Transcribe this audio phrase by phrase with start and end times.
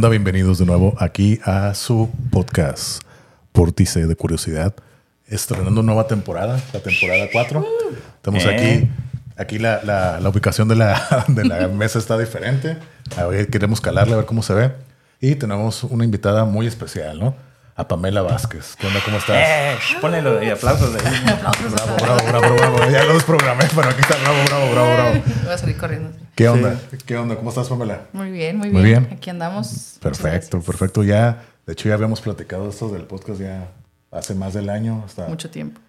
[0.00, 0.08] ¿Qué onda?
[0.08, 3.02] Bienvenidos de nuevo aquí a su podcast
[3.52, 4.72] Pórtice de Curiosidad.
[5.26, 7.66] Estrenando nueva temporada, la temporada 4.
[8.16, 8.48] Estamos Eh.
[8.48, 8.90] aquí.
[9.36, 12.78] Aquí la, la- la ubicación de la, de la mesa está diferente.
[13.18, 14.72] A ver, queremos calarle a ver cómo se ve.
[15.20, 17.34] Y tenemos una invitada muy especial, ¿no?
[17.76, 18.76] A Pamela Vázquez.
[18.78, 19.00] ¿Qué onda?
[19.04, 19.36] ¿Cómo estás?
[19.38, 21.14] Eh, ponle los y aplausos de ahí.
[21.42, 22.90] Bravo, bravo, bravo, bravo.
[22.90, 24.16] Ya lo desprogramé, pero aquí está.
[24.16, 25.22] Bravo, bravo, bravo, bravo.
[25.44, 26.10] Voy a salir corriendo.
[26.34, 26.80] ¿Qué onda?
[27.06, 27.36] ¿Qué onda?
[27.36, 28.02] ¿Cómo estás, Pamela?
[28.12, 29.04] Muy bien, muy Muy bien.
[29.04, 29.16] bien.
[29.18, 29.98] Aquí andamos.
[30.00, 31.02] Perfecto, perfecto.
[31.04, 33.68] Ya, de hecho, ya habíamos platicado esto del podcast ya
[34.10, 35.02] hace más del año.
[35.04, 35.80] Hasta Mucho tiempo.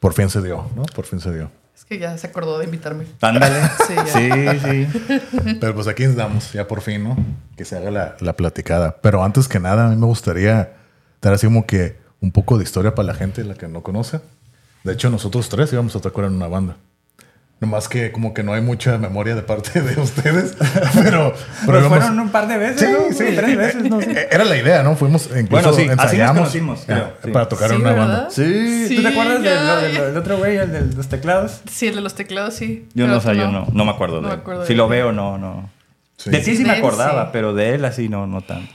[0.00, 0.82] por fin se dio, ¿no?
[0.84, 1.50] Por fin se dio.
[1.74, 3.06] Es que ya se acordó de invitarme.
[3.20, 3.56] Ándale.
[3.86, 4.06] Sí, ya.
[4.06, 5.56] Sí, sí.
[5.60, 7.16] Pero pues aquí estamos, ya por fin, ¿no?
[7.56, 8.98] Que se haga la, la platicada.
[9.00, 10.72] Pero antes que nada, a mí me gustaría
[11.20, 14.20] dar así como que un poco de historia para la gente, la que no conoce.
[14.84, 16.76] De hecho, nosotros tres íbamos a tocar en una banda.
[17.60, 20.54] Nomás que como que no hay mucha memoria de parte de ustedes.
[21.02, 21.34] Pero, pero
[21.66, 23.16] Pero íbamos- fueron un par de veces, Sí, ¿no?
[23.16, 23.34] sí.
[23.36, 24.10] Tres veces, no sé.
[24.10, 24.96] Eh, Era la idea, ¿no?
[24.96, 27.30] Fuimos, incluso Bueno, sí, así nos ensayamos conocimos, creo, sí.
[27.30, 28.06] para tocar Sí, en una ¿verdad?
[28.08, 28.30] banda.
[28.30, 30.02] Sí, ¿tú te acuerdas del, del- ya.
[30.04, 31.60] del otro güey, el de los teclados?
[31.70, 32.88] Sí, el de los teclados, sí.
[32.92, 34.40] Yo no tú sé, yo no, no me acuerdo No de me él.
[34.40, 34.90] acuerdo Si de lo él.
[34.90, 35.70] veo, no, no.
[36.18, 36.30] Sí.
[36.30, 37.30] De sí sí De me él, acordaba, sí.
[37.32, 38.70] pero de él así no, no tanto.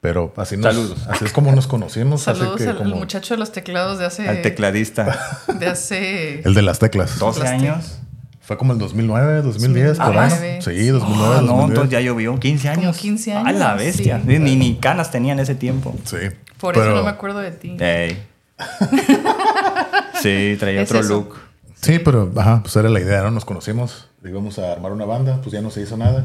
[0.00, 1.06] Pero así, nos, Saludos.
[1.08, 2.22] así es como nos conocimos.
[2.22, 4.28] Saludos hace que al, como- muchacho de los teclados de hace.
[4.28, 5.18] Al tecladista.
[5.58, 6.40] De hace.
[6.40, 7.18] El de las teclas.
[7.18, 7.98] 12 Las años.
[8.44, 10.28] Fue como el 2009, 2010, por ahí.
[10.30, 10.58] 2009.
[10.62, 11.68] Sí, 2009, Ah, no, 2010.
[11.70, 12.96] entonces ya llovió 15 años.
[12.96, 14.20] Como 15 A la años, bestia.
[14.26, 14.38] sí.
[14.38, 15.94] Ni, ni canas tenía en ese tiempo.
[16.04, 16.16] Sí.
[16.60, 17.76] Por Pero- eso no me acuerdo de ti.
[17.80, 18.22] Ey.
[20.22, 21.08] sí, traía Es otro eso.
[21.14, 21.34] look.
[21.80, 23.30] Sí, pero ajá, pues era la idea, ¿no?
[23.30, 26.24] Nos conocimos, íbamos a armar una banda, pues ya no se hizo nada.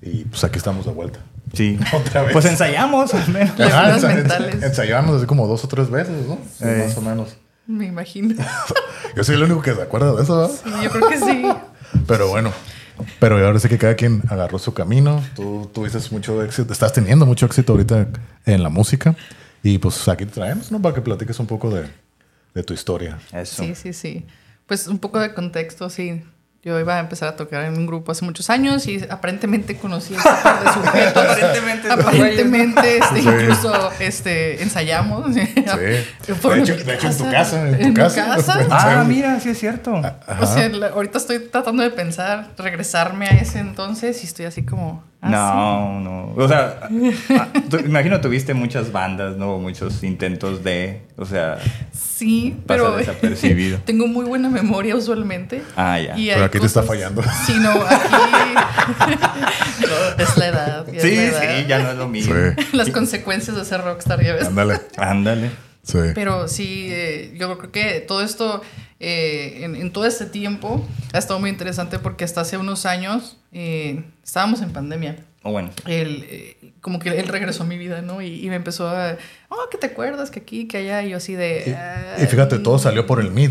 [0.00, 1.20] Y pues aquí estamos de vuelta.
[1.52, 1.78] Sí.
[1.92, 2.32] Otra vez.
[2.32, 3.58] Pues ensayamos al menos.
[3.60, 4.62] Ajá, mentales.
[4.62, 6.38] Ensayábamos así como dos o tres veces, ¿no?
[6.58, 6.84] Sí, Eh.
[6.86, 7.36] Más o menos.
[7.66, 8.34] Me imagino.
[9.16, 10.54] Yo soy el único que se acuerda de eso, ¿verdad?
[10.64, 11.44] Sí, yo creo que sí.
[12.06, 12.50] Pero bueno,
[13.20, 15.22] pero ahora sí que cada quien agarró su camino.
[15.36, 18.08] Tú tuviste mucho éxito, estás teniendo mucho éxito ahorita
[18.46, 19.14] en la música.
[19.62, 20.80] Y pues aquí te traemos, ¿no?
[20.80, 21.88] Para que platiques un poco de,
[22.54, 23.18] de tu historia.
[23.32, 23.62] Eso.
[23.62, 24.26] Sí, sí, sí.
[24.66, 26.22] Pues un poco de contexto, sí.
[26.64, 30.14] Yo iba a empezar a tocar en un grupo hace muchos años y aparentemente conocí
[30.14, 31.24] a ese par de sujetos.
[31.26, 33.28] Aparentemente, aparentemente este, Sí.
[33.28, 35.34] incluso este, ensayamos.
[35.34, 36.32] Sí.
[36.40, 38.36] Por De hecho, de hecho, en tu casa, en tu mi casa.
[38.70, 39.08] Ah, Sí.
[39.08, 39.92] mira, sí es cierto.
[39.94, 45.02] O sea, ahorita estoy tratando de pensar, regresarme a ese entonces y estoy así como...
[45.22, 46.34] ah, no, no.
[46.36, 46.88] O sea,
[47.70, 49.58] tú- imagino tuviste muchas bandas, ¿no?
[49.58, 51.02] Muchos intentos de.
[51.16, 51.58] O sea.
[51.92, 53.78] Sí, Pasa pero desapercibido.
[53.84, 55.62] tengo muy buena memoria usualmente.
[55.76, 56.16] Ah, ya.
[56.18, 57.22] Y Pero aquí te está fallando.
[57.46, 59.14] Sí, no, aquí
[60.18, 60.86] es la edad.
[60.92, 61.56] ya Sí, la edad.
[61.58, 62.34] sí, ya no es lo mismo.
[62.34, 62.76] Sí.
[62.76, 64.46] Las consecuencias de ser rockstar, ya ves.
[64.48, 64.80] Ándale.
[64.96, 65.50] Ándale.
[65.82, 65.98] Sí.
[66.14, 68.62] Pero sí, eh, yo creo que todo esto,
[69.02, 73.36] eh, en, en todo este tiempo, ha estado muy interesante porque hasta hace unos años
[73.52, 75.16] eh, estábamos en pandemia.
[75.42, 75.70] O bueno.
[75.86, 78.22] Él, eh, como que él regresó a mi vida, ¿no?
[78.22, 79.16] Y, y me empezó a,
[79.48, 81.76] oh, que te acuerdas que aquí, que allá, y yo así de...
[82.22, 82.62] Y fíjate, "Ay".
[82.62, 83.50] todo salió por el mid.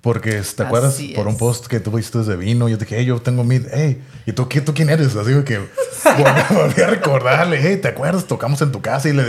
[0.00, 0.94] Porque, ¿te acuerdas?
[0.94, 2.68] Así Por un post que tú viste de vino.
[2.68, 3.66] Yo te dije, hey, yo tengo mid.
[3.72, 5.16] Hey, ¿y tú, qué, tú quién eres?
[5.16, 5.58] Así que
[6.04, 8.24] volví, volví a recordarle, hey, ¿te acuerdas?
[8.24, 9.24] Tocamos en tu casa y le,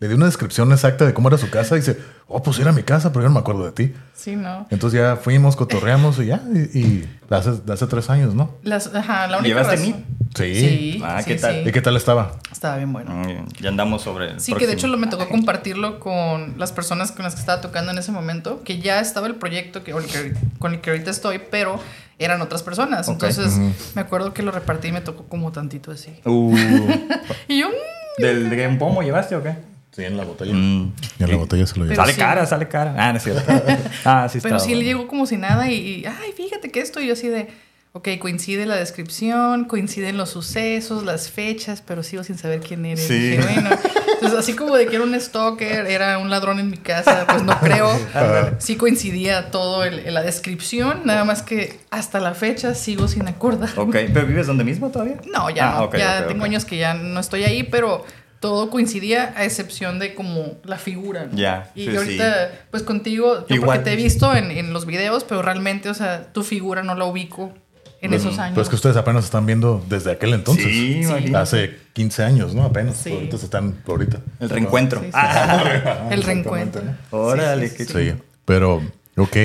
[0.00, 1.76] le di una descripción exacta de cómo era su casa.
[1.76, 3.94] Y dice, oh, pues era mi casa, pero yo no me acuerdo de ti.
[4.14, 4.66] Sí, ¿no?
[4.70, 6.42] Entonces ya fuimos, cotorreamos y ya.
[6.52, 8.50] Y, y de hace, de hace tres años, ¿no?
[8.62, 10.04] Las, ajá, la única ¿Llevaste razón- mí?
[10.34, 10.54] Sí.
[10.54, 11.54] Sí, Ah, sí, ¿qué tal?
[11.62, 11.68] sí.
[11.68, 12.32] ¿Y qué tal estaba?
[12.50, 13.10] Estaba bien bueno.
[13.10, 16.72] Mm, Ya andamos sobre el Sí, que de hecho lo me tocó compartirlo con las
[16.72, 19.92] personas con las que estaba tocando en ese momento, que ya estaba el proyecto que,
[19.94, 21.78] o el que- con el que ahorita estoy, pero
[22.18, 23.08] eran otras personas.
[23.08, 23.58] Entonces
[23.94, 26.10] me acuerdo que lo repartí y me tocó como tantito así.
[26.24, 26.54] Uh,
[27.48, 29.56] Y yo, mm, ¿Del de un pomo llevaste o qué?
[29.94, 30.54] Sí, en la botella.
[30.54, 30.92] Mm.
[31.18, 31.96] Y en la botella se lo llevé.
[31.96, 32.18] Sale sí.
[32.18, 32.94] cara, sale cara.
[32.96, 33.42] Ah, no es cierto.
[34.04, 34.48] Ah, sí está.
[34.48, 34.88] pero sí él bueno.
[34.88, 37.48] llegó como si nada y, y, ay, fíjate que esto, y yo así de,
[37.92, 43.06] ok, coincide la descripción, coinciden los sucesos, las fechas, pero sigo sin saber quién eres.
[43.06, 43.36] Sí.
[43.36, 43.68] Dije, bueno,
[44.14, 47.42] entonces así como de que era un stalker, era un ladrón en mi casa, pues
[47.42, 47.90] no creo.
[48.58, 53.28] Sí coincidía todo el- en la descripción, nada más que hasta la fecha sigo sin
[53.28, 53.68] acordar.
[53.76, 55.16] Ok, ¿pero vives donde mismo todavía?
[55.30, 58.04] No, ya Ah, ya tengo años que ya no estoy ahí, pero
[58.42, 61.28] todo coincidía a excepción de como la figura.
[61.30, 61.38] ¿no?
[61.38, 63.78] Ya, Y sí, ahorita, pues contigo, yo Igual.
[63.78, 66.94] porque te he visto en, en los videos, pero realmente, o sea, tu figura no
[66.96, 67.54] la ubico
[68.00, 68.54] en esos años.
[68.54, 70.64] Pero es que ustedes apenas están viendo desde aquel entonces.
[70.66, 71.32] Sí, Sí.
[71.34, 72.64] Hace 15 años, ¿no?
[72.64, 72.96] Apenas.
[72.96, 73.12] Sí.
[73.12, 74.18] Ahorita se están ahorita.
[74.40, 74.98] El reencuentro.
[75.00, 75.12] Sí, sí.
[75.14, 76.82] Ah, el reencuentro.
[76.82, 76.96] ¿no?
[77.16, 78.00] órale, Sí, qué chido.
[78.00, 78.12] Sí,
[78.44, 78.82] pero,
[79.16, 79.36] ok.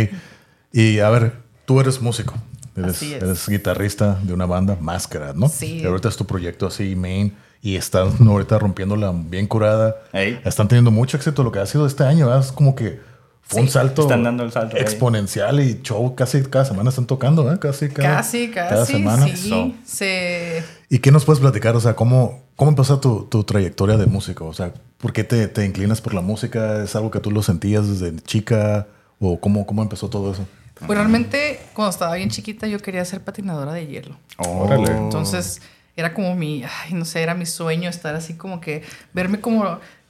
[0.74, 1.34] Y a ver,
[1.66, 2.34] tú eres músico.
[2.76, 3.22] Eres, Así es.
[3.24, 5.50] eres guitarrista de una banda, Máscara, ¿no?
[5.50, 5.82] Sí.
[5.82, 7.36] Y ahorita es tu proyecto así, main.
[7.62, 9.96] Y están ahorita rompiéndola bien curada.
[10.14, 10.40] Ey.
[10.46, 12.28] Están teniendo mucho éxito lo que ha sido este año.
[12.28, 12.44] ¿verdad?
[12.46, 13.00] Es como que
[13.42, 14.82] fue un salto, Están dando el salto ahí.
[14.82, 17.58] exponencial y show casi cada semana están tocando, ¿eh?
[17.60, 18.70] Casi cada, Casi, casi.
[18.70, 19.28] cada semana.
[19.36, 20.64] Sí, se...
[20.90, 21.76] ¿Y qué nos puedes platicar?
[21.76, 24.46] O sea, ¿cómo, cómo empezó tu, tu trayectoria de músico?
[24.48, 26.84] O sea, ¿por qué te, te inclinas por la música?
[26.84, 28.88] ¿Es algo que tú lo sentías desde chica?
[29.20, 30.46] ¿O cómo, cómo empezó todo eso?
[30.86, 34.16] Pues realmente, cuando estaba bien chiquita, yo quería ser patinadora de hielo.
[34.38, 34.66] Oh.
[34.66, 34.92] Órale.
[34.92, 35.62] Entonces,
[35.98, 38.84] era como mi, ay, no sé, era mi sueño estar así como que,
[39.14, 39.66] verme como,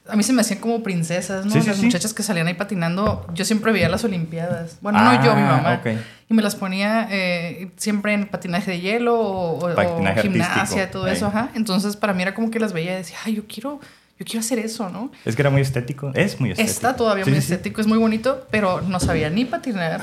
[0.09, 1.51] a mí se me hacían como princesas, ¿no?
[1.53, 1.85] Sí, sí, las sí.
[1.85, 4.77] muchachas que salían ahí patinando, yo siempre veía las Olimpiadas.
[4.81, 5.81] Bueno, Ah, no yo, mi mamá.
[5.81, 5.97] ok.
[6.29, 10.61] Y me las ponía eh, siempre en patinaje de hielo o, o- Patinaje o gimnasia,
[10.61, 10.91] artístico.
[10.91, 11.49] todo eso, ajá.
[11.55, 13.79] Entonces, para mí era como que las veía y decía, ay, yo quiero,
[14.19, 15.11] yo quiero hacer eso, ¿no?
[15.25, 16.11] Es que era muy estético.
[16.15, 16.71] Es muy estético.
[16.71, 17.53] Está todavía Sí, muy sí, sí.
[17.53, 20.01] estético, es muy bonito, pero no sabía ni patinar.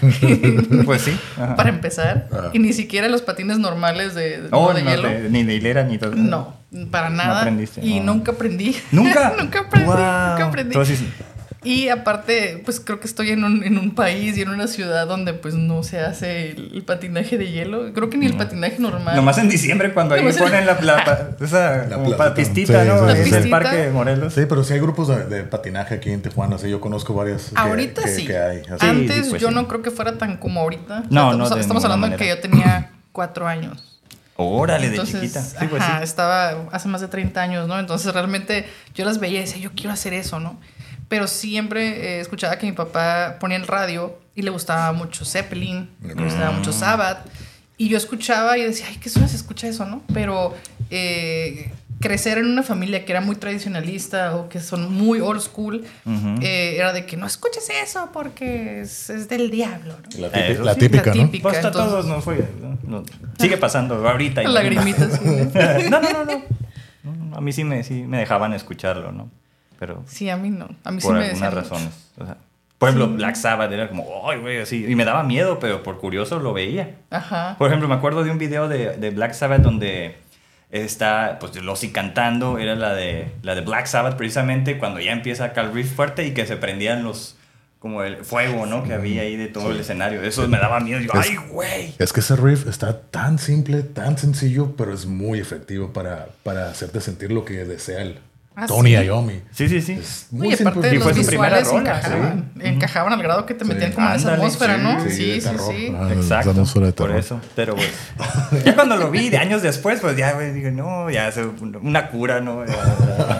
[0.84, 1.18] Pues sí.
[1.36, 1.56] ajá.
[1.56, 2.28] para empezar.
[2.32, 2.50] Ah.
[2.52, 5.08] Y ni siquiera los patines normales de, de- Oh, de no, hielo.
[5.08, 6.12] de- ni de hilera ni todo.
[6.14, 6.54] No,
[6.90, 7.40] para nada.
[7.40, 8.14] aprendiste, y no.
[8.14, 8.76] nunca aprendí.
[8.92, 9.34] ¿Nunca?
[9.38, 9.86] nunca aprendí.
[9.86, 9.96] Wow.
[9.96, 10.72] Nunca aprendí.
[10.74, 11.00] Entonces,
[11.64, 15.06] Y aparte, pues creo que estoy en un, en un país y en una ciudad
[15.08, 17.92] donde pues no se hace el, el patinaje de hielo.
[17.92, 19.16] Creo que ni el patinaje normal.
[19.16, 22.88] nomás en diciembre cuando ahí Nomás en- ponen la, la, pa- esa La pistita, Sí,
[22.88, 23.14] ¿no?
[23.16, 23.34] sí, sí.
[23.34, 24.34] el parque de Morelos.
[24.34, 26.56] Sí, pero sí hay grupos de, de patinaje aquí en Tijuana.
[26.58, 27.50] Sí, yo conozco varias.
[27.56, 28.26] Ahorita que, sí.
[28.26, 28.58] que hay.
[28.60, 28.76] así.
[28.80, 29.54] Sí, Antes pues yo sí.
[29.54, 31.04] no creo que fuera tan como ahorita.
[31.10, 33.98] No, estamos, no, de estamos ninguna hablando de que yo tenía cuatro años.
[34.36, 35.40] Órale, de chiquita.
[35.42, 36.04] Sí, pues ajá, sí.
[36.04, 37.78] estaba hace más de 30 años, ¿no?
[37.80, 40.60] Entonces realmente yo las veía y decía, yo quiero hacer eso, ¿no?
[41.08, 45.88] Pero siempre eh, escuchaba que mi papá ponía el radio y le gustaba mucho Zeppelin,
[46.02, 47.18] le gustaba mucho Sabbath.
[47.78, 50.02] Y yo escuchaba y decía, ay, qué suena se escucha eso, ¿no?
[50.12, 50.54] Pero
[50.90, 51.70] eh,
[52.00, 56.36] crecer en una familia que era muy tradicionalista o que son muy old school, Ujú.
[56.42, 60.20] eh, era de que no escuches eso porque es, es del diablo, ¿no?
[60.20, 61.22] La, Eh, típica, la sí, típica, la ¿no?
[61.24, 61.42] típica.
[61.42, 62.48] Pues a entonces- todos no fue.
[62.60, 63.04] no, no.
[63.38, 64.42] Sigue pasando ahorita.
[64.42, 65.12] Lagrimitas.
[65.22, 66.00] sí, ¿no?
[66.00, 66.42] no, no, no, no.
[67.04, 69.30] No, no, A mí sí me, sí me dejaban escucharlo, ¿no?
[69.78, 70.68] Pero Sí, a mí no.
[70.84, 71.90] A mí sí me algunas razones.
[72.18, 72.36] O sea,
[72.78, 74.84] por ejemplo, Black Sabbath era como, ay, güey, así.
[74.86, 76.96] Y me daba miedo, pero por curioso lo veía.
[77.10, 77.56] Ajá.
[77.58, 80.16] Por ejemplo, me acuerdo de un video de, de Black Sabbath donde
[80.70, 82.58] está, pues, Lossi cantando.
[82.58, 86.26] Era la de, la de Black Sabbath, precisamente, cuando ya empieza acá el riff fuerte
[86.26, 87.36] y que se prendían los,
[87.78, 88.82] como el fuego, ¿no?
[88.82, 90.22] Que había ahí de todo el escenario.
[90.22, 90.98] Eso me daba miedo.
[91.00, 91.94] Digo, Es- ay, güey.
[91.98, 96.68] Es que ese riff está tan simple, tan sencillo, pero es muy efectivo para, para
[96.68, 98.18] hacerte sentir lo que desea el
[98.58, 99.04] Ah, Tony sí.
[99.04, 99.42] Iommi.
[99.52, 99.92] Sí, sí, sí.
[99.92, 102.60] Es muy Oye, aparte Y los fue su primera visuales rola, encajaban, sí.
[102.68, 103.70] encajaban al grado que te Sí.
[103.70, 105.00] metían como en esa atmósfera, sí, ¿no?
[105.04, 105.74] sí, Sí, sí, terror.
[105.74, 105.92] sí.
[105.94, 106.54] Ah, Exacto.
[106.54, 107.38] de Por eso.
[107.54, 107.92] Pero, pues,
[108.64, 111.38] ya cuando lo vi de años después, pues ya, güey, dije, no, ya es
[111.82, 112.64] una cura, ¿no?
[112.64, 112.72] Ya,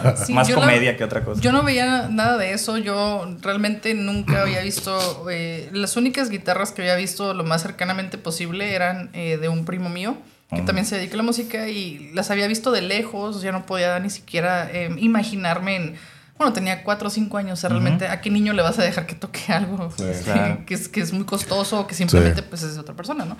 [0.05, 1.41] ya, Sí, más la- comedia que otra cosa.
[1.41, 6.73] Yo no veía nada de eso, yo realmente nunca había visto, eh, las únicas guitarras
[6.73, 10.19] que había visto lo más cercanamente posible eran eh, de un primo mío,
[10.55, 13.67] que también se dedica a la música y las había visto de lejos, ya no
[13.67, 15.95] podía ni siquiera eh, imaginarme en...
[16.39, 18.83] Bueno, tenía cuatro o cinco años, o sea, realmente, ¿a qué niño le vas a
[18.83, 20.05] dejar que toque algo Sí.
[20.25, 20.65] Claro.
[20.67, 22.47] que, es, que es muy costoso, que simplemente Sí.
[22.51, 23.37] pues es de otra persona, ¿no?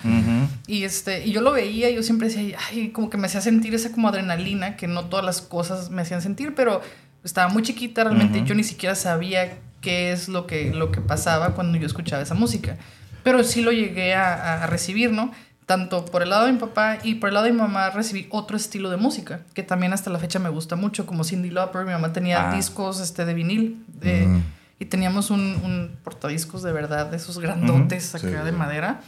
[0.65, 3.75] Y, este, y yo lo veía yo siempre decía, ay, como que me hacía sentir
[3.75, 6.81] esa como adrenalina, que no todas las cosas me hacían sentir, pero
[7.23, 11.53] estaba muy chiquita, realmente yo ni siquiera sabía qué es lo que, lo que pasaba
[11.53, 12.77] cuando yo escuchaba esa música.
[13.23, 15.31] Pero sí lo llegué a, a recibir, ¿no?
[15.67, 18.25] Tanto por el lado de mi papá y por el lado de mi mamá recibí
[18.31, 21.85] otro estilo de música, que también hasta la fecha me gusta mucho, como Cindy Lauper,
[21.85, 22.55] mi mamá tenía Ah.
[22.55, 24.43] discos este, de vinil, de- Mm.
[24.79, 28.57] y teníamos un, un portadiscos de verdad, de esos grandotes Sí, acá de sí.
[28.57, 29.01] madera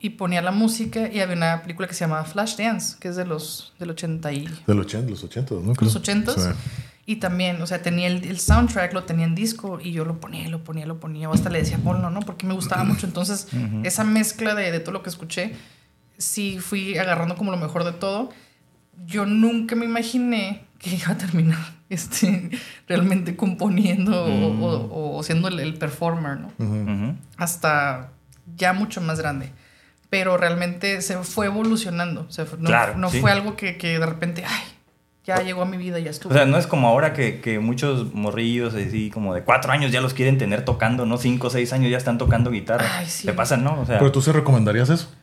[0.00, 3.26] y ponía la música y había una película que se llamaba Flashdance, que es de
[3.26, 5.74] los del 80 y Del 80, los 80, ¿no?
[5.78, 6.40] Los 80 Sí.
[7.04, 10.20] y también, o sea, tenía el, el soundtrack, lo tenía en disco y yo lo
[10.20, 12.20] ponía, lo ponía, lo ponía, o hasta le decía ponlo, ¿no?
[12.20, 13.06] Porque me gustaba mucho.
[13.06, 13.82] Entonces, Ujú.
[13.84, 15.54] esa mezcla de, de todo lo que escuché,
[16.18, 18.30] sí fui agarrando como lo mejor de todo.
[19.06, 21.58] Yo nunca me imaginé que iba a terminar
[21.88, 22.50] este,
[22.86, 24.62] realmente componiendo o- Mm.
[24.62, 26.52] o, o siendo el, el performer, ¿no?
[27.36, 28.10] Hasta
[28.56, 29.50] ya mucho más grande.
[30.10, 32.22] Pero realmente se fue evolucionando.
[32.28, 33.20] O sea, no, Claro, no sí.
[33.20, 34.62] fue algo que, que de repente, ay,
[35.24, 36.32] ya llegó a mi vida, ya estuvo.
[36.32, 39.92] O sea, no es como ahora que, que muchos morrillos así como de cuatro años
[39.92, 41.18] ya los quieren tener tocando, ¿no?
[41.18, 42.86] Cinco o seis años ya están tocando guitarra.
[42.98, 43.26] Ay, sí.
[43.26, 43.82] ¿Te pasa, no?
[43.82, 45.14] O sea, Pero tú sí recomendarías eso.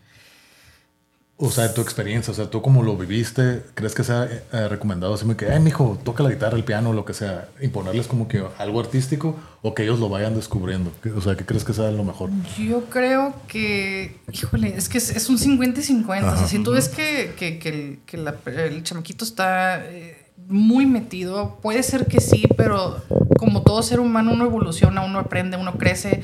[1.38, 4.24] O sea, tu experiencia, o sea, tú como lo viviste, ¿crees que sea
[4.54, 8.08] eh, recomendado así que, ay, mijo, toca la guitarra, el piano, lo que sea, imponerles
[8.08, 10.94] como que algo artístico o que ellos lo vayan descubriendo?
[11.04, 12.30] ¿Qué- O sea, ¿qué crees que sea lo mejor?
[12.58, 16.32] Yo creo que, híjole, es que es, es un 50 y 50.
[16.34, 20.16] O sea, si tú ves que, que, que el, que la- el chamaquito está eh,
[20.48, 23.04] muy metido, puede ser que sí, pero
[23.38, 26.24] como todo ser humano, uno evoluciona, uno aprende, uno crece.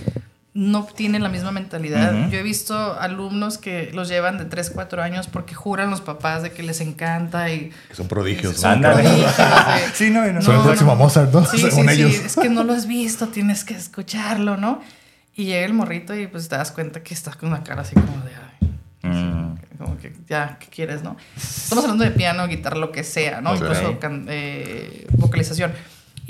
[0.54, 2.14] No tienen la misma mentalidad.
[2.14, 2.32] Ujú.
[2.32, 6.44] Yo he visto alumnos que los llevan de 3, 4 años porque juran los papás
[6.44, 7.72] de que les encanta y...
[7.88, 8.58] Que son prodigios.
[8.58, 8.92] Son ¿no?
[8.92, 9.42] Prodigios, sí.
[9.94, 10.42] Sí, no, y no.
[10.42, 10.98] Son el No, próximo no.
[10.98, 11.46] Mozart, ¿no?
[11.46, 12.14] Sí, Según sí, ellos.
[12.16, 14.82] es que no lo has visto, tienes que escucharlo, ¿no?
[15.36, 17.96] Y llega el morrito y pues te das cuenta que estás con una cara así
[17.96, 18.32] como de...
[18.36, 18.68] "Ay,
[19.04, 19.56] Mm.
[19.80, 21.18] como que ya, ¿qué quieres, no?
[21.36, 23.52] Estamos hablando de piano, guitarra, lo que sea, ¿no?
[23.54, 23.62] Ok.
[23.62, 25.72] Incluso can- eh, vocalización.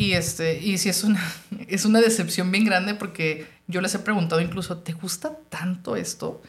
[0.01, 1.21] Y este, y sí es una,
[1.67, 6.41] es una decepción bien grande porque yo les he preguntado incluso, ¿te gusta tanto esto?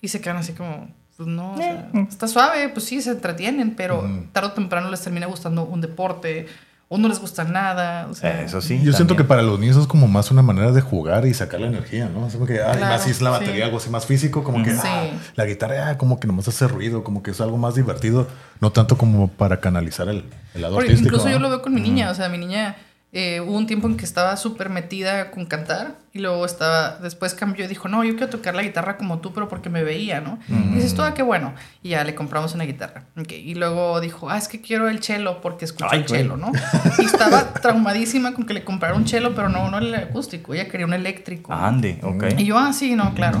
[0.00, 3.74] Y se quedan así como, pues no, o sea, está suave, pues sí, se entretienen,
[3.76, 6.46] pero tarde o temprano les termina gustando un deporte,
[6.88, 8.06] o no les gusta nada.
[8.10, 8.78] O sea, Eso sí.
[8.82, 11.60] Yo siento que para los niños es como más una manera de jugar y sacar
[11.60, 12.26] la energía, ¿no?
[12.26, 13.40] Es como que, ay, Claro, más si es la sí.
[13.40, 14.80] batería, algo así más físico, como que Sí.
[14.84, 18.28] ah, la guitarra, ah, como que nomás hace ruido, como que es algo más divertido,
[18.60, 21.16] no tanto como para canalizar el, el lado Porque artístico.
[21.16, 22.76] incluso yo lo veo con mi niña, o sea, mi niña
[23.16, 27.32] eh, hubo un tiempo en que estaba súper metida con cantar y luego estaba, después
[27.34, 30.20] cambió y dijo, no, yo quiero tocar la guitarra como tú, pero porque me veía,
[30.20, 30.40] ¿no?
[30.48, 31.54] Y dices, tú, ah, qué bueno.
[31.80, 33.04] Y ya le compramos una guitarra.
[33.16, 36.36] Ok, Y luego dijo, ah, es que quiero el cello porque escucho Ay, el cello,
[36.36, 36.50] ¿no?
[36.98, 40.68] Y estaba traumadísima con que le comprara un cello, pero no, no el acústico, ella
[40.68, 41.52] quería un eléctrico.
[41.52, 42.24] Ande, ok.
[42.38, 43.40] Y yo, ah, sí, no, claro.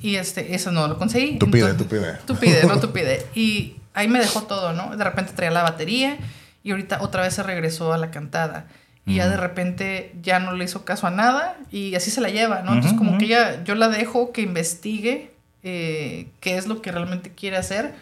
[0.00, 1.38] Y este, eso no lo conseguí.
[1.38, 2.12] Tú pide, Entonces- tú pide.
[2.26, 3.26] Tú pide, no tú pide.
[3.34, 4.96] Y ahí me dejó todo, ¿no?
[4.96, 6.16] De repente traía la batería
[6.62, 8.64] y ahorita otra vez se regresó a la cantada.
[9.10, 12.28] Y ya de repente ya no le hizo caso a nada y así se la
[12.28, 12.74] lleva, ¿no?
[12.74, 15.30] Entonces como que ella, yo la dejo que investigue
[15.62, 17.94] eh, qué es lo que realmente quiere hacer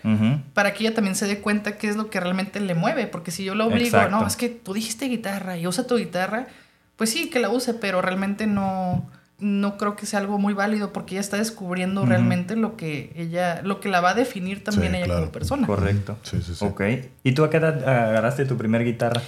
[0.55, 3.07] para que ella también se dé cuenta qué es lo que realmente le mueve.
[3.07, 4.17] Porque si yo la obligo, Exacto.
[4.21, 6.47] no, es que tú dijiste guitarra y usa tu guitarra,
[6.97, 9.09] pues sí, que la use, pero realmente no,
[9.41, 13.61] no creo que sea algo muy válido porque ella está descubriendo realmente lo que ella,
[13.63, 15.21] lo que la va a definir también Sí, ella claro.
[15.23, 15.67] como persona.
[15.67, 16.19] Correcto.
[16.23, 16.65] Sí, sí, sí.
[16.65, 16.83] Ok.
[17.23, 19.23] ¿Y tú a qué edad agarraste tu primer guitarra?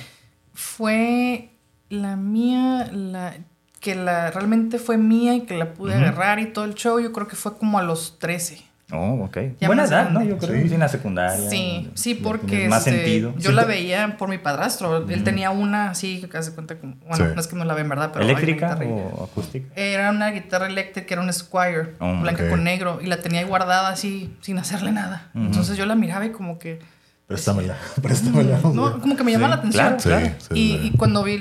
[0.54, 1.50] Fue
[1.90, 3.34] la mía, la
[3.80, 7.12] que la realmente fue mía y que la pude agarrar y todo el show, yo
[7.12, 8.62] creo que fue como a los 13.
[8.92, 9.38] Oh, ok.
[9.60, 10.22] Ya Buena edad, ¿no?
[10.24, 10.60] Yo creo.
[10.62, 10.68] Sí.
[10.68, 11.48] Sí, en la secundaria.
[11.48, 13.32] Sí, sí, porque Más este, sentido.
[13.38, 15.08] yo la veía por mi padrastro.
[15.08, 17.32] Él tenía una así, que hace cuenta como, bueno, Sí.
[17.34, 19.68] no es que no la ve en verdad, pero ¿Eléctrica o acústica?
[19.76, 23.46] Era una guitarra eléctrica, era un Squire, Oh, blanca con negro, y la tenía ahí
[23.46, 25.30] guardada así, sin hacerle nada.
[25.34, 26.80] Entonces yo la miraba y como que...
[27.28, 28.58] Préstamela, préstamela.
[28.74, 29.96] No, como que me llamaba Sí, la atención.
[29.98, 30.34] claro, claro.
[30.40, 30.90] sí, y, sí.
[30.92, 31.40] y cuando vi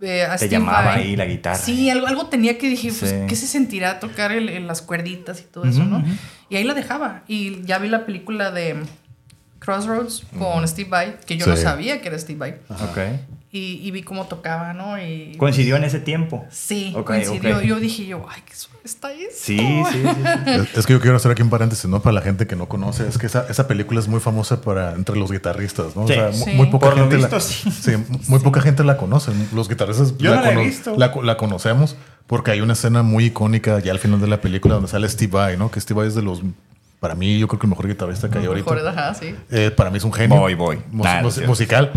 [0.00, 1.56] eh, a Te Steve llamaba Vai, ahí la guitarra.
[1.58, 3.14] Sí, algo, algo tenía que dije, pues.
[3.28, 6.04] ¿qué se sentirá tocar el- el- las cuerditas y todo eso, no?
[6.50, 7.22] Y ahí la dejaba.
[7.28, 8.76] Y ya vi la película de
[9.58, 12.54] Crossroads con Steve Vai, que yo no sabía que era Steve Vai.
[12.68, 12.98] Ok.
[13.56, 15.00] Y, y vi cómo tocaba, ¿no?
[15.02, 16.44] Y ¿Coincidió en ese tiempo?
[16.50, 17.62] sí, Ok, coincidió.
[17.62, 19.30] Yo dije yo, ay, qué suave está eso.
[19.34, 20.02] Sí, sí, sí.
[20.02, 20.68] sí.
[20.78, 22.00] Es, que yo quiero hacer aquí un paréntesis, ¿no?
[22.02, 24.92] Para la gente que no conoce, es que esa, esa película es muy famosa para
[24.94, 26.06] entre los guitarristas, ¿no?
[26.06, 26.12] Sí.
[26.12, 26.50] o sea, Sí.
[26.54, 27.92] muy poca Por lo gente visto, la, sí.
[28.28, 29.32] muy poca gente la conoce.
[29.54, 30.94] Los guitarristas Yo la, no la he visto.
[30.96, 31.96] la la conocemos
[32.26, 35.32] porque hay una escena muy icónica ya al final de la película donde sale Steve
[35.32, 35.70] Vai, ¿no?
[35.70, 36.42] Que Steve Vai es de los,
[37.00, 38.70] para mí, yo creo que el mejor guitarrista que hay ahorita.
[38.74, 39.34] Mejor, ajá, sí.
[39.50, 40.38] Eh, para mí es un genio.
[40.38, 40.78] Voy, voy.
[40.90, 41.90] Mus- musical.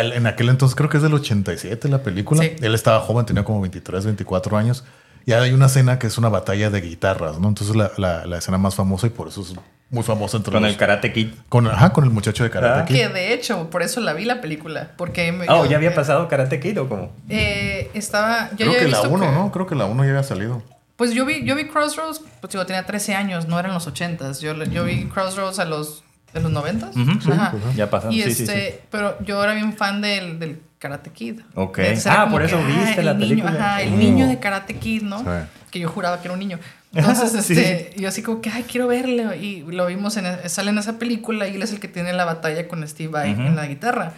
[0.00, 2.42] Él, en aquel entonces creo que es del 87 la película.
[2.42, 2.52] Sí.
[2.60, 4.84] Él estaba joven, tenía como 23, 24 años.
[5.26, 7.48] Y hay una escena que es una batalla de guitarras, ¿no?
[7.48, 9.54] Entonces la, la, la escena más famosa y por eso es
[9.90, 10.70] muy famosa entre Con los...
[10.72, 11.28] el Karate Kid.
[11.48, 12.84] con, ajá, con el muchacho de Karate Ah.
[12.84, 12.94] Kid.
[12.94, 14.90] Que de hecho, por eso la vi la película.
[14.98, 17.12] Porque me, Oh, yo- ¿ya había pasado Karate Kid o cómo?
[17.30, 18.50] Eh, estaba.
[18.50, 19.50] Yo Creo ya que la visto 1, que- ¿no?
[19.52, 20.62] Creo que la 1 ya había salido.
[20.96, 24.40] Pues yo vi, yo vi Crossroads, pues yo tenía 13 años, no eran los 80s.
[24.40, 26.90] Yo, yo vi Crossroads a los, de los 90s.
[26.96, 27.52] Ujú, sí, Ajá.
[27.52, 28.12] pues, Ya pasaron.
[28.14, 28.78] Y Sí, este, sí, sí.
[28.90, 31.40] pero yo era bien fan del, del Karate Kid.
[31.54, 31.78] Ok.
[31.78, 33.52] Entonces Ah, por eso que, viste el la niño, película.
[33.52, 33.96] Ajá, el Oh.
[33.96, 35.20] niño de Karate Kid, ¿no?
[35.20, 35.24] Sí.
[35.70, 36.58] Que yo juraba que era un niño.
[36.94, 37.52] Entonces, Sí.
[37.54, 39.34] este, yo así como que, ay, quiero verlo.
[39.34, 42.24] Y lo vimos, en, sale en esa película y él es el que tiene la
[42.24, 44.12] batalla con Steve Vai en la guitarra.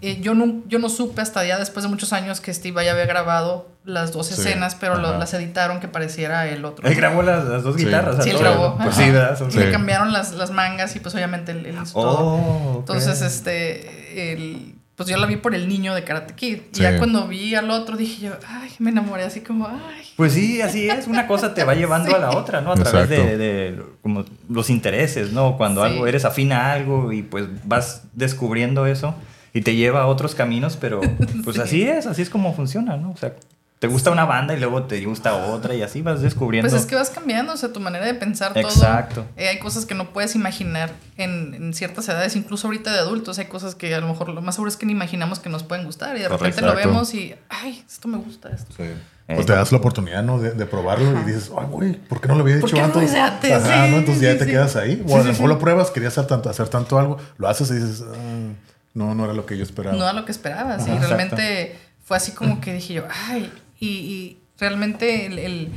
[0.00, 2.88] Eh, yo, no, yo no supe hasta ya después de muchos años que Steve Vai
[2.88, 4.34] había grabado las dos Sí.
[4.34, 6.86] escenas, pero lo- las editaron que pareciera el otro.
[6.88, 7.84] Él grabó las, las dos Sí.
[7.84, 8.22] guitarras.
[8.22, 8.76] Sí, ¿a él grabó.
[8.78, 9.72] Pues sí, Y le Sí.
[9.72, 12.18] cambiaron las, las mangas y pues obviamente él, él hizo todo.
[12.20, 12.76] Oh.
[12.78, 14.71] Entonces, este, el,
[15.04, 16.56] pues yo la vi por el niño de Karate Kid.
[16.72, 16.82] Y Sí.
[16.82, 20.02] ya cuando vi al otro dije yo, ay, me enamoré así como, ay.
[20.16, 21.06] Pues sí, así es.
[21.06, 22.14] Una cosa te va llevando Sí.
[22.14, 22.72] a la otra, ¿no?
[22.72, 25.56] A través de, de como los intereses, ¿no?
[25.56, 25.92] Cuando Sí.
[25.92, 29.14] algo eres afín a algo y pues vas descubriendo eso
[29.54, 31.00] y te lleva a otros caminos, pero
[31.44, 31.62] pues Sí.
[31.62, 33.10] así es, así es como funciona, ¿no?
[33.10, 33.34] O sea,
[33.82, 36.70] te gusta una banda y luego te gusta otra y así vas descubriendo.
[36.70, 38.62] Pues es que vas cambiando, o sea, tu manera de pensar todo.
[38.62, 39.26] Exacto.
[39.36, 43.40] Eh, hay cosas que no puedes imaginar en, en ciertas edades, incluso ahorita de adultos.
[43.40, 45.64] Hay cosas que a lo mejor lo más seguro es que ni imaginamos que nos
[45.64, 46.16] pueden gustar.
[46.16, 48.72] Y de repente lo vemos y, ay, esto me gusta, esto.
[48.76, 48.84] Sí.
[49.26, 50.38] Eh, o te das la oportunidad, ¿no?
[50.38, 52.84] De, de probarlo y dices, ay, güey, ¿por qué no lo había ¿Por dicho no
[52.86, 53.02] antes?
[53.10, 53.50] hice antes?
[53.52, 53.96] Ajá, Sí, ¿no?
[53.98, 54.50] Entonces sí, ya sí, te sí.
[54.52, 54.94] quedas ahí.
[54.94, 55.48] Sí, O a lo sí, mejor sí.
[55.54, 58.52] lo pruebas, querías hacer tanto, hacer tanto algo, lo haces y dices, "Ah,
[58.94, 59.96] no, no era lo que yo esperaba.
[59.96, 60.82] No a lo que esperabas.
[60.84, 63.50] Ajá, y realmente fue así como que dije yo, ay,
[63.82, 65.68] y, y realmente el, el-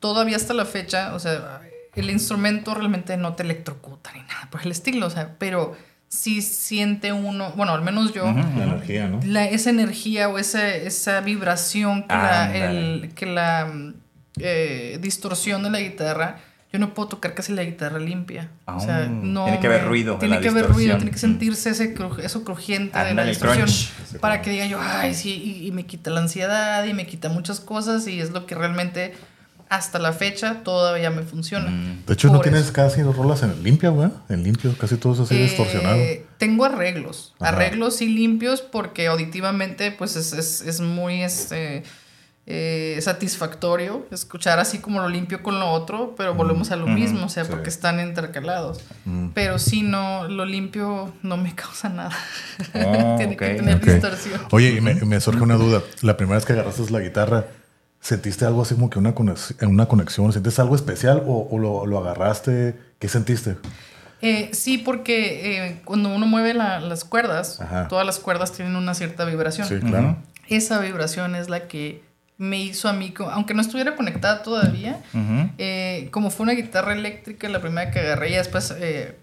[0.00, 1.62] todavía hasta la fecha, o sea,
[1.94, 5.74] el instrumento realmente no te electrocuta ni nada por el estilo, o sea, pero
[6.08, 9.20] sí siente uno, bueno, al menos yo, La energía, ¿no?
[9.24, 13.72] la- esa energía o esa, esa vibración que la, el- que la
[14.38, 16.38] eh, distorsión de la guitarra,
[16.74, 18.50] yo no puedo tocar casi la guitarra limpia.
[18.66, 21.12] o sea, Ah, no tiene que haber ruido en Tiene la que haber ruido, tiene
[21.12, 24.18] que sentirse ese cru- eso crujiente de la distorsión crunch.
[24.20, 25.30] para que diga yo, ay, sí,
[25.62, 28.56] y, y me quita la ansiedad y me quita muchas cosas y es lo que
[28.56, 29.14] realmente
[29.70, 31.70] hasta la fecha todavía me funciona.
[31.70, 32.04] Mm.
[32.06, 32.72] De hecho, no Por tienes eso.
[32.72, 34.10] casi dos rolas en limpia, güey.
[34.28, 35.96] En limpio, casi todo es así Eh, distorsionado.
[36.38, 37.34] Tengo arreglos.
[37.40, 37.50] Ajá.
[37.50, 41.82] Arreglos sí limpios porque auditivamente pues es, es, es muy este,
[42.46, 47.24] eh, satisfactorio escuchar así como lo limpio con lo otro, pero volvemos a lo mismo,
[47.26, 47.50] o sea, sí.
[47.50, 48.80] porque están intercalados.
[49.32, 52.10] Pero si no, lo limpio no me causa nada.
[52.74, 54.40] Oh, Tiene que tener distorsión.
[54.50, 55.82] Oye, y me, me surge una duda.
[56.02, 57.46] La primera vez que agarraste la guitarra,
[58.00, 60.32] ¿sentiste algo así como que una, conex- una conexión?
[60.32, 62.76] ¿Sentiste algo especial o, o lo, lo agarraste?
[62.98, 63.56] ¿Qué sentiste?
[64.20, 67.88] Eh, sí, porque eh, cuando uno mueve la- las cuerdas, Ajá.
[67.88, 69.66] todas las cuerdas tienen una cierta vibración.
[69.66, 70.16] Sí, claro.
[70.48, 72.02] Esa vibración es la que
[72.36, 75.00] me hizo a mí, aunque no estuviera conectada todavía,
[75.58, 79.16] eh, como fue una guitarra eléctrica la primera que agarré, y después eh,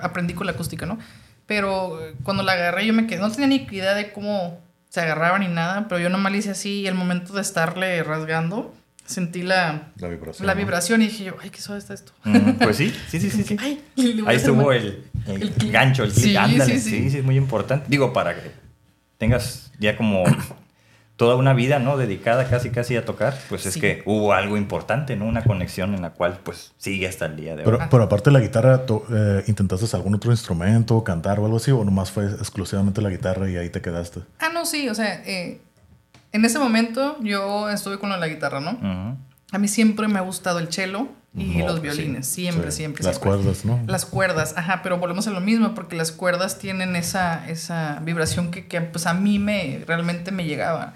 [0.00, 0.98] aprendí con la acústica, ¿no?
[1.46, 5.00] Pero eh, cuando la agarré yo me quedé, no tenía ni idea de cómo se
[5.00, 8.74] agarraba ni nada, pero yo nomás le hice así y al momento de estarle rasgando,
[9.04, 10.46] sentí la, La vibración.
[10.46, 10.58] la ¿no?
[10.58, 12.12] vibración y dije yo, ay, qué suave está esto.
[12.60, 13.56] Pues sí, sí, sí, sí.
[13.60, 13.84] Ay,
[14.26, 16.24] Ahí estuvo el, el gancho, el clic.
[16.24, 17.10] Sí, sí, sí.
[17.10, 17.86] sí, es muy importante.
[17.88, 18.50] Digo, para que
[19.18, 20.24] tengas ya como
[21.16, 21.96] toda una vida, ¿no?
[21.96, 23.80] Dedicada casi, casi a tocar, pues es Sí.
[23.80, 25.24] que hubo algo importante, ¿no?
[25.26, 27.64] Una conexión en la cual, pues, sigue hasta el día de hoy.
[27.64, 31.70] Pero, pero aparte de la guitarra, eh, ¿intentaste algún otro instrumento, cantar o algo así?
[31.70, 34.20] ¿O nomás fue exclusivamente la guitarra y ahí te quedaste?
[34.38, 35.60] Ah, no, sí, o sea, eh,
[36.32, 38.72] en ese momento yo estuve con lo de la guitarra, ¿no?
[38.72, 39.16] Ujú.
[39.52, 41.80] A mí siempre me ha gustado el cello y los sí.
[41.82, 43.04] violines, siempre, Sí, siempre.
[43.04, 43.30] Las siempre.
[43.42, 43.80] cuerdas, ¿no?
[43.86, 48.50] Las cuerdas, ajá, pero volvemos a lo mismo porque las cuerdas tienen esa, esa vibración
[48.50, 50.94] que, que, pues a mí me realmente me llegaba.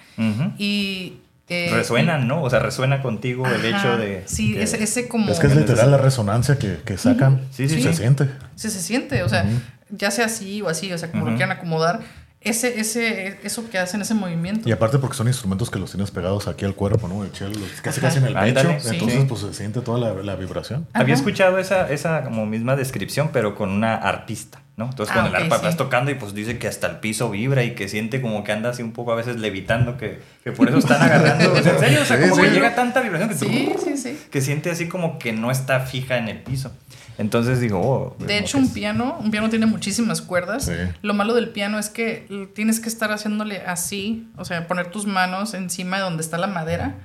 [0.59, 1.19] Y...
[1.49, 2.43] eh, Resuenan, ¿no?
[2.43, 4.23] O sea, resuena contigo el hecho de...
[4.27, 5.31] Sí, que- ese, ese como...
[5.31, 7.43] Es que es literal la resonancia que, que sacan.
[7.51, 7.99] Sí, sí, se sí.
[7.99, 8.29] siente.
[8.57, 9.45] se, se siente, o sea,
[9.91, 12.01] ya sea así o así, o sea, como lo quieran acomodar,
[12.43, 14.69] ese, ese, eso que hacen, ese movimiento.
[14.69, 17.23] Y aparte porque son instrumentos que los tienes pegados aquí al cuerpo, ¿no?
[17.23, 18.09] El cello, casi Ajá.
[18.09, 18.61] casi en el pecho.
[18.61, 18.71] Ándale.
[18.83, 19.27] Entonces, Sí.
[19.29, 20.87] pues se siente toda la, la vibración.
[20.95, 24.87] Había escuchado esa, esa como misma descripción, pero con una artista, ¿no?
[24.87, 25.65] Entonces, Ah, con el arpa sí.
[25.67, 28.53] vas tocando y pues dice que hasta el piso vibra y que siente como que
[28.53, 31.55] anda así un poco a veces levitando, que, que por eso están agarrando.
[31.57, 32.49] En serio, o sea, Sí, como sí.
[32.49, 34.19] que llega tanta vibración que, Sí, sí, sí.
[34.31, 36.73] que siente así como que no está fija en el piso.
[37.21, 40.65] Entonces digo, oh, De hecho, un piano, un piano tiene muchísimas cuerdas.
[40.65, 40.73] Sí.
[41.03, 45.07] Lo malo del piano es que tienes que estar haciéndole así, o sea, poner tus
[45.07, 46.97] manos encima de donde está la madera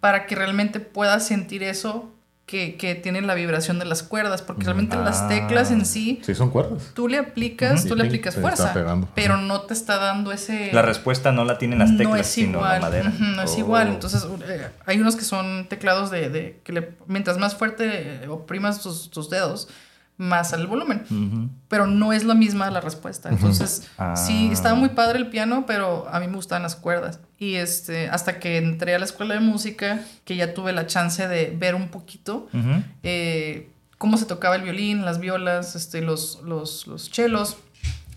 [0.00, 2.13] para que realmente puedas sentir eso
[2.46, 5.28] que, que tiene la vibración de las cuerdas, porque realmente las Ah.
[5.28, 6.90] teclas en sí, Sí, son cuerdas.
[6.94, 8.74] tú le aplicas, tú le aplicas fuerza,
[9.14, 10.70] pero no te está dando ese...
[10.72, 13.12] La respuesta no la tienen las teclas, no es sino igual, la madera.
[13.18, 13.88] no es igual.
[13.88, 18.28] Entonces, eh, hay unos que son teclados de, de que le, mientras más fuerte eh,
[18.28, 19.68] oprimas tus, tus dedos,
[20.16, 21.02] más el volumen.
[21.10, 21.50] Ujú.
[21.68, 23.28] Pero no es la misma la respuesta.
[23.28, 24.14] Entonces, Ah.
[24.16, 27.18] sí, estaba muy padre el piano, pero a mí me gustaban las cuerdas.
[27.38, 31.26] Y este, hasta que entré a la escuela de música, que ya tuve la chance
[31.26, 32.82] de ver un poquito Ujú.
[33.02, 37.56] eh, cómo se tocaba el violín, las violas, este, los, los, los chelos,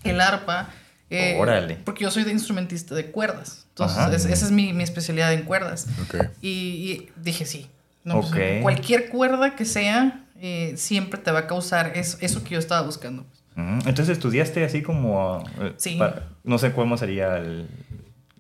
[0.04, 0.70] el arpa.
[1.10, 1.78] eh, Órale.
[1.84, 3.66] Porque yo soy de instrumentista de cuerdas.
[3.70, 5.88] Entonces, es- esa es mi, mi especialidad en cuerdas.
[6.04, 6.16] Ok.
[6.42, 7.68] Y, y dije, sí.
[8.04, 8.62] No, pues, Ok.
[8.62, 12.82] cualquier cuerda que sea, eh, siempre te va a causar eso, eso que yo estaba
[12.82, 13.24] buscando.
[13.56, 13.90] Ujú.
[13.90, 15.44] Entonces estudiaste así como...
[15.60, 15.96] eh, Sí.
[15.98, 17.68] para- no sé cómo sería el,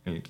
[0.06, 0.24] el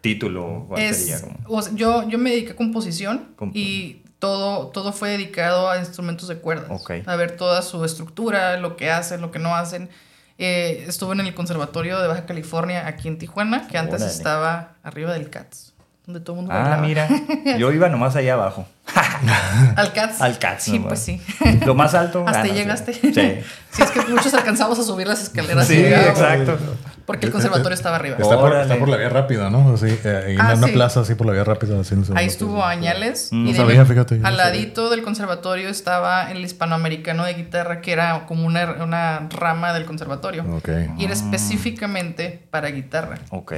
[0.00, 0.64] título.
[0.68, 1.20] ¿cuál Es- sería?
[1.20, 5.68] Como- o sea, yo, yo me dediqué a composición Compo- y todo, todo fue dedicado
[5.70, 6.84] a instrumentos de cuerdas.
[7.06, 9.90] A ver toda su estructura, lo que hacen, lo que no hacen.
[10.38, 14.10] Eh, estuve en el Conservatorio de Baja California, aquí en Tijuana, que antes Órale.
[14.12, 15.71] estaba arriba del CATS,
[16.12, 16.82] donde todo el mundo Ah, bailaba.
[16.82, 17.08] mira.
[17.58, 18.66] Yo iba nomás allá abajo.
[19.76, 20.20] Al CATS.
[20.20, 20.88] Al CATS, Sí, nomás.
[20.88, 21.20] pues sí.
[21.64, 22.24] Lo más alto.
[22.26, 22.92] Hasta ah, no, llegaste.
[22.94, 23.12] Sí.
[23.72, 25.66] Sí, es que muchos alcanzamos a subir las escaleras.
[25.66, 26.58] Sí, exacto.
[27.06, 28.16] Porque el conservatorio estaba arriba.
[28.20, 28.64] Está por, Órale.
[28.64, 29.72] está por la vía rápida, ¿no?
[29.72, 30.72] Así, eh, en Ah, una sí.
[30.74, 31.80] plaza así por la vía rápida.
[31.80, 32.62] Así, el Ahí estuvo.
[32.62, 33.30] Añales.
[33.32, 33.34] Mm.
[33.34, 37.80] y No de sabía, fíjate, no Al ladito del conservatorio estaba el hispanoamericano de guitarra,
[37.80, 40.44] que era como una, una rama del conservatorio.
[40.54, 40.68] Ok.
[40.98, 43.20] Y era específicamente para guitarra.
[43.30, 43.54] Ok.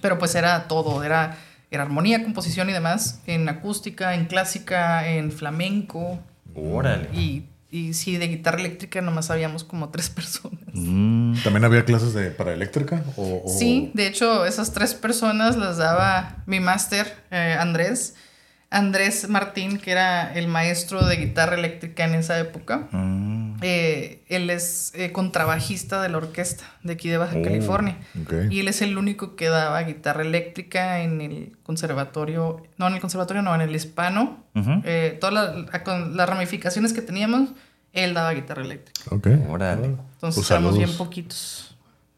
[0.00, 1.36] Pero pues era todo, era,
[1.80, 6.18] armonía, composición y demás, en acústica, en clásica, en flamenco.
[6.54, 7.08] Órale.
[7.12, 10.60] Y, y sí, de guitarra eléctrica nomás habíamos como tres personas.
[10.72, 11.34] Mm.
[11.44, 13.02] ¿También había clases de para eléctrica?
[13.16, 18.14] O, o- Sí, de hecho, esas tres personas las daba mi máster, eh, Andrés.
[18.68, 22.88] Andrés Martín, que era el maestro de guitarra eléctrica en esa época.
[22.90, 23.35] Mm.
[23.62, 27.98] Eh, él es eh, contrabajista de la orquesta de aquí de Baja Oh, California.
[28.22, 28.50] ok.
[28.50, 33.00] Y él es el único que daba guitarra eléctrica en el conservatorio, no en el
[33.00, 34.44] conservatorio, no, en el hispano.
[34.84, 37.50] Eh, todas las, ramificaciones que teníamos,
[37.92, 39.14] él daba guitarra eléctrica.
[39.14, 39.28] Ok.
[39.48, 39.86] Órale.
[39.86, 41.65] Entonces Pues éramos bien poquitos.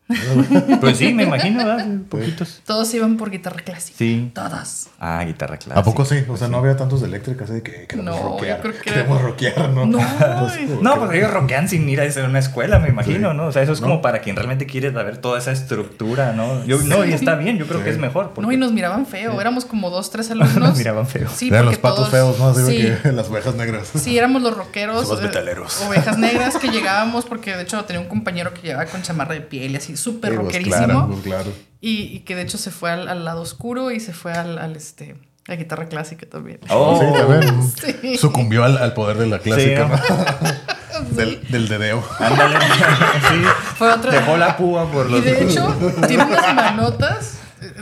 [0.81, 1.87] Pues sí, me imagino, ¿verdad?
[2.09, 2.62] Poquitos.
[2.64, 3.97] Todos iban por guitarra clásica.
[3.99, 4.31] Sí.
[4.35, 4.87] Todos.
[5.01, 5.79] Ah, guitarra clásica.
[5.79, 6.25] ¿A poco sí?
[6.29, 8.57] O sea, no había tantos de eléctricas, así de que queremos No, rockear.
[8.59, 9.87] yo creo que era- Queremos rockear, ¿no?
[9.87, 9.99] No,
[10.40, 13.37] Pues, No, pues ellos rockean sin ir a hacer una escuela, me imagino, Sí.
[13.37, 13.47] ¿no?
[13.47, 13.88] O sea, eso es No.
[13.88, 16.64] como para quien realmente quiere saber toda esa estructura, ¿no?
[16.64, 17.85] Yo, No, y está bien, yo creo Sí.
[17.85, 18.31] que es mejor.
[18.35, 19.38] Porque no, y nos miraban feo.
[19.40, 20.57] Éramos como dos, tres alumnos.
[20.57, 21.29] nos miraban feo.
[21.35, 22.49] Sí, Eran porque los patos todos- feos, ¿no?
[22.49, 23.90] Así que las ovejas negras.
[23.94, 25.03] sí, éramos los rockeros.
[25.07, 25.83] Somos eh, metaleros.
[25.83, 29.40] Ovejas negras que llegábamos porque de hecho tenía un compañero que llevaba con chamarra de
[29.42, 30.76] piel y así, súper Sí, pues, rockerísimo.
[30.87, 31.52] claro, pues, claro.
[31.80, 34.58] y, y que de hecho se fue al, al lado oscuro y se fue al,
[34.58, 35.16] al, este,
[35.48, 36.61] a guitarra clásica también.
[36.68, 37.70] Oh, Sí, también.
[38.02, 38.16] Sí.
[38.18, 41.04] Sucumbió al, al poder de la clásica, Sí, ¿no?
[41.16, 42.02] del, del dedeo.
[42.18, 42.56] ándale.
[42.61, 43.42] sí.
[43.76, 44.11] Fue otro.
[44.11, 45.24] Dejó la púa por Y los...
[45.24, 45.74] de hecho,
[46.08, 47.34] tiene unas manotas,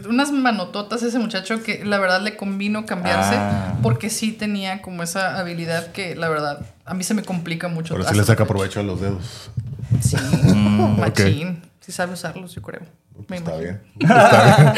[0.08, 3.74] unas manototas ese muchacho que la verdad le convino cambiarse Ah.
[3.82, 7.94] porque sí tenía como esa habilidad que la verdad a mí se me complica mucho.
[7.94, 9.50] Pero sí le saca la provecho a los dedos.
[10.02, 10.16] Sí,
[10.54, 11.62] Mm, machín.
[11.86, 12.80] Sí sabe usarlos, yo creo.
[13.28, 13.60] Me Está imagino.
[13.60, 14.10] bien.
[14.10, 14.70] Está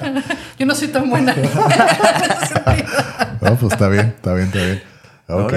[0.00, 0.24] bien.
[0.58, 1.34] Yo no soy tan buena.
[3.40, 4.82] No, pues está bien, está bien, está bien.
[5.28, 5.52] Ok.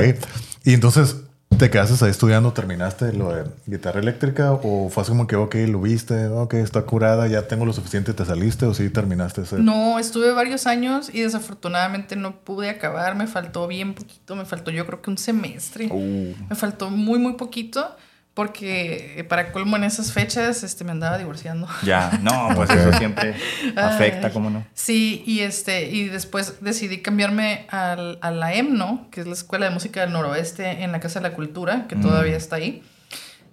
[0.64, 1.18] Y entonces,
[1.58, 2.52] ¿te quedaste ahí estudiando?
[2.54, 4.52] ¿Terminaste lo de guitarra eléctrica?
[4.52, 8.14] ¿O fue así como que, ok, lo viste, ok, está curada, ya tengo lo suficiente,
[8.14, 8.66] te saliste?
[8.66, 9.58] ¿O sí terminaste ese?
[9.60, 13.16] No, estuve varios años y desafortunadamente no pude acabar.
[13.16, 14.36] Me faltó bien poquito.
[14.36, 15.88] Me faltó yo creo que un semestre.
[15.92, 17.96] Uh, Me faltó muy, muy poquito.
[18.40, 21.68] Porque eh, para colmo en esas fechas este, me andaba divorciando.
[21.84, 23.36] ya, no, pues eso siempre
[23.76, 24.34] afecta, Ay.
[24.34, 24.66] ¿cómo no?
[24.74, 29.66] Sí, y este, y después decidí cambiarme al, a la EMNO, que es la Escuela
[29.66, 32.02] de Música del Noroeste en la Casa de la Cultura, que Mm.
[32.02, 32.82] todavía está ahí.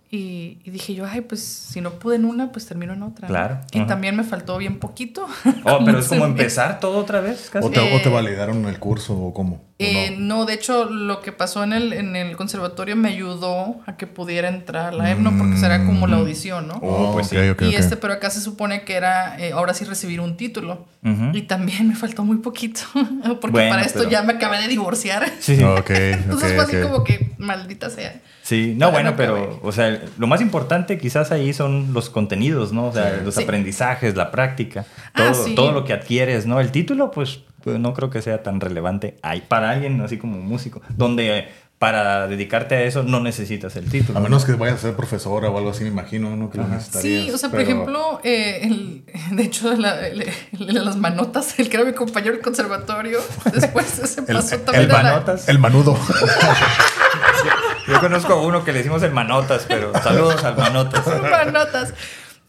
[0.09, 3.27] Y, y dije yo, ay, pues si no pude en una, pues termino en otra.
[3.27, 3.89] Claro, Y ajá.
[3.89, 5.27] también me faltó bien poquito.
[5.65, 7.67] Oh, pero es como empezar todo otra vez, casi.
[7.67, 9.65] ¿O te, o te Eh, validaron el curso o cómo?
[9.79, 10.39] ¿O Eh, no?
[10.39, 10.45] no?
[10.47, 14.49] de hecho, lo que pasó en el, en el conservatorio me ayudó a que pudiera
[14.49, 16.79] entrar a la EMNO, porque será como la audición, ¿no?
[16.81, 17.37] Oh, pues sí.
[17.37, 20.37] ok, ok, y este, pero acá se supone que era eh, ahora sí recibir un
[20.37, 20.87] título.
[21.33, 22.81] Y también me faltó muy poquito.
[23.41, 25.25] Porque Bueno, para esto pero- ya me acabé de divorciar.
[25.39, 25.63] Sí, sí.
[25.63, 28.21] Ok, Entonces fue así como que maldita sea.
[28.43, 32.73] Sí, no, bueno, no pero, o sea, lo más importante quizás ahí son los contenidos,
[32.73, 32.87] ¿no?
[32.87, 33.25] O sea, Sí.
[33.25, 33.43] los Sí.
[33.45, 34.85] aprendizajes, la práctica,
[35.15, 35.55] Ah, todo, sí.
[35.55, 36.59] todo lo que adquieres, ¿no?
[36.61, 40.39] El título, pues, pues, no creo que sea tan relevante ahí para alguien así como
[40.39, 41.49] músico, donde
[41.81, 44.17] para dedicarte a eso no necesitas el título.
[44.19, 44.29] A ¿no?
[44.29, 46.49] menos que vayas a ser profesora o algo así, me imagino, ¿no?
[46.49, 47.25] Que lo necesitarías.
[47.25, 49.05] Sí, o sea, por pero- ejemplo, eh, el-
[49.37, 53.19] de hecho, la- el- el- las manotas, el que era mi compañero del conservatorio,
[53.53, 55.49] después se El- pasó el también la- manotas.
[55.49, 55.99] El manudo.
[57.89, 61.05] Yo conozco a uno que le decimos el manotas, pero saludos al manotas.
[61.07, 61.95] manotas.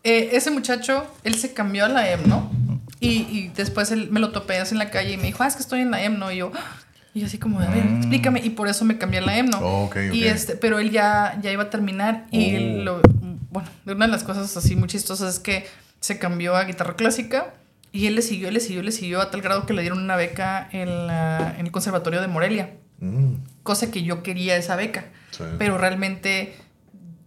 [0.03, 2.49] Eh, ese muchacho, él se cambió a la EMNO
[2.99, 5.47] y, y después él, me lo topé así en la calle y me dijo, ah,
[5.47, 6.31] es que estoy en la EMNO.
[6.31, 6.75] Y yo, "Ah".
[7.13, 7.97] y yo así como, a ver, Mm.
[7.97, 8.41] explícame.
[8.43, 9.59] Y por eso me cambié a la EMNO.
[9.59, 10.13] Oh, ok, ok.
[10.15, 12.83] Y este, pero él ya, ya iba a terminar y Oh.
[12.83, 13.01] lo,
[13.51, 15.65] bueno, una de las cosas así muy chistosas es que
[15.99, 17.53] se cambió a guitarra clásica
[17.91, 20.15] y él le siguió, le siguió, le siguió a tal grado que le dieron una
[20.15, 25.05] beca en, la- en el Conservatorio de Morelia, Mm, cosa que yo quería esa beca,
[25.31, 25.43] sí.
[25.59, 26.55] pero realmente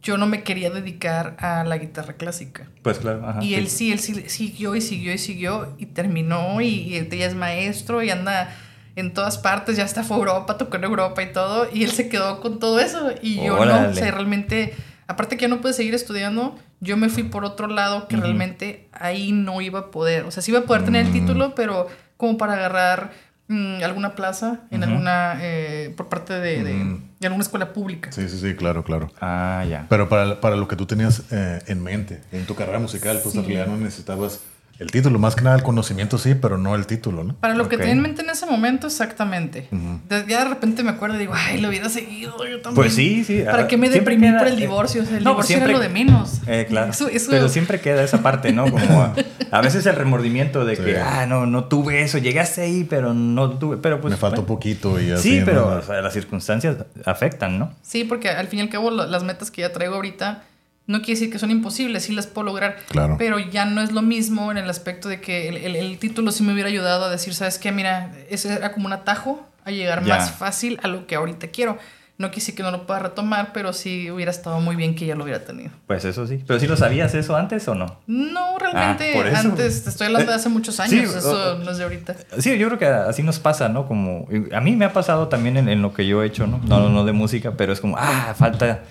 [0.02, 2.68] yo no me quería dedicar a la guitarra clásica.
[2.82, 3.42] Pues claro, ajá.
[3.44, 7.26] Y él sí, él sí siguió y siguió y siguió y terminó y, y ya
[7.26, 8.54] es maestro y anda
[8.96, 11.90] en todas partes, ya hasta fue a Europa, tocó en Europa y todo, y él
[11.90, 13.10] se quedó con todo eso.
[13.22, 14.74] Y yo no, o sea, realmente,
[15.06, 18.88] aparte que ya no pude seguir estudiando, yo me fui por otro lado que realmente
[18.92, 21.12] ahí no iba a poder, o sea, sí iba a poder tener el Mm.
[21.12, 21.86] título, pero
[22.16, 23.12] como para agarrar
[23.48, 27.22] mm, alguna plaza en alguna, eh, por parte de, de- Mm.
[27.22, 28.10] de alguna escuela pública.
[28.12, 29.10] Sí, sí, sí, claro, claro.
[29.20, 29.86] Ah, ya.
[29.90, 33.34] Pero para, para lo que tú tenías eh, en mente en tu carrera musical, pues
[33.34, 33.46] en Sí.
[33.48, 34.40] realidad no necesitabas
[34.80, 35.18] el título.
[35.20, 37.34] Más que nada el conocimiento sí, pero no el título, ¿no?
[37.36, 39.68] Para lo que tenía en mente en ese momento, exactamente.
[40.08, 42.74] De- ya de repente me acuerdo y digo, ay, lo hubiera seguido yo también.
[42.74, 43.42] Pues sí, sí.
[43.44, 45.02] ¿Para ah, qué me deprimí queda- por el eh, divorcio?
[45.02, 46.40] O sea, el no, divorcio siempre- era lo de menos.
[46.46, 46.90] Eh, claro.
[46.90, 48.70] Eso- eso- Pero siempre queda esa parte, ¿no?
[48.70, 49.14] Como a,
[49.50, 50.82] a veces el remordimiento de Sí.
[50.82, 54.12] que, ah, no, no tuve eso, llegaste ahí, pero no tuve, pero pues...
[54.12, 54.46] Me faltó bueno.
[54.48, 55.30] poquito y así.
[55.30, 55.44] Sí, ¿no?
[55.46, 57.72] pero o sea, las circunstancias afectan, ¿no?
[57.82, 60.44] Sí, porque al fin y al cabo las metas que ya traigo ahorita
[60.86, 62.76] no quiere decir que son imposibles, sí las puedo lograr.
[62.88, 63.16] Claro.
[63.18, 66.32] Pero ya no es lo mismo en el aspecto de que el, el- el título
[66.32, 67.70] sí me hubiera ayudado a decir, ¿sabes qué?
[67.72, 70.16] Mira, ese era como un atajo a llegar Ya.
[70.16, 71.78] más fácil a lo que ahorita quiero.
[72.18, 75.14] no quise que no lo pueda retomar, pero sí hubiera estado muy bien que ya
[75.14, 75.70] lo hubiera tenido.
[75.86, 76.44] Pues eso sí.
[76.46, 77.98] ¿Pero sí lo sabías eso antes o no?
[78.06, 79.48] No, realmente Ah, eso.
[79.48, 82.14] antes, te estoy hablando de hace muchos Sí, años, eso no es de ahorita.
[82.38, 83.86] Sí, yo creo que así nos pasa, ¿no?
[83.88, 86.60] Como a mí me ha pasado también en, en lo que yo he hecho, ¿no?
[86.66, 88.82] No, no de música, pero es como, ah, falta...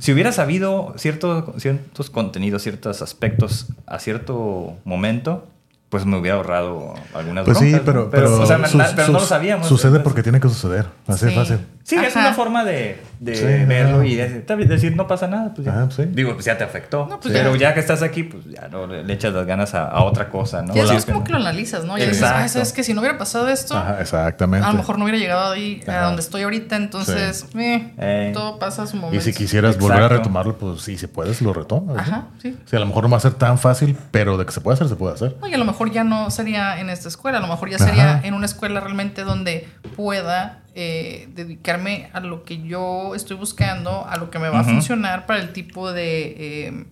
[0.00, 5.46] Si hubiera sabido cierto- ciertos contenidos, ciertos aspectos a cierto momento,
[5.90, 8.10] pues me hubiera ahorrado algunas Pues sí, broncas, pero, ¿no?
[8.10, 9.66] pero, o sea, na- sus- pero no lo sabíamos.
[9.68, 10.86] Sucede entonces- porque tiene que suceder.
[11.06, 11.36] Así de Sí.
[11.36, 11.58] fácil.
[11.90, 15.52] Sí, es una forma de, de Sí, verlo y de, decir no pasa nada.
[15.52, 15.72] Pues ya.
[15.72, 16.04] Ajá, sí.
[16.06, 17.06] Digo, pues ya te afectó.
[17.10, 17.70] No, pues pero ya.
[17.70, 17.74] ya.
[17.74, 20.76] que estás aquí, pues ya no le, echas las ganas a, a otra cosa, ¿no?
[20.76, 21.98] y así es como que lo analizas, ¿no?
[21.98, 22.38] Y dices, Exacto.
[22.44, 24.64] ah, sabes que si no hubiera pasado esto, Ajá, exactamente.
[24.64, 28.84] a lo mejor no hubiera llegado ahí a donde estoy ahorita, entonces, eh, todo pasa
[28.84, 29.24] a su Y momento.
[29.24, 31.98] si quisieras volver a retomarlo, pues sí, si puedes, lo retomas.
[31.98, 32.56] Ajá, sí.
[32.66, 34.74] Sí, a lo mejor no va a ser tan fácil, pero de que se puede
[34.74, 35.36] hacer, se puede hacer.
[35.40, 37.78] No, y a lo mejor ya no sería en esta escuela, a lo mejor ya
[37.78, 38.26] sería Ajá.
[38.28, 44.16] en una escuela realmente donde pueda eh, dedicarme a lo que yo estoy buscando, a
[44.16, 46.84] lo que me va a funcionar para el tipo de, eh,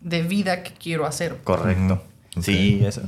[0.00, 1.36] de vida que quiero hacer.
[1.44, 2.02] Correcto.
[2.40, 3.02] Sí, eso.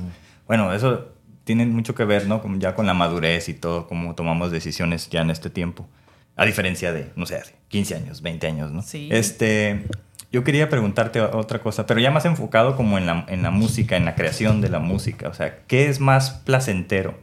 [0.46, 1.08] Bueno, eso
[1.44, 2.42] tiene mucho que ver, ¿no?
[2.42, 5.88] Como ya con la madurez y todo, cómo tomamos decisiones ya en este tiempo.
[6.36, 8.82] A diferencia de, no sé, hace 15 años, 20 años, ¿no?
[8.82, 9.08] Sí.
[9.10, 9.86] Este,
[10.30, 13.96] yo quería preguntarte otra cosa, pero ya más enfocado como en la, en la música,
[13.96, 15.30] en la creación de la música.
[15.30, 17.18] O sea, ¿qué es más placentero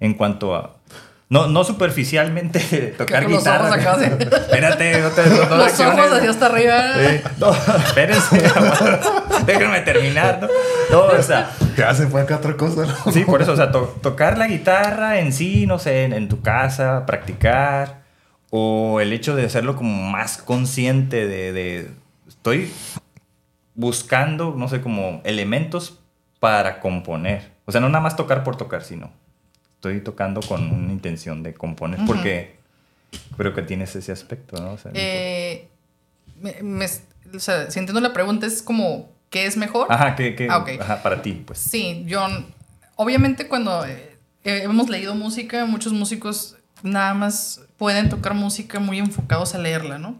[0.00, 0.74] en cuanto a...
[1.30, 3.68] No, no superficialmente tocar con los guitarra.
[3.68, 4.04] ojos acá, sí.
[4.34, 6.82] Espérate, no te no Los ojos hacia hasta arriba.
[6.94, 7.20] Sí.
[7.38, 8.42] No, espérense,
[9.46, 10.48] déjenme terminar, ¿no?
[10.90, 12.86] No, o sea, Ya se fue acá otra cosa.
[13.04, 13.12] ¿no?
[13.12, 16.28] sí, por eso, o sea, to- tocar la guitarra en sí, no sé, en, en
[16.28, 18.00] tu casa, practicar,
[18.50, 21.90] o el hecho de hacerlo como más consciente de, de-
[22.26, 22.72] estoy
[23.74, 26.00] buscando, no sé, como elementos
[26.40, 27.52] para componer.
[27.66, 29.10] O sea, no nada más tocar por tocar, sino
[29.78, 32.56] estoy tocando con una intención de componer, porque
[33.36, 34.72] creo que tienes ese aspecto, ¿no?
[34.72, 35.68] O sea, Eh,
[36.42, 36.86] me- me-
[37.34, 39.86] o sea, si entiendo la pregunta, es como, ¿qué es mejor?
[39.90, 41.58] Ajá, que, que- Ah, ajá, para ti, pues.
[41.60, 42.26] Sí, yo
[42.96, 49.54] obviamente cuando eh, hemos leído música, muchos músicos nada más pueden tocar música muy enfocados
[49.54, 50.16] a leerla, ¿no?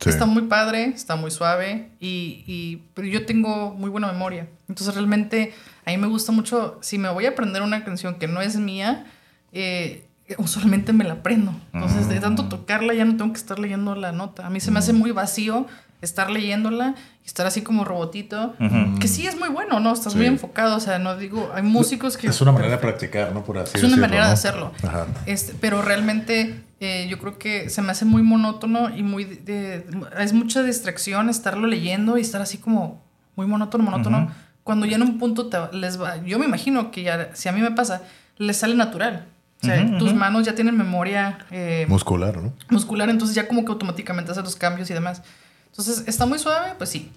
[0.00, 0.08] Sí.
[0.10, 4.48] Está muy padre, está muy suave, y, y- pero yo tengo muy buena memoria.
[4.68, 5.52] Entonces realmente
[5.86, 8.56] a mí me gusta mucho, si me voy a aprender una canción que no es
[8.56, 9.06] mía,
[9.52, 10.06] eh,
[10.38, 11.52] usualmente me la aprendo.
[11.72, 12.48] Entonces de tanto Mm.
[12.48, 14.46] tocarla ya no tengo que estar leyendo la nota.
[14.46, 15.66] A mí se me hace muy vacío
[16.02, 18.54] estar leyéndola y estar así como robotito.
[19.00, 19.92] Que sí es muy bueno, ¿no?
[19.92, 20.18] Estás Sí.
[20.18, 22.28] muy enfocado, o sea, no digo, hay músicos que...
[22.28, 23.44] Es una manera de practicar, ¿no?
[23.44, 24.72] Por así Es una decirlo, manera de hacerlo.
[24.82, 25.06] Ajá.
[25.26, 29.24] Este, pero realmente eh, yo creo que se me hace muy monótono y muy...
[29.24, 29.84] de- de-
[30.20, 33.02] es mucha distracción estarlo leyendo y estar así como
[33.36, 34.30] muy monótono, monótono.
[34.64, 36.16] Cuando ya en un punto te va- les va...
[36.24, 38.02] Yo me imagino que ya, si a mí me pasa,
[38.36, 39.26] les sale natural.
[39.62, 42.54] O sea, tus manos ya tienen memoria eh, Muscular, ¿no?
[42.70, 45.22] muscular, entonces ya como que automáticamente hace los cambios y demás.
[45.66, 46.72] Entonces, ¿está muy suave?
[46.78, 47.10] Pues sí.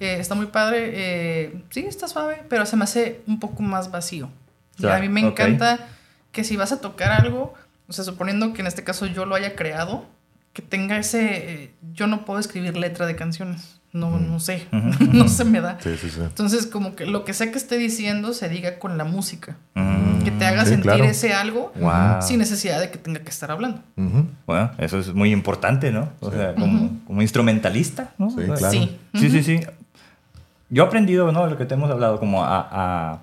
[0.00, 0.90] Eh, está muy padre.
[0.94, 4.30] eh, sí, está suave, pero se me hace un poco más vacío.
[4.78, 5.88] Y Ya, a mí me encanta
[6.32, 7.52] que si vas a tocar algo,
[7.86, 10.06] o sea, suponiendo que en este caso yo lo haya creado,
[10.54, 11.52] que tenga ese...
[11.64, 13.79] eh, yo no puedo escribir letra de canciones.
[13.92, 14.66] No, no sé.
[15.12, 15.78] No se me da.
[15.80, 16.20] Sí, sí, sí.
[16.20, 19.56] Entonces, como que lo que sea que esté diciendo se diga con la música.
[19.74, 20.22] Mm.
[20.22, 21.04] Que te haga sí, sentir claro.
[21.04, 22.20] ese algo Wow.
[22.22, 23.80] sin necesidad de que tenga que estar hablando.
[24.46, 26.10] Bueno, eso es muy importante, ¿no?
[26.20, 26.36] O Sí.
[26.36, 28.30] sea, como, instrumentalista, ¿no?
[28.30, 28.72] Sí, O sea, claro.
[28.72, 28.98] Sí.
[29.14, 29.60] Sí, sí, sí.
[30.68, 31.46] Yo he aprendido, ¿no?
[31.46, 33.22] Lo que te hemos hablado, como a, a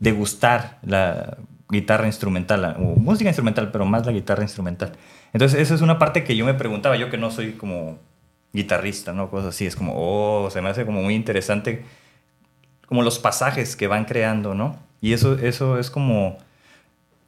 [0.00, 1.36] degustar la
[1.68, 4.92] guitarra instrumental, la- o música instrumental, pero más la guitarra instrumental.
[5.32, 7.98] Entonces, esa es una parte que yo me preguntaba, yo que no soy como
[8.52, 9.30] guitarrista, ¿no?
[9.30, 11.84] Cosas así, es como, oh, se me hace como muy interesante,
[12.86, 14.78] como los pasajes que van creando, ¿no?
[15.00, 16.38] Y eso, eso es como,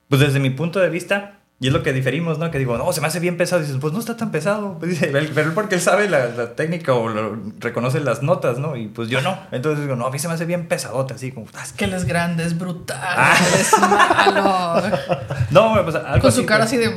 [0.09, 2.53] pues desde mi punto de vista, y es lo que diferimos, ¿no?
[2.53, 3.61] Que digo, no, se me hace bien pesado.
[3.61, 4.79] Y dices, pues no está tan pesado.
[4.79, 8.23] Pues dice, "Él- pero él porque él sabe la, la técnica o lo- reconoce las
[8.23, 8.77] notas, ¿no?
[8.77, 9.37] Y pues yo no.
[9.51, 11.87] Entonces digo, no, a mí se me hace bien pesadote, así como, "Ah, es que-".
[11.87, 13.37] Él es grande, es brutal, Ah.
[13.59, 14.83] es malo.
[15.51, 16.73] No, pues algo Con su así, cara pues.
[16.73, 16.97] así de.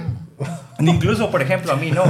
[0.89, 2.03] Incluso, por ejemplo, a mí no.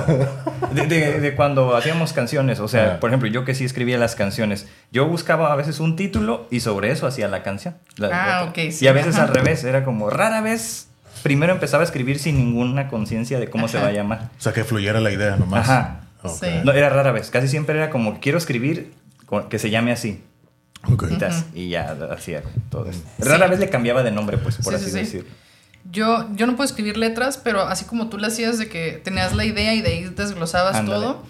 [0.73, 2.99] De, de- de cuando hacíamos canciones, o sea, Ah.
[2.99, 6.61] por ejemplo, yo que sí escribía las canciones, yo buscaba a veces un título y
[6.61, 7.75] sobre eso hacía la canción.
[7.97, 9.23] La- Ah, ok, sí, Y a veces ajá.
[9.25, 10.87] al revés, era como rara vez.
[11.23, 14.29] Primero empezaba a escribir sin ninguna conciencia de cómo se va a llamar.
[14.39, 15.69] O sea, que fluyera la idea nomás.
[15.69, 15.99] Ajá.
[16.25, 16.47] Sí.
[16.63, 17.29] No, era rara vez.
[17.31, 18.93] Casi siempre era como, quiero escribir
[19.49, 20.23] que se llame así.
[20.91, 21.05] Ok.
[21.53, 23.01] Y, ya hacía todo eso.
[23.19, 24.97] Rara vez le cambiaba de nombre, pues, por Sí, así sí, sí.
[24.97, 25.29] decirlo.
[25.89, 29.33] Yo, yo no puedo escribir letras, pero así como tú lo hacías de que tenías
[29.35, 30.99] la idea y de ahí desglosabas Ándale.
[31.05, 31.23] todo,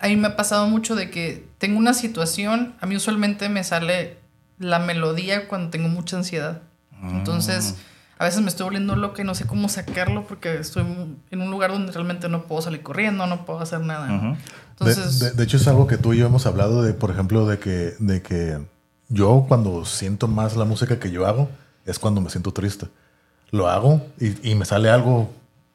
[0.00, 3.62] a mí me ha pasado mucho de que tengo una situación, a mí usualmente me
[3.64, 4.16] sale
[4.58, 6.62] la melodía cuando tengo mucha ansiedad.
[7.00, 7.16] Mm.
[7.18, 7.76] Entonces,
[8.18, 10.84] a veces me estoy volviendo loca y no sé cómo sacarlo porque estoy
[11.30, 14.36] en un lugar donde realmente no puedo salir corriendo, no puedo hacer nada.
[14.70, 17.10] Entonces, de, de- de hecho, es algo que tú y yo hemos hablado de, por
[17.10, 18.58] ejemplo, de que, de que
[19.08, 21.48] yo cuando siento más la música que yo hago
[21.84, 22.86] es cuando me siento triste.
[23.50, 25.32] Lo hago y, y me sale algo,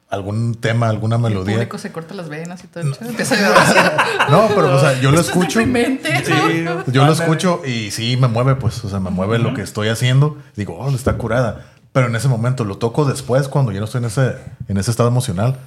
[0.09, 1.55] algún tema, alguna el melodía.
[1.55, 2.83] público se corta las venas y todo.
[2.83, 4.29] el show, Empieza a.
[4.29, 5.59] No, pero o sea, yo lo es escucho.
[5.59, 9.61] Sí, Yo lo escucho y sí me mueve, pues, o sea, me mueve lo que
[9.61, 10.37] estoy haciendo.
[10.55, 11.65] Digo, oh, está curada.
[11.91, 14.35] Pero en ese momento lo toco después, cuando ya no estoy en ese,
[14.67, 15.57] en ese estado emocional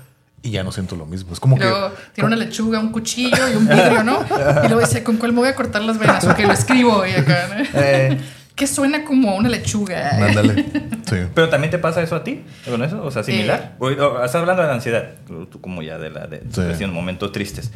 [0.43, 1.33] y ya no siento lo mismo.
[1.33, 1.97] Es como luego que.
[2.15, 4.21] tiene una lechuga, un cuchillo y un vidrio, ¿no?
[4.65, 6.25] Y luego dice, ¿con cuál me voy a cortar las venas?
[6.25, 7.65] Ok, lo escribo y acá, ¿no?
[7.81, 8.21] Eh,
[8.57, 10.27] Que suena como una lechuga.
[10.27, 10.65] Ándale.
[11.07, 11.19] Sí.
[11.37, 13.75] Pero también te pasa eso a ti, con eso, o sea, similar.
[13.75, 13.77] Eh.
[13.79, 16.43] O- o- estás hablando de la ansiedad, tú como ya de la de
[16.77, 16.85] Sí.
[16.87, 17.71] momentos tristes.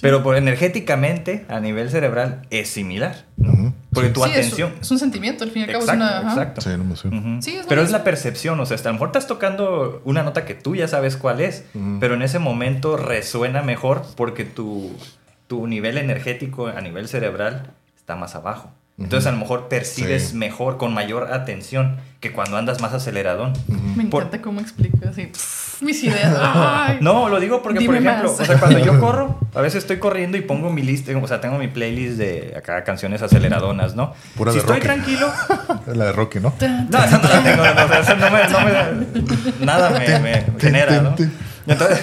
[0.00, 3.24] Pero por energéticamente, a nivel cerebral, es similar.
[3.36, 3.74] ¿no?
[3.92, 4.72] Porque tu Sí, es, atención.
[4.80, 6.18] es un sentimiento, al fin y al cabo Exacto, es una...
[6.20, 6.30] ajá.
[6.30, 6.60] exacto.
[7.42, 10.22] Sí, es pero es la percepción, o sea, hasta a lo mejor estás tocando una
[10.22, 11.64] nota que tú ya sabes cuál es,
[11.98, 14.92] pero en ese momento resuena mejor porque tu,
[15.48, 18.70] tu nivel energético a nivel cerebral está más abajo.
[19.00, 20.36] Entonces a lo mejor percibes Sí.
[20.36, 23.54] mejor, con mayor atención, que cuando andas más aceleradón.
[23.96, 25.26] Me Por- encanta cómo explico así.
[25.26, 26.36] pff, mis ideas.
[26.38, 26.98] Ay.
[27.00, 28.40] No, lo digo porque, por ejemplo, más.
[28.40, 31.40] o sea, cuando yo corro, a veces estoy corriendo y pongo mi lista, o sea,
[31.40, 34.12] tengo mi playlist de acá canciones aceleradonas, ¿no?
[34.36, 34.86] Pura si de estoy Rocky.
[34.86, 35.32] tranquilo,
[35.94, 36.52] La de Rocky, ¿no?
[36.60, 40.18] No, esa no la tengo, no, o sea, esa no me, no me- nada me,
[40.20, 41.16] me genera, ¿no?
[41.66, 42.00] Entonces,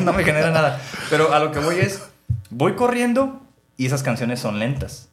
[0.00, 0.80] no me genera nada.
[1.10, 2.00] Pero a lo que voy es,
[2.50, 3.40] voy corriendo
[3.76, 5.07] y esas canciones son lentas.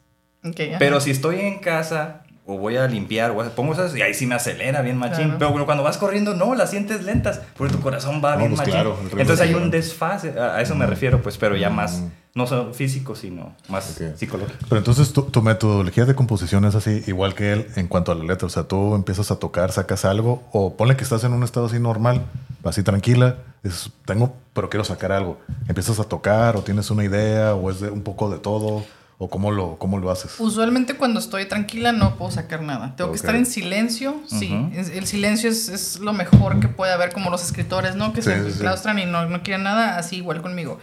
[0.78, 4.24] Pero si estoy en casa o voy a limpiar o pongo esas y ahí sí
[4.24, 5.30] me acelera bien machín.
[5.36, 5.52] Claro.
[5.52, 8.58] Pero cuando vas corriendo, no, las sientes lentas porque tu corazón va No, bien pues
[8.58, 8.72] machín.
[8.74, 12.04] claro, Entonces hay un desfase, a eso me refiero, pues, pero ya más,
[12.34, 14.16] no solo físico, sino más Ok.
[14.16, 14.58] psicológico.
[14.68, 18.14] Pero entonces tu, tu metodología de composición es así, igual que él en cuanto a
[18.14, 18.46] la letra.
[18.46, 21.66] O sea, tú empiezas a tocar, sacas algo, o ponle que estás en un estado
[21.66, 22.22] así normal,
[22.62, 25.40] así tranquila, dices, tengo, pero quiero sacar algo.
[25.66, 28.84] Empiezas a tocar, o tienes una idea, o es de un poco de todo,
[29.18, 30.34] o cómo lo, cómo lo haces.
[30.38, 32.94] Usualmente cuando estoy tranquila no puedo sacar nada.
[32.96, 33.14] Tengo Ok.
[33.14, 34.20] que estar en silencio.
[34.26, 34.78] Sí, Ujú.
[34.78, 38.12] Es- el silencio es, es lo mejor que puede haber, como los escritores, ¿no?
[38.12, 38.58] Que Sí, se sí, sí.
[38.60, 40.78] claustran y no, no quieren nada, así igual conmigo.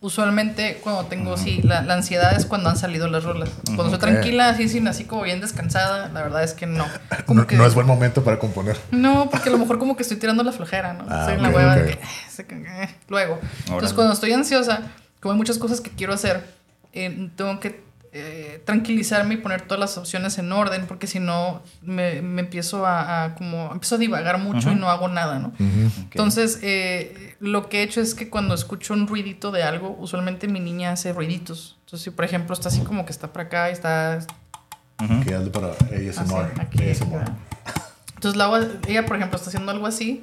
[0.00, 3.50] Usualmente cuando tengo, sí, la, la ansiedad es cuando han salido las rolas.
[3.66, 4.00] Cuando estoy Ok.
[4.00, 6.84] tranquila, así, sin, así como bien descansada, la verdad es que no.
[7.28, 8.76] No, que- no es buen momento para componer.
[8.90, 11.04] No, porque a lo mejor como que estoy tirando la flojera, ¿no?
[11.08, 11.78] Ah, Estoy en la hueva ok.
[11.80, 11.92] de que...
[11.94, 13.34] "Eh, se ca- eh", Luego.
[13.42, 13.94] Entonces, Órale.
[13.94, 14.82] cuando estoy ansiosa,
[15.20, 16.44] como hay muchas cosas que quiero hacer,
[16.92, 17.82] eh, tengo que
[18.14, 22.84] eh, tranquilizarme y poner todas las opciones en orden, porque si no, me, me empiezo
[22.84, 23.72] a, a como...
[23.72, 25.54] Empiezo a divagar mucho y no hago nada, ¿no?
[25.58, 30.46] Entonces, eh, lo que he hecho es que cuando escucho un ruidito de algo, usualmente
[30.46, 31.78] mi niña hace ruiditos.
[31.86, 34.18] Entonces, si por ejemplo está así como que está para acá y está.
[35.24, 36.60] Que hazle para Así, ASMR.
[36.60, 37.32] aquí, ASMR.
[38.14, 40.22] Entonces la ella, por ejemplo, está haciendo algo así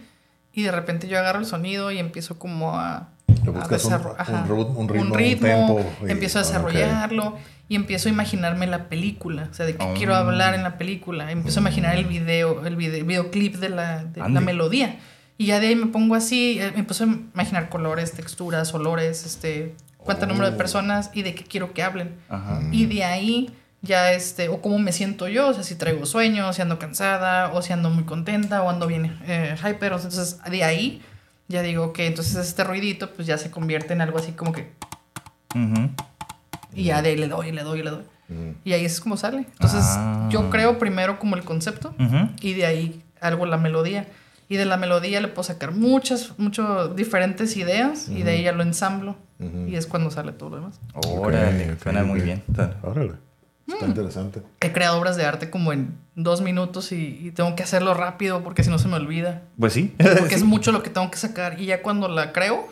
[0.54, 3.10] y de repente yo agarro el sonido y empiezo como a,
[3.46, 7.38] Buscas un- un un ritmo, un tempo y- empiezo a desarrollarlo
[7.68, 9.94] y empiezo a imaginarme la película, o sea, de qué Oh.
[9.96, 14.04] quiero hablar en la película, empiezo a imaginar el video, el video, videoclip de la,
[14.06, 14.98] de la melodía.
[15.38, 19.26] Y ya de ahí me pongo así, eh, me empiezo a imaginar colores, texturas, olores,
[19.26, 20.58] este, cuánto número de Oh.
[20.58, 22.16] personas y de qué quiero que hablen.
[22.28, 22.60] Ajá.
[22.72, 23.50] Y de ahí
[23.82, 27.54] ya este, o cómo me siento yo, o sea, si traigo sueño, si ando cansada,
[27.54, 29.94] o si ando muy contenta, o ando bien eh, hyper.
[29.94, 31.02] o sea, Entonces, de ahí
[31.50, 34.72] ya digo, ok, entonces este ruidito pues ya se convierte en algo así como que...
[35.56, 35.90] Ujú.
[36.74, 38.04] Y ya de ahí le doy, le doy, le doy.
[38.30, 38.56] Ujú.
[38.64, 39.40] Y ahí es como sale.
[39.40, 40.30] Entonces, Ah.
[40.32, 41.94] yo creo primero como el concepto
[42.42, 44.08] y de ahí algo la melodía.
[44.48, 48.52] Y de la melodía le puedo sacar muchas, muchas diferentes ideas y de ahí ya
[48.52, 49.16] lo ensamblo.
[49.68, 50.80] Y es cuando sale todo lo demás.
[50.94, 52.44] Órale, Ok, ok, suena muy bien.
[52.84, 53.14] Órale.
[53.74, 53.90] Está Mm.
[53.90, 54.42] interesante.
[54.62, 58.44] He creado obras de arte como en dos minutos y, y tengo que hacerlo rápido
[58.44, 59.42] porque si no se me olvida.
[59.60, 59.94] Pues sí.
[59.98, 61.60] Porque es mucho lo que tengo que sacar.
[61.60, 62.68] Y ya cuando la creo,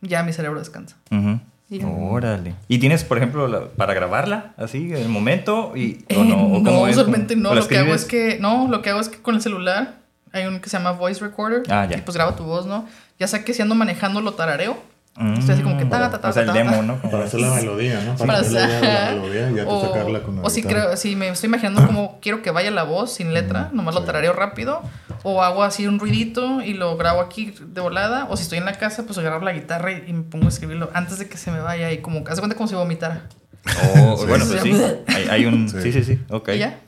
[0.00, 0.96] ya mi cerebro descansa.
[1.10, 1.40] Ujú.
[1.68, 1.86] Y ya.
[1.88, 2.54] Órale.
[2.68, 5.72] ¿Y tienes, por ejemplo, la- para grabarla así en el momento?
[5.74, 6.36] Y, Eh, ¿O no?
[6.36, 6.80] ¿O no, no.
[6.82, 9.40] ¿O la Lo que hago es que, no, lo que hago es que con el
[9.42, 9.94] celular
[10.32, 11.62] hay un que se llama Voice Recorder.
[11.68, 11.96] Ah, ya.
[11.98, 12.86] Y pues graba tu voz, ¿no?
[13.18, 14.76] Ya sea que si ando manejando lo tarareo.
[15.16, 16.82] Estoy así como que Mm, ta, ta, ta, O sea, el demo.
[16.82, 16.96] ¿no?
[17.00, 18.16] Para hacer la melodía, ¿no?
[18.16, 21.28] Para hacer la melodía y ya o, sacarla con la o si, creo, si me
[21.28, 24.82] estoy imaginando cómo quiero que vaya la voz sin letra, nomás lo tarareo rápido,
[25.22, 28.66] o hago así un ruidito y lo grabo aquí de volada, o si estoy en
[28.66, 31.50] la casa, pues agarro la guitarra y, me pongo a escribirlo antes de que se
[31.50, 33.22] me vaya y como, haz de cuenta como si vomitara.
[33.96, 34.50] Oh, Sí, bueno, sí.
[34.60, 34.82] pues sí.
[35.08, 35.68] Hay, hay un...
[35.68, 35.80] Sí.
[35.82, 36.20] Sí, sí, sí.
[36.28, 36.50] Ok.
[36.54, 36.78] Y ya,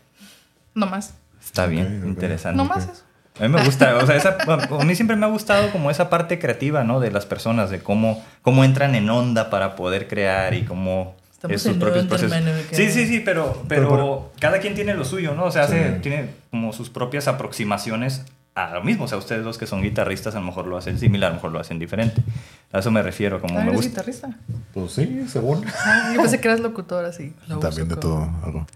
[0.75, 2.57] nomás, Está bien, interesante.
[2.57, 2.91] nomás ok.
[2.93, 3.08] eso.
[3.39, 6.11] A mí me gusta, o sea, esa, a mí siempre me ha gustado como esa
[6.11, 7.01] parte creativa, ¿no?
[7.01, 11.57] De las personas, de cómo, cómo entran en onda para poder crear y cómo Estamos
[11.57, 12.37] es sus propios procesos.
[12.73, 15.45] Sí, sí, sí, pero, pero, Pero cada quien tiene lo suyo, ¿no?
[15.45, 18.25] O sea, hace, tiene como sus propias aproximaciones
[18.57, 19.05] a lo mismo.
[19.05, 21.37] O sea, ustedes dos que son guitarristas, a lo mejor lo hacen similar, a lo
[21.37, 22.23] mejor lo hacen diferente.
[22.71, 23.89] A eso me refiero, como Ah, me ¿eres gusta.
[23.91, 24.31] guitarrista?
[24.75, 25.65] Pues sí, según.
[25.87, 27.35] Ah, yo pensé que eras locutor así.
[27.47, 28.67] Lo También de todo algo.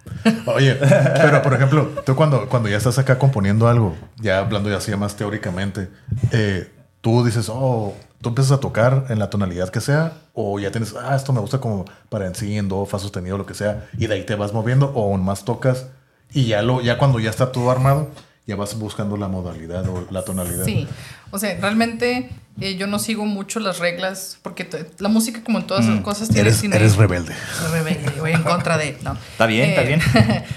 [0.47, 4.79] Oye, pero por ejemplo, tú cuando, cuando ya estás acá componiendo algo, ya hablando ya
[4.79, 5.91] así más teóricamente,
[6.31, 6.71] eh,
[7.03, 10.95] tú dices, oh, tú empiezas a tocar en la tonalidad que sea, o ya tienes,
[10.95, 13.89] ah, esto me gusta como para en sí, en do, fa sostenido, lo que sea,
[13.99, 15.89] y de ahí te vas moviendo, o aún más tocas,
[16.33, 18.09] y ya, lo, ya cuando ya está todo armado,
[18.47, 20.65] ya vas buscando la modalidad o la tonalidad.
[20.65, 20.87] Sí,
[21.31, 22.29] o sea, realmente
[22.61, 24.69] eh, yo no sigo mucho las reglas, porque
[24.99, 26.49] la música, como en todas las cosas, tiene...
[26.49, 27.35] Eres, tiene- eres rebelde.
[27.59, 28.99] Soy rebelde, voy en contra de.
[29.03, 29.13] No.
[29.15, 30.01] Está bien, está bien.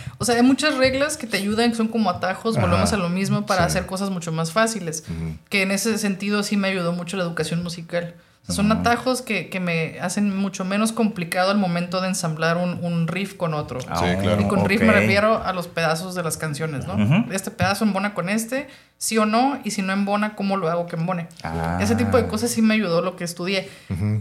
[0.18, 2.98] o sea, hay muchas reglas que te ayudan, que son como atajos, Ajá, volvemos a
[2.98, 3.68] lo mismo para sí.
[3.68, 5.04] hacer cosas mucho más fáciles.
[5.50, 8.16] Que en ese sentido sí me ayudó mucho la educación musical.
[8.48, 12.58] O sea, son atajos que, que me hacen mucho menos complicado al momento de ensamblar
[12.58, 13.80] un, un riff con otro.
[13.90, 14.40] Ah, Sí, claro.
[14.42, 17.26] Y con riff me refiero a los pedazos de las canciones, ¿no?
[17.32, 18.68] Este pedazo embona con este,
[19.00, 21.28] sí o no, y si no embona, ¿cómo lo hago que embone?
[21.44, 21.80] Ah.
[21.82, 23.68] Ese tipo de cosas sí me ayudó lo que estudié.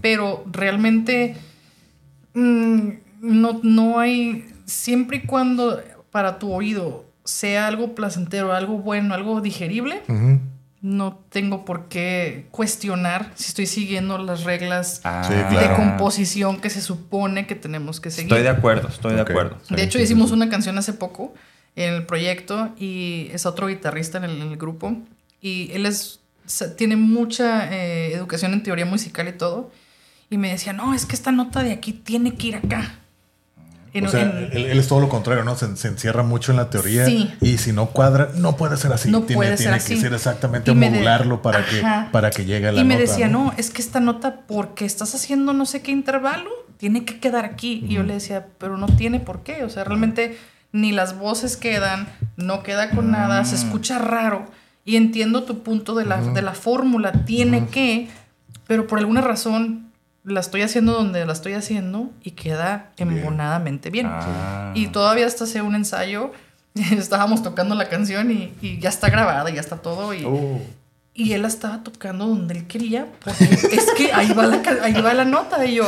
[0.01, 1.37] Pero realmente
[2.33, 2.89] mm,
[3.21, 9.41] no, no hay, siempre y cuando para tu oído sea algo placentero, algo bueno, algo
[9.41, 10.41] digerible, Ujú.
[10.85, 16.69] No tengo por qué cuestionar si estoy siguiendo las reglas Ah, Sí, de composición que
[16.69, 18.31] se supone que tenemos que seguir.
[18.31, 19.57] Estoy de acuerdo, estoy de acuerdo.
[19.67, 20.35] Sí, De hecho, sí, hicimos sí.
[20.35, 21.33] una canción hace poco
[21.75, 24.95] en el proyecto y es otro guitarrista en el, en el grupo
[25.41, 26.21] y él es
[26.77, 29.71] tiene mucha eh, educación en teoría musical y todo
[30.29, 32.99] y me decía, no, es que esta nota de aquí tiene que ir acá.
[33.95, 35.57] En- o sea, en- él, él es todo lo contrario, ¿no?
[35.57, 37.33] Se, se encierra mucho en la teoría Sí.
[37.41, 39.11] y si no cuadra, no puede ser así.
[39.11, 39.95] No tiene puede ser tiene así.
[39.95, 41.83] que ser exactamente Y me de- modularlo para, que,
[42.13, 43.55] para que llegue a la y me nota, decía, ¿no?
[43.57, 47.85] es que esta nota, porque estás haciendo no sé qué intervalo, tiene que quedar aquí.
[47.89, 49.63] Y yo le decía, pero no tiene por qué.
[49.65, 50.37] O sea, realmente
[50.73, 53.47] ni las voces quedan, no queda con nada, Mm.
[53.47, 54.45] se escucha raro.
[54.85, 58.09] Y entiendo tu punto de la, de la fórmula, tiene que,
[58.67, 59.84] pero por alguna razón
[60.25, 64.07] la estoy haciendo donde la estoy haciendo y queda embonadamente bien.
[64.09, 64.73] Ah.
[64.75, 66.33] Y todavía hasta hace un ensayo,
[66.75, 70.13] estábamos tocando la canción y, y ya está grabada, ya está todo.
[70.15, 70.61] Y, Oh.
[71.13, 75.01] y él la estaba tocando donde él quería, porque es que ahí va la, ahí
[75.01, 75.65] va la nota.
[75.67, 75.85] Y yo,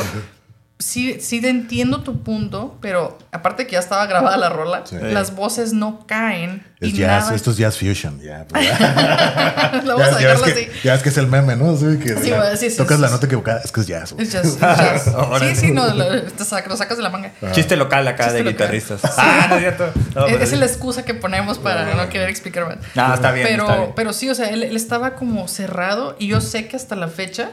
[0.78, 4.96] sí, sí te entiendo tu punto, pero aparte que ya estaba grabada la rola, Sí.
[5.00, 6.64] las voces no caen.
[6.78, 8.20] Es y jazz, nada- esto es jazz fusion.
[8.20, 9.80] Ya, ya.
[9.82, 10.68] La vamos Ya- a ya que, así.
[10.84, 11.74] ya es que es el meme, ¿no?
[11.76, 13.14] Sí, que Sí, la- sí, sí, tocas sí, la sí.
[13.14, 14.14] nota equivocada, es que es jazz.
[14.18, 15.06] Es jazz, es jazz.
[15.16, 15.54] Órale.
[15.54, 17.32] Sí, sí, no, lo, lo sacas de la manga.
[17.52, 18.52] Chiste local acá Chiste de local.
[18.70, 19.00] guitarristas.
[19.16, 19.90] Ah, no es cierto.
[20.14, 22.76] No, Es, la excusa que ponemos para no querer explicar más.
[22.94, 23.92] No, está bien, Pero, está bien.
[23.96, 27.08] pero sí, o sea, él, él estaba como cerrado y yo sé que hasta la
[27.08, 27.50] fecha,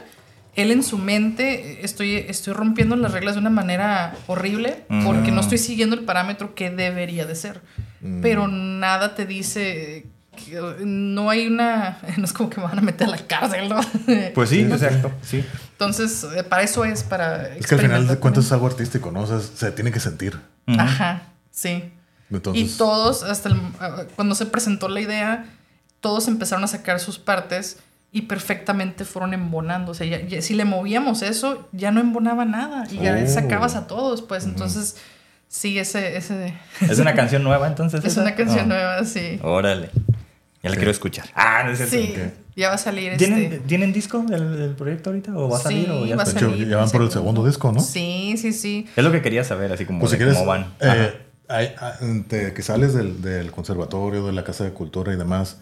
[0.56, 5.30] él en su mente, eh, estoy, estoy rompiendo las reglas de una manera horrible porque
[5.32, 7.60] no estoy siguiendo el parámetro que debería de ser.
[8.22, 10.06] Pero nada te dice...
[10.36, 11.98] que, eh, no hay una...
[12.18, 13.80] No es como que me van a meter a la cárcel, ¿no?
[14.34, 15.10] Pues sí, exacto.
[15.22, 15.44] Sí.
[15.72, 17.48] Entonces, eh, para eso es, para...
[17.56, 19.20] Es que al final de cuentas es algo artístico, ¿no?
[19.22, 20.38] O sea, se tiene que sentir.
[20.66, 21.90] Ajá, sí.
[22.30, 25.46] Entonces, Y todos, hasta el- ah, cuando se presentó la idea,
[26.00, 27.78] todos empezaron a sacar sus partes
[28.14, 29.90] y perfectamente fueron embonando.
[29.92, 33.26] O sea, ya- ya- si le movíamos eso, ya no embonaba nada y ya Oh.
[33.28, 34.22] sacabas a todos.
[34.22, 34.96] Pues entonces,
[35.48, 38.00] sí, ese, ese ¿Es una canción nueva entonces?
[38.04, 38.22] es esa?
[38.22, 38.68] una canción Oh.
[38.68, 39.38] nueva, sí.
[39.42, 39.90] Órale.
[40.62, 41.26] Ya la quiero escuchar.
[41.34, 41.94] Ah, no es cierto.
[41.96, 42.14] Sí,
[42.56, 43.58] ya va a salir ¿Tienen, este.
[43.58, 45.36] ¿Tienen disco del, del proyecto ahorita?
[45.36, 45.84] ¿O va a salir?
[45.86, 47.80] Sí, o ya va a salir ya van por el segundo disco, ¿no?
[47.80, 48.86] Sí, sí, sí.
[48.96, 50.72] Es lo que quería saber, así como Pues si quieres, cómo van.
[50.80, 51.12] eh,
[51.48, 55.58] hay- hay- te- que sales del, del conservatorio, de la Casa de Cultura y demás,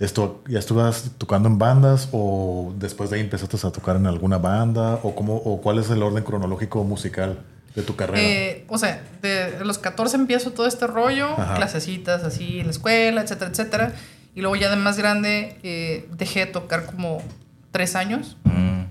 [0.00, 4.38] ¿esto ya estuvas tocando en bandas o después de ahí empezaste a tocar en alguna
[4.38, 4.98] banda?
[5.02, 7.38] ¿O, cómo, o cuál es el orden cronológico musical
[7.76, 8.20] de tu carrera?
[8.20, 11.54] Eh, o sea, de los 14 empiezo todo este rollo, Ajá.
[11.54, 13.92] clasecitas así en la escuela, etcétera, etcétera.
[14.34, 17.22] Y luego ya de más grande eh, dejé de tocar como
[17.70, 18.84] tres años Mm.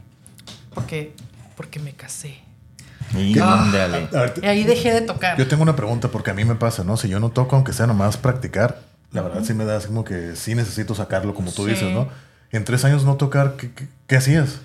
[0.74, 1.14] porque,
[1.58, 2.36] porque me casé.
[3.18, 4.08] Índale.
[4.14, 5.38] A ver, Y ahí dejé de tocar.
[5.38, 6.96] Yo tengo una pregunta porque a mí me pasa, ¿no?
[6.98, 8.82] Si yo no toco, aunque sea nomás practicar,
[9.12, 11.72] la verdad sí me da así como que sí necesito sacarlo, como tú Sí.
[11.72, 12.08] dices, ¿no?
[12.52, 14.60] En tres años no tocar, ¿qué, qué- qué hacías?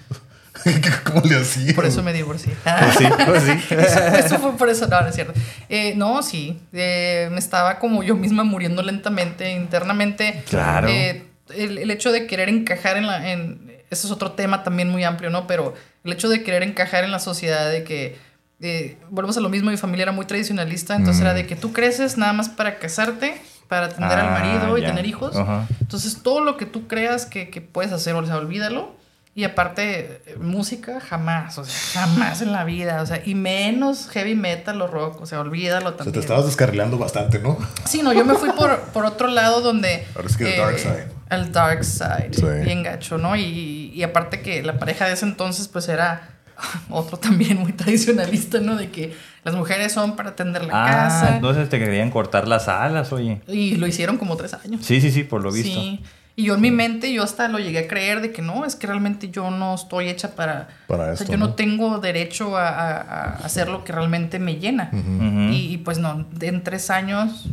[1.04, 1.74] ¿Cómo le hacías?
[1.74, 2.54] Por eso me divorcié.
[2.62, 3.50] Pues sí, pues sí.
[3.74, 5.32] eso, eso fue por eso, no, no es cierto.
[5.68, 10.42] Eh, no, sí, eh, me estaba como yo misma muriendo lentamente, internamente.
[10.48, 10.88] Claro.
[10.88, 13.30] Eh, el, el hecho de querer encajar en la...
[13.32, 15.46] En, ese es otro tema también muy amplio, ¿no?
[15.46, 15.74] Pero
[16.04, 18.16] el hecho de querer encajar en la sociedad, de que...
[18.60, 21.72] eh, volvemos a lo mismo, mi familia era muy tradicionalista, entonces era de que tú
[21.72, 23.40] creces nada más para casarte,
[23.74, 24.86] para atender al Ah, marido y ya.
[24.88, 25.34] tener hijos.
[25.36, 25.66] Ajá.
[25.80, 28.94] Entonces todo lo que tú creas que, que puedes hacer, o sea, olvídalo.
[29.36, 34.08] Y aparte, eh, música jamás, o sea, jamás en la vida, o sea, y menos
[34.10, 36.12] heavy metal o rock, o sea, olvídalo O sea, también.
[36.14, 37.58] te estabas descarrilando bastante, ¿no?
[37.84, 40.06] Sí, no, yo me fui por, por otro lado donde...
[40.14, 41.08] Ahora es que dark side.
[41.30, 42.46] al dark side, Sí.
[42.64, 43.34] bien gacho, ¿no?
[43.34, 46.28] Y, y aparte que la pareja de ese entonces pues era
[46.90, 48.76] otro también muy tradicionalista, ¿no?
[48.76, 51.34] De que las mujeres son para atender la Ah, casa.
[51.36, 53.40] entonces te querían cortar las alas, oye.
[53.48, 54.84] Y lo hicieron como tres años.
[54.84, 55.68] Sí, sí, sí, por lo visto.
[55.80, 56.02] Sí.
[56.36, 58.74] Y yo en mi mente, yo hasta lo llegué a creer de que no, es
[58.74, 60.66] que realmente yo no estoy hecha para...
[60.88, 61.54] Para o sea, esto, yo no, ¿no?
[61.54, 64.90] tengo derecho a, a- a hacer lo que realmente me llena.
[64.92, 65.52] Ujú.
[65.52, 67.44] y, y, pues no, en tres años,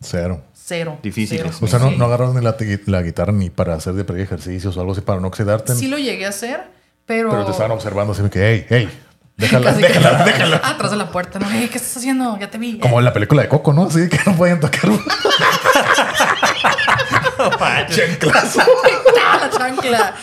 [0.00, 0.42] Cero.
[0.54, 0.98] cero.
[1.02, 1.42] Difíciles.
[1.44, 1.58] cero.
[1.60, 2.56] O sea, no, no agarras ni la,
[2.86, 5.74] la guitarra ni para hacer de pre ejercicios o algo así para no oxidarte.
[5.74, 6.62] Sí lo llegué a hacer,
[7.10, 7.30] pero...
[7.30, 8.88] pero te estaban observando así de que, hey, hey,
[9.36, 10.56] déjala, Casi déjala, déjala.
[10.62, 11.50] Atrás de la puerta, ¿no?
[11.50, 12.38] "Ey, ¿Qué estás haciendo?
[12.38, 12.78] Ya te vi.
[12.78, 13.86] Como en la película de Coco, ¿no?
[13.86, 14.82] Así que no pueden tocar.
[17.88, 18.60] Chanclazo.
[19.26, 20.14] ¡Ah, la chancla!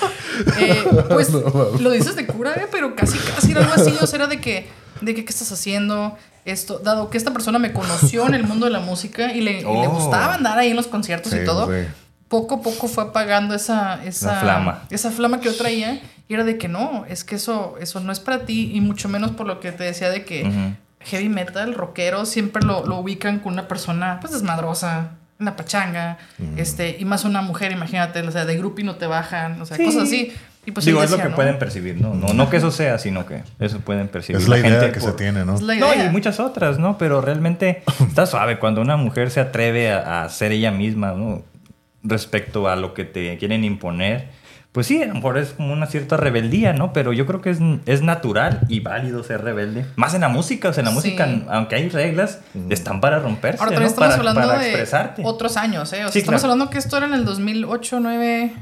[0.60, 1.42] Eh, pues No,
[1.80, 3.94] lo dices de cura, eh, pero casi, casi era algo así.
[4.00, 4.70] O sea, era de que,
[5.02, 6.18] de que, ¿qué estás haciendo?
[6.46, 9.60] Esto, dado que esta persona me conoció en el mundo de la música y le,
[9.60, 9.90] y le Oh.
[9.92, 11.88] gustaba andar ahí en los conciertos Sí, y todo, sí.
[12.30, 14.84] poco a poco fue apagando esa, esa La flama.
[14.90, 16.00] Esa flama que yo traía.
[16.30, 18.72] Y era de que no, es que eso, eso no es para ti.
[18.74, 22.86] Y mucho menos por lo que te decía de que heavy metal, rockero, siempre lo,
[22.86, 26.18] lo ubican con una persona pues desmadrosa, una pachanga,
[26.58, 29.66] este, y más una mujer, imagínate, o sea, de grupo y no te bajan, o
[29.66, 29.86] sea, Sí.
[29.86, 30.34] cosas así.
[30.66, 31.36] Y pues Digo, es lo que ¿no?
[31.36, 32.14] pueden percibir, ¿no?
[32.14, 34.42] No, no que eso sea, sino que eso pueden percibir.
[34.42, 35.56] Es la idea gente que por- se tiene, ¿no?
[35.56, 36.98] Es la No, y muchas otras, ¿no?
[36.98, 41.44] Pero realmente está suave cuando una mujer se atreve a, a ser ella misma, ¿no?
[42.04, 44.28] Respecto a lo que te quieren imponer.
[44.78, 46.94] Pues sí, a lo mejor es como una cierta rebeldía, ¿no?
[46.94, 47.58] Pero yo creo que es,
[47.88, 49.88] es natural y válido ser rebelde.
[49.96, 50.96] Más en la música, o sea, en la Sí.
[50.98, 53.76] música, aunque hay reglas, están para romperse, Ahora ¿no?
[53.78, 55.24] también estamos para, hablando para de expresarte.
[55.26, 56.06] otros años, ¿eh?
[56.06, 56.54] O sea, Sí, estamos claro.
[56.54, 58.54] hablando que esto era en el 2008, 9...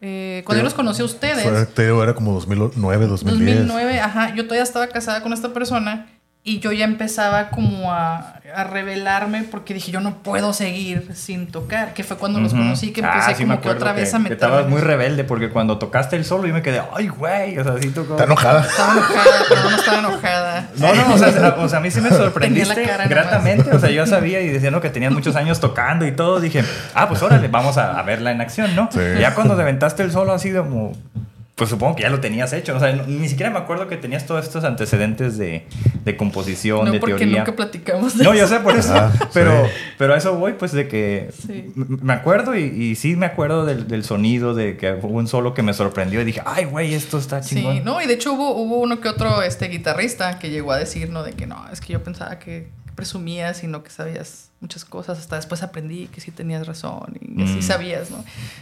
[0.00, 1.44] Eh, cuando yo los conocí a ustedes.
[1.44, 3.58] Fue, te digo, era como 2009, 2010.
[3.68, 6.06] 2009, ajá, yo todavía estaba casada con esta persona
[6.44, 11.48] y yo ya empezaba como a, a revelarme porque dije, yo no puedo seguir sin
[11.48, 12.62] tocar, que fue cuando los Ujú.
[12.62, 14.34] conocí que Ah, empecé sí me como que otra vez a que meterme.
[14.46, 17.74] estabas muy rebelde porque cuando tocaste el solo yo me quedé, ay, güey, o sea,
[17.74, 18.12] así tocó.
[18.14, 18.62] Está enojada.
[18.62, 20.68] Estaba enojada, pero no estaba enojada.
[20.76, 23.10] No, no, o sea, o sea, a mí sí me sorprendiste Tenía la cara nomás.
[23.24, 23.70] gratamente.
[23.76, 26.40] O sea, yo sabía y decía, no, que tenías muchos años tocando y todo.
[26.40, 26.64] Dije,
[26.94, 28.88] ah, pues órale, vamos a, a verla en acción, ¿no?
[28.90, 29.00] Sí.
[29.20, 30.92] Ya cuando te aventaste el solo así como...
[31.58, 32.76] Pues supongo que ya lo tenías hecho.
[32.76, 35.66] O sea, no- ni siquiera me acuerdo que tenías todos estos antecedentes de,
[36.04, 37.38] de composición, No, de porque teoría.
[37.40, 38.40] nunca platicamos de No, eso.
[38.42, 38.94] yo sé por eso.
[39.34, 39.70] Pero, sí.
[39.98, 41.72] pero a eso voy, pues, de que Sí.
[41.74, 45.52] me acuerdo y, y sí me acuerdo del, del sonido, de que hubo un solo
[45.52, 47.74] que me sorprendió y dije, ay, güey, esto está chingón.
[47.78, 50.78] Sí, no, y de hecho hubo, hubo uno que otro este, guitarrista que llegó a
[50.78, 51.24] decir, ¿no?
[51.24, 52.68] De que no, es que yo pensaba que
[52.98, 55.20] presumías y no que sabías muchas cosas.
[55.20, 57.62] Hasta después aprendí que sí tenías razón y que sí Mm.
[57.62, 58.18] sabías, ¿no?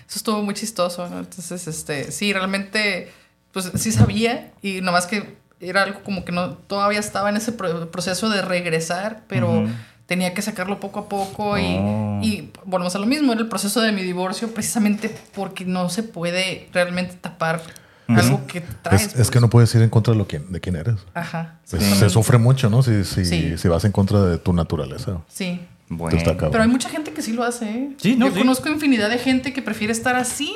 [0.07, 1.18] Eso estuvo muy chistoso, ¿no?
[1.20, 3.11] Entonces, este, sí, realmente,
[3.53, 7.51] pues sí sabía y nomás que era algo como que no, todavía estaba en ese
[7.53, 9.66] pro- proceso de regresar, pero
[10.05, 12.20] tenía que sacarlo poco a poco y, Oh.
[12.22, 16.03] y volvemos a lo mismo, era el proceso de mi divorcio precisamente porque no se
[16.03, 17.62] puede realmente tapar
[18.09, 19.02] Algo que traes.
[19.07, 19.42] Es, es que pues.
[19.42, 20.96] no puedes ir en contra de, lo que, de quién eres.
[21.14, 21.57] Ajá.
[21.68, 21.94] Pues, sí.
[21.96, 22.82] Se sufre mucho, ¿no?
[22.82, 23.59] Si, si, Sí.
[23.59, 25.18] si vas en contra de tu naturaleza.
[25.28, 25.61] Sí.
[25.88, 26.18] Bueno.
[26.50, 27.90] Pero hay mucha gente que sí lo hace, ¿eh?
[27.98, 28.38] Sí, no, Yo sí.
[28.40, 30.52] conozco infinidad de gente que prefiere estar así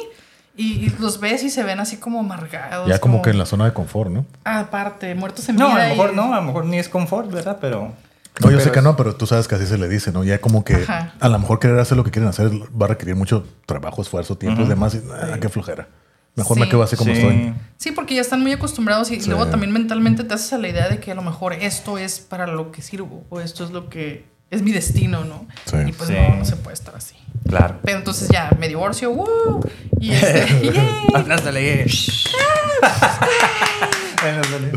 [0.56, 2.88] y, y los ves y se ven así como amargados.
[2.88, 4.26] Ya como que en la zona de confort, ¿no?
[4.44, 5.84] Aparte, muertos en No, vida.
[5.84, 7.58] a lo mejor y- no, a lo mejor ni es confort, ¿verdad?
[7.60, 7.92] Pero...
[8.40, 10.24] No, yo sé que es- no, pero tú sabes que así se le dice, ¿no?
[10.24, 11.12] Ya como que Ajá.
[11.20, 14.36] a lo mejor querer hacer lo que quieren hacer va a requerir mucho trabajo, esfuerzo,
[14.36, 14.94] tiempo y demás.
[14.94, 15.88] Y, ah, qué flojera.
[16.36, 16.60] Mejor Sí.
[16.60, 17.18] me quedo así como Sí.
[17.20, 17.54] estoy.
[17.76, 19.28] Sí, porque ya están muy acostumbrados y Sí.
[19.28, 22.20] luego también mentalmente te haces a la idea de que a lo mejor esto es
[22.20, 25.46] para lo que sirvo o esto es lo que es mi destino, ¿no?
[25.66, 25.76] Sí.
[25.88, 26.14] Y pues Sí.
[26.16, 27.16] no, no se puede estar así.
[27.48, 27.78] Claro.
[27.82, 29.60] Pero entonces ya me divorcio, ¡woo!
[30.00, 31.86] Y este, ¡yay!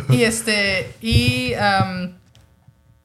[0.10, 2.14] Y este, y am,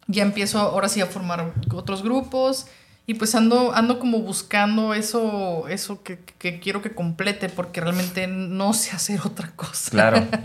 [0.06, 2.66] ya empiezo ahora sí a formar otros grupos.
[3.10, 8.26] Y pues ando, ando como buscando eso, eso que, que quiero que complete, porque realmente
[8.26, 9.90] no sé hacer otra cosa.
[9.90, 10.26] Claro.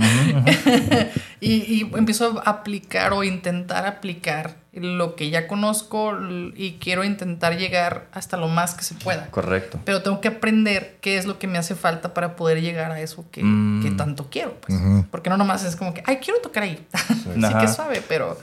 [1.40, 6.14] Y, y empiezo a aplicar o intentar aplicar lo que ya conozco
[6.56, 9.28] y quiero intentar llegar hasta lo más que se pueda.
[9.30, 9.78] Correcto.
[9.84, 13.02] Pero tengo que aprender qué es lo que me hace falta para poder llegar a
[13.02, 13.84] eso que, Mm.
[13.84, 14.54] que tanto quiero.
[14.62, 14.80] Pues.
[15.12, 16.88] Porque no nomás es como que, ay, quiero tocar ahí.
[17.36, 17.60] sí Ajá.
[17.60, 18.38] que suave, pero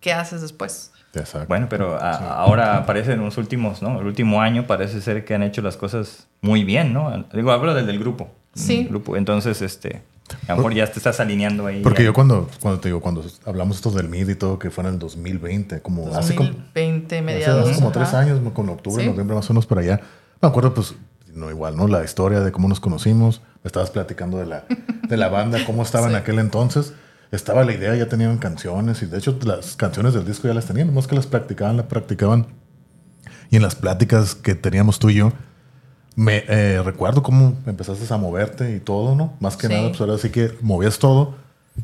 [0.00, 0.90] ¿qué haces después?
[1.14, 1.48] Exacto.
[1.48, 4.00] Bueno, pero a- ahora parece en los últimos, ¿no?
[4.00, 7.24] El último año parece ser que han hecho las cosas muy bien, ¿no?
[7.32, 8.28] Digo, hablo del, del grupo.
[8.54, 8.80] Sí.
[8.80, 9.16] El grupo.
[9.16, 10.02] Entonces, este,
[10.46, 11.80] a lo mejor ya te estás alineando ahí.
[11.82, 12.06] Porque ya.
[12.06, 14.90] yo cuando, cuando te digo, cuando hablamos esto del MID y todo, que fue en
[14.94, 17.70] el 2020, como hace como, 2020, hace mediados.
[17.76, 17.98] como ajá.
[18.00, 19.08] tres años, con octubre, Sí.
[19.10, 20.00] noviembre, más o menos por allá.
[20.40, 20.94] Me acuerdo, pues,
[21.34, 21.88] no igual, ¿no?
[21.88, 23.40] La historia de cómo nos conocimos.
[23.64, 24.64] Me estabas platicando de la,
[25.08, 26.92] de la banda, cómo estaba en aquel entonces.
[27.30, 30.66] Estaba la idea, ya tenían canciones y de hecho las canciones del disco ya las
[30.66, 32.46] tenían, nomás que las practicaban, las practicaban.
[33.50, 35.32] Y en las pláticas que teníamos tú y yo,
[36.16, 39.34] me eh, recuerdo cómo empezaste a moverte y todo, ¿no?
[39.40, 39.72] Más que Sí.
[39.72, 41.34] nada, pues ahora sí que movías todo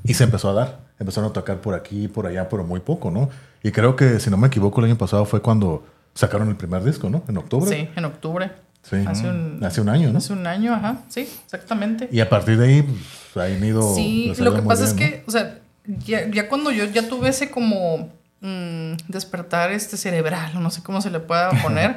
[0.03, 0.81] y se empezó a dar.
[0.99, 3.29] Empezaron a tocar por aquí y por allá, pero muy poco, ¿no?
[3.63, 6.83] Y creo que, si no me equivoco, el año pasado fue cuando sacaron el primer
[6.85, 7.23] disco, ¿no?
[7.29, 7.71] En octubre.
[7.71, 8.51] Sí, en octubre.
[8.83, 8.97] Sí.
[9.07, 10.19] Hace un, Hace un año, ¿no?
[10.19, 10.99] Hace un año, ajá.
[11.09, 12.09] Sí, exactamente.
[12.13, 12.99] Y a partir de ahí,
[13.35, 13.95] pues, han ido.
[13.95, 15.59] Sí, lo que pasa es que, o sea,
[16.07, 18.11] ya, ya cuando yo ya tuve ese como
[18.41, 21.97] mm, despertar este cerebral, no sé cómo se le pueda poner,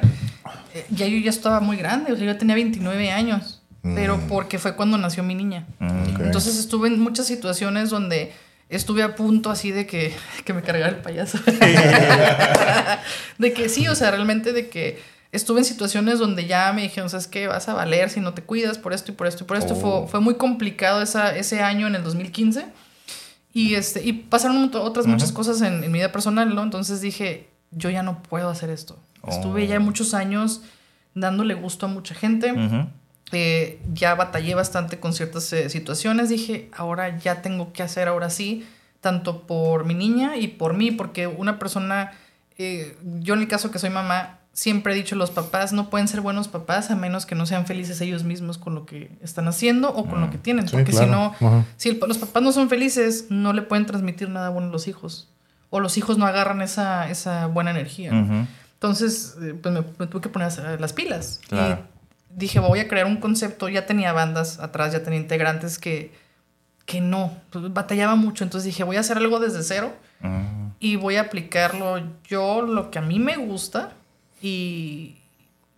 [0.74, 4.28] eh, ya yo ya estaba muy grande, o sea, yo tenía 29 años, pero Mm.
[4.28, 5.66] porque fue cuando nació mi niña.
[5.78, 6.22] Mm.
[6.22, 8.32] Entonces estuve en muchas situaciones donde
[8.68, 10.14] estuve a punto así de que,
[10.44, 11.38] que me cargara el payaso.
[13.38, 15.00] de que sí, o sea, realmente de que
[15.32, 17.46] estuve en situaciones donde ya me dijeron, ¿sabes qué?
[17.46, 19.74] Vas a valer si no te cuidas por esto y por esto y por esto.
[19.74, 19.76] Oh.
[20.02, 22.66] Fue, fue muy complicado esa, ese año en el 2015.
[23.52, 26.62] Y, este, y pasaron ot- otras muchas cosas en, en mi vida personal, ¿no?
[26.62, 28.98] Entonces dije, yo ya no puedo hacer esto.
[29.26, 30.62] Estuve ya muchos años
[31.14, 32.52] dándole gusto a mucha gente.
[33.32, 36.28] Eh, ya batallé bastante con ciertas eh, situaciones.
[36.30, 38.66] Dije, ahora ya tengo que hacer, ahora sí,
[39.00, 42.12] tanto por mi niña y por mí, porque una persona,
[42.56, 46.08] eh, yo en el caso que soy mamá, siempre he dicho, los papás no pueden
[46.08, 49.46] ser buenos papás a menos que no sean felices ellos mismos con lo que están
[49.46, 50.66] haciendo o con lo que tienen.
[50.68, 51.64] Sí, porque si no, Ajá.
[51.76, 54.88] si el- los papás no son felices, no le pueden transmitir nada bueno a los
[54.88, 55.28] hijos.
[55.70, 58.10] O los hijos no agarran esa, esa buena energía.
[58.74, 60.50] Entonces, eh, pues me, me tuve que poner
[60.80, 61.40] las pilas.
[61.48, 61.82] Claro.
[62.34, 63.68] Y dije, voy a crear un concepto.
[63.68, 66.12] Ya tenía bandas atrás, ya tenía integrantes que,
[66.84, 68.42] que no, pues, batallaba mucho.
[68.44, 69.92] Entonces dije, voy a hacer algo desde cero
[70.80, 73.92] y voy a aplicarlo yo, lo que a mí me gusta.
[74.40, 75.16] Y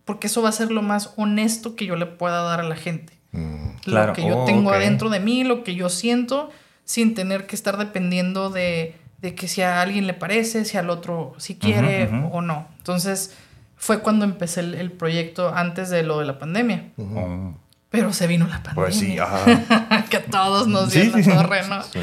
[0.05, 2.75] porque eso va a ser lo más honesto que yo le pueda dar a la
[2.75, 3.13] gente.
[3.31, 3.69] Mm.
[3.83, 4.07] Claro.
[4.09, 6.49] Lo que yo Oh, tengo adentro de mí, lo que yo siento,
[6.83, 10.89] sin tener que estar dependiendo de, de que si a alguien le parece, si al
[10.89, 12.29] otro si quiere ujú.
[12.37, 12.67] o no.
[12.77, 13.35] Entonces,
[13.77, 16.89] fue cuando empecé el, el proyecto antes de lo de la pandemia.
[16.97, 17.53] Oh.
[17.89, 18.75] Pero se vino la pandemia.
[18.75, 20.05] Pues sí, ajá.
[20.09, 21.29] que a todos nos dio Sí, la sí.
[21.29, 21.83] torre, ¿no?
[21.83, 21.99] Sí.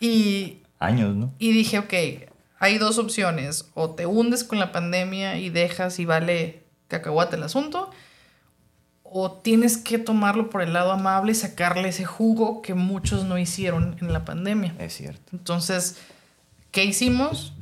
[0.00, 1.32] Y, Años, ¿no?
[1.38, 1.94] y dije, ok,
[2.58, 3.70] hay dos opciones.
[3.74, 7.90] O te hundes con la pandemia y dejas y vale cacahuate el asunto.
[9.02, 13.38] O tienes que tomarlo por el lado amable y sacarle ese jugo que muchos no
[13.38, 14.74] hicieron en la pandemia.
[14.78, 15.22] Es cierto.
[15.32, 15.96] Entonces,
[16.72, 17.52] ¿qué hicimos?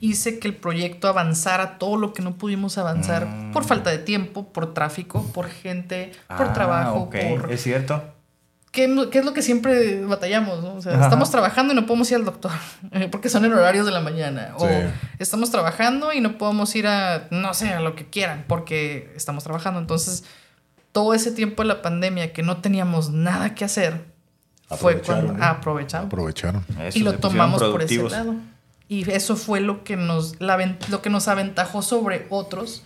[0.00, 3.52] Hice que el proyecto avanzara todo lo que no pudimos avanzar Mm.
[3.52, 7.16] por falta de tiempo, por tráfico, por gente, por Ah, trabajo, ok.
[7.40, 8.02] por Es cierto.
[8.76, 10.62] ¿Qué, qué es lo que siempre batallamos?
[10.62, 10.74] ¿no?
[10.74, 11.04] O sea, Ajá.
[11.04, 12.52] estamos trabajando y no podemos ir al doctor
[12.92, 14.52] eh, porque son en horarios de la mañana.
[14.58, 14.74] O Sí.
[15.18, 19.44] estamos trabajando y no podemos ir a, no sé, a lo que quieran porque estamos
[19.44, 19.80] trabajando.
[19.80, 20.24] Entonces,
[20.92, 24.04] todo ese tiempo de la pandemia que no teníamos nada que hacer,
[24.68, 25.42] fue cuando ¿no?
[25.42, 26.08] aprovechamos.
[26.08, 26.62] Aprovecharon.
[26.78, 28.34] Eso, y lo tomamos por ese lado.
[28.88, 30.58] Y eso fue lo que nos, la
[30.90, 32.82] lo que nos aventajó sobre otros.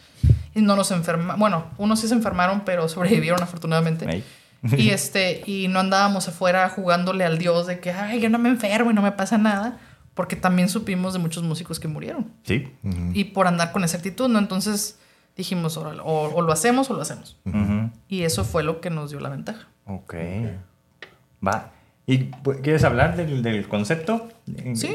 [0.54, 1.38] Y no nos enfermamos.
[1.38, 4.22] Bueno, unos sí se enfermaron, pero sobrevivieron afortunadamente.
[4.62, 8.48] Y este, y no andábamos afuera jugándole al Dios de que ay, yo no me
[8.50, 9.78] enfermo y no me pasa nada.
[10.14, 12.32] Porque también supimos de muchos músicos que murieron.
[12.42, 12.70] Sí.
[13.14, 14.38] Y por andar con esa actitud, ¿no?
[14.38, 14.98] Entonces
[15.36, 17.38] dijimos, o, o lo hacemos o lo hacemos.
[18.08, 19.68] Y eso fue lo que nos dio la ventaja.
[19.86, 20.14] Ok.
[21.46, 21.70] Va.
[22.06, 22.26] ¿Y
[22.62, 24.28] quieres hablar del, del concepto?
[24.74, 24.94] Sí.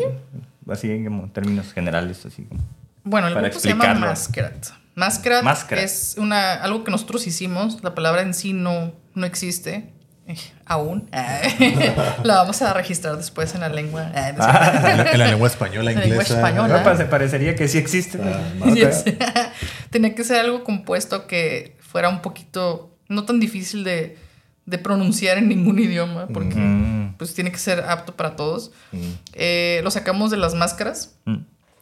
[0.69, 2.61] Así en términos generales, así como.
[3.03, 4.07] Bueno, el Para grupo se llama explicarlo.
[4.07, 4.61] Masquerade.
[4.95, 5.83] Masquerade.
[5.83, 7.83] es una, algo que nosotros hicimos.
[7.83, 9.91] La palabra en sí no, no existe.
[10.27, 10.35] eh,
[10.65, 11.09] aún.
[12.23, 14.11] la vamos a registrar después en la lengua.
[14.15, 14.49] eh, no sé.
[14.49, 16.35] En la, en la lengua española, En la lengua inglesa.
[16.35, 16.81] española.
[16.81, 18.19] Ah, pa- parecería que sí existe.
[18.23, 19.17] Ah, Ya sé.
[19.89, 24.17] Tenía que ser algo compuesto que fuera un poquito, no tan difícil de,
[24.65, 27.15] de pronunciar en ningún idioma, porque Mm.
[27.17, 28.71] pues tiene que ser apto para todos.
[28.91, 28.97] Mm.
[29.33, 31.37] Eh, lo sacamos de las máscaras, Mm.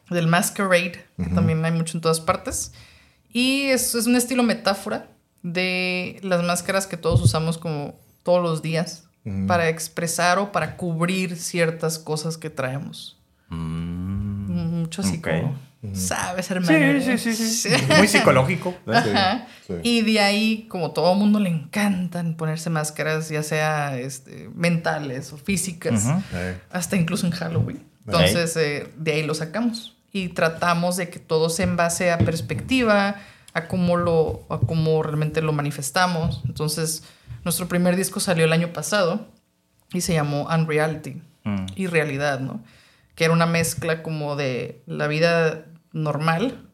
[0.09, 2.73] del masquerade, que también hay mucho en todas partes.
[3.33, 5.07] Y es, es un estilo metáfora
[5.41, 9.47] de las máscaras que todos usamos como todos los días Mm.
[9.47, 13.17] para expresar o para cubrir ciertas cosas que traemos.
[13.49, 14.81] Mm.
[14.81, 15.55] Mucho así como,
[15.93, 17.01] ¿sabes, hermano?
[17.01, 17.69] Sí, sí, sí, sí.
[17.97, 18.75] Muy psicológico.
[18.87, 19.47] Ajá.
[19.65, 19.89] Sí, sí.
[19.89, 25.37] Y de ahí, como todo mundo le encantan ponerse máscaras, ya sea este, mentales o
[25.37, 26.05] físicas,
[26.69, 27.83] hasta incluso en Halloween.
[28.05, 29.92] Entonces, eh, de ahí lo sacamos.
[30.13, 33.17] Y tratamos de que todo sea en base a perspectiva,
[33.53, 36.41] a cómo, lo, a cómo realmente lo manifestamos.
[36.45, 37.03] Entonces,
[37.43, 39.27] nuestro primer disco salió el año pasado
[39.91, 41.65] y se llamó Unreality Mm.
[41.75, 42.63] y realidad, ¿no?
[43.15, 46.69] Que era una mezcla como de la vida normal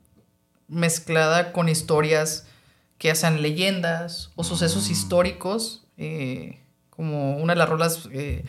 [0.68, 2.46] mezclada con historias
[3.00, 6.60] que ya sean leyendas o sucesos históricos, eh,
[6.92, 8.46] como una de las rolas, eh,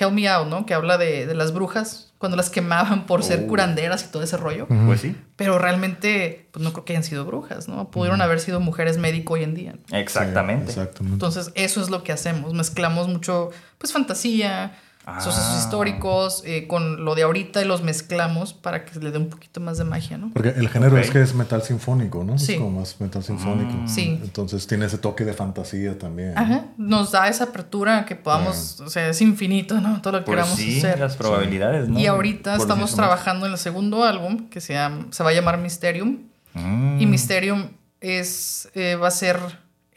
[0.00, 0.64] Help Me Out, ¿no?
[0.66, 3.46] Que habla de, de las brujas, cuando las quemaban por ser Oh.
[3.46, 4.66] curanderas y todo ese rollo.
[4.86, 5.16] Pues sí.
[5.36, 7.90] Pero realmente, pues no creo que hayan sido brujas, ¿no?
[7.90, 9.74] Pudieron haber sido mujeres médico hoy en día.
[9.92, 10.72] Exactamente.
[10.72, 11.14] Sí, exactamente.
[11.14, 12.52] Entonces, eso es lo que hacemos.
[12.54, 14.76] Mezclamos mucho, pues, fantasía,
[15.18, 15.58] sucesos Ah.
[15.58, 19.60] históricos, eh, con lo de ahorita y los mezclamos para que le dé un poquito
[19.60, 20.30] más de magia, ¿no?
[20.32, 22.38] Porque el género es que es metal sinfónico, ¿no?
[22.38, 22.52] Sí.
[22.52, 23.72] Es como más metal sinfónico.
[23.72, 23.88] Mm.
[23.88, 24.20] Sí.
[24.22, 26.36] Entonces tiene ese toque de fantasía también.
[26.36, 26.66] Ajá.
[26.76, 30.00] Nos da esa apertura que podamos, o sea, es infinito, ¿no?
[30.02, 30.98] Todo lo que Pues queramos sí, hacer.
[31.00, 31.98] las probabilidades, ¿no?
[31.98, 35.32] Y ahorita Por estamos trabajando en el segundo álbum que se, llama- se va a
[35.32, 36.18] llamar Mysterium.
[36.54, 37.00] Mm.
[37.00, 37.68] Y Mysterium
[38.00, 39.38] es, eh, va a ser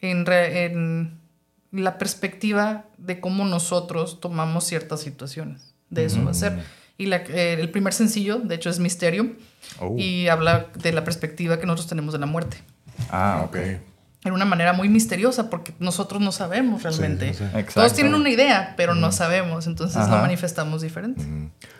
[0.01, 1.19] en, re- en
[1.81, 5.73] la perspectiva de cómo nosotros tomamos ciertas situaciones.
[5.89, 6.59] De eso va a ser.
[6.97, 9.33] Y la- eh, el primer sencillo, de hecho, es Mysterium.
[9.79, 9.95] Oh.
[9.97, 12.57] Y habla de la perspectiva que nosotros tenemos de la muerte.
[13.09, 13.57] Ah, ok.
[14.25, 17.33] En una manera muy misteriosa, porque nosotros no sabemos realmente.
[17.33, 17.43] sí, sí.
[17.45, 17.73] Exacto.
[17.81, 19.67] Todos tienen una idea, pero no sabemos.
[19.67, 20.15] Entonces Ajá.
[20.15, 21.21] lo manifestamos diferente.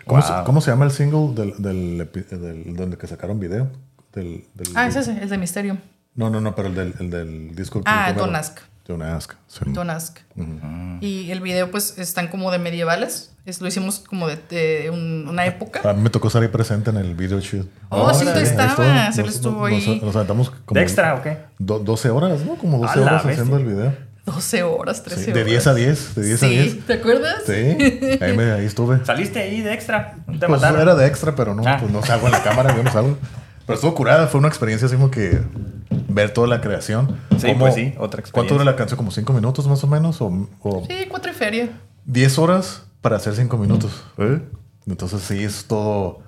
[0.06, 0.22] ¿Cómo, Wow.
[0.40, 3.72] se, cómo se llama el single del, del, del- donde que sacaron video?
[4.14, 5.78] Del, del- Ah, es ese, es de Mysterium.
[6.16, 7.82] No, no, no, pero el del, el del disco.
[7.86, 8.12] Ah.
[8.16, 8.60] Don't Ask.
[8.86, 9.34] Don't Ask.
[9.48, 9.60] sí.
[9.68, 10.20] Don't Ask.
[10.36, 10.98] Ujú.
[11.00, 13.32] Y el video, pues, están como de medievales.
[13.46, 15.82] Es, lo hicimos como de, de un- una época.
[15.90, 17.68] A mí me tocó estar ahí presente en el video shoot.
[17.90, 19.86] Oh, sí, tú estabas, él estuvo ahí.
[19.88, 21.38] Nos, nos aventamos como ¿De extra o qué?
[21.60, 22.56] do- 12 horas, ¿no?
[22.56, 23.44] Como 12 A la horas bestia.
[23.44, 23.94] haciendo el video.
[24.26, 25.44] 12 horas, 13 Sí, horas.
[25.46, 26.86] de 10 a 10, de 10 sí, a 10.
[26.86, 27.36] ¿te acuerdas?
[27.46, 27.52] Sí,
[28.22, 29.04] ahí, me, ahí estuve.
[29.06, 30.16] ¿Saliste ahí de extra?
[30.28, 30.82] ¿No ¿Te Pues mataron?
[30.82, 31.78] era de extra, pero no, Ah.
[31.80, 33.18] pues no salgo en la cámara, yo no salgo.
[33.66, 35.42] Pero estuvo curada, fue una experiencia así como que
[36.10, 37.20] ver toda la creación.
[37.38, 38.66] Sí, pues sí, otra ¿Cuánto dura experiencia.
[38.66, 38.98] la canción?
[38.98, 40.22] ¿Como 5 minutos más o menos?
[40.22, 41.70] ¿O, o Sí, cuatro y feria.
[42.06, 44.04] 10 horas para hacer 5 minutos?
[44.86, 46.20] Entonces sí, es todo,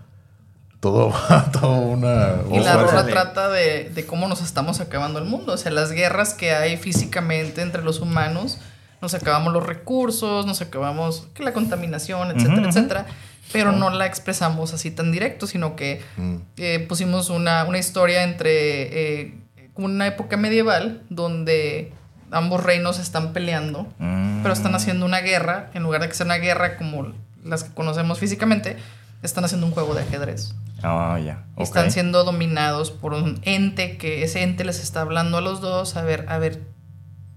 [0.79, 1.13] todo,
[1.51, 2.36] todo una...
[2.51, 5.53] Y la rola trata de, de cómo nos estamos acabando el mundo.
[5.53, 8.59] O sea, las guerras que hay físicamente entre los humanos.
[9.01, 13.05] Nos acabamos los recursos, nos acabamos que la contaminación, etcétera, etcétera.
[13.51, 16.35] Pero no la expresamos así tan directo, sino que Mm.
[16.57, 19.33] eh, pusimos una, una historia entre eh,
[19.75, 21.93] una época medieval donde
[22.31, 24.41] ambos reinos están peleando, Mm.
[24.41, 25.69] pero están haciendo una guerra.
[25.73, 28.77] En lugar de que sea una guerra como las que conocemos físicamente,
[29.21, 30.53] están haciendo un juego de ajedrez.
[30.83, 31.45] Ah, ya.
[31.51, 31.63] Y ok.
[31.63, 35.95] Están siendo dominados por un ente que ese ente les está hablando a los dos
[35.95, 36.61] a ver, a ver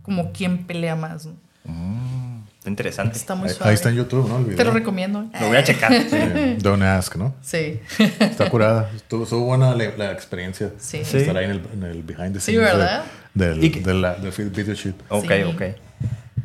[0.03, 1.27] como quién pelea más.
[1.27, 1.35] ¿no?
[1.65, 2.18] Mm,
[2.59, 3.17] está interesante.
[3.17, 3.71] Está muy Ahí, suave.
[3.71, 4.39] ahí está en YouTube, ¿no?
[4.39, 4.57] El video.
[4.57, 5.29] Te lo recomiendo.
[5.41, 5.93] Lo voy a checar.
[5.93, 7.35] Sí, Don't Ask, ¿no?
[7.41, 7.81] Sí.
[8.21, 8.91] Está curada.
[8.95, 10.73] Estuvo, estuvo buena la, la experiencia.
[10.79, 11.03] Sí.
[11.05, 11.19] Sí.
[11.19, 12.61] Estar ahí en el, en el behind the Sí, scenes.
[12.71, 13.05] de- ¿verdad?
[13.35, 14.97] Del, Y que- de la, del video shoot.
[15.09, 15.43] Ok, Sí.
[15.45, 15.63] ok.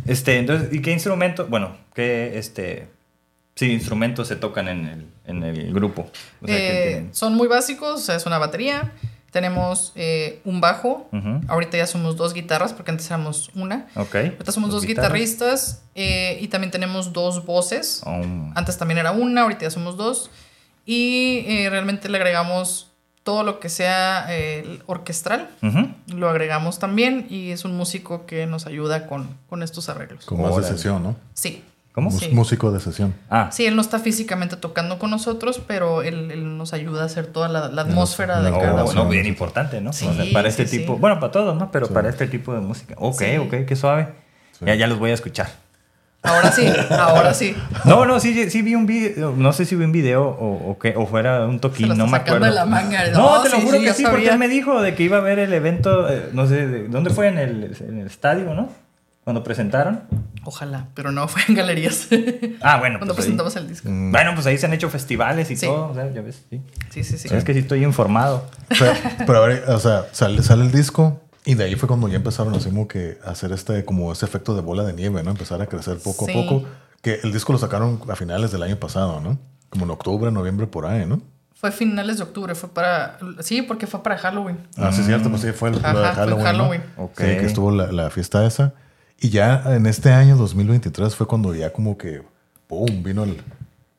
[0.06, 1.48] Este, entonces, ¿y qué instrumento?
[1.48, 2.88] Bueno, ¿qué este.
[3.56, 6.10] Sí, instrumentos se tocan en el, en el grupo?
[6.42, 8.92] O sea, ¿qué Eh, son muy básicos, o sea, es una batería.
[9.34, 11.10] Tenemos eh, un bajo.
[11.48, 13.88] Ahorita ya somos dos guitarras porque antes éramos una.
[13.96, 14.16] Ok.
[14.16, 18.04] Ahorita somos dos, guitarristas eh, y también tenemos dos voces.
[18.06, 18.22] Oh,
[18.54, 20.30] Antes también era una, ahorita ya somos dos.
[20.86, 22.92] Y eh, realmente le agregamos
[23.24, 25.50] todo lo que sea eh, orquestral.
[26.08, 30.26] Lo agregamos también y es un músico que nos ayuda con, con estos arreglos.
[30.26, 31.16] Con más de sesión, ¿no?
[31.34, 31.64] Sí.
[31.94, 32.10] ¿Cómo?
[32.10, 32.30] Sí.
[32.34, 33.14] Músico de sesión.
[33.30, 37.06] Ah, Sí, él no está físicamente tocando con nosotros, pero él, él nos ayuda a
[37.06, 38.96] hacer toda la, la atmósfera de cada grabación.
[38.96, 39.10] no, uno.
[39.12, 39.94] bien importante, ¿no?
[39.94, 41.00] Sí, O sea, para este sí, tipo, sí.
[41.00, 41.72] bueno, para todos, ¿no?
[41.72, 41.94] Pero Sí.
[41.94, 42.96] para este tipo de música.
[42.98, 43.38] Ok, Sí.
[43.38, 44.08] ok, qué suave.
[44.58, 44.66] Sí.
[44.66, 45.48] Ya, ya los voy a escuchar.
[46.24, 47.54] Ahora sí, ahora sí.
[47.86, 50.80] No, no, sí, sí vi un video, no sé si vi un video o, o
[50.80, 52.46] qué, o fuera un Se toquín, lo no me acuerdo.
[52.46, 53.08] de la manga.
[53.12, 55.18] No, te lo sí, juro sí, que sí, porque él me dijo de que iba
[55.18, 57.28] a ver el evento, eh, no sé, de- ¿dónde fue?
[57.28, 58.70] En el, en el estadio, ¿no?
[59.24, 60.02] Cuando presentaron.
[60.46, 62.08] Ojalá, pero no fue en galerías.
[62.62, 63.00] Ah, bueno.
[63.00, 63.34] Cuando pues ahí.
[63.36, 63.90] presentamos el disco.
[63.90, 64.12] Mm.
[64.12, 65.66] Bueno, pues ahí se han hecho festivales y Sí.
[65.66, 66.62] todo, o sea, ya ves, sí.
[66.90, 67.30] Sí, sí, sí.
[67.34, 68.46] Es que sí estoy informado.
[68.78, 68.94] Pero,
[69.26, 72.18] pero a ver, o sea, sale, sale el disco y de ahí fue cuando ya
[72.18, 75.32] empezaron así como que a hacer este, como ese efecto de bola de nieve, ¿no?
[75.32, 76.32] Empezar a crecer poco Sí.
[76.32, 76.66] a poco.
[77.02, 79.38] Que el disco lo sacaron a finales del año pasado, ¿no?
[79.70, 81.22] Como en octubre, noviembre, por ahí, ¿no?
[81.56, 83.18] Fue finales de octubre, fue para...
[83.40, 84.58] Sí, porque fue para Halloween.
[84.78, 86.40] Ah, sí, cierto, pues sí, fue el, lo de Ajá, fue en Halloween.
[86.40, 86.44] ¿no?
[86.46, 86.82] Halloween.
[86.98, 87.18] Ok.
[87.20, 88.74] Sí, que estuvo la, la fiesta esa.
[89.24, 92.22] Y ya en este año, 2023, fue cuando ya como que,
[92.68, 93.02] ¡pum!
[93.04, 93.42] vino el-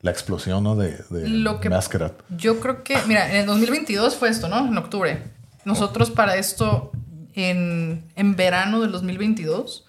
[0.01, 0.75] la explosión, ¿no?
[0.75, 2.13] De, de Lo que- Masquerade.
[2.37, 4.59] Yo creo que, mira, en el 2022 fue esto, ¿no?
[4.67, 5.23] En octubre.
[5.65, 6.91] Nosotros para esto,
[7.33, 9.85] en, en verano del 2022,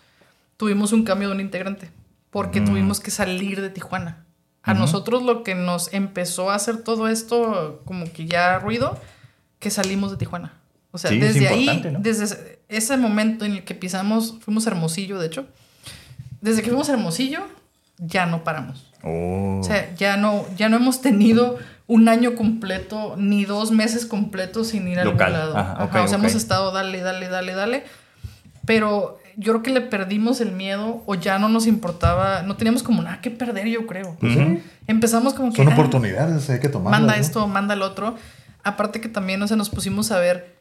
[0.57, 1.91] tuvimos un cambio de un integrante,
[2.31, 4.25] porque tuvimos que salir de Tijuana.
[4.63, 8.99] A nosotros lo que nos empezó a hacer todo esto, como que ya ruido,
[9.61, 10.55] que salimos de Tijuana.
[10.97, 11.99] O sea, Sí, es desde ahí, ¿no?
[12.01, 15.47] desde ese- momento en el que pisamos, fuimos a Hermosillo, de hecho,
[16.41, 17.41] desde que fuimos a Hermosillo,
[17.99, 18.91] ya no paramos.
[19.03, 19.61] Oh.
[19.61, 24.69] O sea, ya no, ya no hemos tenido un año completo ni dos meses completos
[24.69, 25.55] sin ir a algún lado.
[25.57, 26.25] Ajá, Ajá, o sea, ok.
[26.25, 27.85] hemos estado dale, dale, dale, dale.
[28.65, 32.83] Pero yo creo que le perdimos el miedo o ya no nos importaba, no teníamos
[32.83, 34.17] como nada que perder, yo creo.
[34.87, 35.57] Empezamos como que...
[35.59, 37.01] Son ah, oportunidades, hay que tomarlas.
[37.01, 37.21] Manda ¿no?
[37.21, 38.17] esto, manda el otro.
[38.65, 40.56] Aparte que también, o sea, nos pusimos a ver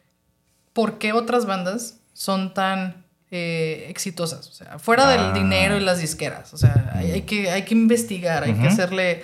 [0.76, 4.48] por qué otras bandas son tan eh, exitosas.
[4.48, 5.12] O sea, fuera Ah.
[5.12, 6.54] del dinero y las disqueras.
[6.54, 9.24] O sea, hay, hay que, hay que investigar, hay que hacerle...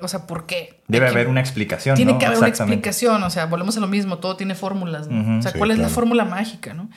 [0.00, 0.80] O sea, ¿por qué?
[0.88, 1.96] Debe Hay que- haber una explicación.
[1.96, 2.18] tiene ¿no?
[2.18, 5.06] que haber una explicación, o sea, volvemos a lo mismo, todo tiene fórmulas.
[5.08, 6.88] O sea, Sí, ¿cuál es la fórmula mágica, no?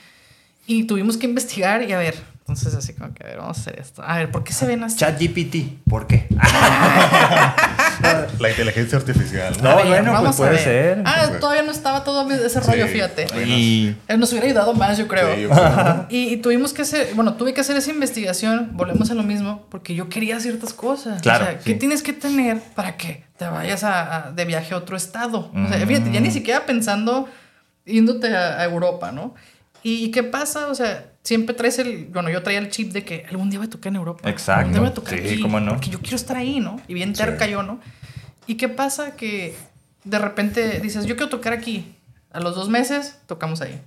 [0.67, 3.61] Y tuvimos que investigar y a ver, entonces así como que, a ver, vamos a
[3.61, 4.01] hacer esto.
[4.03, 4.97] A ver, ¿por qué se ven así?
[4.97, 6.27] ChatGPT, ¿por qué?
[8.39, 9.53] La inteligencia artificial.
[9.61, 9.75] ¿no?
[9.77, 10.59] Ver, bueno, pues puede ver.
[10.59, 11.01] ser.
[11.05, 11.33] Ah, Sí.
[11.39, 12.93] todavía no estaba todo ese rollo, Sí.
[12.93, 13.27] fíjate.
[13.45, 15.35] y Eh, Nos hubiera ayudado más, yo creo.
[15.35, 16.05] Sí, yo creo.
[16.09, 19.65] Y, y tuvimos que hacer, bueno, tuve que hacer esa investigación, volvemos a lo mismo,
[19.69, 21.21] porque yo quería ciertas cosas.
[21.21, 21.79] Claro, O sea, ¿qué sí.
[21.79, 25.51] tienes que tener para que te vayas a, a- de viaje a otro estado?
[25.53, 27.27] O sea, fíjate, ya ni siquiera pensando
[27.85, 29.35] yéndote a, a Europa, ¿no?
[29.83, 30.67] ¿Y qué pasa?
[30.67, 33.67] O sea, siempre traes el, bueno, yo traía el chip de que algún día voy
[33.67, 34.29] a tocar en Europa.
[34.29, 34.59] Exacto.
[34.59, 35.71] Algún día voy a tocar Sí, aquí, cómo no.
[35.73, 36.79] Porque yo quiero estar ahí, ¿no?
[36.87, 37.51] Y bien terca Sí.
[37.51, 37.79] yo, ¿no?
[38.47, 39.15] ¿Y qué pasa?
[39.17, 39.55] Que
[40.05, 41.91] de repente dices, yo quiero tocar aquí.
[42.31, 43.81] A los dos meses, tocamos ahí.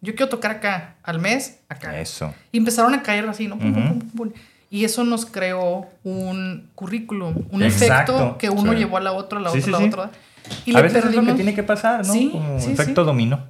[0.00, 0.96] Yo quiero tocar acá.
[1.02, 1.98] Al mes, acá.
[2.00, 2.34] eso.
[2.52, 3.58] Y empezaron a caer así, ¿no?
[3.58, 3.98] Pum, pum, Ujú.
[4.00, 4.30] pum, pum.
[4.70, 8.14] Y eso nos creó un currículum, un Exacto.
[8.16, 8.78] efecto que uno Sí.
[8.78, 10.10] llevó a la otra, a la otra, a la otra.
[10.64, 11.26] Y a veces es lo perdimos.
[11.28, 12.12] que tiene que pasar, ¿no?
[12.32, 13.44] Como efecto dominó.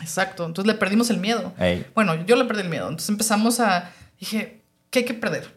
[0.00, 0.44] Exacto.
[0.44, 1.52] Entonces le perdimos el miedo.
[1.58, 1.86] Ey.
[1.94, 2.84] Bueno, yo le perdí el miedo.
[2.88, 3.90] Entonces empezamos a.
[4.20, 5.54] Dije, ¿qué hay que perder?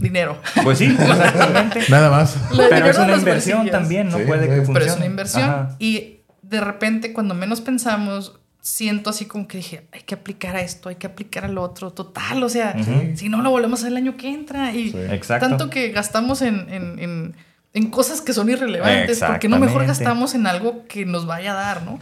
[0.00, 0.40] Dinero.
[0.62, 1.80] Pues sí, exactamente.
[1.88, 2.36] Nada más.
[2.52, 3.80] Le Pero es una inversión bolsillas.
[3.80, 4.48] también, no Sí, puede sí.
[4.50, 4.78] que funcione.
[4.80, 5.44] Pero es una inversión.
[5.50, 5.76] Ajá.
[5.78, 10.60] Y de repente, cuando menos pensamos, siento así como que dije, hay que aplicar a
[10.60, 11.90] esto, hay que aplicar al otro.
[11.92, 12.76] Total, o sea,
[13.14, 14.72] si no lo volvemos a hacer el año que entra.
[14.72, 14.98] Y Sí.
[15.40, 17.36] Tanto que gastamos en, en, en,
[17.74, 21.54] en cosas que son irrelevantes, porque no mejor gastamos en algo que nos vaya a
[21.54, 21.98] dar, ¿no?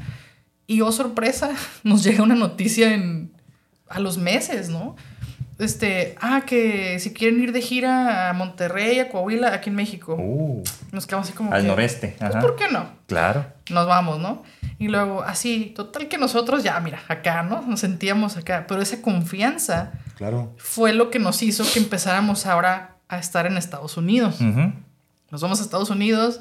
[0.67, 1.51] Y oh, sorpresa,
[1.85, 3.33] nos llega una noticia en,
[3.89, 4.97] a los meses, ¿no?
[5.59, 10.15] Este, ah, que si quieren ir de gira a Monterrey, a Coahuila, aquí en México.
[10.19, 10.63] Uh,
[10.93, 12.15] Nos quedamos así como al que, noreste.
[12.19, 12.41] Pues, Ajá.
[12.41, 12.91] ¿por qué no?
[13.07, 13.47] Claro.
[13.71, 14.43] Nos vamos, ¿no?
[14.79, 17.63] Y luego, así, total que nosotros ya, mira, acá, ¿no?
[17.63, 18.67] Nos sentíamos acá.
[18.69, 20.53] Pero esa confianza Claro.
[20.59, 24.39] fue lo que nos hizo que empezáramos ahora a estar en Estados Unidos.
[24.43, 24.73] Ujú.
[25.31, 26.41] Nos vamos a Estados Unidos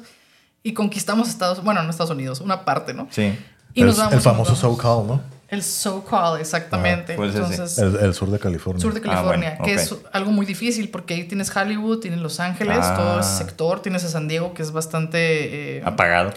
[0.62, 3.08] y conquistamos Estados bueno, no Estados Unidos, una parte, ¿no?
[3.10, 3.34] Sí.
[3.76, 4.12] Y el, nos vamos.
[4.14, 4.76] el y famoso nos vamos.
[4.78, 5.22] SoCal, ¿no?
[5.48, 7.12] El SoCal, exactamente.
[7.12, 7.34] Ah, pues.
[7.36, 8.82] Entonces, El, el sur de California.
[8.82, 12.18] sur de California, Ah, bueno, que es algo muy difícil porque ahí tienes Hollywood, tienes
[12.20, 12.96] Los Ángeles, Ah.
[12.96, 15.76] todo ese sector, tienes a San Diego, que es bastante...
[15.78, 16.32] eh, Apagado.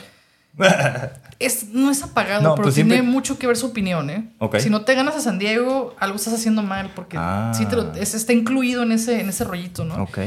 [1.39, 4.29] es, no es apagado, No, pero pues tiene siempre- mucho que ver su opinión, ¿eh?
[4.39, 4.57] Ok.
[4.59, 7.51] Si no te ganas a San Diego, algo estás haciendo mal porque Ah.
[7.55, 10.03] sí te lo- es- está incluido en ese, en ese rollito, ¿no?
[10.03, 10.19] Ok.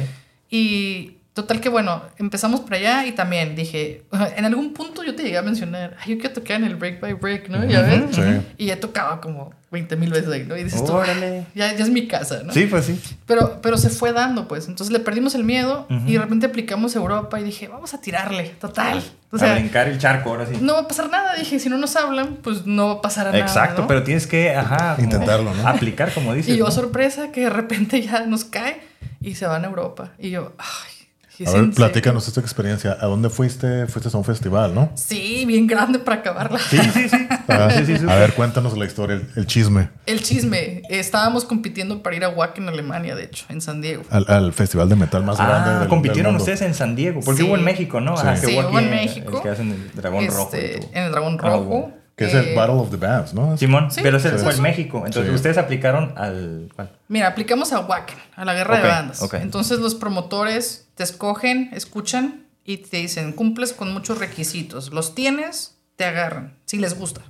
[0.51, 4.03] Y total que bueno, empezamos por allá y también dije,
[4.37, 7.01] en algún punto yo te llegué a mencionar, "Ay, yo quiero tocar en el Break
[7.01, 7.64] by Break, ¿no?
[7.64, 8.03] ¿Ya ves?
[8.12, 8.22] Sí.
[8.59, 10.55] Y ya tocaba como 20 mil veces ahí, ¿no?
[10.57, 11.47] Y dices, tú, Órale.
[11.55, 12.53] ya, ya es mi casa, ¿no?
[12.53, 13.01] Sí, pues sí.
[13.26, 14.68] Pero, pero se fue dando, pues.
[14.68, 16.07] Entonces le perdimos el miedo Ujú.
[16.07, 19.03] y de repente aplicamos Europa y dije, vamos a tirarle, total.
[19.30, 20.59] O a sea, brincar el charco ahora sí.
[20.61, 21.35] no va a pasar nada.
[21.37, 23.39] Dije, si no nos hablan, pues no va a pasar nada.
[23.39, 23.89] Exacto, ¿no?
[23.89, 25.66] pero tienes que, ajá, Intentarlo, ¿no?
[25.66, 26.55] Aplicar, como dices.
[26.55, 26.70] Y yo, ¿no?
[26.70, 28.83] sorpresa, que de repente ya nos cae
[29.22, 30.11] y se van a Europa.
[30.18, 31.01] Y yo, ay.
[31.43, 32.97] ¿Es A ver, en platícanos esta experiencia.
[33.01, 33.86] ¿A dónde fuiste?
[33.86, 34.90] Fuiste a un festival, ¿no?
[34.95, 36.59] Sí, bien grande para acabarla.
[36.70, 37.26] Sí, sí, sí.
[37.49, 38.07] Ah, Sí, sí, sí.
[38.09, 39.90] a ver, cuéntanos la historia, el, el chisme.
[40.07, 40.82] El chisme.
[40.88, 44.03] Estábamos compitiendo para ir a Wacken, Alemania, de hecho, en San Diego.
[44.11, 46.43] Al, al festival de metal más grande Ah, del, compitieron del mundo.
[46.43, 47.49] ustedes en San Diego, porque Sí.
[47.49, 48.16] hubo en México, ¿no?
[48.16, 48.26] Sí.
[48.40, 49.36] que Sí, hubo en el- México.
[49.36, 50.51] El que hacen el dragón rojo.
[50.55, 50.90] Este, todo.
[50.95, 51.93] en el Dragón Ah, Rojo.
[52.14, 53.57] Que es Eh, el Battle of the Bands, ¿no?
[53.57, 54.59] Simón, Sí, pero ese sí, fue sí.
[54.59, 54.99] en México.
[55.07, 55.34] Entonces Sí.
[55.34, 56.68] ustedes aplicaron al.
[56.76, 56.90] ¿cuál?
[57.09, 59.22] Mira, aplicamos a Wacken, a la guerra de bandas.
[59.22, 59.34] ok.
[59.40, 64.92] Entonces los promotores te escogen, escuchan y te dicen, cumples con muchos requisitos.
[64.92, 67.22] Los tienes, te agarran, si les gusta.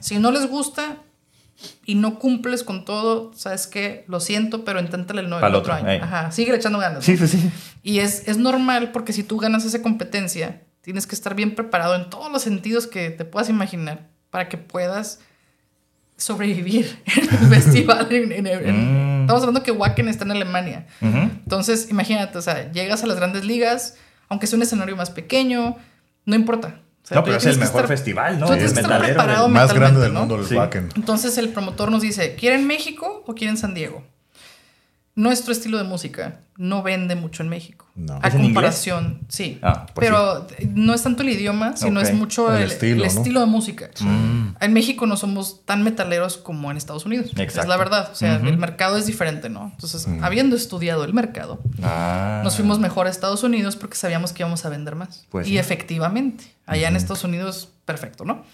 [0.00, 0.98] Si no les gusta
[1.86, 5.74] y no cumples con todo, sabes qué, lo siento, pero inténtale el, no- el otro,
[5.74, 6.04] otro, año.
[6.04, 6.96] Ajá, sigue echando ganas.
[6.98, 7.02] ¿no?
[7.02, 7.50] Sí, pues sí.
[7.82, 11.94] Y es, es normal porque si tú ganas esa competencia, tienes que estar bien preparado
[11.94, 15.20] en todos los sentidos que te puedas imaginar para que puedas
[16.16, 18.06] sobrevivir en el festival.
[18.12, 19.13] en- en- en- Mm.
[19.24, 20.86] Estamos hablando que Wacken está en Alemania.
[21.00, 23.96] Entonces, imagínate, o sea, llegas a las grandes ligas,
[24.28, 25.76] aunque sea un escenario más pequeño,
[26.26, 26.80] no importa.
[27.02, 28.46] O sea, No, pero es el mejor estar- festival, ¿no?
[28.46, 28.60] tú El
[29.50, 30.20] Más grande del ¿no?
[30.20, 30.54] mundo, el Sí.
[30.54, 30.88] Wacken.
[30.96, 34.06] Entonces el promotor nos dice, ¿quieren México o quieren San Diego?
[35.16, 37.86] Nuestro estilo de música no vende mucho en México.
[37.94, 38.18] No.
[38.20, 39.60] A ¿Es comparación, sí.
[39.62, 43.12] Ah, pues Pero no es tanto el idioma, sino es mucho El el, estilo, el
[43.14, 43.18] ¿no?
[43.20, 43.90] estilo de música.
[44.00, 44.56] Mm.
[44.60, 47.26] En México no somos tan metaleros como en Estados Unidos.
[47.32, 47.68] Es Exacto.
[47.68, 48.10] la verdad.
[48.12, 49.70] O sea, el mercado es diferente, ¿no?
[49.72, 52.40] Entonces, habiendo estudiado el mercado, Ah.
[52.42, 55.26] nos fuimos mejor a Estados Unidos porque sabíamos que íbamos a vender más.
[55.30, 55.58] Pues y sí.
[55.58, 58.44] efectivamente, allá en Estados Unidos, perfecto, ¿no?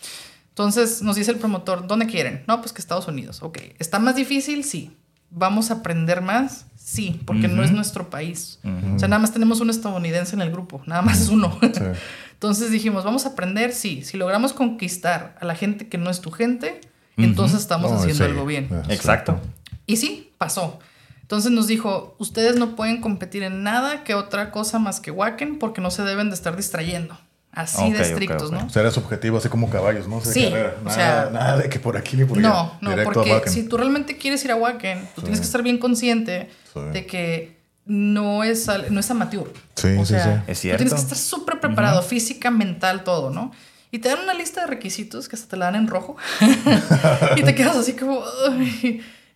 [0.50, 2.42] Entonces nos dice el promotor, ¿dónde quieren?
[2.46, 3.42] No, pues que Estados Unidos.
[3.42, 4.62] Ok, ¿está más difícil?
[4.64, 4.94] Sí.
[5.30, 6.66] ¿Vamos a aprender más?
[6.76, 8.58] Sí, porque no es nuestro país.
[8.64, 11.56] O sea, nada más tenemos un estadounidense en el grupo, nada más es uno.
[12.32, 13.72] Entonces dijimos, ¿vamos a aprender?
[13.72, 14.02] Sí.
[14.02, 16.80] Si logramos conquistar a la gente que no es tu gente,
[17.16, 18.30] entonces estamos No, haciendo sí.
[18.30, 18.68] algo bien.
[18.88, 19.38] Exacto.
[19.86, 20.78] Y sí, pasó.
[21.20, 25.58] Entonces nos dijo, ustedes no pueden competir en nada que otra cosa más que Wacken
[25.58, 27.16] porque no se deben de estar distrayendo.
[27.52, 28.52] Así Ok, de estrictos.
[28.52, 28.64] ¿no?
[28.66, 30.16] O sea, era su objetivo, así como caballos, ¿no?
[30.18, 30.76] O sea, Sí, carrera.
[30.80, 32.48] o Nada, sea- nada de que por aquí ni por allá.
[32.48, 35.22] No, no, Directo porque si tú realmente quieres ir a Wacken, tú Sí.
[35.22, 36.80] tienes que estar bien consciente Sí.
[36.92, 39.52] de que no es, no es amateur.
[39.74, 40.52] Sí, o sí, sea, sí.
[40.52, 43.50] Es tú tienes que estar súper preparado, física, mental, todo, ¿no?
[43.90, 46.16] Y te dan una lista de requisitos que hasta te la dan en rojo.
[47.36, 48.22] y te quedas así como...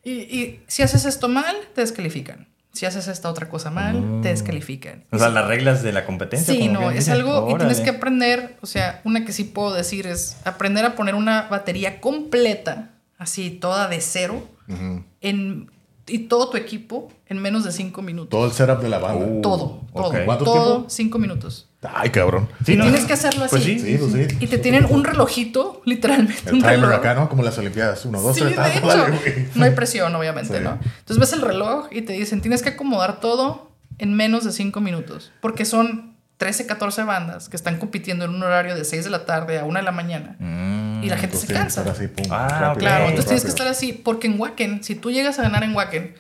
[0.07, 2.47] Y, y si haces esto mal, te descalifican.
[2.75, 5.05] Si haces esta otra cosa mal, te descalifican.
[5.13, 6.53] O sea, las reglas de la competencia.
[6.53, 7.83] Sí, no, es algo y tienes Órale.
[7.85, 12.01] que aprender, o sea, una que sí puedo decir es aprender a poner una batería
[12.01, 15.05] completa, así toda de cero, Ujú.
[15.21, 15.71] en,
[16.07, 18.31] y todo tu equipo en menos de cinco minutos.
[18.31, 19.25] Todo el setup de la banda.
[19.25, 20.17] Uh, todo, todo, ok.
[20.25, 20.91] ¿Cuánto todo, tiempo?
[20.91, 21.69] cinco minutos.
[21.93, 22.49] Ay, cabrón.
[22.65, 22.85] Sí, ¿no?
[22.85, 23.51] Tienes que hacerlo así.
[23.51, 23.79] Pues sí.
[23.79, 24.37] Sí, pues sí.
[24.41, 26.43] Y te tienen un relojito, literalmente.
[26.47, 26.95] El un timer reloj.
[26.95, 27.29] acá, ¿no?
[27.29, 28.05] Como las Olimpiadas.
[28.05, 28.57] Uno, dos, Sí, tres.
[28.57, 28.87] de ah, hecho.
[28.89, 29.47] güey.
[29.55, 30.63] no hay presión, obviamente, Sí.
[30.65, 30.79] ¿no?
[30.83, 34.81] Entonces ves el reloj y te dicen, tienes que acomodar todo en menos de 5
[34.81, 35.31] minutos.
[35.41, 39.25] Porque son 13, 14 bandas que están compitiendo en un horario de 6 de la
[39.25, 40.37] tarde a 1 de la mañana.
[40.41, 41.03] Mm.
[41.05, 41.83] Y la gente se cansa.
[41.83, 43.67] estar así, pum, Ah, rápido, Claro, entonces tienes que rápido.
[43.67, 43.93] estar así.
[43.93, 46.15] Porque en Wacken, si tú llegas a ganar en Wacken,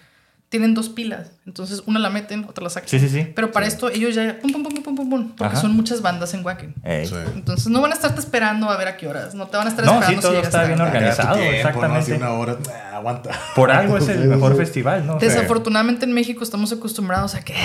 [0.54, 1.32] tienen dos pilas.
[1.46, 2.88] Entonces una la meten, otra la sacan.
[2.88, 3.32] Sí, sí, sí.
[3.34, 4.38] Pero para esto ellos ya...
[4.40, 5.28] Pum, pum, pum, pum, pum, pum.
[5.36, 5.60] Porque Ajá.
[5.62, 6.72] son muchas bandas en Wacken.
[7.04, 7.14] Sí.
[7.34, 9.34] Entonces no van a estarte esperando a ver a qué horas.
[9.34, 11.56] No te van a estar No, esperando sí, todo llegas está bien organizado, tiempo, ¿no?
[11.56, 11.98] exactamente.
[11.98, 12.56] Así una hora.
[12.68, 13.30] nah, aguanta.
[13.56, 14.58] Por algo es el Sí, mejor sí.
[14.58, 15.18] festival, ¿no?
[15.18, 17.56] Desafortunadamente en México estamos acostumbrados a que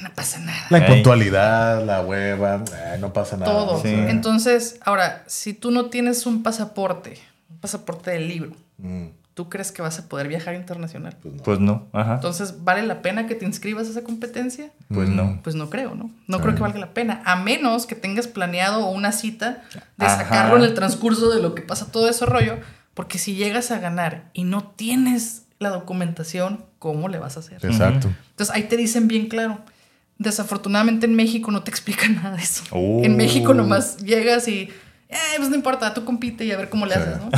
[0.00, 0.64] no pasa nada.
[0.70, 2.64] La impuntualidad, la hueva,
[3.00, 3.52] no pasa nada.
[3.52, 3.82] Todo.
[3.82, 3.92] Sí.
[3.92, 7.18] Entonces, ahora, si tú no tienes un pasaporte,
[7.50, 9.08] un pasaporte del libro, mm,
[9.40, 11.16] ¿tú crees que vas a poder viajar internacional?
[11.44, 12.16] Pues no, ajá.
[12.16, 14.70] Entonces, ¿vale la pena que te inscribas a esa competencia?
[14.92, 15.16] Pues Mm.
[15.16, 15.40] no.
[15.42, 16.10] Pues no creo, ¿no?
[16.26, 19.62] No creo que valga la pena, a menos que tengas planeado una cita
[19.96, 20.18] de Ajá.
[20.18, 22.58] sacarlo en el transcurso de lo que pasa todo ese rollo,
[22.92, 27.64] porque si llegas a ganar y no tienes la documentación, ¿cómo le vas a hacer?
[27.64, 28.10] Exacto.
[28.32, 29.60] Entonces ahí te dicen bien claro.
[30.18, 32.62] Desafortunadamente en México no te explican nada de eso.
[32.72, 33.00] Oh.
[33.02, 34.68] En México nomás llegas y,
[35.10, 37.00] eh, pues no importa, tú compite y a ver cómo le Sí.
[37.00, 37.30] haces, ¿no?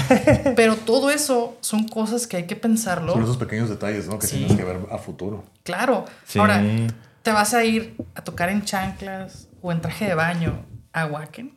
[0.57, 3.13] Pero todo eso son cosas que hay que pensarlo.
[3.15, 4.19] Son esos pequeños detalles, ¿no?
[4.19, 4.37] Que Sí.
[4.39, 5.45] tienes que ver a futuro.
[5.63, 6.05] Claro.
[6.27, 6.39] Sí.
[6.39, 6.63] Ahora,
[7.23, 11.53] ¿te vas a ir a tocar en chanclas o en traje de baño a Wacken?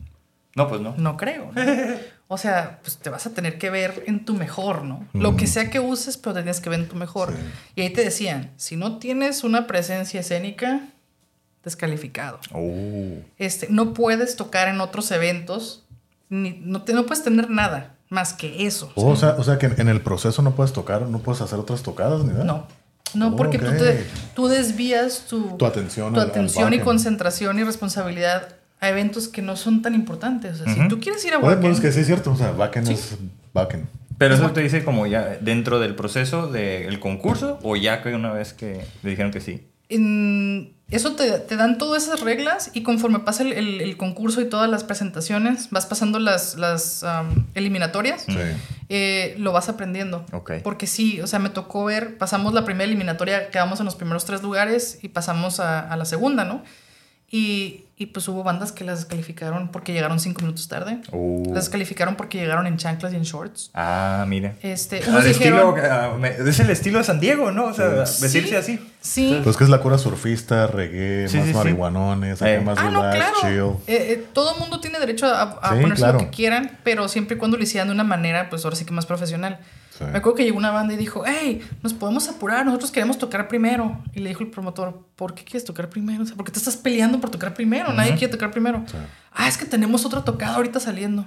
[0.56, 0.96] No, pues no.
[0.98, 1.52] No creo.
[1.54, 1.62] ¿no?
[2.28, 5.06] O sea, pues te vas a tener que ver en tu mejor, ¿no?
[5.14, 7.30] Lo que sea que uses, pero te tienes que ver en tu mejor.
[7.32, 7.38] Sí.
[7.76, 10.82] Y ahí te decían, si no tienes una presencia escénica,
[11.64, 12.40] descalificado.
[12.52, 13.20] Oh.
[13.38, 15.85] Este, no puedes tocar en otros eventos,
[16.30, 18.92] ni, no, te, no puedes tener nada más que eso.
[18.96, 21.60] Oh, o, sea, o sea que en el proceso no puedes tocar, no puedes hacer
[21.60, 22.44] otras tocadas ni nada.
[22.44, 22.68] No.
[23.14, 24.06] No, Oh, porque tú, te-
[24.36, 29.28] tú desvías tu, Tu atención tu al- al atención y concentración y responsabilidad a eventos
[29.30, 30.60] que no son tan importantes.
[30.60, 32.32] O sea, si tú quieres ir a Wacken, pues es que sí es cierto.
[32.32, 32.94] O sea, backend Sí.
[32.94, 33.16] es
[33.54, 33.86] backend.
[34.18, 38.32] Pero eso te dice como ya dentro del proceso del concurso o ya que una
[38.34, 39.68] vez que le dijeron que sí.
[39.90, 44.40] En- eso te, te dan todas esas reglas y conforme pasa el, el- el concurso
[44.42, 47.04] y todas las presentaciones, vas pasando las, las
[47.56, 48.38] eliminatorias, Sí.
[48.90, 50.26] eh, lo vas aprendiendo.
[50.32, 50.54] Ok.
[50.64, 54.26] Porque sí, o sea, me tocó ver, pasamos la primera eliminatoria, quedamos en los primeros
[54.26, 56.64] tres lugares y pasamos a, a la segunda, ¿no?
[57.32, 61.00] Y, y pues hubo bandas que las descalificaron porque llegaron cinco minutos tarde.
[61.14, 61.44] Oh.
[61.48, 63.72] Las descalificaron porque llegaron en chanclas y en shorts.
[63.74, 64.56] Ah, mira.
[64.62, 65.78] Este, unos dijeron...
[65.78, 67.68] estilo, ah, me- es el estilo de San Diego, ¿no?
[67.68, 68.22] O sea, Sí.
[68.24, 68.80] vestirse así.
[69.00, 69.40] Sí.
[69.44, 72.60] Pues que es la cura surfista, reggae, Sí, más sí, marihuanones, acá Eh.
[72.60, 73.80] más Ah, no, relax, claro.
[73.88, 73.96] chill.
[73.96, 76.20] Eh, eh, todo el mundo tiene derecho a, a Sí, ponerse claro.
[76.20, 78.84] lo que quieran, pero siempre y cuando lo hicieran de una manera, pues ahora sí
[78.84, 79.60] que más profesional.
[79.98, 80.04] Sí.
[80.04, 83.48] Me acuerdo que llegó una banda y dijo, hey, nos podemos apurar, nosotros queremos tocar
[83.48, 84.02] primero.
[84.14, 86.24] Y le dijo el promotor, ¿por qué quieres tocar primero?
[86.24, 87.94] O sea, ¿por qué te estás peleando por tocar primero?
[87.94, 88.84] Nadie quiere tocar primero.
[88.92, 88.98] Sí.
[89.32, 91.26] Ah, es que tenemos otra tocada ahorita saliendo.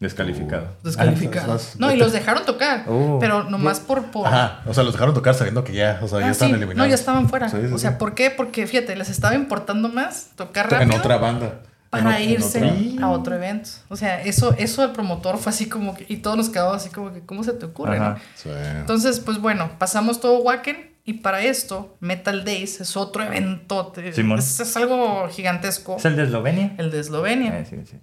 [0.00, 0.66] Descalificado.
[0.82, 1.54] Descalificado.
[1.54, 3.18] Ah, no, y los dejaron tocar, Oh.
[3.20, 4.04] pero nomás por...
[4.10, 4.62] por Ajá.
[4.66, 6.54] O sea, los dejaron tocar sabiendo que ya, o sea, ya Ah, están sí.
[6.54, 6.78] eliminados.
[6.78, 7.50] No, ya estaban fuera.
[7.50, 7.98] Sí, sí, o sea.
[7.98, 8.30] ¿por qué?
[8.30, 11.60] Porque, fíjate, les estaba importando más tocar En rápido otra banda.
[11.90, 13.68] Para en irse a otro evento.
[13.88, 16.06] O sea, eso, eso el promotor fue así como que...
[16.08, 17.96] Y todos nos quedamos así como que, ¿cómo se te ocurre?
[17.96, 18.10] Ajá.
[18.10, 18.20] no?
[18.36, 18.48] Sí.
[18.78, 23.92] Entonces, pues bueno, pasamos todo Wacken y para esto, Metal Days es otro evento.
[23.96, 25.96] Es, es algo gigantesco.
[25.96, 26.74] ¿Es el de Eslovenia?
[26.78, 27.58] El de Eslovenia.
[27.58, 27.96] Eh, sí, sí.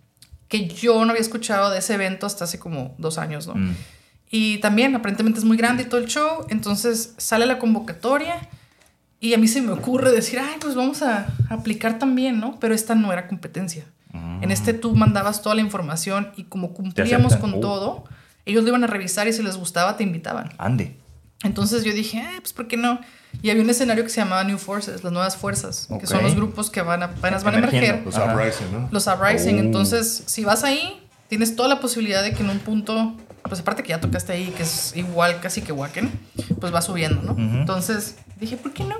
[0.50, 3.56] Que yo no había escuchado de ese evento hasta hace como dos años, ¿no?
[3.56, 3.76] Mm.
[4.30, 6.46] Y también aparentemente es muy grande y todo el show.
[6.50, 8.50] Entonces sale la convocatoria
[9.20, 12.59] y a mí se me ocurre decir, ay, pues vamos a aplicar también, ¿no?
[12.59, 13.86] Pero esta no era competencia.
[14.41, 17.59] En este tú mandabas toda la información y como cumplíamos con Oh.
[17.59, 18.03] todo,
[18.45, 20.51] ellos lo iban a revisar y si les gustaba te invitaban.
[20.57, 20.95] Ande.
[21.43, 22.99] Entonces yo dije, eh, pues ¿por qué no?
[23.43, 26.34] Y había un escenario que se llamaba New Forces, las nuevas fuerzas, que son los
[26.36, 28.01] grupos que van a, apenas van a emerger.
[28.05, 28.34] Los Ajá.
[28.34, 28.89] Uprising, ¿no?
[28.91, 29.57] Los Uprising.
[29.57, 29.59] Oh.
[29.59, 33.84] Entonces, si vas ahí, tienes toda la posibilidad de que en un punto, pues aparte
[33.84, 36.11] que ya tocaste ahí, que es igual casi que Wacken,
[36.59, 37.36] pues va subiendo, ¿no?
[37.38, 38.95] Entonces dije, ¿por qué no?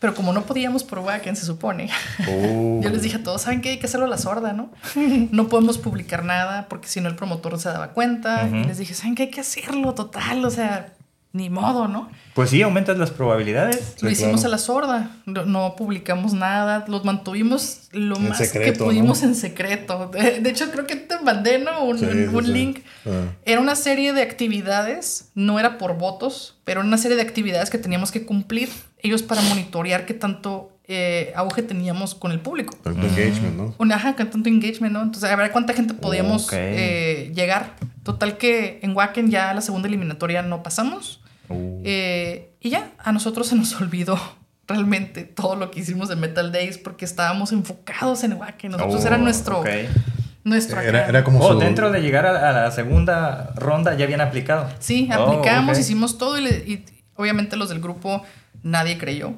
[0.00, 1.90] Pero como no podíamos por Wacken, se supone,
[2.28, 2.80] Oh.
[2.82, 3.70] yo les dije a todos, ¿saben qué?
[3.70, 4.70] Hay que hacerlo a la sorda, ¿no?
[5.32, 8.48] No podemos publicar nada porque si no el promotor no se daba cuenta.
[8.48, 9.24] Y les dije, ¿saben qué?
[9.24, 10.92] Hay que hacerlo, total, o sea,
[11.32, 12.08] ni modo, ¿no?
[12.34, 13.96] Pues sí, aumentas las probabilidades.
[14.00, 14.48] Lo Sí, hicimos claro.
[14.48, 19.28] a la sorda, no, publicamos nada, los mantuvimos lo En más secreto, que pudimos ¿no?
[19.28, 20.08] en secreto.
[20.12, 21.84] De, de hecho, creo que te mandé ¿no?
[21.84, 22.52] un, Sí, un sí.
[22.52, 22.78] link.
[23.06, 23.26] Ah.
[23.44, 27.70] Era una serie de actividades, no era por votos, pero era una serie de actividades
[27.70, 28.68] que teníamos que cumplir
[29.02, 32.74] ellos para monitorear qué tanto eh, auge teníamos con el público.
[32.82, 33.74] Tanto engagement, ¿no?
[33.78, 35.02] Una ajá, con tanto engagement, ¿no?
[35.02, 37.74] Entonces, a ver cuánta gente podíamos eh, llegar.
[38.02, 41.17] Total que en Wacken ya la segunda eliminatoria no pasamos.
[41.48, 44.18] Uh, Eh, y ya, a nosotros se nos olvidó
[44.66, 48.72] realmente todo lo que hicimos de Metal Days porque estábamos enfocados en Wacken.
[48.72, 49.68] Nosotros oh, era nuestro, ok.
[50.44, 51.58] nuestro Era, era como Oh, su...
[51.58, 54.68] dentro de llegar a, a la segunda ronda ya habían aplicado.
[54.78, 55.80] Sí, Oh, aplicamos, ok.
[55.80, 56.84] hicimos todo y, le- y
[57.16, 58.22] obviamente los del grupo
[58.62, 59.32] nadie creyó.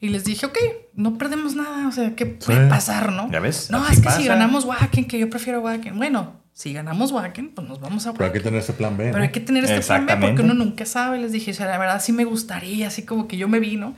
[0.00, 0.56] Y les dije, ok,
[0.94, 2.70] no perdemos nada, o sea, ¿qué puede Sí.
[2.70, 3.30] pasar, no?
[3.30, 4.18] Ya ves, No, así es que pasa.
[4.20, 5.96] si ganamos Wacken, que yo prefiero Wacken.
[5.98, 9.04] Bueno, si ganamos Wacken, pues nos vamos a Pero hay que tener ese plan B,
[9.04, 9.22] Pero ¿no?
[9.24, 11.18] hay que tener este plan B porque uno nunca sabe.
[11.18, 13.94] Les dije, o sea, la verdad sí me gustaría, así como que yo me vino.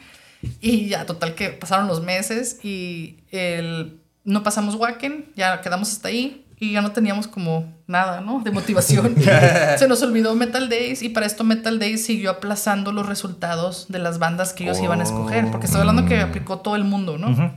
[0.60, 6.08] Y ya, total que pasaron los meses y el, no pasamos Wacken, ya quedamos hasta
[6.08, 8.40] ahí y ya no teníamos como nada, ¿no?
[8.40, 9.16] De motivación.
[9.78, 13.98] Se nos olvidó Metal Days y para esto Metal Days siguió aplazando los resultados de
[13.98, 15.50] las bandas que ellos iban a escoger.
[15.50, 17.30] Porque estoy hablando que aplicó todo el mundo, ¿no?
[17.30, 17.50] Ujú.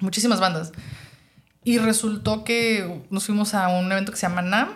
[0.00, 0.72] muchísimas bandas.
[1.64, 4.68] Y resultó que nos fuimos a un evento que se llama NAM.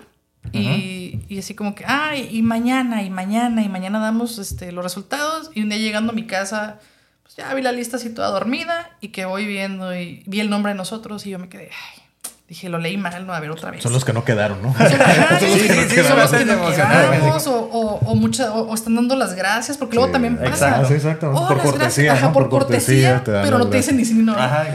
[0.53, 4.85] Y, y así como que, ay, y mañana, y mañana, y mañana damos este, los
[4.85, 5.51] resultados.
[5.55, 6.79] Y un día llegando a mi casa,
[7.25, 10.49] pues ya vi la lista así toda dormida y que voy viendo y vi el
[10.49, 12.03] nombre de nosotros y yo me quedé, ay,
[12.49, 13.83] dije, lo leí mal, no, a ver otra vez.
[13.83, 14.69] Son los que no quedaron, ¿no?
[14.71, 18.75] Ajá, Sí, sí, sí, son los que no quedamos, o, o, o, mucha- o- o
[18.75, 20.49] están dando las gracias, porque luego también pasa.
[20.51, 20.89] exacto.
[20.89, 21.33] Sí, exacto.
[21.35, 22.19] Oh, por las cortesía, gracias.
[22.19, 22.33] Ajá, ¿no?
[22.33, 24.35] por cortesía, te pero no te dicen ni sí ni no.
[24.35, 24.67] Ajá.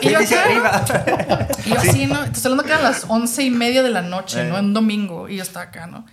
[0.00, 1.48] Y yo acá- arriba.
[1.66, 2.24] Y yo así, ¿no?
[2.24, 4.56] Estoy hablando que eran las once y media de la noche, ¿no?
[4.56, 4.58] Eh.
[4.60, 5.28] En un domingo.
[5.28, 6.06] Y yo estaba acá, ¿no?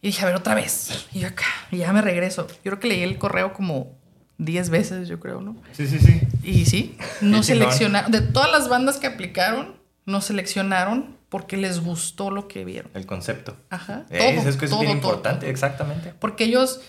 [0.00, 1.06] Y dije, a ver, otra vez.
[1.12, 1.44] Y yo acá.
[1.70, 2.48] Y ya me regreso.
[2.64, 3.92] Yo creo que leí el correo como
[4.38, 5.54] 10 veces, yo creo, ¿no?
[5.70, 6.20] Sí, sí, sí.
[6.42, 8.10] Y sí, no seleccionaron.
[8.10, 9.76] De todas las bandas que aplicaron,
[10.06, 12.90] no seleccionaron porque les gustó lo que vieron.
[12.94, 13.56] El concepto.
[13.70, 14.04] Ajá.
[14.10, 15.50] Es, Todo, es que eso es todo, bien todo, importante, todo.
[15.50, 16.12] exactamente.
[16.18, 16.80] Porque ellos,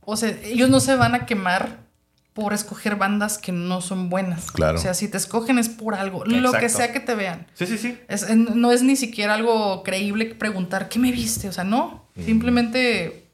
[0.00, 1.84] o sea, ellos no se van a quemar
[2.32, 4.50] por escoger bandas que no son buenas.
[4.50, 4.76] Claro.
[4.78, 7.46] O sea, si te escogen es por algo, lo que sea que te vean.
[7.54, 7.96] Sí, sí, sí.
[8.08, 11.48] Es- no es ni siquiera algo creíble que preguntar, ¿qué me viste?
[11.48, 12.08] O sea, no.
[12.24, 13.28] Simplemente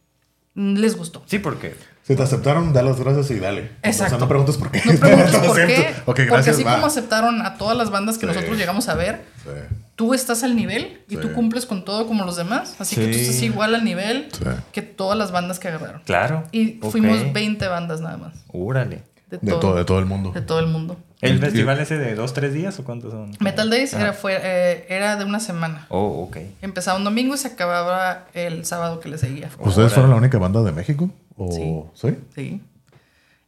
[0.55, 1.22] mm, les gustó.
[1.26, 3.70] Sí, porque Si te aceptaron, da las gracias y dale.
[3.82, 4.05] Exacto.
[4.07, 4.82] O sea, no preguntes por qué.
[4.84, 5.94] No preguntes Lo por qué.
[6.05, 6.74] porque gracias, así va.
[6.74, 8.32] como aceptaron a todas las bandas que Sí.
[8.32, 9.51] nosotros llegamos a ver, Sí,
[9.96, 11.20] tú estás al nivel y Sí.
[11.20, 12.74] tú cumples con todo como los demás.
[12.78, 14.44] Así que tú estás igual al nivel Sí.
[14.72, 16.01] que todas las bandas que agarraron.
[16.05, 16.44] Claro.
[16.53, 18.34] Y fuimos 20 bandas nada más.
[18.48, 19.03] Órale.
[19.30, 20.32] De, De todo, todo, de todo el mundo.
[20.32, 20.96] de todo el mundo.
[21.20, 23.30] ¿El festival ese de dos, tres días o cuántos son?
[23.38, 25.86] Metal Days era, fue, eh, era de una semana.
[25.90, 26.38] Oh, ok.
[26.62, 29.46] Empezaba un domingo y se acababa el sábado que le seguía.
[29.59, 29.90] ¿Ustedes Órale.
[29.90, 31.11] fueron la única banda de México?
[31.49, 32.16] ¿O sí?
[32.34, 32.61] Sí.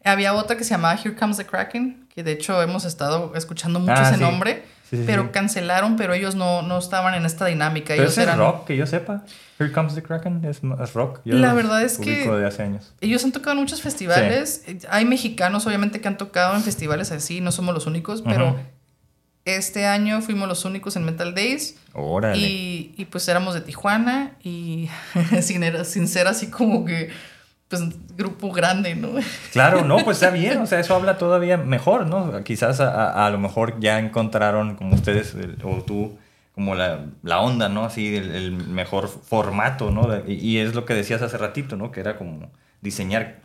[0.05, 3.79] Había otra que se llamaba Here Comes the Kraken, que de hecho hemos estado escuchando
[3.81, 4.21] mucho Ah, ese sí.
[4.21, 5.29] nombre, Sí, sí, pero sí.
[5.33, 7.89] cancelaron, pero ellos no, no estaban en esta dinámica.
[7.89, 9.25] Pero Ellos ese es eran, rock, que yo sepa.
[9.59, 11.21] Here Comes the Kraken es, es rock.
[11.25, 12.93] Yo La verdad es que- de hace años.
[13.01, 14.65] Ellos han tocado en muchos festivales.
[14.91, 18.57] Hay mexicanos, obviamente, que han tocado en festivales así, no somos los únicos, pero Ujú.
[19.45, 21.77] este año fuimos los únicos en Metal Days.
[21.95, 22.39] Órale.
[22.39, 24.89] Y, y, pues éramos de Tijuana y
[25.43, 27.11] sin, era- sin ser así como que,
[27.81, 29.09] pues, grupo grande, ¿no?
[29.53, 32.45] Claro, no, pues está bien, o sea, eso habla todavía mejor, ¿no?
[32.45, 35.35] Quizás a, a- lo mejor ya encontraron, como ustedes
[35.65, 36.19] o tú,
[36.55, 37.85] como la, la onda, ¿no?
[37.85, 40.09] Así, el, mejor formato, ¿no?
[40.29, 41.91] Y es lo que decías hace ratito, ¿no?
[41.91, 42.51] Que era como
[42.83, 43.41] diseñar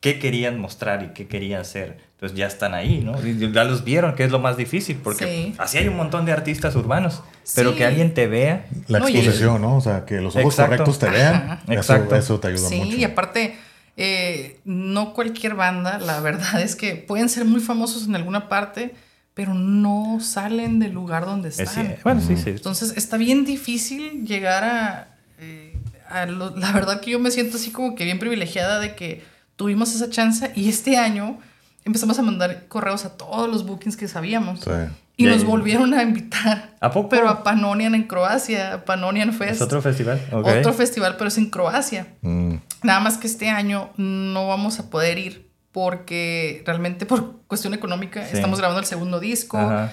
[0.00, 1.98] qué querían mostrar y qué querían ser.
[2.14, 3.20] Entonces ya están ahí, ¿no?
[3.52, 5.54] Ya los vieron, que es lo más difícil, porque Sí.
[5.58, 7.22] así hay un montón de artistas urbanos,
[7.54, 7.78] pero Sí.
[7.78, 8.66] que alguien te vea.
[8.88, 9.76] La No, y- exposición, ¿no?
[9.76, 10.70] O sea, que los ojos Exacto.
[10.84, 11.60] correctos te vean.
[11.64, 12.16] Eso, Exacto.
[12.16, 12.96] eso te ayuda Sí, mucho.
[12.96, 13.56] y aparte,
[13.96, 18.94] eh, no cualquier banda, la verdad es que pueden ser muy famosos en alguna parte,
[19.34, 21.96] pero no salen del lugar donde Es están.
[22.02, 22.50] bueno, sí, sí.
[22.50, 25.08] Entonces está bien difícil llegar a...
[25.40, 25.74] eh,
[26.10, 29.22] a lo- la verdad que yo me siento así como que bien privilegiada de que
[29.58, 31.38] tuvimos esa chance y este año
[31.84, 34.60] empezamos a mandar correos a todos los bookings que sabíamos.
[34.60, 34.70] Sí.
[35.18, 36.76] Y nos volvieron a invitar.
[36.80, 37.08] ¿A poco?
[37.08, 39.54] Pero a Panonian en Croacia, a Panonian Fest.
[39.56, 40.22] Es otro festival.
[40.30, 40.46] ok.
[40.60, 42.06] Otro festival, pero es en Croacia.
[42.22, 42.54] Mm.
[42.84, 48.24] Nada más que este año no vamos a poder ir porque realmente por cuestión económica
[48.26, 48.36] Sí.
[48.36, 49.58] estamos grabando el segundo disco.
[49.58, 49.92] Ajá.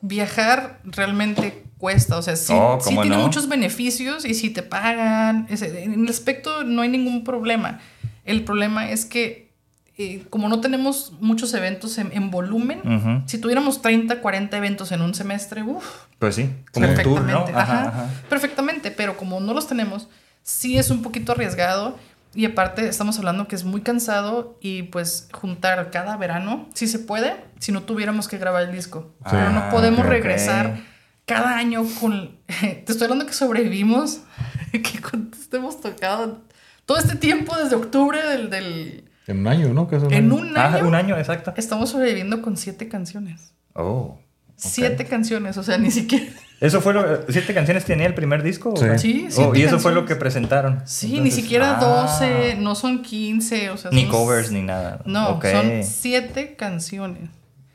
[0.00, 3.22] Viajar realmente cuesta, o sea, sí, Oh, sí ¿cómo tiene no?
[3.24, 7.80] muchos beneficios y si te pagan, en el aspecto no hay ningún problema.
[8.28, 9.48] El problema es que
[9.96, 13.22] eh, como no tenemos muchos eventos en, en volumen, Ujú.
[13.26, 15.84] si tuviéramos 30, 40 eventos en un semestre, uff,
[16.20, 17.44] Pues sí, como un tour, ¿no?
[17.46, 20.08] perfectamente, ajá, perfectamente, pero como no los tenemos,
[20.44, 21.98] sí es un poquito arriesgado
[22.34, 27.00] y aparte estamos hablando que es muy cansado y pues juntar cada verano, si se
[27.00, 29.30] puede, si no tuviéramos que grabar el disco, Sí.
[29.32, 30.78] pero no podemos regresar
[31.26, 34.20] cada año con, te estoy hablando que sobrevivimos,
[34.72, 36.42] que con- hemos tocado
[36.88, 39.86] todo este tiempo desde octubre del, del En un año, ¿no?
[39.88, 40.34] Que es un en año.
[40.36, 41.52] un Ah, año, un año, exacto.
[41.58, 43.52] estamos sobreviviendo con siete canciones.
[43.74, 44.18] Oh.
[44.56, 46.24] Siete canciones, o sea, ni siquiera.
[46.60, 48.74] ¿Eso fue lo, siete canciones tenía el primer disco?
[48.74, 49.26] Sí.
[49.28, 50.80] Sí, Oh, y eso fue lo que presentaron.
[50.86, 55.02] Sí, ni siquiera ah, 12, no son 15, o sea, Ni covers ni nada.
[55.04, 55.44] No, Ok.
[55.52, 57.28] son siete canciones.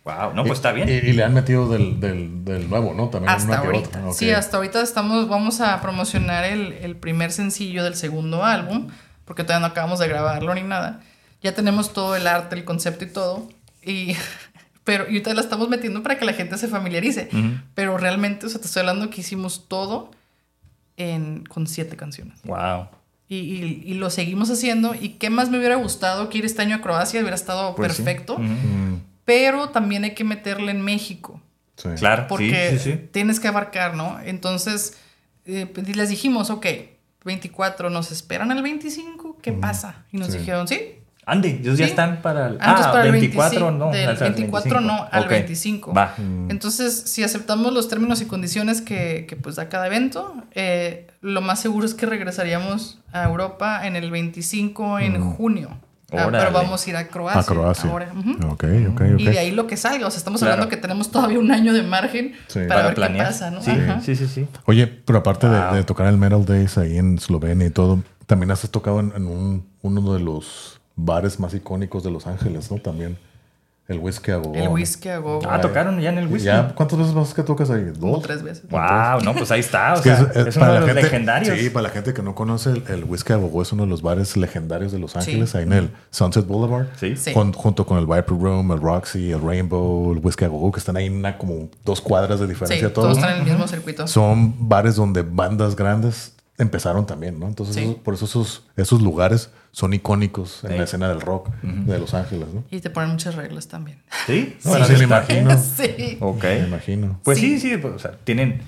[0.06, 0.90] Wow, no, pues está bien.
[0.90, 3.10] Y, y le han metido del, del, del nuevo, ¿no?
[3.10, 3.88] También Hasta una que ahorita.
[3.90, 4.08] otra.
[4.10, 4.16] Ok.
[4.16, 8.90] Sí, hasta ahorita estamos, vamos a promocionar el, el primer sencillo del segundo álbum,
[9.24, 11.00] porque todavía no acabamos de grabarlo ni nada.
[11.42, 13.48] Ya tenemos todo el arte, el concepto y todo.
[13.82, 14.16] Y,
[14.84, 17.30] pero y ahorita la estamos metiendo para que la gente se familiarice.
[17.32, 17.52] Ujú.
[17.74, 20.12] Pero realmente, o sea, te estoy hablando que hicimos todo
[20.98, 22.40] en, con siete canciones.
[22.44, 22.88] Wow.
[23.30, 24.94] Y, y- y lo seguimos haciendo.
[24.96, 27.22] ¿Y qué más me hubiera gustado que ir este año a Croacia?
[27.22, 28.04] Hubiera estado Pues sí.
[28.04, 28.34] perfecto.
[28.34, 29.00] Ujú.
[29.24, 31.42] Mm, Pero también hay que meterle en México.
[31.78, 31.90] sí.
[31.98, 33.10] Claro, Porque sí, sí, sí.
[33.12, 34.20] tienes que abarcar, ¿no?
[34.24, 34.98] Entonces,
[35.46, 36.66] eh, les dijimos, ok,
[37.26, 39.38] 24, ¿nos esperan al 25?
[39.42, 40.06] ¿Qué pasa?
[40.12, 40.40] Y nos Sí.
[40.40, 40.96] dijeron, sí.
[41.26, 42.58] Andy, ellos ya están para el.
[42.60, 43.92] Ah, para el 24 25, no.
[43.92, 45.30] del o sea, el 24 no, al Ok.
[45.30, 45.94] 25.
[45.94, 46.14] Va.
[46.50, 51.40] Entonces, si aceptamos los términos y condiciones que, que, pues da cada evento, eh, lo
[51.40, 55.70] más seguro es que regresaríamos a Europa en el 25 en junio.
[56.12, 57.42] Ah, pero vamos a ir a Croacia.
[57.42, 57.90] A Croacia.
[57.90, 58.12] ahora.
[58.16, 58.32] Ujú.
[58.52, 59.20] Ok, ok, ok.
[59.20, 60.06] Y de ahí lo que salga.
[60.06, 60.54] O sea, estamos Claro.
[60.54, 62.60] hablando que tenemos todavía un año de margen Sí.
[62.60, 63.26] para, Para ver planear.
[63.28, 63.62] qué pasa, ¿no?
[63.64, 64.00] Sí, Ajá.
[64.02, 64.48] sí, sí, sí.
[64.66, 68.52] Oye, pero aparte de- de, tocar el Metal Days ahí en Eslovenia y todo, también
[68.52, 72.78] has tocado en, en un, uno de los bares más icónicos de Los Ángeles, ¿no?
[72.78, 73.18] También
[73.90, 74.54] el Whisky a Go.
[74.56, 75.40] El whisky a go.
[75.48, 76.46] Ah, tocaron ya en el whisky.
[76.48, 76.70] ¿Ya?
[76.74, 77.92] ¿Cuántas veces más que tocas ahí?
[78.00, 78.24] Como ¿Dos?
[78.24, 78.64] tres veces.
[78.70, 79.94] Wow, no, pues ahí está.
[79.94, 81.60] O sea, es- es, es uno de los gente- legendarios.
[81.60, 83.90] Sí, para la gente que no conoce, el, el Whisky a Go es uno de
[83.90, 86.88] los bares legendarios de Los Ángeles, ahí en el Sunset Boulevard.
[86.98, 87.16] Sí.
[87.18, 87.34] Sí.
[87.34, 90.80] Jun- junto con el Viper Room, el Roxy, el Rainbow, el Whisky a Go, que
[90.80, 93.18] están ahí en una como dos cuadras de Sí, diferencia todos todos.
[93.18, 94.08] están en el mismo circuito.
[94.08, 97.48] Son bares donde bandas grandes empezaron también, ¿no?
[97.48, 97.82] Entonces, Sí.
[97.84, 100.78] esos- por eso esos, esos lugares son icónicos en Sí.
[100.78, 102.64] la escena del rock de Los Ángeles, ¿no?
[102.70, 104.02] Y te ponen muchas reglas también.
[104.28, 105.50] Sí, No, Para sí, me imagino.
[105.78, 106.18] sí.
[106.22, 106.44] Ok.
[106.44, 107.20] Me imagino.
[107.24, 107.72] Pues sí, Sí.
[107.72, 108.62] sí, pues, o sea, tienen,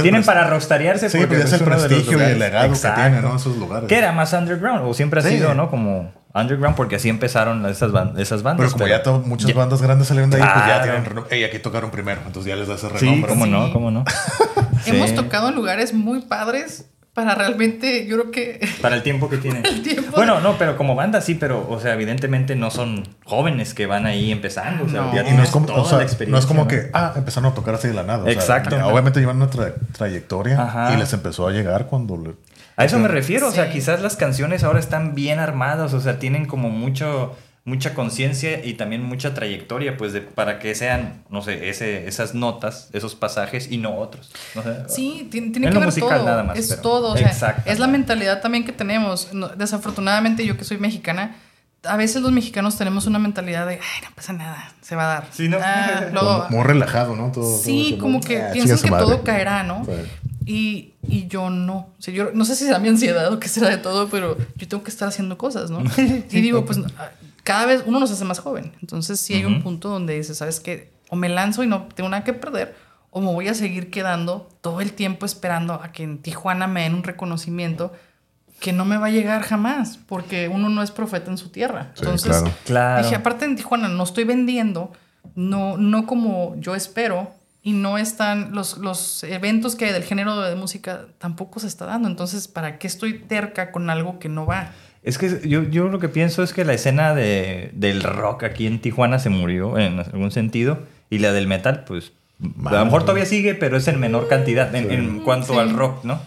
[0.00, 1.10] tienen para rostarearse.
[1.10, 3.00] Sí, porque pues ya es el prestigio y el legado que Exacto.
[3.00, 3.34] tienen, ¿no?
[3.34, 3.88] Esos lugares.
[3.88, 5.30] Que era más underground, o siempre ha Sí.
[5.30, 5.70] sido, ¿no?
[5.70, 8.66] Como underground, porque así empezaron esas, ban- esas bandas.
[8.68, 10.82] Pero como ya to- muchas ya- bandas grandes salieron de ahí, pues ya Claro.
[10.84, 13.28] tienen renom- Ey, aquí tocaron primero, entonces ya les da ese Sí, renombre.
[13.30, 13.50] cómo Sí.
[13.50, 14.04] no, cómo no.
[14.86, 15.16] Hemos Sí.
[15.16, 19.64] tocado en lugares muy padres para realmente, yo creo que Para el tiempo que tienen.
[19.66, 20.12] El tiempo.
[20.16, 24.06] Bueno, no, pero como banda sí, pero, o sea, evidentemente no son jóvenes que van
[24.06, 24.84] ahí empezando.
[24.84, 25.14] O sea, No.
[25.14, 26.32] ya es como, toda o sea, la experiencia.
[26.32, 28.20] no es como que, ah, empezaron a tocar así de la nada.
[28.20, 28.76] O sea, Exacto.
[28.86, 30.94] obviamente llevan una tra- trayectoria Ajá.
[30.94, 32.16] y les empezó a llegar cuando...
[32.16, 32.34] le-
[32.76, 36.18] A eso me refiero, o sea, quizás las canciones ahora están bien armadas, o sea,
[36.18, 41.42] tienen como mucho mucha conciencia y también mucha trayectoria, pues, de, para que sean, no
[41.42, 44.30] sé, ese, esas notas, esos pasajes y no otros.
[44.56, 44.76] No sé.
[44.88, 46.24] Sí, tiene, tiene En que lo ver musical todo.
[46.26, 47.12] nada más, es pero- todo.
[47.12, 49.32] O sea, es la mentalidad también que tenemos.
[49.32, 51.36] No, desafortunadamente, yo que soy mexicana,
[51.84, 55.14] a veces los mexicanos tenemos una mentalidad de, ay, no pasa nada, se va a
[55.14, 55.28] dar.
[55.30, 55.58] Sí, ¿no?
[55.62, 57.30] Ah, luego- muy relajado, ¿no?
[57.32, 59.04] Todo, sí, todo como que ah, piensan que madre.
[59.06, 59.84] todo caerá, ¿no?
[59.84, 59.92] Sí.
[60.44, 61.74] Y, y yo no.
[61.96, 64.36] O sea, yo no sé si será mi ansiedad o qué será de todo, pero
[64.56, 65.82] yo tengo que estar haciendo cosas, ¿no?
[66.30, 66.80] y digo, pues
[67.42, 68.72] cada vez uno nos hace más joven.
[68.80, 70.92] Entonces sí hay un punto donde dices, ¿sabes qué?
[71.10, 72.74] O me lanzo y no tengo nada que perder,
[73.10, 76.82] o me voy a seguir quedando todo el tiempo esperando a que en Tijuana me
[76.82, 77.92] den un reconocimiento
[78.60, 81.90] que no me va a llegar jamás, porque uno no es profeta en su tierra.
[81.94, 82.56] Sí, Entonces, claro.
[82.64, 83.02] Claro.
[83.02, 84.92] Dije, aparte en Tijuana no estoy vendiendo,
[85.34, 87.32] no, no como yo espero,
[87.64, 91.86] y no están los, los eventos que hay del género de música tampoco se está
[91.86, 92.08] dando.
[92.08, 94.72] Entonces, ¿para qué estoy terca con algo que no va?
[95.02, 98.66] Es que yo, yo lo que pienso es que la escena de, del rock aquí
[98.66, 100.78] en Tijuana se murió en algún sentido
[101.10, 102.12] y la del metal, pues
[102.64, 105.58] a lo mejor todavía sigue, pero es en menor cantidad en, en cuanto Sí.
[105.58, 106.20] al rock, ¿no?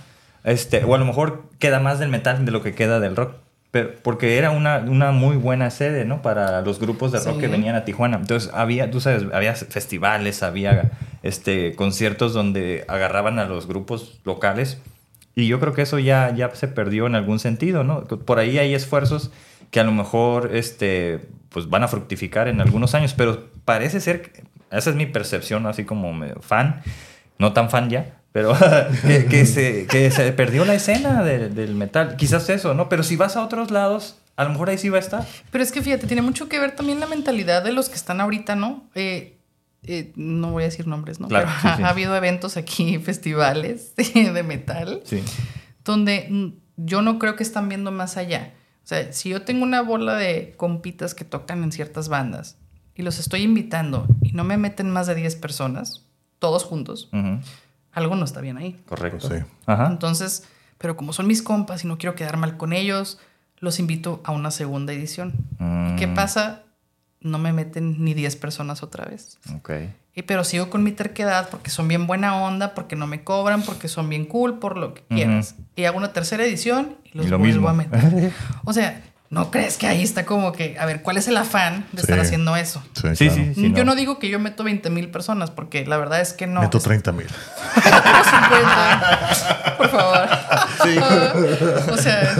[0.43, 3.33] Este, o a lo mejor queda más del metal de lo que queda del rock.
[3.71, 6.21] Pero, porque era una, una muy buena sede, ¿no?
[6.21, 7.41] Para los grupos de rock Sí.
[7.41, 8.17] que venían a Tijuana.
[8.17, 10.91] Entonces había, tú sabes, había festivales, había
[11.23, 14.79] este, conciertos donde agarraban a los grupos locales
[15.35, 18.05] Y yo creo que eso ya, ya se perdió en algún sentido, ¿no?
[18.05, 19.31] Por ahí hay esfuerzos
[19.71, 24.31] que a lo mejor este, pues van a fructificar en algunos años, pero parece ser,
[24.71, 26.81] esa es mi percepción así como fan,
[27.37, 28.53] no tan fan ya, pero
[29.29, 32.15] que, se, que se perdió la escena de- del metal.
[32.15, 32.87] Quizás eso, ¿no?
[32.87, 35.25] Pero si vas a otros lados, a lo mejor ahí sí va a estar.
[35.51, 38.21] Pero es que fíjate, tiene mucho que ver también la mentalidad de los que están
[38.21, 38.83] ahorita, ¿no?
[38.95, 39.37] Eh,
[39.87, 41.27] eh, no voy a decir nombres, ¿no?
[41.27, 41.83] Claro, Pero sí, ha, sí.
[41.83, 45.21] ha habido eventos aquí, festivales de metal, Sí.
[45.83, 46.47] donde mm,
[46.77, 48.53] yo no creo que están viendo más allá.
[48.83, 52.57] O sea, si yo tengo una bola de compitas que tocan en ciertas bandas
[52.95, 56.05] y los estoy invitando y no me meten más de 10 personas,
[56.37, 57.09] todos juntos,
[57.91, 58.79] algo no está bien ahí.
[58.85, 59.27] Correcto.
[59.27, 59.35] Sí.
[59.65, 59.87] Ajá.
[59.87, 60.43] Entonces,
[60.77, 63.17] pero como son mis compas y no quiero quedar mal con ellos,
[63.57, 65.33] los invito a una segunda edición.
[65.57, 66.61] Mm, ¿Qué pasa?
[67.25, 69.39] No me meten ni 10 personas otra vez.
[69.55, 69.71] Ok.
[70.13, 73.63] Y, pero sigo con mi terquedad porque son bien buena onda, porque no me cobran,
[73.63, 75.15] porque son bien cool, por lo que Ujú.
[75.15, 75.55] quieras.
[75.75, 77.69] Y hago una tercera edición y los Y lo vuelvo mismo.
[77.69, 78.31] a meter.
[78.63, 79.01] O sea,
[79.35, 82.15] ¿no crees que ahí está como que, a ver, cuál es el afán de estar
[82.15, 82.21] Sí.
[82.25, 82.81] haciendo eso?
[82.93, 83.43] Sí, Sí, claro.
[83.43, 83.73] sí, sí.
[83.75, 83.93] yo no.
[83.95, 86.61] digo que yo meto 20 mil personas, porque la verdad es que no.
[86.61, 87.27] Meto Es- 30 mil.
[87.83, 89.75] 50.
[89.77, 90.27] Por favor.
[91.91, 92.33] o sea,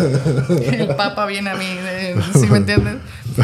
[0.72, 2.96] el Papa viene a mí, eh, ¿sí me entiendes?
[3.38, 3.44] Lo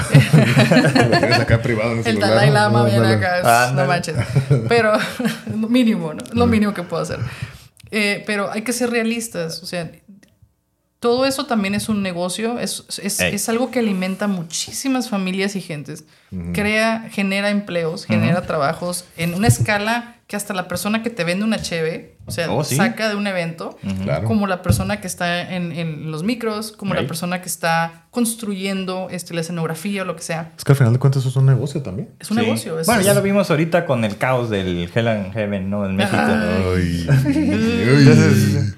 [1.20, 2.54] tienes acá privado en el El celular, Dalai ¿no?
[2.54, 4.16] Lama viene acá, no manches.
[4.70, 4.94] Pero
[5.60, 6.24] lo mínimo, ¿no?
[6.34, 7.20] Lo mínimo que puedo hacer.
[7.92, 9.92] Eh, pero hay que ser realistas, o sea,
[11.02, 15.62] todo eso también es un negocio, es, es, es algo que alimenta muchísimas familias y
[15.62, 16.06] gentes,
[16.54, 21.44] crea, genera empleos, genera trabajos en una escala que hasta la persona que te vende
[21.44, 22.76] una cheve, o sea, Oh, sí.
[22.78, 24.28] saca de un evento, Claro.
[24.28, 29.08] como la persona que está en, en los micros, como la persona que está construyendo
[29.10, 30.52] este, la escenografía o lo que sea.
[30.58, 32.10] Es que al final de cuentas eso es un negocio también.
[32.20, 32.44] Es un Sí.
[32.46, 32.80] negocio.
[32.80, 35.86] es- bueno, ya lo vimos ahorita con el caos del Hell and Heaven, ¿no?
[35.86, 36.16] En México.
[36.22, 37.08] Ay.
[37.26, 38.76] Entonces,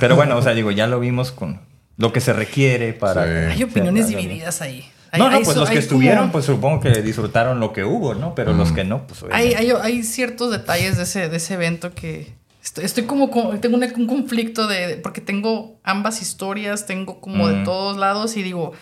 [0.00, 1.60] pero bueno, o sea, digo, ya lo vimos con
[1.96, 3.24] lo que se requiere para...
[3.24, 3.52] Sí.
[3.52, 4.84] Hay opiniones divididas ahí.
[5.12, 8.14] Hay- No, no, pues los que estuvieron, como- pues supongo que disfrutaron lo que hubo,
[8.14, 8.34] ¿no?
[8.34, 9.56] Pero los que no, pues Hay, obviamente.
[9.82, 13.76] hay, hay ciertos detalles de ese, de ese evento que estoy, estoy como, con- tengo
[13.76, 18.42] una- un conflicto de, de- porque tengo ambas historias, tengo como de todos lados y
[18.42, 18.72] digo,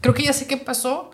[0.00, 1.10] creo que ya sé qué pasó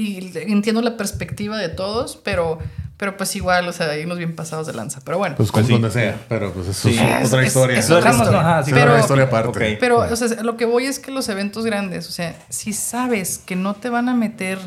[0.00, 2.58] y entiendo la perspectiva de todos, pero,
[2.96, 5.00] pero pues igual, o sea, hay unos bien pasados de lanza.
[5.04, 5.36] Pero bueno.
[5.36, 5.72] Pues con Pues sí.
[5.72, 6.98] donde sea, pero pues eso Sí.
[6.98, 7.78] es otra Es- historia.
[7.78, 8.42] es Lo otra dejamos, historia.
[8.42, 8.48] ¿no?
[8.48, 9.76] Ajá, sí, Pero- otra historia aparte.
[9.80, 13.38] Pero, o sea, lo que voy es que los eventos grandes, o sea, si sabes
[13.38, 14.58] que no te van a meter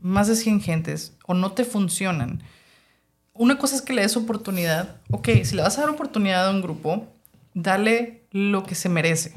[0.00, 2.42] más de 100 gentes o no te funcionan,
[3.34, 4.96] una cosa es que le des oportunidad.
[5.10, 7.06] Ok, si le vas a dar oportunidad a un grupo,
[7.54, 9.32] dale lo que se merece.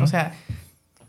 [0.00, 0.34] O sea,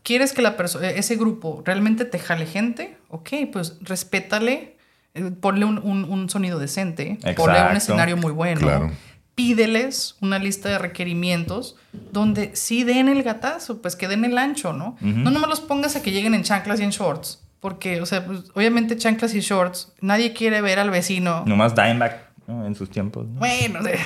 [0.03, 2.98] ¿quieres que la eh, ese grupo realmente te jale gente?
[3.10, 4.78] Ok, pues respétale,
[5.14, 8.61] eh, ponle un, un- un sonido decente, ponle un escenario muy bueno.
[8.61, 8.91] Claro.
[9.36, 11.76] Pídeles una lista de requerimientos
[12.11, 14.98] donde sí den el gatazo, pues que den el ancho, ¿no?
[15.02, 15.07] Ujú.
[15.19, 17.41] No nomás los pongas a que lleguen en chanclas y en shorts.
[17.60, 21.44] Porque, o sea, pues, obviamente chanclas y shorts, nadie quiere ver al vecino.
[21.45, 22.65] Nomás Dimebag ¿no?
[22.65, 23.27] en sus tiempos.
[23.27, 23.39] ¿no?
[23.39, 23.99] Bueno, de-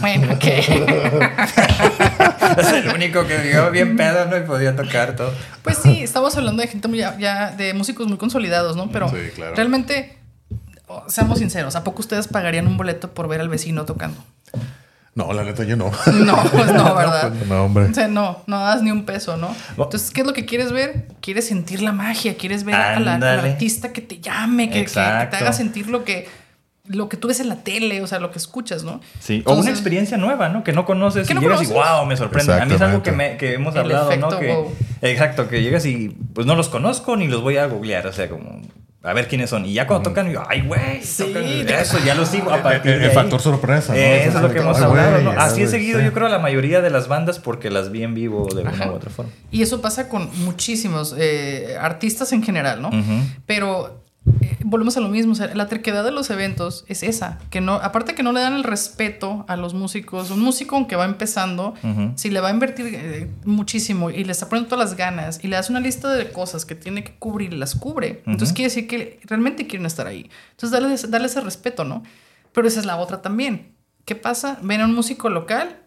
[0.00, 0.44] bueno, ok.
[2.58, 4.36] es el único que llegaba bien pedo, ¿no?
[4.36, 5.32] Y podía tocar todo.
[5.62, 8.90] Pues sí, estamos hablando de gente muy ya, de músicos muy consolidados, ¿no?
[8.90, 9.54] Pero Sí, claro.
[9.54, 10.18] realmente,
[10.88, 14.22] oh, seamos sinceros, ¿a poco ustedes pagarían un boleto por ver al vecino tocando?
[15.14, 15.90] No, la neta yo no.
[16.12, 17.32] No, pues no, ¿verdad?
[17.46, 17.84] No, hombre.
[17.84, 19.54] O sea, no, no das ni un peso, ¿no?
[19.76, 21.06] Entonces, ¿qué es lo que quieres ver?
[21.20, 25.36] Quieres sentir la magia, quieres ver al artista que te llame, que, que- que te
[25.36, 26.28] haga sentir lo que,
[26.88, 29.00] lo que tú ves en la tele, o sea, lo que escuchas, ¿no?
[29.20, 30.64] Sí, o una experiencia nueva, ¿no?
[30.64, 31.92] Que no conoces Que y no llegas y conoces.
[31.92, 32.52] wow, me sorprende.
[32.54, 34.28] A mí es algo que, me- que hemos El hablado, ¿no?
[34.38, 34.74] Que, wow.
[35.00, 38.28] Exacto, que llegas y pues no los conozco ni los voy a googlear, o sea,
[38.28, 38.60] como
[39.04, 39.64] a ver quiénes son.
[39.66, 41.32] Y ya cuando tocan, yo, ay, güey, Sí,
[41.68, 43.14] eso ya lo sigo a partir El- de el ahí.
[43.16, 43.98] factor sorpresa, ¿no?
[43.98, 45.30] Eh, Eso eso es lo que hemos Ay, hablado, ¿no?
[45.32, 46.04] Así he seguido, sí.
[46.04, 48.90] yo creo, a la mayoría de las bandas porque las vi en vivo de una
[48.90, 49.30] u otra forma.
[49.52, 52.90] Y eso pasa con muchísimos eh, artistas en general, ¿no?
[53.46, 54.01] Pero eh,
[54.64, 57.74] volvemos a lo mismo, o sea, la terquedad de los eventos es esa, que no,
[57.74, 61.74] aparte que no le dan el respeto a los músicos, un músico aunque va empezando,
[61.82, 62.12] Ujú.
[62.16, 65.48] si le va a invertir eh, muchísimo y le está poniendo todas las ganas y
[65.48, 68.54] le das una lista de cosas que tiene que cubrir las cubre, entonces Ujú.
[68.56, 70.30] quiere decir que realmente quieren estar ahí.
[70.52, 72.02] Entonces dale, ese- dale ese respeto, ¿no?
[72.52, 73.74] Pero esa es la otra también.
[74.04, 74.58] ¿Qué pasa?
[74.62, 75.78] Ven a un músico local.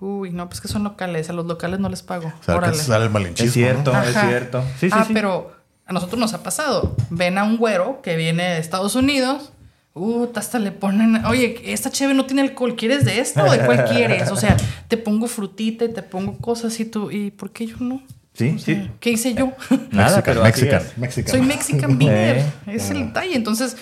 [0.00, 2.26] Uy, no, pues que son locales, a los locales no les pago.
[2.26, 2.74] O sea, que Órale.
[2.76, 3.46] sale el malinchismo.
[3.46, 4.02] Es cierto, ¿no?
[4.02, 4.62] es cierto.
[4.78, 5.12] Sí, sí, ah, sí.
[5.14, 5.53] pero
[5.86, 6.96] a nosotros nos ha pasado.
[7.10, 9.52] Ven a un güero que viene de Estados Unidos.
[9.96, 13.64] Uh, hasta le ponen, oye, esta cheve no tiene alcohol, ¿quieres de esta o de
[13.64, 14.28] cuál quieres?
[14.32, 14.56] O sea,
[14.88, 18.02] te pongo frutita y te pongo cosas y tú, ¿y por qué yo no?
[18.32, 18.90] Sí, O sea, sí.
[18.98, 19.52] ¿Qué hice yo?
[19.92, 20.82] Nada, Mexican, pero Mexican.
[20.96, 21.30] Mexican.
[21.30, 22.38] Soy Mexican beer.
[22.38, 22.44] Eh.
[22.66, 23.36] Es el detalle.
[23.36, 23.76] Entonces,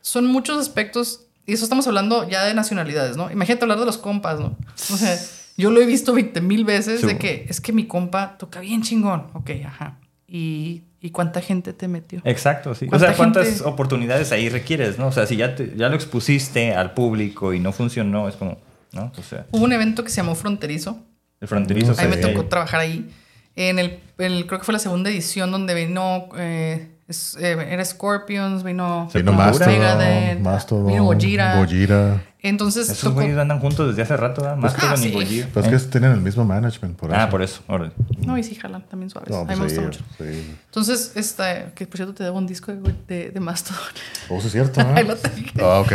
[0.00, 1.26] son muchos aspectos.
[1.46, 3.30] Y eso estamos hablando ya de nacionalidades, ¿no?
[3.30, 4.56] Imagínate hablar de los compas, ¿no?
[4.92, 5.16] O sea,
[5.56, 7.18] Yo lo he visto 20 mil veces de Sí.
[7.18, 9.28] que es que mi compa toca bien chingón.
[9.34, 9.98] Ok, ajá.
[10.26, 12.22] ¿Y, y cuánta gente te metió?
[12.24, 12.86] Exacto, sí.
[12.86, 15.08] O ¿Cuánta sea, ¿cuántas gente- oportunidades ahí requieres, no?
[15.08, 18.58] O sea, si ya, te- ya lo expusiste al público y no funcionó, es como,
[18.92, 19.10] ¿no?
[19.18, 20.98] O sea, Hubo un evento que se llamó Fronterizo.
[21.40, 23.10] el fronterizo A mí me sería- tocó trabajar ahí.
[23.56, 27.84] En el, el- creo que fue la segunda edición donde vino, eh, es- eh, era
[27.84, 29.36] Scorpions, vino, Vino Sepultura.
[29.36, 31.56] Mastodon, Megadeth, Mastodon, vino Gojira.
[31.58, 32.22] Gojira.
[32.44, 34.56] Entonces Esos tocó- güeyes andan juntos desde hace rato, ¿verdad?
[34.56, 35.12] Más Ah, ni sí.
[35.12, 35.48] Gojira.
[35.52, 35.70] Pues Eh.
[35.70, 37.20] que tienen el mismo management, por eso.
[37.20, 37.62] Ah, por eso.
[37.68, 37.92] órale.
[38.26, 39.30] No, y sí, jalan también suaves.
[39.30, 40.00] No, a mí pues me gusta ahí, mucho.
[40.18, 40.56] sí.
[40.66, 43.80] Entonces, esta, que por cierto te debo un disco de, de, de Mastodon.
[44.28, 44.96] Oh, sí es cierto, ¿no?
[44.96, 45.46] Ahí lo tengo.
[45.60, 45.92] Ah, ok.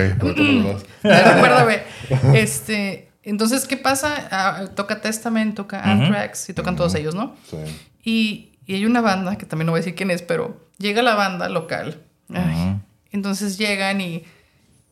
[1.04, 1.34] Das.
[1.36, 1.82] Recuérdame.
[2.34, 4.28] Este, entonces, ¿qué pasa?
[4.32, 7.36] Ah, toca Testament, toca Anthrax y tocan todos ellos, ¿no?
[7.50, 7.58] Sí.
[8.04, 11.02] Y, y hay una banda, que también no voy a decir quién es, pero llega
[11.02, 12.02] la banda local.
[12.34, 12.76] Ay,
[13.12, 14.24] Entonces llegan y,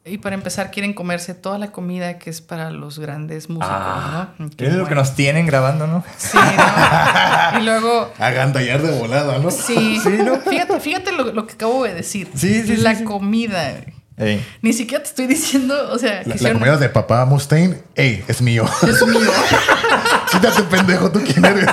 [0.07, 4.29] y para empezar quieren comerse toda la comida que es para los grandes músicos, Ah,
[4.37, 4.49] ¿no?
[4.57, 6.03] es lo que nos tienen grabando, ¿no?
[6.17, 7.59] Sí, ¿no?
[7.59, 8.11] Y luego...
[8.19, 9.49] Agandallar de volada, ¿no?
[9.49, 9.99] Sí,
[10.47, 12.29] fíjate, fíjate lo, lo que acabo de decir.
[12.35, 13.03] Sí, sí, sí, La sí.
[13.03, 13.73] comida.
[14.17, 14.45] Ey.
[14.61, 18.23] Ni siquiera te estoy diciendo, o sea, La, la quisieron- comida de papá Mustaine, ey,
[18.27, 18.63] es mío.
[18.87, 19.19] es mío.
[20.31, 21.69] Quítate, pendejo, ¿tú quién eres?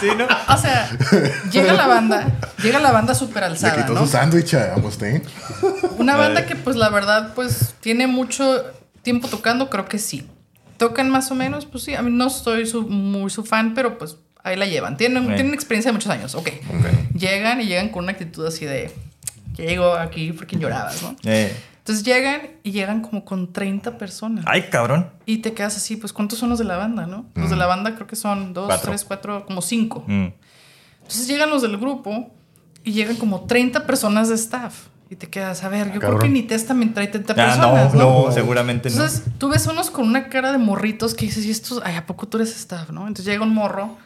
[0.00, 0.26] Sí, ¿no?
[0.52, 0.90] O sea,
[1.50, 2.26] llega la banda,
[2.62, 4.00] llega la banda súper Le alzada, quitó ¿no?
[4.00, 5.22] su sándwich a Mustaine.
[5.98, 8.64] Una banda que pues la verdad pues tiene mucho
[9.02, 10.28] tiempo tocando, creo que sí.
[10.76, 13.96] Tocan más o menos, pues sí, a mí no soy su- muy su fan, pero
[13.96, 14.96] pues ahí la llevan.
[14.96, 15.34] Tienen, Sí.
[15.34, 16.48] tienen experiencia de muchos años, ok.
[17.16, 18.92] Llegan y llegan con una actitud así de,
[19.54, 21.16] ya llego aquí porque llorabas, ¿no?
[21.24, 21.54] Eh.
[21.78, 24.44] Entonces llegan y llegan como con 30 personas.
[24.48, 25.10] Ay, cabrón.
[25.26, 27.26] Y te quedas así, pues ¿cuántos son los de la banda, no?
[27.34, 28.90] Los de la banda creo que son dos, Cuatro.
[28.90, 30.02] tres, cuatro, como cinco.
[30.06, 30.28] Mm.
[31.02, 32.30] Entonces llegan los del grupo
[32.82, 34.86] y llegan como 30 personas de staff.
[35.10, 37.94] Y te quedas, a ver, yo creo que ni Testament trae 30 Ah, personas.
[37.94, 38.94] no, no, seguramente no.
[38.96, 41.82] Entonces tú ves unos con una cara de morritos que dices, ¿y estos?
[41.84, 43.02] Ay, ¿a poco tú eres staff, no?
[43.02, 43.98] Entonces llega un morro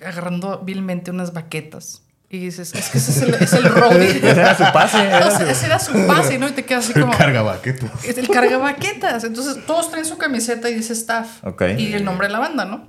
[0.00, 2.02] agarrando vilmente unas baquetas.
[2.32, 4.08] Y dices, es que ese es el, es el roadie.
[4.16, 5.02] Ese era su pase.
[5.06, 6.48] era su- ese era su pase, ¿no?
[6.48, 7.16] Y te quedas así El como...
[7.18, 7.90] carga baquetas.
[8.04, 9.24] Es el cargabaquetas.
[9.24, 11.44] Entonces todos traen su camiseta y dice staff.
[11.44, 11.62] Ok.
[11.76, 12.86] Y el nombre de la banda, ¿no?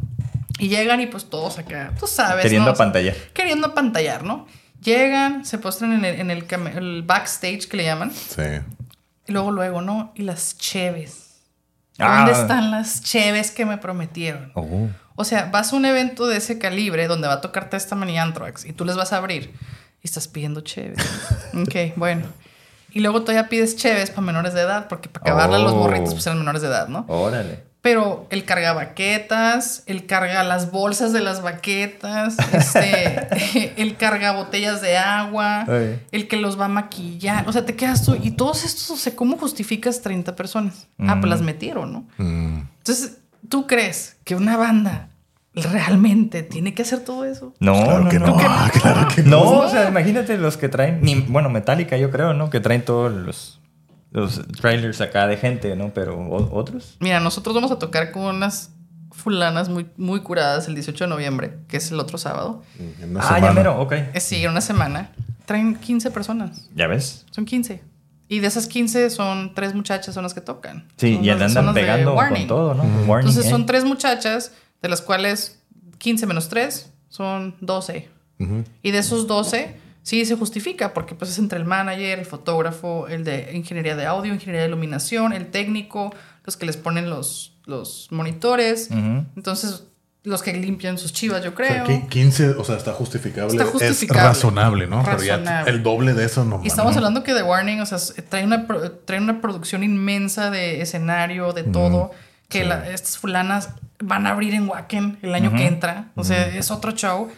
[0.60, 2.42] Y llegan y pues todos acá, tú sabes.
[2.42, 2.74] Queriendo ¿no?
[2.74, 3.16] apantallar.
[3.34, 4.48] Queriendo apantallar, ¿no?
[4.82, 6.46] Llegan, se postran en el, en el,
[6.78, 8.14] el backstage que le llaman.
[8.14, 8.44] Sí.
[9.28, 10.14] Y luego, luego, ¿no?
[10.16, 11.42] Y las cheves.
[12.00, 12.20] Ah.
[12.26, 14.54] ¿Dónde están las cheves que me prometieron?
[14.56, 14.88] Oh.
[15.16, 18.18] O sea, vas a un evento de ese calibre donde va a tocar Testament y
[18.18, 19.54] Anthrax y tú les vas a abrir
[20.02, 21.00] y estás pidiendo cheves.
[21.54, 22.26] ok, bueno.
[22.92, 25.78] Y luego todavía pides cheves para menores de edad, porque para acabarla los Oh.
[25.78, 27.06] morritos pues eran menores de edad, ¿no?
[27.08, 27.64] Órale.
[27.82, 34.82] Pero el carga baquetas, el carga las bolsas de las baquetas, este, el carga botellas
[34.82, 35.66] de agua,
[36.12, 37.48] el que los va a maquillar.
[37.50, 38.18] O sea, te quedas tú.
[38.22, 40.88] Y todos estos, o sea, ¿cómo justificas 30 personas?
[41.00, 42.08] Ah, pues las metieron, ¿no?
[42.18, 42.62] Mm.
[42.78, 43.18] Entonces,
[43.50, 45.10] ¿tú crees que una banda
[45.56, 47.54] realmente tiene que hacer todo eso?
[47.60, 48.28] No, Claro no, que no.
[48.28, 48.38] no.
[48.82, 49.30] Claro que no.
[49.30, 52.50] No, o sea, imagínate los que traen, ni, bueno, Metallica yo creo, ¿no?
[52.50, 53.60] Que traen todos los,
[54.12, 55.94] los trailers acá de gente, ¿no?
[55.94, 56.98] Pero ¿o- otros.
[57.00, 58.72] Mira, nosotros vamos a tocar con unas
[59.12, 62.64] fulanas muy, muy curadas el 18 de noviembre, que es el otro sábado.
[63.00, 63.48] En una ah, semana.
[63.48, 63.94] ya mero, ok.
[64.14, 65.12] Es sí, en una semana.
[65.46, 66.68] Traen 15 personas.
[66.74, 67.26] ¿Ya ves?
[67.30, 67.84] Son 15.
[68.30, 70.88] Y de esas 15 son tres muchachas son las que tocan.
[70.98, 72.84] Sí, Son y las- andan pegando con todo, ¿no?
[72.84, 73.50] Warning, Entonces eh.
[73.50, 74.52] son tres muchachas,
[74.82, 75.62] de las cuales
[76.00, 78.10] 15 menos 3 son 12.
[78.40, 78.64] Ujú.
[78.82, 83.08] Y de esos 12, sí se justifica, porque pues es entre el manager, el fotógrafo,
[83.08, 86.14] el de ingeniería de audio, ingeniería de iluminación, el técnico,
[86.46, 88.90] los que les ponen los, los monitores.
[89.36, 89.84] Entonces,
[90.24, 91.86] los que limpian sus chivas, yo O sea, creo.
[91.86, 93.52] qui- 15, o sea, está justificable.
[93.52, 94.22] Está justificable.
[94.22, 95.04] Es razonable, ¿no?
[95.04, 95.72] Pero ya Razonable.
[95.72, 96.62] el doble de eso no.
[96.64, 97.00] Y estamos no.
[97.00, 97.98] hablando que The Warning, o sea,
[98.30, 98.66] trae una,
[99.06, 102.12] trae una producción inmensa de escenario, de todo,
[102.48, 102.66] que sí.
[102.68, 103.70] la- estas fulanas
[104.02, 106.12] van a abrir en Wacken el año que entra.
[106.16, 107.30] O sea, es otro show.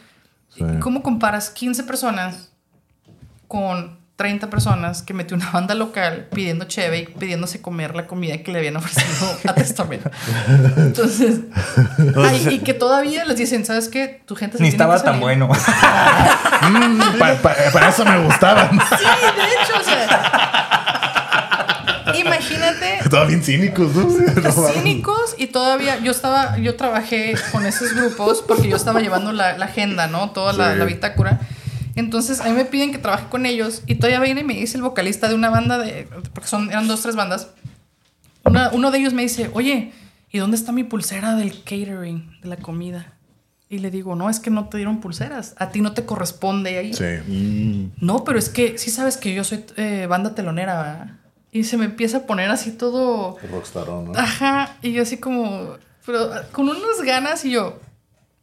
[0.55, 0.63] Sí.
[0.63, 2.51] ¿Y ¿Cómo comparas 15 personas
[3.47, 8.37] con 30 personas que metió una banda local pidiendo cheve y pidiéndose comer la comida
[8.37, 10.09] que le habían ofrecido a Testamento?
[10.77, 11.41] Entonces,
[12.17, 14.21] ay, y que todavía les dicen, ¿sabes qué?
[14.25, 15.21] Tu gente se Ni estaba tan salir".
[15.21, 15.49] bueno.
[16.65, 18.71] Mm, pa- pa- para eso me gustaban.
[18.71, 20.51] Sí, de hecho, o sea.
[22.17, 24.09] Imagínate Estaban bien cínicos, ¿no?
[24.73, 29.57] Cínicos y todavía yo estaba, yo trabajé con esos grupos porque yo estaba llevando la,
[29.57, 30.31] la agenda, ¿no?
[30.31, 31.39] Toda la, la bitácora.
[31.95, 34.77] Entonces a mí me piden que trabaje con ellos y todavía viene y me dice
[34.77, 37.49] el vocalista de una banda de, porque son, eran dos, tres bandas.
[38.43, 39.93] Una- uno de ellos me dice, oye,
[40.31, 43.13] ¿y dónde está mi pulsera del catering, de la comida?
[43.69, 46.77] Y le digo, no, es que no te dieron pulseras, a ti no te corresponde
[46.77, 46.93] ahí.
[46.93, 47.91] Sí.
[47.99, 51.15] No, pero es que sí sabes que yo soy eh, banda telonera, ¿verdad?
[51.51, 53.37] Y se me empieza a poner así todo...
[53.49, 54.11] Rockstar, ¿no?
[54.15, 57.79] Ajá, y yo así como, pero con unas ganas y yo,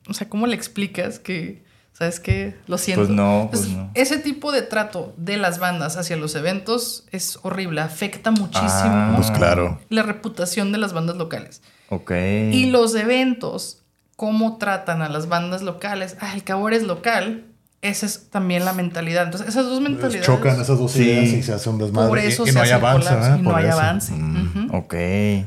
[0.08, 1.62] o sea, ¿cómo le explicas que,
[2.02, 2.56] sabes qué?
[2.66, 3.02] Lo siento.
[3.06, 3.90] Pues no, pues Entonces, no.
[3.94, 9.12] Ese tipo de trato de las bandas hacia los eventos es horrible, afecta muchísimo Ah.
[9.16, 9.80] Pues claro.
[9.88, 11.62] la reputación de las bandas locales.
[11.88, 12.10] Ok.
[12.52, 13.82] Y los eventos,
[14.16, 17.44] cómo tratan a las bandas locales, ah, el cabo eres local,
[17.82, 19.24] esa es también la mentalidad.
[19.24, 20.24] Entonces, esas dos mentalidades.
[20.24, 21.02] Chocan esas dos Sí.
[21.02, 22.08] ideas y se hace un desmadre.
[22.08, 23.12] Por y- eso y, se no hay avance.
[23.12, 23.78] Y no Por hay eso.
[23.78, 24.12] avance.
[24.12, 24.66] Mm.
[24.66, 24.76] Ujú.
[24.76, 24.94] Ok,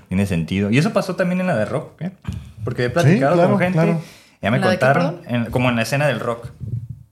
[0.10, 0.69] tiene sentido.
[0.69, 2.11] Y eso pasó también en la de rock, ¿eh?
[2.65, 4.02] Porque he platicado claro, con gente, claro.
[4.46, 6.48] Ya me ¿La de qué, contaron, en- como en la escena del rock.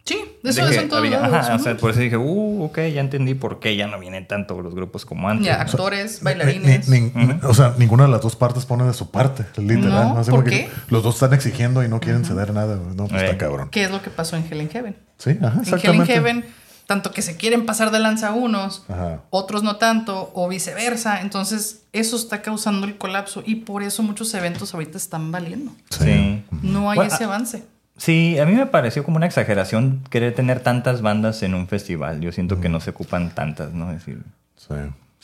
[0.06, 1.34] Sí, de eso, de eso en todos había- lados.
[1.48, 4.28] ajá, o sea, por eso dije, uh, ok, ya entendí por qué ya no vienen
[4.28, 5.48] tanto los grupos como antes.
[5.48, 6.90] Ya, actores, Ni- bailarines.
[6.90, 10.14] ni- ni- O sea, ninguna de las dos partes pone de su parte, literal.
[10.16, 10.70] No, ¿por qué?
[10.90, 12.76] Los dos están exigiendo y no quieren ceder nada.
[12.96, 13.26] No, pues Eh.
[13.26, 13.70] está cabrón.
[13.72, 14.96] ¿Qué es lo que pasó en Hell in Heaven?
[15.18, 16.14] Sí, ajá, En exactamente.
[16.14, 16.46] Heaven,
[16.86, 19.22] tanto que se quieren pasar de lanza unos, Ajá.
[19.30, 21.22] otros no tanto, o viceversa.
[21.22, 25.72] Entonces, eso está causando el colapso y por eso muchos eventos ahorita están valiendo.
[25.90, 26.44] Sí.
[26.62, 27.64] No hay Bueno, ese ah, avance.
[27.98, 32.22] Sí, a mí me pareció como una exageración querer tener tantas bandas en un festival.
[32.22, 33.92] Yo siento que no se ocupan tantas, ¿no?
[33.92, 34.24] Es decir,
[34.56, 34.74] Sí.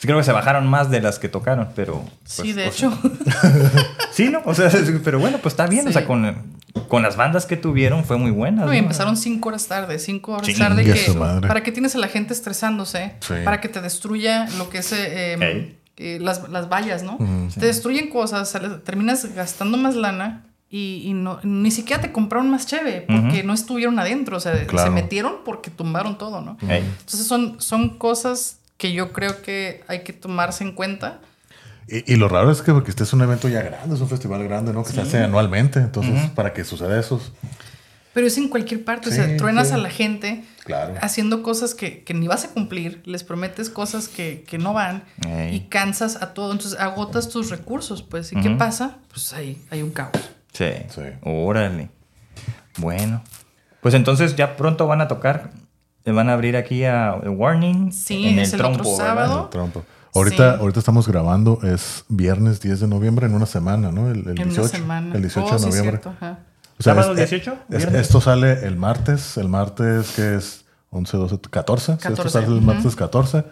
[0.00, 2.02] Sí creo que se bajaron más de las que tocaron, pero...
[2.24, 2.98] Sí, pues, de o sea, hecho.
[4.12, 4.40] Sí, ¿no?
[4.44, 4.70] O sea,
[5.04, 5.86] pero bueno, pues está bien.
[5.86, 6.06] O sea, Sí.
[6.06, 6.34] con,
[6.88, 8.64] con las bandas que tuvieron fue muy buena.
[8.64, 10.84] No, y empezaron cinco horas tarde, cinco horas Chingue tarde.
[10.84, 11.46] Que, su madre.
[11.46, 13.14] ¿Para qué tienes a la gente estresándose?
[13.20, 13.34] Sí.
[13.44, 15.78] Para que te destruya lo que es eh, Ey.
[15.96, 17.18] eh, las, las vallas, ¿no?
[17.58, 22.66] Te destruyen cosas, terminas gastando más lana y, y no, ni siquiera te compraron más
[22.66, 24.36] cheve porque no estuvieron adentro.
[24.36, 24.88] O sea, Claro.
[24.88, 26.56] se metieron porque tumbaron todo, ¿no?
[26.62, 31.20] Entonces son, son cosas que yo creo que hay que tomarse en cuenta.
[31.86, 34.08] Y, y lo raro es que porque este es un evento ya grande, es un
[34.08, 34.82] festival grande, ¿no?
[34.82, 35.78] Que se hace anualmente.
[35.80, 37.20] Entonces, para que suceda eso,
[38.14, 39.74] Pero es en cualquier parte, o sea, truenas sí.
[39.74, 40.94] a la gente Claro.
[41.02, 45.02] haciendo cosas que, que ni vas a cumplir, les prometes cosas que, que no van
[45.26, 45.54] Ey.
[45.56, 48.32] y cansas a todo, entonces agotas tus recursos, pues.
[48.32, 48.96] ¿Y qué pasa?
[49.12, 50.12] Pues ahí hay un caos.
[50.52, 50.70] Sí.
[50.88, 51.02] Sí.
[51.22, 51.90] Órale.
[52.78, 53.22] Bueno.
[53.82, 55.50] Pues entonces ya pronto van a tocar.
[56.10, 57.92] Le van a abrir aquí a Warning.
[57.92, 59.06] Sí, en es el el otro trompo, ¿verdad?
[59.14, 59.42] sábado.
[59.44, 59.84] el trompo.
[60.12, 60.60] Ahorita, Sí.
[60.60, 64.10] ahorita estamos grabando, es viernes 10 de noviembre en una semana, ¿no?
[64.10, 64.60] El, el en 18.
[64.62, 65.14] una semana.
[65.14, 65.90] El 18 Oh, de sí, noviembre.
[65.92, 66.38] cierto, ajá.
[66.80, 67.52] O sea, ¿Sábado es- 18?
[67.70, 68.00] es- ¿Viernes?
[68.00, 71.92] esto sale el martes, el martes que es 11, 12, 14.
[71.92, 73.44] Si esto 14, sale el martes 14.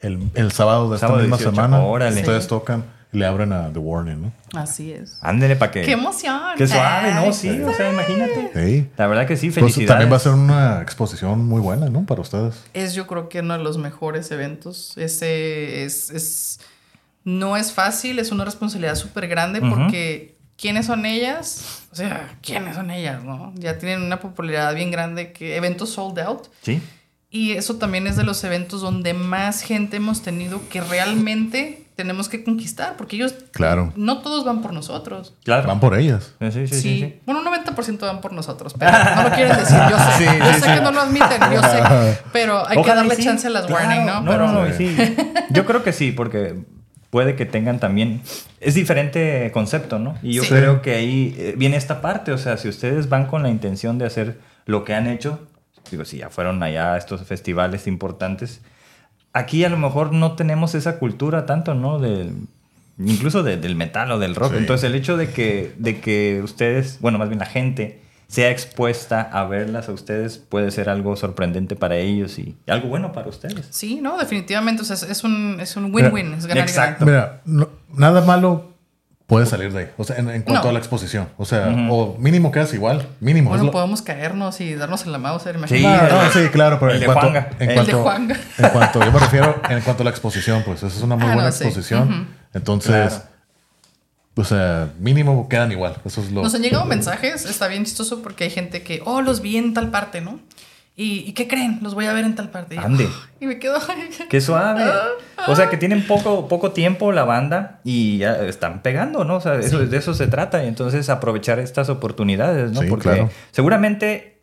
[0.00, 2.20] El, el sábado de esta Sábado misma 18, semana, órale.
[2.20, 2.48] ustedes Sí.
[2.50, 4.32] tocan le abren a The Warning, ¿no?
[4.58, 5.18] Así es.
[5.22, 5.82] Ándele para que.
[5.82, 6.40] ¡Qué emoción!
[6.56, 7.20] Qué suave, ¿no?
[7.22, 8.50] Ay, Sí, o sea, imagínate.
[8.54, 8.88] Sí.
[8.96, 9.88] La verdad que sí, Pues felicidades.
[9.88, 12.04] también va a ser una exposición muy buena, ¿no?
[12.04, 12.54] Para ustedes.
[12.74, 14.96] Es yo creo que uno de los mejores eventos.
[14.98, 16.60] Ese es, es
[17.24, 19.70] no es fácil, es una responsabilidad súper grande Ujú.
[19.70, 21.82] porque ¿quiénes son ellas?
[21.90, 23.24] O sea, ¿quiénes son ellas?
[23.24, 23.52] ¿no?
[23.56, 26.48] Ya tienen una popularidad bien grande que eventos sold out.
[26.62, 26.82] Sí.
[27.30, 32.28] Y eso también es de los eventos donde más gente hemos tenido que realmente tenemos
[32.28, 33.92] que conquistar, porque ellos Claro.
[33.96, 35.34] no todos van por nosotros.
[35.44, 35.68] Claro.
[35.68, 36.34] Van por ellas.
[36.40, 36.74] Sí, sí, sí.
[36.74, 37.20] Sí, sí, sí.
[37.24, 40.04] bueno, un 90% van por nosotros, pero no lo quieren decir, yo sé.
[40.18, 40.74] Sí, yo sí, sé sí.
[40.74, 43.24] que no lo admiten, yo sé, pero hay que Ojalá darle sí.
[43.24, 43.86] chance a las Claro.
[43.86, 44.20] warning, ¿no?
[44.22, 44.96] No, pero no, no, sí.
[45.50, 46.64] Yo creo que sí, porque
[47.10, 48.22] puede que tengan también...
[48.60, 50.16] Es diferente concepto, ¿no?
[50.22, 50.48] Y yo Sí.
[50.48, 52.32] creo que ahí eh, viene esta parte.
[52.32, 55.46] O sea, si ustedes van con la intención de hacer lo que han hecho,
[55.92, 58.62] digo, si ya fueron allá a estos festivales importantes,
[59.34, 61.98] aquí a lo mejor no tenemos esa cultura tanto, ¿no?
[61.98, 62.32] Del,
[62.98, 64.52] incluso de- del metal o del rock.
[64.52, 64.58] Sí.
[64.58, 69.20] Entonces el hecho de que, de que ustedes, bueno, más bien la gente sea expuesta
[69.20, 73.66] a verlas a ustedes puede ser algo sorprendente para ellos y algo bueno para ustedes.
[73.70, 77.04] Sí, no, definitivamente, o sea, es, un es un win-win, es ganar y Exacto.
[77.04, 78.70] Mira, no- nada malo
[79.26, 79.90] puede salir de ahí.
[79.96, 80.68] O sea, en, en cuanto No.
[80.70, 81.28] a la exposición.
[81.38, 83.08] O sea, o mínimo quedas igual.
[83.20, 83.48] Mínimo.
[83.50, 86.12] Bueno, lo- podemos caernos y darnos en la mouse, Sí, imagínate.
[86.12, 87.50] No, no, sí, claro, pero El en de cuanto, Juanga.
[87.58, 88.36] en El cuanto, de Juanga.
[88.58, 91.24] en cuanto, yo me refiero en cuanto a la exposición, pues esa es una muy
[91.24, 91.64] Ah, buena no, sí.
[91.64, 92.28] exposición.
[92.52, 93.24] Entonces, Claro.
[94.36, 95.96] o sea, mínimo quedan igual.
[96.04, 96.42] Eso es lo.
[96.42, 99.72] Nos han llegado mensajes, está bien chistoso porque hay gente que, oh, los vi en
[99.74, 100.38] tal parte, ¿no?
[100.96, 101.80] ¿Y, ¿y qué creen?
[101.82, 102.78] Los voy a ver en tal parte.
[102.78, 103.08] Ande.
[103.40, 103.78] y me quedo...
[104.28, 104.84] Qué suave.
[105.48, 109.36] O sea, que tienen poco, poco tiempo la banda y ya están pegando, ¿no?
[109.36, 110.62] O sea, eso- de eso se trata.
[110.64, 112.82] Y entonces aprovechar estas oportunidades, ¿no?
[112.82, 113.30] Sí, Porque claro.
[113.50, 114.38] seguramente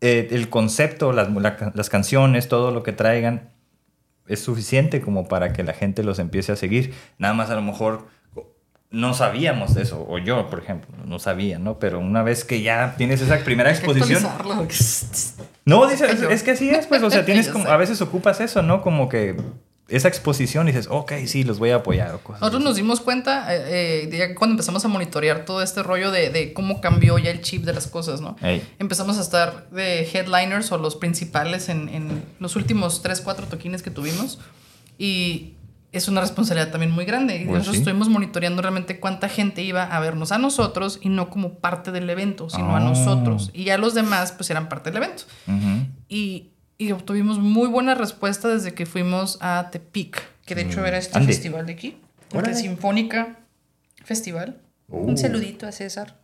[0.00, 3.50] eh, el concepto, las, la- las canciones, todo lo que traigan
[4.28, 6.94] es suficiente como para que la gente los empiece a seguir.
[7.18, 8.06] Nada más a lo mejor
[8.90, 11.78] no sabíamos de eso, o yo, por ejemplo, no sabía, ¿no?
[11.78, 14.22] Pero una vez que ya tienes esa primera exposición.
[15.64, 17.70] no, dice, es que así es, pues, o sea, tienes como, sé.
[17.70, 18.82] a veces ocupas eso, ¿no?
[18.82, 19.36] Como que
[19.88, 22.68] esa exposición y dices, ok, sí, los voy a apoyar o cosas Nosotros así.
[22.68, 26.80] nos dimos cuenta eh, eh, cuando empezamos a monitorear todo este rollo de, de cómo
[26.80, 28.36] cambió ya el chip de las cosas, ¿no?
[28.78, 33.82] Empezamos a estar de headliners o los principales en, en los últimos 3, 4 toquines
[33.82, 34.38] que tuvimos.
[34.98, 35.54] Y
[35.92, 37.36] es una responsabilidad también muy grande.
[37.36, 37.82] Y Pues nosotros sí.
[37.82, 42.08] estuvimos monitoreando realmente cuánta gente iba a vernos a nosotros y no como parte del
[42.10, 42.80] evento, sino a Ah.
[42.80, 43.50] nosotros.
[43.52, 45.24] Y ya los demás, pues eran parte del evento.
[45.46, 45.86] Ujú.
[46.08, 50.96] Y, y obtuvimos muy buena respuesta desde que fuimos a Tepic, que de hecho era
[50.98, 51.32] este Ande.
[51.32, 51.98] festival de aquí,
[52.32, 52.54] el Órale.
[52.54, 53.38] Sinfónica
[54.04, 54.58] Festival.
[54.88, 56.16] Un saludito a César.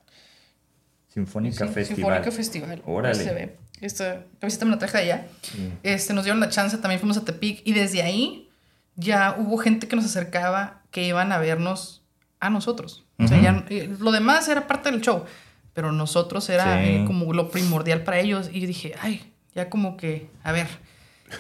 [1.12, 1.96] Sinfónica Sí, Festival.
[1.96, 2.82] Sinfónica Festival.
[2.86, 3.22] Órale.
[3.24, 3.56] Se ve.
[3.80, 5.26] Esta camiseta me la traje de allá.
[5.82, 8.47] Este, nos dieron la chance, también fuimos a Tepic y desde ahí
[8.98, 12.02] ya hubo gente que nos acercaba que iban a vernos
[12.40, 13.04] a nosotros.
[13.18, 15.24] O sea, ya, eh, lo demás era parte del show,
[15.72, 16.88] pero nosotros era Sí.
[16.90, 20.68] eh, como lo primordial para ellos y dije, ay, ya como que, a ver.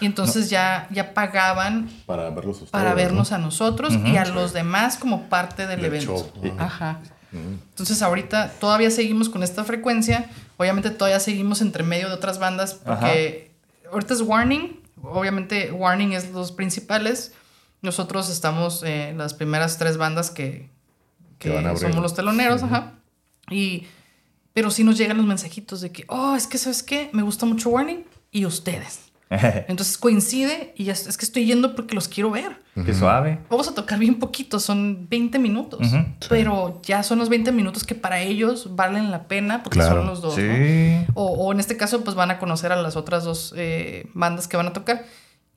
[0.00, 2.70] Y entonces ya, ya pagaban Para verlos ustedes.
[2.70, 2.96] para ¿no?
[2.96, 6.30] vernos a nosotros y a los demás como parte del, Del evento.
[6.42, 6.54] show.
[6.58, 7.00] Ajá.
[7.32, 10.26] Entonces ahorita todavía seguimos con esta frecuencia.
[10.56, 13.50] Obviamente todavía seguimos entre medio de otras bandas porque
[13.92, 14.80] ahorita es Warning.
[15.02, 17.32] Obviamente Warning es los principales.
[17.82, 20.70] Nosotros estamos eh, las primeras tres bandas que,
[21.38, 21.88] que Que van a abrir.
[21.88, 22.62] somos los teloneros.
[22.62, 22.94] Ajá.
[23.50, 23.86] Y,
[24.52, 27.10] pero sí nos llegan los mensajitos de que, oh, es que, ¿sabes qué?
[27.12, 29.00] Me gusta mucho Warning y ustedes.
[29.30, 32.60] Entonces coincide y ya es que estoy yendo porque los quiero ver.
[32.86, 33.40] Qué suave.
[33.50, 35.86] Vamos a tocar bien poquito, son 20 minutos.
[36.28, 39.96] Pero ya son los 20 minutos que para ellos valen la pena porque Claro.
[39.96, 40.34] son los dos.
[40.36, 40.42] Sí.
[40.42, 41.12] ¿no?
[41.14, 44.46] O, o en este caso, pues van a conocer a las otras dos eh, bandas
[44.48, 45.04] que van a tocar.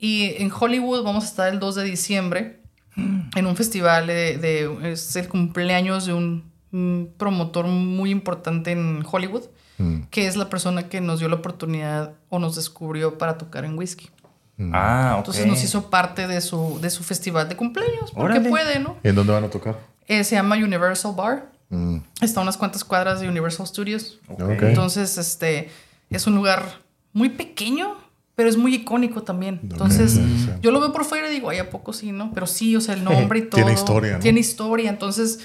[0.02, 2.60] Y en Hollywood vamos a estar el 2 de diciembre
[2.96, 9.04] en un festival de, de- es el cumpleaños de un, un promotor muy importante en
[9.10, 9.44] Hollywood,
[9.78, 10.02] Mm.
[10.10, 13.78] que es la persona que nos dio la oportunidad o nos descubrió para tocar en
[13.78, 14.10] whisky.
[14.72, 15.18] Ah, ok.
[15.20, 18.50] Entonces nos hizo parte de su, de su festival de cumpleaños, porque Órale.
[18.50, 18.96] puede, ¿no?
[19.02, 19.78] ¿Y en dónde van a tocar?
[20.06, 21.50] Eh, se llama Universal Bar.
[21.70, 21.96] Mm.
[22.20, 24.20] Está a unas cuantas cuadras de Universal Studios.
[24.28, 24.40] Ok.
[24.42, 24.62] Ok.
[24.62, 25.70] Entonces, este
[26.10, 26.62] es un lugar
[27.14, 27.96] muy pequeño,
[28.42, 29.60] pero es muy icónico también.
[29.62, 30.50] Entonces, sí, sí.
[30.60, 32.32] yo lo veo por fuera y digo, ay, ¿a poco sí, no?
[32.34, 33.54] Pero sí, o sea, el nombre y todo.
[33.54, 34.18] Tiene historia, ¿no?
[34.18, 34.90] Tiene historia.
[34.90, 35.38] Entonces,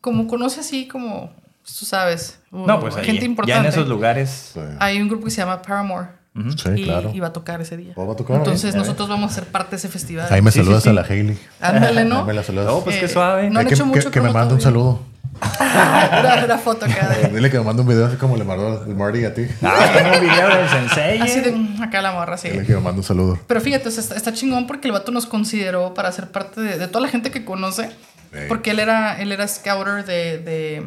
[0.00, 1.32] como conoce así, como
[1.64, 3.58] tú sabes, No, pues ahí, gente ya importante.
[3.60, 4.54] en esos lugares.
[4.78, 6.08] Hay un grupo que se llama Paramore.
[6.56, 7.10] Sí, y, claro.
[7.12, 7.92] y va a tocar ese día.
[7.96, 8.78] ¿O va a tocar, Entonces, eh?
[8.78, 10.28] nosotros vamos a ser parte de ese festival.
[10.32, 10.88] Ahí me Sí, saludas sí.
[10.88, 11.36] a la Hailey.
[11.60, 12.20] Ándale, ¿no?
[12.20, 12.66] Ahí me la saludas.
[12.68, 13.50] No, pues qué Eh, suave.
[13.50, 15.00] no han Eh, que, hecho que- mucho que me promo mande un saludo.
[15.60, 17.28] una, una foto acá de...
[17.28, 19.46] Dile que me mande un video así como le mandó el Marty a ti.
[19.62, 21.20] Ah, tengo un video del sensei.
[21.20, 22.50] Así de mm, acá la morra, sí.
[22.50, 23.38] Dile que me mande un saludo.
[23.46, 26.60] Pero fíjate, o sea, está, está chingón porque el vato nos consideró para ser parte
[26.60, 27.90] de, de toda la gente que conoce.
[28.32, 28.48] Ey.
[28.48, 30.86] Porque él era, él era scouter de, de,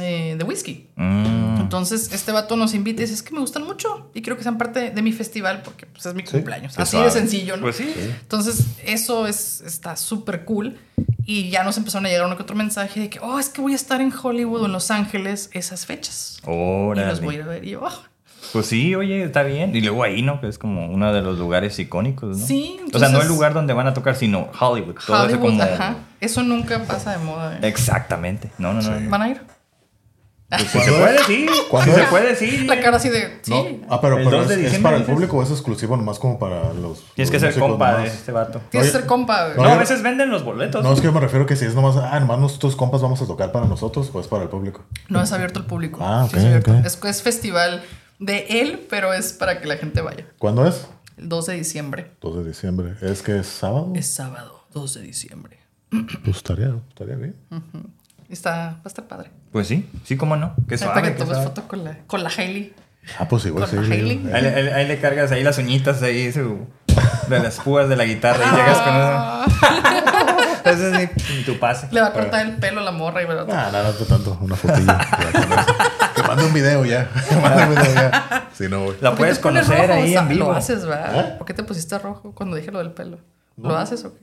[0.00, 0.88] eh, de whisky.
[0.96, 4.36] Mm, Entonces, este vato nos invita y dice, es que me gustan mucho y quiero
[4.36, 6.76] que sean parte de mi festival porque pues, es mi cumpleaños.
[6.76, 7.62] qué Así de sencillo, ¿no?
[7.62, 7.94] Pues sí.
[8.20, 10.76] Entonces, eso es, está súper cool.
[11.30, 13.60] Y ya nos empezaron a llegar uno que otro mensaje de que, oh, es que
[13.60, 16.38] voy a estar en Hollywood o en Los Ángeles esas fechas.
[16.42, 17.42] Y los voy a ir Órale.
[17.42, 17.64] a ver.
[17.66, 18.02] Y yo, "Oh".
[18.54, 19.76] Pues sí, oye, está bien.
[19.76, 20.40] Y luego ahí, ¿no?
[20.40, 22.46] Que es como uno de los lugares icónicos, ¿no?
[22.46, 24.94] Sí, O sea, no entonces- el lugar donde van a tocar, sino Hollywood.
[25.06, 25.62] Todo eso Hollywood, como...
[25.64, 25.96] ajá.
[26.18, 27.56] Eso nunca pasa de moda.
[27.56, 27.68] ¿eh?
[27.68, 28.50] Exactamente.
[28.56, 29.10] No, no, no.
[29.10, 29.42] ¿Van a ir?
[30.48, 31.46] Pues si se puede, sí.
[31.68, 32.66] ¿Cuándo Si se puede, sí.
[32.66, 33.50] La cara así de, sí.
[33.50, 33.86] No.
[33.90, 36.38] Ah, pero, El pero 2 de es, para el público o es exclusivo nomás como
[36.38, 37.04] para los.
[37.14, 38.14] Tienes que ser compa de nomás?
[38.14, 38.60] este vato.
[38.70, 39.56] Tienes que ser compa, güey.
[39.58, 40.82] No, Oye, a veces venden los boletos.
[40.82, 43.20] No, es que yo me refiero que si es nomás, ah, nomás nosotros compas vamos
[43.20, 44.84] a tocar para nosotros o es para el público.
[45.10, 45.98] No es abierto al público.
[46.02, 46.70] Ah, Sí es, abierto.
[46.72, 46.84] ok.
[46.86, 47.82] Es, es festival
[48.18, 50.26] de él, pero es para que la gente vaya.
[50.38, 50.86] ¿Cuándo es?
[51.18, 52.12] El 2 de diciembre.
[52.22, 52.94] 2 de diciembre.
[53.02, 53.92] ¿Es que es sábado?
[53.94, 55.58] Es sábado, 2 de diciembre.
[56.24, 57.34] Pues estaría, estaría bien.
[58.28, 59.30] Está, va a estar padre.
[59.52, 60.54] Pues sí, sí, cómo no.
[60.68, 60.94] Qué suave.
[60.94, 61.44] para que tomes suave.
[61.48, 62.74] foto con la, con la Hailey.
[63.18, 63.76] Ah, pues igual Con sí.
[63.76, 63.92] la sí.
[63.92, 64.30] Hailey.
[64.34, 66.66] Ahí, le- ahí- ahí le cargas ahí las uñitas ahí su,
[67.28, 70.08] de las púas de la guitarra y llegas con eso.
[70.64, 71.88] Ese es mi, tu pase.
[71.90, 73.30] Le va a cortar el pelo a la morra y a...
[73.50, 74.36] Ah, no, no, no tanto.
[74.42, 74.98] Una fotilla.
[76.14, 77.08] que mande un video ya.
[77.26, 78.48] Que mande un video ya.
[78.52, 78.96] Si no, güey.
[79.00, 79.92] La ¿Por qué puedes conocer rojo?
[79.94, 80.44] ahí O sea, en vivo.
[80.50, 81.18] Lo haces, ¿verdad?
[81.20, 81.34] ¿Eh?
[81.38, 83.18] ¿Por qué te pusiste rojo cuando dije lo del pelo?
[83.60, 84.20] ¿Lo haces o qué?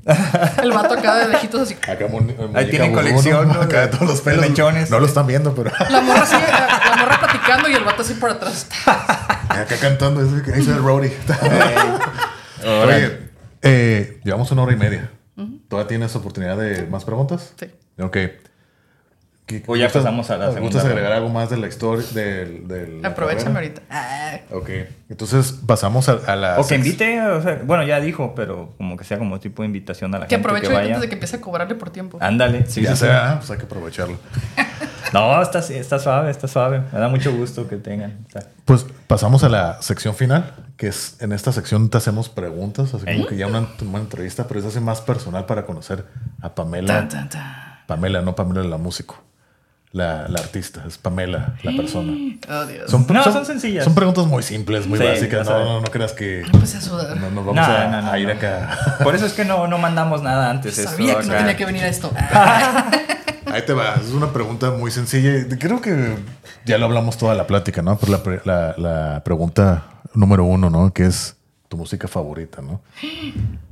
[0.63, 1.75] El vato acá de lejitos así.
[1.87, 3.61] Acá mon- muñeca tienen colección, ¿no?
[3.61, 4.45] Acá de todos los pelos.
[4.89, 8.01] No lo están viendo, pero La morra así, la, la morra platicando y el vato
[8.01, 8.67] así por atrás.
[8.85, 10.21] acá cantando.
[10.21, 11.13] es que Ahí se el roadie.
[12.63, 13.19] Oye,
[13.61, 15.11] eh, llevamos una hora y media.
[15.67, 17.53] ¿Todavía tienes oportunidad de más preguntas?
[17.59, 17.69] Sí.
[17.99, 18.17] Ok.
[19.45, 21.15] ¿Qué- O ya gustas- pasamos a la ¿Gustas segunda agregar ronda?
[21.17, 22.05] algo más de la historia?
[22.13, 23.81] Del, del, Aprovechame ahorita.
[23.89, 24.69] Ah, Ok.
[25.09, 26.59] Entonces pasamos a, a la.
[26.59, 29.67] O que invite, o sea, bueno, ya dijo, pero como que sea como tipo de
[29.67, 30.87] invitación a la que gente aproveche que vaya.
[30.87, 32.17] antes de que empiece a cobrarle por tiempo.
[32.21, 33.11] Ándale, sí, ya sí, se sí.
[33.13, 34.17] ah, pues hay que aprovecharlo.
[35.13, 36.81] No, está, está suave, está suave.
[36.91, 38.17] Me da mucho gusto que tengan.
[38.27, 42.27] o sea, Pues pasamos a la sección final, que es en esta sección te hacemos
[42.27, 43.27] preguntas, así como ¿Eh?
[43.29, 46.03] que ya una, una entrevista, pero es así más personal para conocer
[46.41, 46.87] a Pamela.
[46.87, 47.55] Tan, tan, tan.
[47.87, 49.23] Pamela, no Pamela la músico.
[49.95, 52.11] La, la artista, es Pamela, la persona.
[52.49, 52.91] Oh, Dios.
[52.91, 53.85] Son, No, son sencillas.
[53.85, 55.47] Son preguntas muy simples, muy Sí, básicas.
[55.47, 57.15] No, no, no creas que Empecé a sudar.
[57.15, 58.33] no nos vamos No, a, no, no, a ir no.
[58.33, 58.77] acá.
[59.01, 60.75] Por eso es que no, no mandamos nada antes.
[60.75, 62.11] Sabía esto que no tenía que venir a esto.
[63.45, 63.95] Ahí te va.
[63.95, 65.31] Es una pregunta muy sencilla.
[65.57, 66.17] Creo que
[66.65, 67.97] ya lo hablamos toda la plática, ¿no?
[67.97, 70.91] Pero la, pre- la- la pregunta número uno, ¿no?
[70.91, 71.37] Que es
[71.69, 72.81] tu música favorita, ¿no?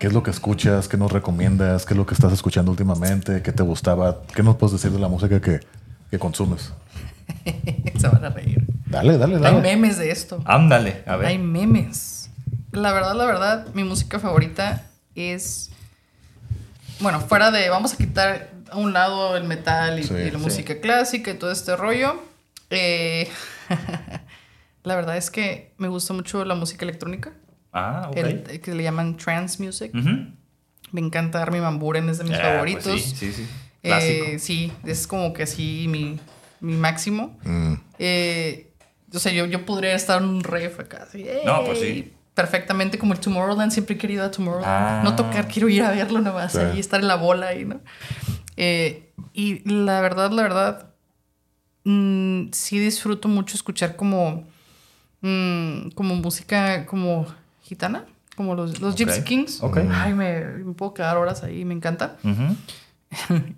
[0.00, 0.88] ¿Qué es lo que escuchas?
[0.88, 1.84] ¿Qué nos recomiendas?
[1.84, 3.42] ¿Qué es lo que estás escuchando últimamente?
[3.42, 4.22] ¿Qué te gustaba?
[4.34, 5.60] ¿Qué nos puedes decir de la música que,
[6.10, 6.72] que consumes?
[8.00, 8.64] Se van a reír.
[8.86, 9.60] Dale, dale, Hay dale.
[9.60, 10.42] memes de esto.
[10.46, 11.26] Ándale, a ver.
[11.28, 12.30] Hay memes.
[12.72, 15.68] La verdad, la verdad, mi música favorita es.
[17.00, 17.68] Bueno, fuera de.
[17.68, 20.44] Vamos a quitar a un lado el metal y, Sí, y la sí.
[20.44, 22.22] música clásica y todo este rollo.
[22.70, 23.28] Eh,
[24.84, 27.32] la verdad es que me gusta mucho la música electrónica.
[27.72, 28.16] Ah, ok.
[28.16, 29.92] el- que le llaman trance music.
[30.92, 32.82] Me encanta Armin Van Buren, es de mis Ah, favoritos.
[32.84, 33.46] pues sí, sí, sí.
[33.82, 36.18] Eh, sí, es como que así mi,
[36.60, 37.38] mi máximo.
[37.44, 38.72] Mm, Eh,
[39.14, 41.04] o sea, yo, yo podría estar en un ref acá.
[41.04, 42.12] Así, No, pues sí.
[42.34, 43.70] Perfectamente como el Tomorrowland.
[43.72, 44.66] Siempre he querido a Tomorrowland.
[44.68, 45.00] Ah.
[45.04, 46.56] No tocar, quiero ir a verlo nomás.
[46.56, 47.80] Ahí estar en la bola ahí, ¿no?
[48.56, 50.90] Eh, y la verdad, la verdad,
[51.84, 54.46] mm, sí disfruto mucho escuchar como,
[55.22, 57.26] mm, como música como
[57.70, 58.04] gitana.
[58.36, 58.98] Como los, los Ok.
[58.98, 59.62] Gypsy Kings.
[59.62, 59.78] Ok.
[59.92, 62.16] Ay, me, me puedo quedar horas ahí, me encanta.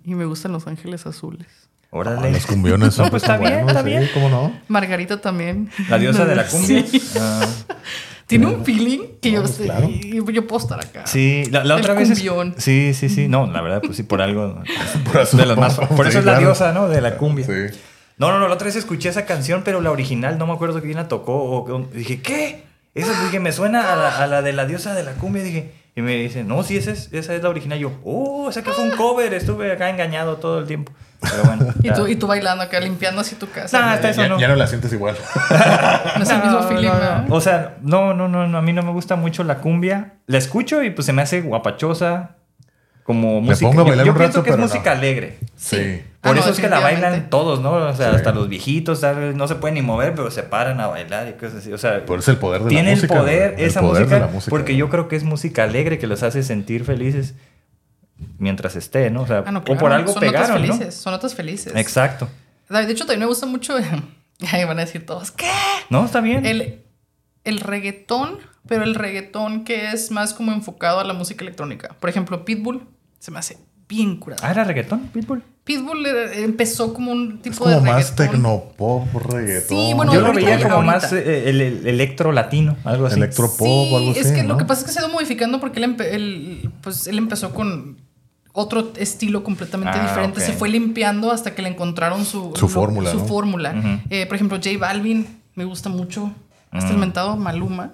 [0.05, 1.47] Y me gustan Los Ángeles Azules.
[1.91, 2.31] Órale.
[2.31, 4.09] los cumbiones son No, pues está bien, buenos, está sí, bien.
[4.15, 4.59] ¿Cómo no?
[4.67, 5.69] Margarita también.
[5.89, 6.85] La diosa de la cumbia.
[6.87, 7.01] Sí.
[7.19, 7.45] Ah,
[8.25, 9.87] Tiene un feeling que yo, sé- claro.
[9.89, 11.05] y yo puedo estar acá.
[11.05, 12.09] sí, la, la El otra vez.
[12.09, 12.55] es- cumbión.
[12.57, 13.27] sí, sí, sí.
[13.27, 14.63] No, la verdad, pues sí, por algo.
[15.11, 16.39] Por eso, de las más- por eso sí, es la claro.
[16.39, 16.87] diosa, ¿no?
[16.87, 17.45] De la cumbia.
[17.45, 17.77] Sí.
[18.17, 20.81] No, no, no, la otra vez escuché esa canción, pero la original no me acuerdo
[20.81, 21.33] quién la tocó.
[21.35, 22.63] O, o- dije, ¿qué?
[22.95, 25.41] Eso dije, me suena a la, a la de la diosa de la cumbia.
[25.43, 27.77] Dije, y me dice, no, sí, esa es, esa es la original.
[27.79, 29.33] Yo, oh, esa que fue un cover.
[29.33, 30.91] Estuve acá engañado todo el tiempo.
[31.21, 31.65] Pero bueno.
[31.83, 33.79] Y tú, y tú bailando acá, limpiando así tu casa.
[33.79, 34.39] Nah, está eso Ya, no.
[34.39, 35.15] ya no la sientes igual.
[36.17, 37.35] No es el mismo No, feeling, no, no.
[37.35, 40.13] O sea, no, no, no, no, a mí no me gusta mucho la cumbia.
[40.27, 42.35] La escucho y pues se me hace guapachosa.
[43.03, 43.67] Como música.
[43.67, 44.97] pongo a yo- bailar yo, un pienso que es música no.
[44.99, 45.39] alegre.
[45.57, 46.01] Sí.
[46.03, 47.73] Ah, Por no, eso es que la bailan todos, ¿no?
[47.73, 48.15] O sea, Sí.
[48.15, 49.35] hasta los viejitos, ¿sabes?
[49.35, 51.73] No se pueden ni mover, pero se paran a bailar y cosas así.
[51.73, 53.13] O sea, Por eso el poder de la tiene música.
[53.13, 53.55] el poder.
[53.59, 56.07] El esa poder música, de la música, porque yo creo que es música alegre que
[56.07, 57.35] los hace sentir felices
[58.37, 59.23] mientras esté, ¿no?
[59.23, 60.73] O sea, Ah, no, o por algo son pegaron, notas ¿no?
[60.75, 61.73] felices, Son notas felices.
[61.75, 62.29] Exacto.
[62.69, 63.75] De hecho, también me gusta mucho.
[64.51, 65.49] Ahí van a decir todos, ¿qué?
[65.89, 66.45] No, está bien.
[66.45, 66.83] El,
[67.43, 71.95] el reggaetón, pero el reggaetón que es más como enfocado a la música electrónica.
[71.99, 72.87] Por ejemplo, Pitbull
[73.19, 73.57] se me hace
[73.87, 74.41] bien curado.
[74.45, 75.43] Ah, era reggaetón, Pitbull.
[75.63, 76.05] Pitbull
[76.35, 78.27] empezó como un tipo Es como de más reggaetón.
[78.27, 79.77] tecnopop, reggaetón.
[79.77, 80.91] Sí, bueno, Yo lo veía como ahorita.
[80.93, 83.15] más eh, el, el electro latino, algo así.
[83.17, 84.19] Electropop Sí, o algo así.
[84.19, 84.49] es que ¿no?
[84.49, 87.17] lo que pasa es que se ha ido modificando porque él, empe- él, pues, él
[87.17, 87.97] empezó con
[88.51, 90.41] otro estilo completamente Ah, diferente.
[90.41, 93.25] Se fue limpiando hasta que le encontraron su, Su lo- fórmula, Su ¿no?
[93.25, 94.01] fórmula.
[94.09, 96.31] Eh, por ejemplo, J Balvin me gusta mucho.
[96.71, 96.99] Hasta el Mm.
[96.99, 97.93] mentado Maluma.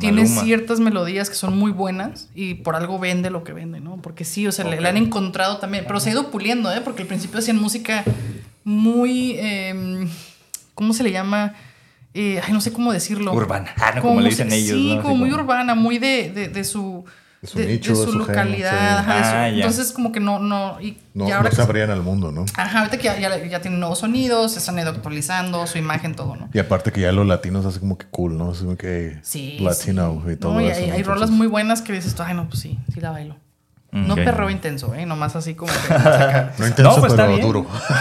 [0.00, 3.96] Tiene ciertas melodías que son muy buenas y por algo vende lo que vende, ¿no?
[3.98, 4.82] Porque sí, o sea, le, Ok.
[4.82, 5.84] le han encontrado también.
[5.86, 6.80] Pero se ha ido puliendo, ¿eh?
[6.82, 8.04] Porque al principio hacían música
[8.64, 9.36] muy.
[9.38, 10.06] eh,
[10.74, 11.54] ¿Cómo se le llama?
[12.14, 13.32] Eh, ay, no sé cómo decirlo.
[13.32, 13.72] Urbana.
[13.76, 14.92] Ah, no, como le dicen ellos, Sí, ¿no?
[14.94, 17.04] Así como muy como- urbana, muy de, de, de su.
[17.44, 18.98] De su nicho, de su localidad.
[19.00, 19.56] ajá, de su- Ah, ya.
[19.56, 20.38] Entonces, como que no.
[20.38, 22.46] no y, No, y ahora no se abrían al mundo, ¿no?
[22.56, 26.36] Ajá, ahorita que ya, ya, ya tienen nuevos sonidos, se están actualizando, su imagen, todo,
[26.36, 26.48] ¿no?
[26.54, 28.52] Y aparte que ya los latinos hacen como que cool, ¿no?
[28.52, 29.58] Así como que Sí.
[29.60, 30.32] latino sí.
[30.32, 30.80] y todo No, y eso.
[30.80, 30.94] hay, ¿no?
[30.94, 33.36] hay rolas muy buenas que dices, tú, ay, no, pues sí, sí la bailo.
[33.92, 34.24] No Ok.
[34.24, 35.06] perreo intenso, ¿eh?
[35.06, 35.78] Nomás así como que.
[36.58, 37.66] No intenso, No, pues pero duro.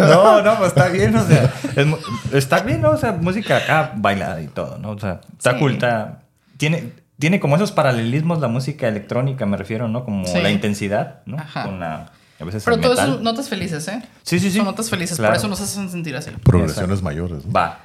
[0.08, 1.96] No, no, pues está bien, o sea, es mu-
[2.32, 2.90] está bien, ¿no?
[2.90, 4.90] O sea, música acá bailada y todo, ¿no?
[4.90, 5.64] O sea, está Sí.
[5.66, 6.22] está-
[6.56, 10.04] tiene, tiene como esos paralelismos la música electrónica, me refiero, ¿no?
[10.04, 10.40] Como Sí.
[10.40, 11.38] la intensidad, ¿no?
[11.38, 11.64] Ajá.
[11.64, 14.02] Con la, a veces Pero eso son notas felices, ¿eh?
[14.22, 14.56] Sí, sí, sí.
[14.58, 15.32] Son notas felices, Claro.
[15.32, 16.30] por eso nos hacen sentir así.
[16.42, 17.44] Progresiones mayores.
[17.46, 17.52] ¿no?
[17.52, 17.78] Va,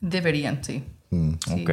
[0.00, 0.84] Deberían, sí.
[1.10, 1.62] Mm, Sí.
[1.62, 1.70] ok.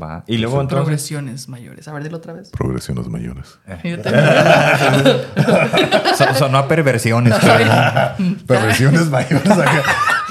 [0.00, 0.24] Va.
[0.26, 0.82] Y luego entonces...
[0.84, 1.88] Progresiones mayores.
[1.88, 2.50] A ver, dilo otra vez.
[2.50, 3.58] Progresiones mayores.
[3.84, 4.24] Yo también.
[6.16, 7.34] Son- Sonó a perversiones.
[8.46, 9.82] Progresiones mayores acá.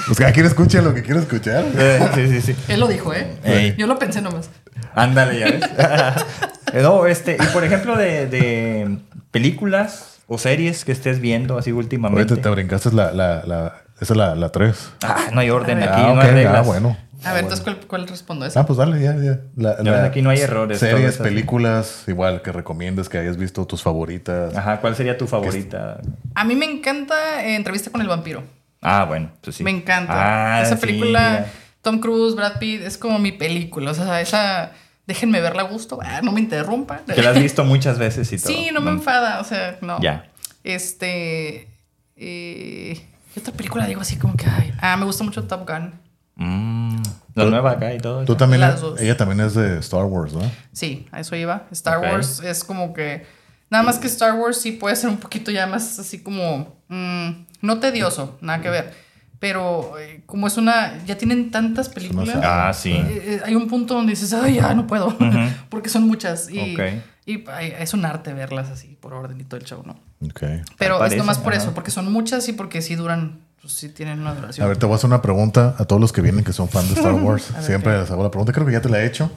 [0.06, 1.64] Pues cada quien escucha lo que quiere escuchar.
[1.78, 2.56] Eh, sí, sí, sí.
[2.68, 3.36] Él lo dijo, ¿eh?
[3.44, 3.74] Ey.
[3.76, 4.50] Yo lo pensé nomás.
[4.94, 6.82] Ándale, ya ves.
[6.82, 8.98] no, este, y por ejemplo, de, de
[9.30, 12.32] películas o series que estés viendo así últimamente.
[12.34, 14.92] Ahorita te brincaste la, la, la, esa es la, la 3.
[15.02, 15.88] Ah, no hay orden A ver.
[15.90, 16.56] aquí, ah, no ok, hay reglas.
[16.56, 16.96] ah, bueno.
[17.24, 17.54] A Ah, ver, bueno.
[17.56, 18.60] entonces, ¿cuál, cuál respondo a esa?
[18.60, 19.40] Ah, pues dale, ya, ya.
[19.56, 23.66] La- Ya la- aquí no hay errores, Series, películas, igual que recomiendes que hayas visto
[23.66, 24.54] tus favoritas.
[24.56, 26.00] Ajá, ¿cuál sería tu favorita?
[26.34, 28.42] A mí me encanta eh, Entrevista con el vampiro.
[28.82, 29.64] Ah, bueno, pues sí.
[29.64, 30.12] Me encanta.
[30.58, 31.46] Ah, esa sí, película.
[31.82, 33.90] Tom Cruise, Brad Pitt, es como mi película.
[33.90, 34.72] O sea, esa.
[35.06, 35.98] Déjenme verla a gusto.
[36.02, 37.00] Ah, no me interrumpan.
[37.12, 38.48] Que la has visto muchas veces y todo.
[38.52, 39.40] Sí, no me enfada.
[39.40, 40.00] O sea, no.
[40.00, 40.26] Ya.
[40.64, 41.68] Este.
[42.16, 43.00] eh,
[43.34, 44.46] ¿Qué otra película digo así como que.
[44.46, 45.94] ay, ah, me gusta mucho Top Gun.
[46.36, 46.85] Mm,
[47.34, 48.24] la nueva acá y todo.
[48.24, 49.00] Tú también, Las dos.
[49.00, 50.40] ella también es de Star Wars, ¿no?
[50.72, 51.66] Sí, a eso iba.
[51.72, 52.04] Star Ok.
[52.04, 53.26] Wars es como que.
[53.68, 56.76] Nada más que Star Wars sí puede ser un poquito ya más así como.
[56.88, 57.30] mm,
[57.62, 59.06] no tedioso, nada que ver.
[59.38, 61.04] Pero eh, como es una.
[61.04, 62.38] Ya tienen tantas películas.
[62.42, 62.92] Ah, sí.
[62.92, 65.14] eh, eh, hay un punto donde dices, ay, ya no puedo.
[65.68, 66.48] Porque son muchas.
[66.48, 66.80] Y, Ok.
[67.26, 70.00] y ay, es un arte verlas así por orden y todo el show, ¿no?
[70.26, 70.42] Ok.
[70.78, 71.62] Pero es nomás por ajá.
[71.62, 73.40] eso, porque son muchas y porque sí duran.
[73.66, 74.64] Pues sí tienen una duración.
[74.64, 76.68] A ver, te voy a hacer una pregunta a todos los que vienen que son
[76.68, 77.52] fans de Star Wars.
[77.52, 77.98] Ver, Siempre ¿qué?
[77.98, 78.52] les hago la pregunta.
[78.52, 79.28] Creo que ya te la he hecho,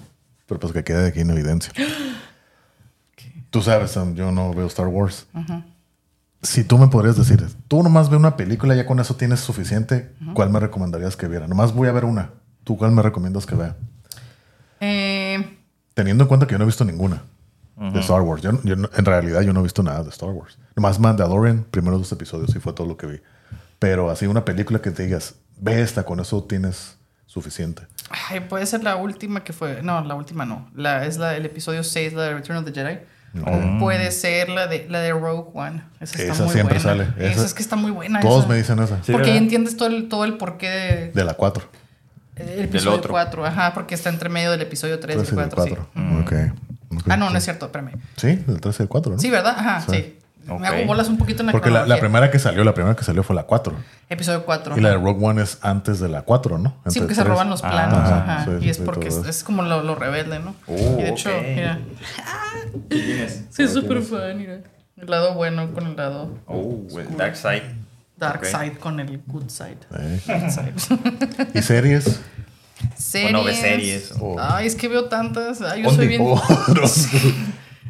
[0.45, 1.73] pero pues que quede aquí en evidencia.
[3.49, 5.25] Tú sabes, Sam, yo no veo Star Wars.
[6.43, 10.13] Si tú me podrías decir, tú nomás ve una película, ya con eso tienes suficiente,
[10.35, 11.47] ¿cuál me recomendarías que viera?
[11.47, 12.29] Nomás voy a ver una.
[12.63, 13.75] ¿Tú cuál me recomiendas que vea?
[14.79, 15.57] Eh,
[15.95, 17.23] Teniendo en cuenta que yo no he visto ninguna
[17.75, 18.43] de Star Wars.
[18.43, 20.59] Yo, en realidad yo no he visto nada de Star Wars.
[20.75, 23.19] Nomás Mandalorian, primeros dos episodios, y fue todo lo que vi.
[23.79, 27.83] Pero así una película que te digas, ve esta, con eso tienes suficiente.
[28.29, 29.81] ay, puede ser la última que fue.
[29.83, 30.69] No, la última no.
[30.75, 32.99] La, es la, el episodio 6, la de Return of the Jedi.
[33.45, 35.83] O puede ser la de, la de Rogue One.
[35.99, 36.89] Esa está Esa muy siempre buena.
[36.89, 37.03] sale.
[37.23, 38.19] Esa, Esa- es que está muy buena.
[38.21, 38.47] Todos esa.
[38.49, 39.03] me dicen esa.
[39.03, 41.63] Sí, porque ahí entiendes todo el, todo el porqué de, De la 4.
[42.37, 43.11] el episodio otro.
[43.11, 43.45] 4.
[43.45, 45.89] Ajá, porque está entre medio del episodio 3 y 3 y el del 4.
[45.93, 46.19] 4.
[46.21, 46.33] Ok.
[46.97, 47.03] Ok.
[47.07, 47.91] Ah, no, no es cierto, espérame.
[48.17, 49.19] Sí, del 3 y el 4, ¿no?
[49.19, 49.55] Sí, ¿verdad?
[49.59, 49.91] Ajá, Sí.
[49.95, 50.18] sí.
[50.45, 53.03] Me hago bolas un poquito en la Porque la, primera que salió, la primera que
[53.03, 53.75] salió fue la 4.
[54.09, 54.77] Episodio 4.
[54.77, 56.75] Y la de Rogue One es antes de la 4, ¿no?
[56.87, 57.99] Sí, porque se roban los Ah, planos.
[57.99, 58.45] ajá, ajá.
[58.45, 60.55] sí, y es sí, porque es, como lo, lo rebelde, ¿no?
[60.67, 61.43] Oh, y de hecho, ok.
[61.43, 61.79] mira.
[62.89, 64.61] Es súper fan, mira.
[64.97, 67.63] El lado bueno con el lado Oh, el Dark Side.
[68.17, 69.77] dark side con el good side.
[69.97, 70.19] Eh.
[70.27, 71.47] Good side.
[71.53, 72.19] ¿Y series?
[72.97, 73.31] series.
[73.31, 74.13] no ves series.
[74.19, 74.35] Oh.
[74.39, 75.61] Ay, es que veo tantas.
[75.61, 76.21] Ay, yo soy bien.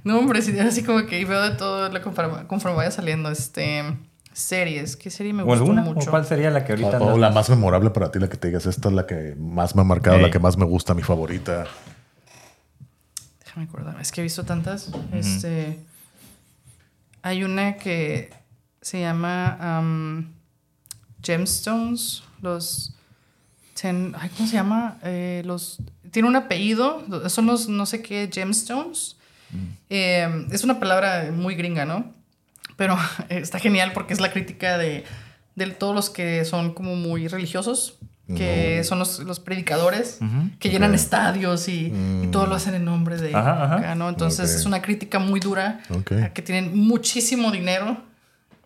[0.03, 0.19] No.
[0.19, 3.29] Hombre, sí, así como que veo de todo lo conforme, conforme vaya saliendo.
[3.31, 3.83] Este.
[4.31, 4.95] Series.
[4.95, 5.81] ¿Qué serie me ¿O gustó alguna?
[5.81, 6.07] mucho?
[6.07, 7.49] ¿O cuál sería la que ahorita O, o la más?
[7.49, 10.17] memorable para ti, la que te digas, esta es la que más me ha marcado,
[10.19, 11.65] la que más me gusta, mi favorita.
[13.43, 13.99] Déjame acordar.
[13.99, 14.91] Es que he visto tantas.
[15.11, 15.79] Este.
[17.21, 18.29] Hay una que
[18.81, 20.31] se llama um,
[21.21, 22.23] Gemstones.
[22.41, 22.95] Los.
[23.79, 24.99] ten- ay, ¿Cómo se llama?
[25.03, 25.79] Eh, los.
[26.11, 27.03] Tiene un apellido.
[27.29, 29.17] Son los no sé qué Gemstones.
[29.89, 32.11] Eh, es una palabra muy gringa, ¿no?
[32.77, 32.97] Pero
[33.29, 35.03] está genial porque es la crítica de,
[35.55, 37.97] de todos los que son como muy religiosos.
[38.37, 40.19] Que son los, los predicadores
[40.59, 41.91] que llenan estadios y,
[42.23, 43.75] y todo lo hacen en nombre de Ajá, ajá.
[43.77, 44.07] acá, ¿no?
[44.07, 44.55] Entonces Ok.
[44.59, 46.11] es una crítica muy dura Ok.
[46.11, 47.97] a que tienen muchísimo dinero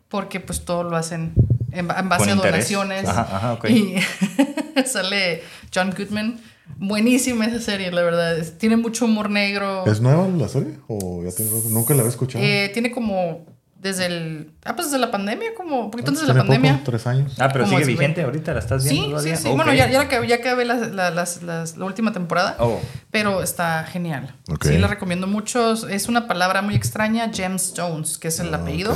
[0.09, 1.31] porque pues todo lo hacen
[1.71, 2.69] en, en base a interés.
[2.69, 3.07] donaciones.
[3.07, 3.57] Ajá.
[3.69, 3.95] Y
[4.85, 5.43] sale
[5.73, 6.41] John Goodman.
[6.77, 8.37] Buenísima esa serie, la verdad.
[8.37, 9.85] Es- tiene mucho humor negro.
[9.85, 10.77] ¿Es nueva la serie?
[10.87, 11.69] ¿O ya tiene rato?
[11.69, 12.43] Nunca la había escuchado.
[12.43, 13.45] Eh, tiene como
[13.79, 14.51] desde el...
[14.63, 16.71] Ah, pues desde la pandemia, como un poquito antes de ¿Tiene la pandemia.
[16.79, 16.83] poco?
[16.91, 17.35] ¿Tres años?
[17.37, 19.35] Ah, pero ¿Cómo sigue vigente ahorita, ¿la estás viendo Sí, sí, todavía?
[19.35, 19.49] sí.
[19.49, 22.55] Bueno, ya, ya, la acabé- ya acabé la, la- las- las- la última temporada.
[22.59, 22.79] Oh.
[23.11, 24.33] Pero está genial.
[24.61, 25.73] Sí, la recomiendo mucho.
[25.89, 28.95] Es una palabra muy extraña, Gemstones, que es el Ah, apellido.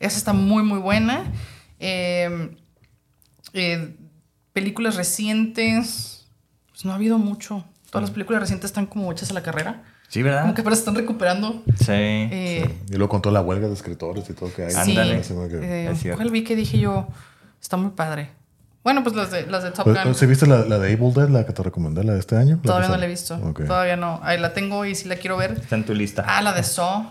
[0.00, 1.30] Esa está muy, muy buena.
[1.78, 2.56] Eh,
[3.52, 3.94] eh,
[4.54, 6.13] películas recientes.
[6.74, 7.64] Pues no ha habido mucho.
[7.90, 9.84] Todas las películas recientes están como hechas a la carrera.
[10.08, 10.42] Sí, ¿verdad?
[10.42, 11.62] Como que apenas están recuperando.
[11.76, 11.86] Sí.
[11.92, 14.70] Eh, Y luego con toda la huelga de escritores y todo que hay.
[14.72, 14.90] sí.
[14.90, 15.16] Ándale.
[15.18, 16.18] Eh, Es cierto.
[16.18, 17.06] ¿Cuál vi que dije yo?
[17.62, 18.30] Está muy padre.
[18.82, 20.14] Bueno, pues las de, las de Top Pues, Gun.
[20.14, 22.60] ¿Sí viste la, la de Evil Dead, la que te recomendé, la de este año?
[22.62, 23.38] Todavía no la he visto.
[23.66, 24.20] Todavía no.
[24.22, 25.52] Ahí la tengo y si la quiero ver.
[25.52, 26.24] Está en tu lista.
[26.26, 27.06] Ah, la de Saw.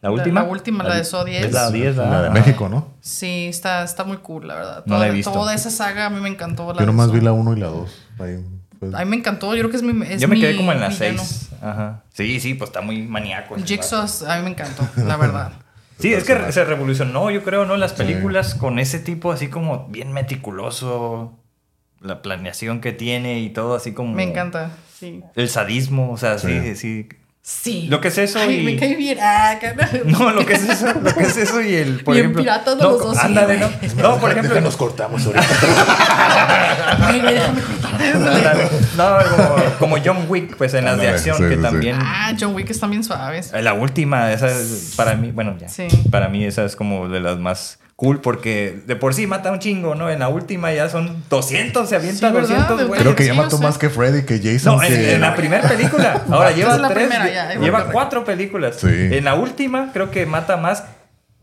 [0.00, 0.42] ¿La última?
[0.42, 1.44] La, última, la de Saw 10.
[1.44, 2.88] Es la 10, La de México, ¿no?
[3.02, 4.82] Sí, está, está muy cool, la verdad.
[4.86, 5.32] No la he Toda- visto.
[5.32, 6.72] Toda esa saga a mí me encantó.
[6.72, 7.90] La Yo nomás vi la 1 y la 2.
[8.20, 8.42] Ahí,
[8.80, 9.54] pues, A mí me encantó.
[9.54, 10.04] Yo creo que es mi.
[10.06, 11.22] es Yo me mi quedé como en la villano.
[11.22, 11.50] 6.
[11.62, 12.02] Ajá.
[12.12, 13.54] Sí, sí, pues está muy maníaco.
[13.64, 15.52] Jigsaw a mí me encantó, la verdad.
[16.00, 17.76] Sí, es que se revolucionó, yo creo, ¿no?
[17.76, 21.38] Las películas con ese tipo así como bien meticuloso.
[22.00, 24.14] La planeación que tiene y todo así como...
[24.14, 24.70] Me encanta.
[24.98, 25.22] Sí.
[25.36, 26.76] El sadismo, o sea, sí, Sí.
[26.76, 27.08] sí.
[27.50, 27.88] Sí.
[27.90, 29.18] Lo que es eso Ay, y- me cae bien.
[29.20, 29.58] Ah.
[30.04, 32.42] No, lo que es eso, lo que es eso y el, por Bien ejemplo...
[32.42, 33.58] piratas de no, los dos, Ándale.
[33.58, 33.68] ¿no?
[33.96, 34.54] No, por ejemplo...
[34.54, 35.46] Déjanos cortamos ahorita.
[38.96, 41.62] No, como, como John Wick, pues en las de Ándale, acción, sí, que sí.
[41.62, 41.96] también...
[42.00, 43.52] Ah, John Wick están bien suaves.
[43.60, 45.68] La última, esa es para mí, bueno, ya.
[45.68, 45.88] Sí.
[46.10, 49.58] Para mí esa es como de las más cool porque de por sí mata un
[49.58, 50.08] chingo, ¿no?
[50.08, 52.48] En la última ya son 200, se avienta Sí, ¿verdad?
[52.48, 52.98] 200, De- güey.
[52.98, 54.78] Creo que ya mató más que Freddy, que Jason.
[54.78, 55.14] No, en, que...
[55.16, 56.22] en la primera película.
[56.30, 57.06] Ahora lleva la tres.
[57.08, 58.76] primera, ya, lleva cuatro películas.
[58.80, 58.86] Sí.
[58.88, 60.82] En la última creo que mata más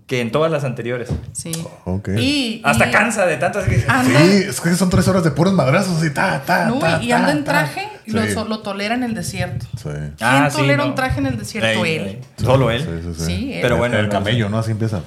[0.08, 1.10] que en todas las anteriores.
[1.34, 1.52] Sí.
[1.86, 2.10] Ok.
[2.18, 3.86] Y, Hasta y cansa de tantas que...
[3.88, 7.00] Anda, Sí, es que son tres horas de puros madrazos y ta, ta, no, ta,
[7.04, 7.52] y ta, anda en ta.
[7.52, 8.32] traje y lo, Sí.
[8.34, 9.68] so- lo tolera en el desierto.
[9.76, 9.90] Sí.
[9.90, 10.90] ¿Quién Ah, sí, tolera no.
[10.90, 11.86] un traje en el desierto?
[11.86, 12.08] Ey, él.
[12.08, 12.22] ey.
[12.44, 12.82] Solo él.
[12.82, 13.26] Sí, sí, sí.
[13.26, 13.60] Sí, él.
[13.62, 14.58] Pero bueno, el camello, ¿no?
[14.58, 15.02] Así empieza.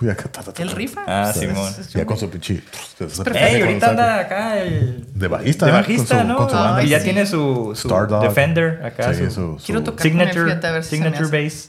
[0.00, 0.74] Ya, ta, ta, ta, Él ta.
[0.76, 1.00] rifa.
[1.06, 1.72] Ah, Sí, Simón.
[1.94, 2.62] Ya con su pinche.
[3.34, 5.06] Ey, ahorita con anda acá el...
[5.14, 5.78] De bajista, De ¿no?
[5.78, 6.36] bajista, Con su- ¿no?
[6.38, 6.82] con su banda.
[6.84, 7.04] y ya sí.
[7.04, 8.22] tiene su, su Stardog.
[8.22, 9.12] Defender acá.
[9.12, 11.24] Sí, su, su- su- Quiero tocar con signature, fíjate, a ver si se me signature
[11.38, 11.44] hace.
[11.44, 11.68] base.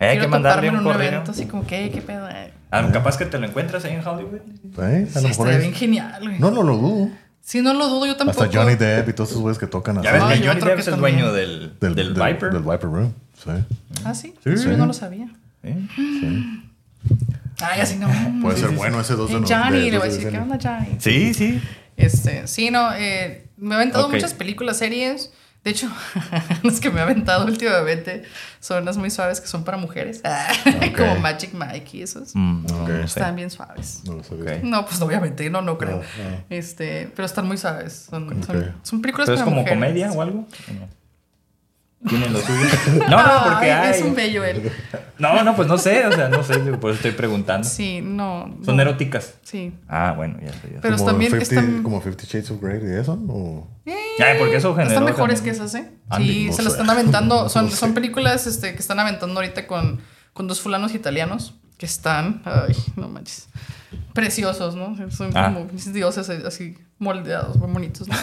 [0.00, 1.08] Eh, hay Quiero que mandarle en un un correo.
[1.08, 1.90] evento así como, ¿qué?
[1.92, 2.28] ¿Qué pedo?
[2.28, 4.40] Eh, Ah, capaz que te lo encuentras ahí en Hollywood.
[4.80, 5.08] ¿Eh?
[5.14, 6.38] A lo mejor es- bien genial, güey.
[6.40, 7.08] No, no lo dudo.
[7.40, 8.42] Sí, no lo dudo yo tampoco.
[8.44, 10.04] Hasta Johnny Depp y todos esos güeyes que tocan así.
[10.06, 12.50] Ya ves que yo Johnny creo Depp que es el dueño del, del, Viper.
[12.52, 13.12] Del Viper Room.
[13.36, 13.50] Sí.
[14.04, 14.34] Ah, sí.
[14.42, 14.70] Sí, Eso sí.
[14.70, 15.28] yo no lo sabía.
[15.62, 15.88] Sí.
[17.60, 18.08] Ay, así no.
[18.42, 19.36] Puede Sí, ser sí, bueno ese dos sí.
[19.36, 20.96] de Hey, Johnny, le voy a decir, de ¿qué onda, Johnny?
[20.98, 21.60] Sí, sí.
[21.96, 24.14] Este, sí, no, eh, me ha aventado Ok.
[24.14, 25.30] muchas películas, series.
[25.62, 25.90] De hecho,
[26.62, 28.24] las que me ha aventado últimamente
[28.60, 30.20] son unas muy suaves que son para mujeres.
[30.94, 32.32] Como Magic Mike y esos.
[32.34, 32.88] Mm, no, Ok.
[32.90, 33.20] no sé.
[33.20, 34.02] Están bien suaves.
[34.04, 34.56] No lo sabía.
[34.56, 34.62] Ok.
[34.64, 36.02] No, pues obviamente, no, no creo.
[36.04, 36.44] Ah, ah.
[36.50, 38.08] Este, pero están muy suaves.
[38.10, 39.78] Son, son- son películas ¿Pero es para como mujeres.
[39.78, 40.40] comedia o algo?
[40.40, 40.88] ¿O no?
[42.08, 42.68] Tienen lo suyo.
[43.08, 43.98] No, no, porque Ay, hay.
[44.00, 44.70] Es un bello él.
[45.18, 46.06] No, no, pues no sé.
[46.06, 46.58] O sea, no sé.
[46.58, 47.66] Por eso estoy preguntando.
[47.68, 48.56] Sí, no.
[48.64, 48.82] Son no.
[48.82, 49.34] eróticas.
[49.42, 49.72] Sí.
[49.88, 50.58] Ah, bueno, ya sé.
[50.64, 50.78] Ya sé.
[50.82, 53.12] Pero Como también 50 están- Como 50 Shades of Grey y eso.
[53.28, 53.66] ¿O?
[53.86, 54.90] Ay, porque eso generó.
[54.90, 55.90] Están mejores también- que esas, ¿eh?
[56.10, 57.42] Andy, Sí, no se las están aventando.
[57.44, 57.76] No Son, sé.
[57.76, 60.00] son películas este, que están aventando ahorita con,
[60.32, 62.42] con dos fulanos italianos que están.
[62.44, 63.48] Ay, no manches.
[64.12, 64.94] Preciosos, ¿no?
[65.10, 65.52] Son Ah.
[65.54, 68.14] como dioses eh, así moldeados, muy bonitos, ¿no?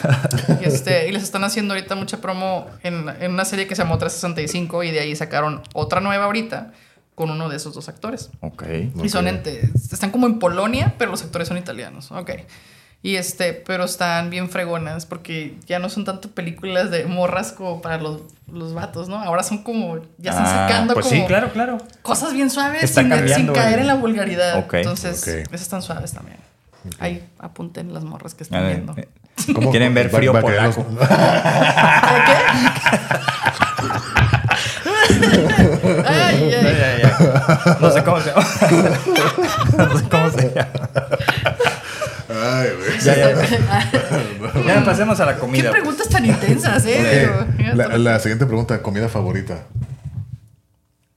[0.61, 3.83] y, este, y les están haciendo ahorita mucha promo en, en una serie que se
[3.83, 6.71] llamó 365 y de ahí sacaron otra nueva ahorita
[7.15, 8.29] con uno de esos dos actores.
[8.41, 8.63] Ok.
[9.03, 9.47] Y son Ok.
[9.47, 12.11] en- están como en Polonia, pero los actores son italianos.
[12.11, 12.31] Ok.
[13.03, 17.81] Y este, pero están bien fregonas porque ya no son tanto películas de morras como
[17.81, 18.21] para los,
[18.51, 19.19] los vatos, ¿no?
[19.19, 21.77] Ahora son como, ya están Ah, sacando Pues como sí, claro, claro.
[22.03, 24.59] cosas bien suaves sin, caer en la vulgaridad.
[24.59, 26.37] Ok, Entonces, esas están suaves también.
[26.99, 28.93] Ahí apunten las morras que están viendo.
[28.97, 29.07] eh,
[29.55, 29.71] ¿Cómo?
[29.71, 30.85] ¿Quieren ver frío va polaco?
[36.05, 36.65] Ay, Ay, ay.
[36.65, 37.73] ay, ay.
[37.79, 38.45] No sé cómo se llama.
[39.77, 40.69] No sé cómo se llama.
[42.29, 42.99] Ay, güey.
[43.01, 43.33] Ya, ya.
[44.65, 45.69] Ya pasemos a la Qué comida.
[45.69, 45.81] pues.
[45.81, 47.29] preguntas tan intensas, eh.
[47.75, 49.63] La siguiente pregunta, comida favorita.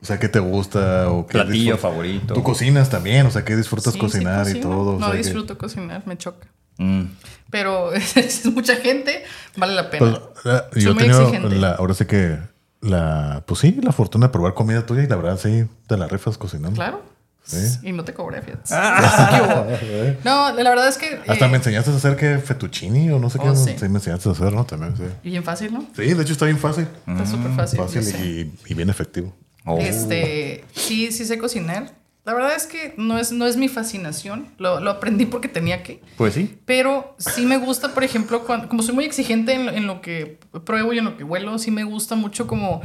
[0.05, 1.09] O sea, ¿qué te gusta?
[1.09, 2.35] O qué Platillo favorito.
[2.35, 4.97] Tú cocinas también, o sea, ¿qué disfrutas Sí, sí cocinar y todo?
[4.97, 6.47] O No sea, que- disfruto cocinar, me choca.
[6.76, 7.05] Mm.
[7.51, 9.24] Pero es mucha gente,
[9.56, 10.10] vale la pena.
[10.10, 12.36] Pues, la- yo he muy tenido, la, ahora sé que,
[12.82, 16.06] la, pues sí, la fortuna de probar comida tuya y la verdad sí, te la
[16.06, 16.76] rifas cocinando.
[16.76, 17.01] Claro.
[17.43, 17.78] Sí.
[17.82, 18.74] Y no te cobré, fíjate.
[18.74, 19.28] Ah.
[19.81, 20.16] ¿Qué hubo?
[20.24, 21.18] No, la verdad es que.
[21.26, 23.48] Hasta eh, me enseñaste a hacer que fettuccini o no sé qué.
[23.48, 23.74] Oh, sí.
[23.78, 23.89] sí.
[23.89, 24.66] me enseñaste a hacer, ¿no?
[24.66, 25.05] También, sí.
[25.22, 25.86] y bien fácil, ¿no?
[25.97, 26.86] Sí, de hecho está bien fácil.
[27.06, 27.78] Está súper fácil.
[27.78, 29.35] Fácil y bien efectivo.
[29.64, 29.78] Oh.
[29.78, 31.92] Este, sí, sí sé cocinar.
[32.24, 34.46] La verdad es que no es, no es mi fascinación.
[34.58, 36.00] Lo, lo aprendí porque tenía que.
[36.16, 36.58] Pues sí.
[36.64, 40.00] Pero sí me gusta, por ejemplo, cuando, como soy muy exigente en, lo- en lo
[40.00, 42.80] que pruebo y en lo que huelo, sí me gusta mucho como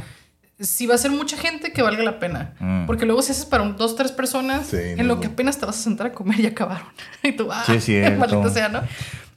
[0.58, 2.54] si va a ser mucha gente que valga la pena.
[2.60, 2.84] Mm.
[2.84, 5.58] Porque luego si haces para un, dos, tres personas, Sí, en no, lo que apenas
[5.58, 6.88] te vas a sentar a comer y acabaron.
[7.22, 7.84] y tú, ah, Sí, es
[8.52, 8.82] sea, ¿no?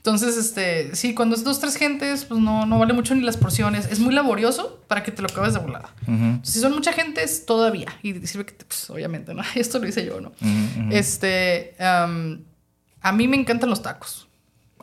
[0.05, 3.37] Entonces, este, sí, cuando es dos, tres gentes, pues no, no vale mucho ni las
[3.37, 3.87] porciones.
[3.89, 5.91] Es muy laborioso para que te lo acabes de volada.
[6.43, 7.87] Si son mucha gente, es todavía.
[8.03, 9.43] Y sirve que, pues, obviamente, ¿no?
[9.55, 10.33] Esto lo hice yo, ¿no?
[10.91, 14.27] Este, a mí me encantan los tacos.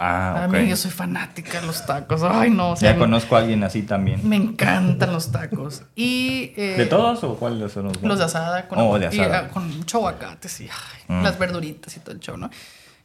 [0.02, 0.52] Ah, A ok.
[0.54, 2.22] mí yo soy fanática de los tacos.
[2.22, 2.70] Ay, no.
[2.70, 4.26] o sea, Ya conozco a alguien así también.
[4.26, 5.82] Me encantan los tacos.
[5.94, 6.54] Y.
[6.56, 8.66] eh, ¿De todos o cuáles son los Los de asada.
[8.68, 9.38] Con, Oh, de y, asada.
[9.40, 10.66] ah, con mucho aguacate, sí.
[10.70, 11.22] ay, Mm.
[11.24, 12.48] Las verduritas y todo el show, ¿no?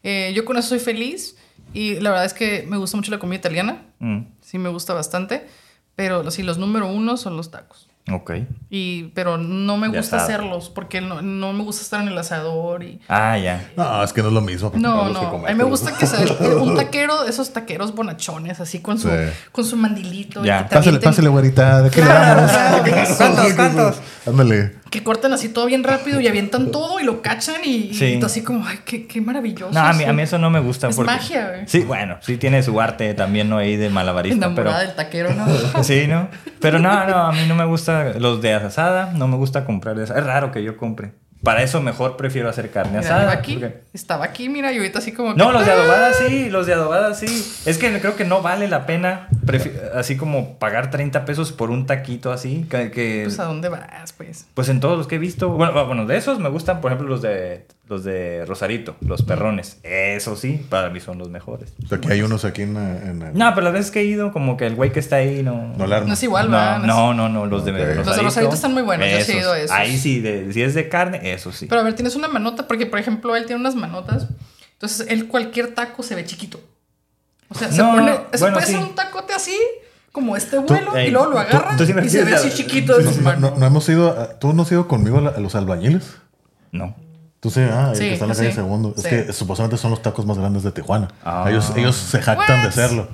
[0.04, 1.36] Eh, yo con eso soy feliz.
[1.74, 3.84] Y la verdad es que me gusta mucho la comida italiana.
[4.00, 5.48] Mm, Sí, me gusta bastante.
[5.96, 7.88] Pero sí, los número uno son los tacos.
[8.12, 8.34] Ok.
[8.70, 12.84] Y, pero no me gusta hacerlos porque no, no me gusta estar en el asador
[12.84, 13.00] y...
[13.08, 13.72] Ah, ya.
[13.76, 14.72] No, es que no es lo mismo.
[14.76, 15.44] No, que no.
[15.48, 16.20] A mí me gusta que sea
[16.62, 19.16] un taquero, esos taqueros bonachones, así con su, Sí.
[19.52, 20.46] con su mandilito.
[20.46, 20.68] Ya.
[20.70, 21.82] Pásale, pásale, güerita.
[21.82, 22.84] ¿De qué le Claro, damos?
[22.84, 23.16] claro.
[23.18, 24.02] ¿Cuántos, cuántos?
[24.28, 24.76] Ándale.
[24.96, 28.20] Que cortan así todo bien rápido y avientan todo y lo cachan y, Sí.
[28.24, 29.74] así como, ay, qué, qué maravilloso.
[29.74, 30.10] No, a mí, eso".
[30.10, 30.88] a mí eso no me gusta.
[30.88, 31.12] Es porque...
[31.12, 31.68] magia, güey.
[31.68, 33.58] Sí, bueno, sí tiene su arte también, ¿no?
[33.58, 34.88] Ahí de malabarista, Enamorada pero...
[34.88, 35.46] del taquero, ¿no?
[35.84, 36.30] Sí, ¿no?
[36.62, 39.96] Pero no, no, a mí no me gusta los de asada, no me gusta comprar
[39.98, 40.04] de.
[40.06, 41.14] Es raro que yo compre.
[41.46, 43.32] Para eso mejor prefiero hacer carne Mira, asada.
[43.32, 45.34] aquí, porque- estaba aquí, mira, y ahorita así como...
[45.36, 47.28] No, que- los de adobada sí, los de adobada sí.
[47.66, 51.70] Es que creo que no vale la pena prefi- así como pagar 30 pesos por
[51.70, 54.48] un taquito así, que, que- Pues, ¿a dónde vas, pues?
[54.54, 57.08] pues en todos los que he visto, bueno, bueno, de esos me gustan, por ejemplo,
[57.08, 59.78] los de los de Rosarito, los perrones.
[59.84, 61.74] Eso sí, para mí son los mejores.
[61.84, 64.06] O sea, Aquí hay unos aquí en, en el- No, pero las veces que he
[64.06, 65.72] ido, como que el güey que está ahí no...
[65.78, 66.08] No la arma.
[66.08, 67.78] No es igual, no, no, no, no, los de Ok.
[67.78, 68.04] Rosarito.
[68.06, 69.72] Los de Rosarito están muy buenos, yo sí he ido a esos.
[69.72, 71.68] Ahí sí, de- si es de carne, eso sí.
[71.68, 74.28] Pero a ver, tienes una manota, porque por ejemplo él tiene unas manotas.
[74.74, 76.60] Entonces, él cualquier taco se ve chiquito.
[77.50, 78.12] O sea, se No, pone.
[78.34, 78.74] Se bueno, puede sí.
[78.76, 79.56] hacer un tacote así,
[80.12, 82.50] como este vuelo, y luego lo tú- agarra tú sí me y se ve así
[82.50, 83.52] chiquito de No, sus no- manos.
[83.52, 86.16] no- no hemos ido, a- ¿tú no has ido conmigo a, la- a los albañiles?
[86.72, 86.96] No.
[87.46, 88.94] Tú sí, ah, el Sí, que está en la calle sí, Segundo.
[88.98, 91.10] Es que supuestamente son los tacos más grandes de Tijuana.
[91.24, 91.46] Ah.
[91.48, 93.08] Ellos, ellos se jactan de serlo.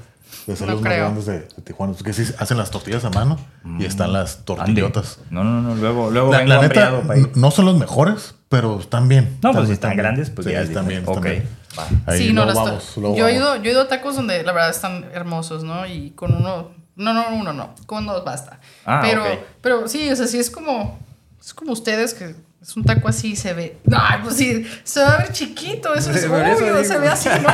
[0.47, 1.91] De ser No los más grandes de, de Tijuana.
[1.91, 3.37] Porque sí hacen las tortillas a mano
[3.77, 5.19] y están las tortillotas.
[5.31, 8.79] No, no, no, luego, luego La, vengo la neta, para no son los mejores, pero
[8.79, 9.37] están bien.
[9.43, 9.97] No, pues si Están están bien.
[9.97, 11.01] grandes, pues Sí, ya es están bien.
[11.01, 11.45] están bien.
[11.75, 12.13] Ok, va.
[12.13, 13.31] Ahí sí, no, vamos, yo, he vamos.
[13.33, 15.85] ido, yo he ido a tacos donde la verdad están hermosos, ¿no?
[15.85, 16.69] Y con uno.
[16.95, 17.75] No, no, uno no.
[17.85, 18.61] Con dos basta.
[18.85, 19.23] Ah, pero,
[19.61, 20.97] pero sí, o sea, sí es como.
[21.41, 23.77] Es como ustedes que es un taco así se ve.
[23.85, 25.93] No, pues sí, se va a ver chiquito.
[25.95, 27.49] Eso es eso obvio, se ve así, ¿no?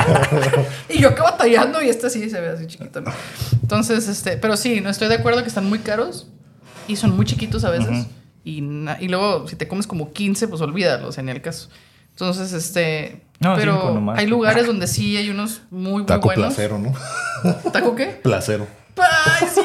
[0.89, 3.11] y yo acabo batallando y este sí se ve así chiquito, ¿no?
[3.61, 4.37] Entonces, este.
[4.37, 6.27] Pero sí, no estoy de acuerdo que están muy caros
[6.87, 8.05] y son muy chiquitos a veces.
[8.43, 11.41] Y, na- y luego, si te comes como 15, pues olvídalo, o sea, ni el
[11.41, 11.69] caso.
[12.11, 13.21] Entonces, este.
[13.39, 16.53] No, pero hay lugares donde sí hay unos muy, muy Taco buenos.
[16.55, 16.93] placero, ¿no?
[17.71, 18.05] ¿Taco qué?
[18.23, 18.65] Placero.
[18.97, 19.61] ¡Ay, sí!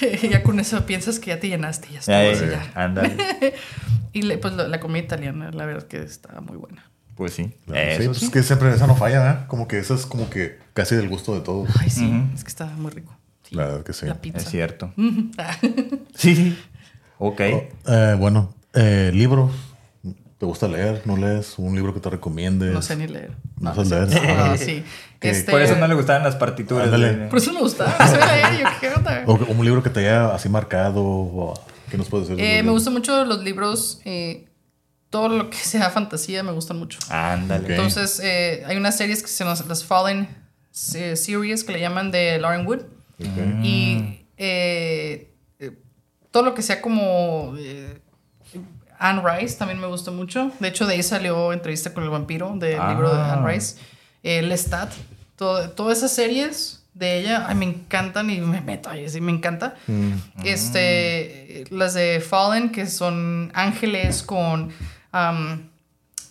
[0.30, 2.62] ya con eso piensas que ya te llenaste, ya Ya, está.
[2.74, 3.16] Ándale.
[4.12, 6.88] Y le- pues la, la comida italiana, la verdad que está muy buena.
[7.16, 7.52] Pues sí.
[7.66, 8.24] Claro, sí, Eso pues sí.
[8.26, 9.46] es que siempre esa no falla, ¿verdad?
[9.48, 11.68] Como que esa es como que casi del gusto de todos.
[11.80, 12.34] Ay, sí, Ujú.
[12.34, 13.12] es que está muy rico.
[13.42, 13.56] Sí.
[13.56, 14.06] La verdad que sí.
[14.06, 14.38] La pizza.
[14.38, 14.92] Es cierto.
[16.14, 16.58] Sí, sí.
[17.18, 17.40] Ok.
[17.52, 19.52] Oh, eh, bueno, eh, libros.
[20.38, 21.02] ¿Te gusta leer?
[21.06, 21.58] ¿No lees?
[21.58, 22.72] ¿Un libro que te recomiendes?
[22.72, 23.32] No sé ni leer.
[23.58, 23.90] No No, sí.
[23.90, 24.08] leer.
[24.08, 24.56] No, Ah.
[24.56, 24.84] sí.
[25.24, 26.84] Que Este, Por eso no le gustaban las partituras.
[26.86, 27.28] Ándale.
[27.28, 27.96] Por eso me gustaba.
[29.26, 31.02] O un libro que te haya así marcado.
[31.02, 31.54] o-
[31.90, 32.42] ¿Qué nos puedes decir?
[32.44, 34.00] de Eh, me gustan mucho los libros.
[34.04, 34.46] eh,
[35.10, 36.98] todo lo que sea fantasía me gustan mucho.
[37.08, 37.68] Ándale.
[37.70, 40.28] Entonces, eh, hay unas series que se llama las Fallen
[40.72, 42.80] Series que le llaman de Lauren Wood.
[43.62, 45.30] Y eh,
[45.60, 45.70] eh,
[46.32, 48.00] todo lo que sea como eh,
[48.98, 50.50] Anne Rice también me gusta mucho.
[50.60, 52.90] De hecho, de ahí salió entrevista con el vampiro del Ah.
[52.90, 53.76] libro de Anne Rice.
[54.24, 54.90] Eh, Lestat.
[55.36, 59.32] Todo, todas esas series de ella ay, me encantan y me meto ahí, sí, me
[59.32, 59.74] encanta.
[59.86, 60.12] Mm.
[60.44, 64.70] Este, las de Fallen, que son ángeles con.
[65.12, 65.70] am,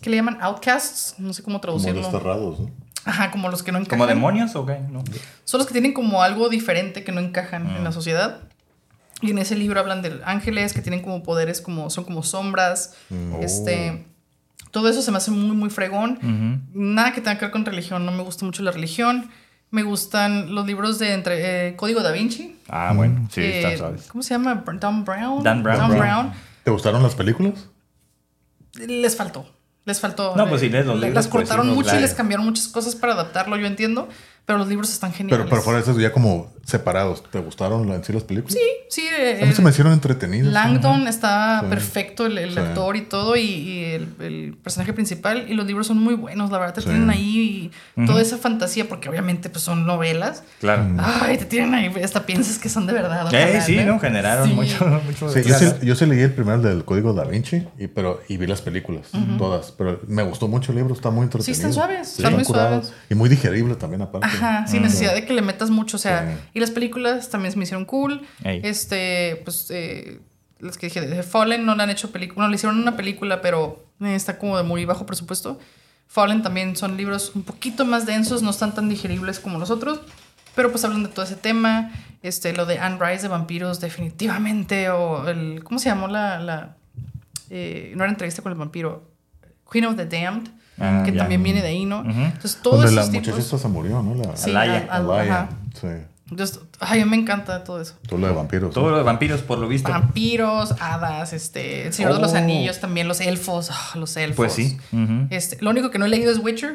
[0.01, 0.37] ¿Qué le llaman?
[0.41, 1.15] Outcasts.
[1.17, 2.01] No sé cómo Como traducirlo.
[2.01, 2.71] desterrados, ¿no?
[3.05, 3.99] Ajá, como los que no encajan.
[3.99, 4.79] ¿Como demonios o qué?
[4.89, 5.03] No.
[5.43, 8.39] Son los que tienen como algo diferente que no encajan en la sociedad.
[9.21, 12.95] Y en ese libro hablan de ángeles que tienen como poderes como son como sombras.
[13.41, 14.05] Este
[14.73, 16.17] todo eso se me hace muy muy fregón.
[16.73, 19.29] Nada que tenga que ver con religión, no me gusta mucho la religión.
[19.69, 22.57] Me gustan los libros de entre eh, Código da Vinci.
[22.69, 23.27] Ah, bueno.
[23.31, 24.07] Sí, Eh, suaves.
[24.11, 24.63] ¿Cómo se llama?
[24.79, 25.43] Dan Brown.
[25.43, 25.97] Dan Brown.
[25.97, 26.31] Brown.
[26.63, 27.69] ¿Te gustaron las películas?
[28.73, 29.45] Les faltó.
[29.85, 30.35] Les faltó.
[30.35, 32.67] No, pues si lees los libros, Las pues, cortaron sí, mucho y les cambiaron muchas
[32.67, 34.09] cosas para adaptarlo, yo entiendo.
[34.45, 35.37] Pero los libros están geniales.
[35.45, 37.23] Pero, pero fuera de eso, ya como separados.
[37.29, 38.53] ¿Te gustaron en sí las películas?
[38.53, 38.59] Sí,
[38.89, 39.07] sí.
[39.17, 40.51] eh, A mí se me hicieron entretenidas.
[40.51, 41.67] Langdon está Sí.
[41.69, 42.59] perfecto, el, el Sí.
[42.59, 45.45] actor y todo, y, y el, el personaje principal.
[45.49, 46.73] Y los libros son muy buenos, la verdad.
[46.73, 46.87] Te Sí.
[46.87, 47.71] tienen ahí
[48.05, 50.43] toda esa fantasía, porque obviamente pues, son novelas.
[50.59, 50.87] Claro.
[50.99, 53.33] Ay, te tienen ahí, hasta piensas que son de verdad.
[53.33, 53.97] Eh, sí, ¿no?
[53.99, 54.53] Generaron Sí.
[54.53, 57.87] mucho, mucho Sí, yo, sí, yo sí leí el primero del Código Da Vinci y,
[57.87, 59.07] pero, y vi las películas,
[59.37, 59.71] todas.
[59.71, 61.53] Pero me gustó mucho el libro, está muy entretenido.
[61.53, 62.81] están suaves, están muy curado.
[62.83, 62.93] suaves.
[63.09, 64.32] Y muy digerible también, aparte.
[64.33, 65.97] Ajá, sin necesidad de que le metas mucho.
[65.97, 66.49] O sea, Sí.
[66.55, 68.21] y las películas también se me hicieron cool.
[68.43, 68.61] Ey.
[68.63, 70.19] Este, pues, eh,
[70.59, 72.45] las que dije de Fallen no le han hecho película.
[72.45, 75.59] No, le hicieron una película, pero está como de muy bajo presupuesto.
[76.07, 80.01] Fallen también son libros un poquito más densos, no están tan digeribles como los otros.
[80.55, 81.91] Pero pues hablan de todo ese tema.
[82.21, 84.89] Este, lo de Anne Rice de vampiros, definitivamente.
[84.89, 85.63] O el.
[85.63, 86.39] ¿Cómo se llamó la.
[86.39, 86.77] la
[87.49, 89.11] eh, no era entrevista con el vampiro.
[89.71, 90.49] Queen of the Damned.
[90.79, 91.19] Ah, que ya.
[91.19, 91.99] también viene de ahí, ¿no?
[92.01, 93.45] Entonces, todos Donde la esos muchacha tipos.
[93.45, 94.15] esta se murió, ¿no?
[94.15, 94.77] La, Sí, Alaya.
[94.89, 95.49] al- al- Alaya, ajá.
[95.79, 95.87] Sí.
[96.31, 97.93] Entonces, ay, a mí me encanta todo eso.
[98.07, 98.73] Todo lo de vampiros.
[98.73, 98.91] Todo ¿no?
[98.91, 99.91] lo de vampiros, por lo visto.
[99.91, 102.37] Vampiros, hadas, este, el Señor de los Oh.
[102.37, 104.37] Anillos también, los elfos, ah, los elfos.
[104.37, 104.77] Pues sí.
[105.29, 106.73] Este, lo único que no he leído es Witcher.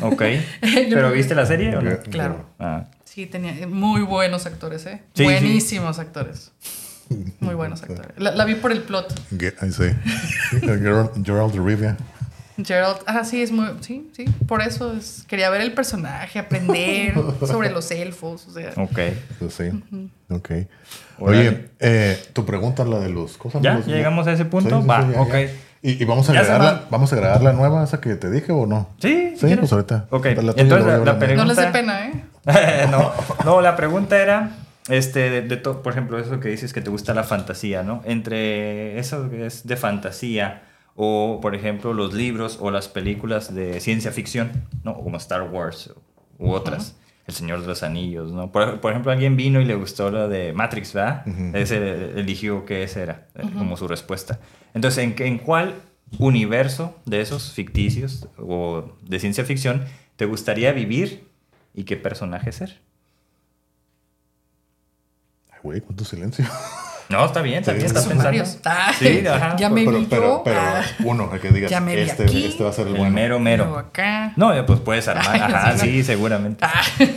[0.00, 0.22] Ok.
[0.60, 1.92] ¿Pero viste la serie o no?
[1.92, 2.08] Ok.
[2.10, 2.46] Claro.
[2.58, 2.86] Ah.
[3.04, 5.02] Sí, tenía muy buenos actores, ¿eh?
[5.14, 6.50] Sí, Buenísimos actores.
[7.38, 8.10] Muy buenos actores.
[8.16, 9.14] La, la vi por el plot.
[9.30, 9.36] Sí.
[10.60, 11.96] Gerald, Gerald de Rivia.
[12.64, 17.14] Gerald, ah, sí, es muy, sí, sí, por eso es, quería ver el personaje, aprender
[17.46, 18.72] sobre los elfos, o sea.
[18.76, 18.98] Ok.
[19.38, 19.64] Pues sí.
[20.30, 20.50] Ok.
[21.18, 21.48] Órale.
[21.48, 23.60] Oye, eh, tu pregunta, la de los cosas.
[23.62, 23.74] ¿Ya?
[23.74, 24.80] los- ¿Ya llegamos a ese punto?
[24.82, 25.32] Sí, Va, sí, ya, ok.
[25.32, 25.40] ya.
[25.82, 28.50] ¿Y, y vamos, a agregar la, vamos a agregar la nueva, esa que te dije
[28.52, 28.88] o no?
[29.00, 29.58] Sí, Sí, quieres.
[29.60, 30.06] pues ahorita.
[30.10, 31.36] Ok, La tuya entonces la la, pregunta...
[31.36, 32.12] No les dé pena, ¿eh?
[32.90, 33.12] no,
[33.44, 34.50] no, la pregunta era,
[34.88, 38.02] este, de, de to- por ejemplo, eso que dices que te gusta la fantasía, ¿no?
[38.04, 40.62] Entre eso que es de fantasía
[40.96, 44.50] o, por ejemplo, los libros o las películas de ciencia ficción,
[44.82, 44.94] ¿no?
[44.94, 45.92] Como Star Wars
[46.38, 46.96] u otras.
[47.26, 48.52] El Señor de los Anillos, ¿no?
[48.52, 51.26] Por, por ejemplo, alguien vino y le gustó lo de Matrix, ¿verdad?
[51.56, 54.38] Ese eligió que ese era eh, como su respuesta.
[54.74, 55.74] Entonces, ¿en, qué- ¿en cuál
[56.20, 61.26] universo de esos ficticios o de ciencia ficción te gustaría vivir
[61.74, 62.80] y qué personaje ser?
[65.50, 66.44] Ay, güey, cuánto silencio.
[67.08, 68.42] No, está bien, también estás pensando.
[68.64, 69.56] Ah, Sí, ajá.
[69.56, 70.42] Ya me pero, vi pero, yo.
[70.44, 72.44] pero ah, uno, el que digas, Ya me vi este, aquí.
[72.46, 73.14] este va a ser el El bueno.
[73.14, 73.78] mero yo mero.
[73.78, 74.32] acá.
[74.36, 75.26] No, ya, pues puedes armar.
[75.30, 76.64] Ay, Ajá, sí, sí, seguramente.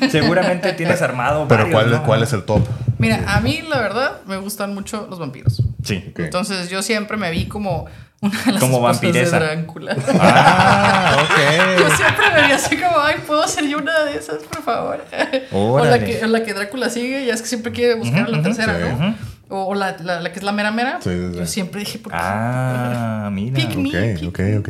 [0.09, 2.03] Seguramente tienes armado Pero varios, ¿cuál, ¿no?
[2.03, 2.67] ¿cuál es el top?
[2.97, 5.61] Mira, a mí la verdad me gustan mucho los vampiros.
[5.83, 6.05] Sí.
[6.11, 6.19] Ok.
[6.19, 7.85] Entonces yo siempre me vi como
[8.21, 9.39] una de las Como vampiresa.
[9.39, 9.95] de Drácula.
[10.19, 11.15] Ah,
[11.79, 11.95] Yo ok.
[11.95, 15.03] siempre me vi así como, ay, ¿puedo ser yo una de esas, por favor?
[15.51, 18.27] o la que, o la que Drácula sigue, ya es que siempre quiere buscar a
[18.27, 18.83] la tercera, sí.
[18.99, 19.09] ¿no?
[19.09, 19.15] O,
[19.49, 20.99] o la, la, la que es la mera mera.
[21.01, 21.39] Sí, sí, sí.
[21.39, 22.19] Yo siempre dije, ¿por qué?
[22.21, 23.55] Ah, mira.
[23.55, 24.15] Pick me.
[24.27, 24.69] Ok, ok, ok.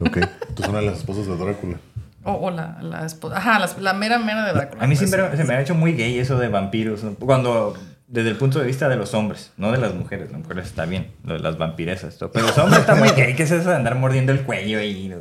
[0.00, 0.18] Ok.
[0.54, 1.78] Tú son una de las esposas de Drácula.
[2.24, 3.36] O, o la, la esposa.
[3.38, 4.82] Ajá, la, la mera mera de Drácula.
[4.82, 5.10] A mí pues.
[5.10, 7.02] siempre se me ha hecho muy gay eso de vampiros.
[7.18, 7.76] Cuando,
[8.06, 10.30] desde el punto de vista de los hombres, no de las mujeres.
[10.30, 12.16] Las mujeres está bien, lo de las vampiresas.
[12.16, 12.30] todo.
[12.32, 13.34] Pero los hombres está muy gay.
[13.34, 15.12] ¿Qué es eso de andar mordiendo el cuello y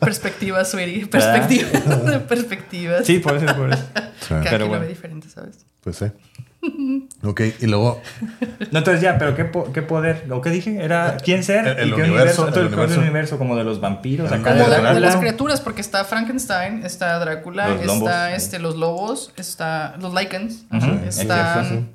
[0.00, 1.06] Perspectiva, sweetie.
[1.06, 1.68] Perspectiva.
[2.10, 3.06] de perspectivas.
[3.06, 3.82] Sí, por eso, por eso.
[4.20, 4.28] Sí.
[4.28, 4.82] Cada pero quien lo bueno.
[4.82, 5.64] ve diferente, ¿sabes?
[5.80, 6.04] Pues sí.
[7.22, 8.00] Ok, y luego
[8.70, 10.24] No, entonces ya, pero ¿qué, po- qué poder?
[10.28, 10.82] ¿Lo que dije?
[10.82, 11.66] ¿Era quién ser?
[11.66, 13.00] El- el ¿Y qué universo, Entonces, el ¿cuál es el universo.
[13.00, 14.30] universo como de los vampiros.
[14.30, 18.76] El acá Como de las criaturas, porque está Frankenstein, está Drácula, Los está este, los
[18.76, 21.64] lobos, está los Lycans, Ujú, están...
[21.68, 21.86] sí.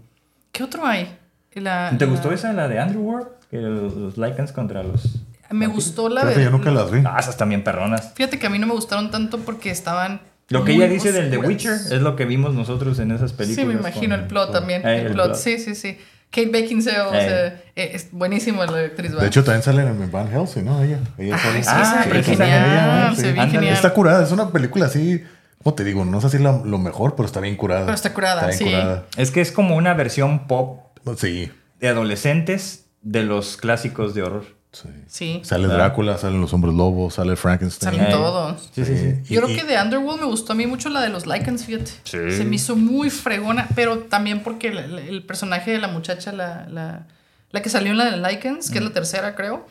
[0.51, 1.17] ¿Qué otro hay?
[1.53, 3.27] La- ¿Te gustó esa, la de Andrew Ward?
[3.49, 5.19] Que los, los Lycans contra los...
[5.51, 6.43] Me gustó la de...
[6.43, 7.01] yo nunca las vi.
[7.05, 8.13] Ah, esas también perronas.
[8.15, 10.19] Fíjate que a mí no me gustaron tanto porque estaban...
[10.49, 11.37] Lo que ella dice del The.
[11.37, 13.61] Witcher es lo que vimos nosotros en esas películas.
[13.61, 14.87] Sí, me imagino con- el plot con- también.
[14.87, 15.25] Eh, el, el plot.
[15.27, 15.37] plot.
[15.37, 15.97] sí, sí, sí.
[16.31, 17.21] Kate Beckinsale, o Eh.
[17.29, 17.45] sea,
[17.75, 19.15] eh, es buenísima la actriz.
[19.15, 19.21] ¿va?
[19.21, 20.83] De hecho, también sale en Van Helsing, ¿no?
[20.83, 20.99] Ella.
[21.17, 21.63] ella Ay, sale.
[21.63, 23.23] sí, Ah, se ve sí, genial, ella, se sí.
[23.23, 23.51] ve Ándale.
[23.51, 23.73] genial.
[23.73, 25.23] Está curada, es una película así,
[25.63, 26.03] ¿cómo te digo?
[26.03, 27.85] No sé si la- lo mejor, pero está bien curada.
[27.85, 28.65] Pero está curada, bien sí.
[28.65, 29.05] curada.
[29.17, 30.81] Es que es como una versión pop
[31.17, 34.45] Sí, de adolescentes de los clásicos de horror.
[34.75, 34.89] Sí.
[35.07, 35.67] Sí, Sale.
[35.67, 37.95] Drácula, salen los hombres lobos, sale Frankenstein.
[37.95, 38.69] salen todos.
[38.73, 39.33] Sí, sí, sí.
[39.33, 41.25] Yo Y- creo y- que de Underworld me gustó a mí mucho la de los
[41.25, 41.91] Lycans, fíjate.
[42.03, 42.31] Sí.
[42.31, 47.07] Se me hizo muy fregona, pero también porque el, personaje de la muchacha, la, la,
[47.51, 49.65] la que salió en la de Lycans, que es la tercera, creo,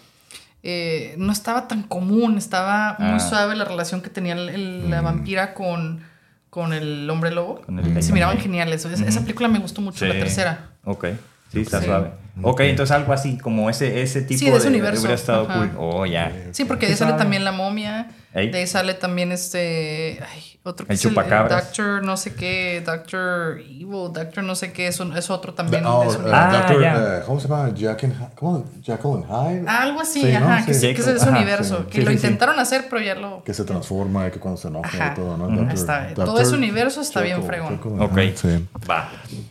[0.63, 3.21] eh, no estaba tan común, estaba muy Ah.
[3.21, 6.03] suave la relación que tenía el- el- la vampira con,
[6.49, 7.61] con el hombre lobo.
[7.63, 8.85] Con el Se miraban geniales.
[8.85, 10.71] Esa, esa película me gustó mucho, la tercera.
[10.85, 11.07] Ok.
[11.53, 11.87] Sí, está Sí.
[11.87, 12.13] suave.
[12.43, 15.01] Ok, entonces algo así, como ese, ese tipo Sí, de ese universo.
[15.03, 15.55] Hubiera estado Ajá.
[15.59, 15.71] cool.
[15.79, 16.33] Oh, ya.
[16.53, 17.23] Sí, porque de ahí sale sabe.
[17.23, 18.09] también la momia.
[18.35, 18.51] Ey.
[18.51, 20.19] De ahí sale también este.
[20.35, 21.15] Ay, otro que El es el.
[21.15, 22.83] Doctor, no sé qué.
[22.85, 24.89] Doctor Evil, Doctor, no sé qué.
[24.89, 25.87] Es, un- es otro también.
[25.87, 26.45] Oh, de ese eh, universo.
[26.45, 27.19] Ah, Doctor, ya.
[27.19, 27.71] eh, ¿cómo se llama?
[27.73, 28.65] Jack and, ¿cómo?
[28.83, 29.27] Jekyll and
[29.61, 29.69] Hyde.
[29.71, 30.39] Algo así, Sí, ¿no?
[30.49, 30.67] ajá.
[30.67, 30.93] Que, Sí.
[30.95, 31.79] que es de ese Ajá, universo.
[31.79, 31.85] sí.
[31.91, 32.27] Que Sí, lo sí, sí.
[32.27, 33.45] intentaron hacer, pero ya lo.
[33.45, 35.13] Que se transforma, que cuando se enoja Ajá.
[35.13, 35.45] y todo, ¿no?
[35.45, 35.55] Ujú.
[35.57, 37.77] Doctor- Está- Doctor todo ese universo está bien fregón.
[37.79, 38.19] Jekyll Ok.
[38.19, 38.69] Hyde, sí.
[38.91, 39.11] Va.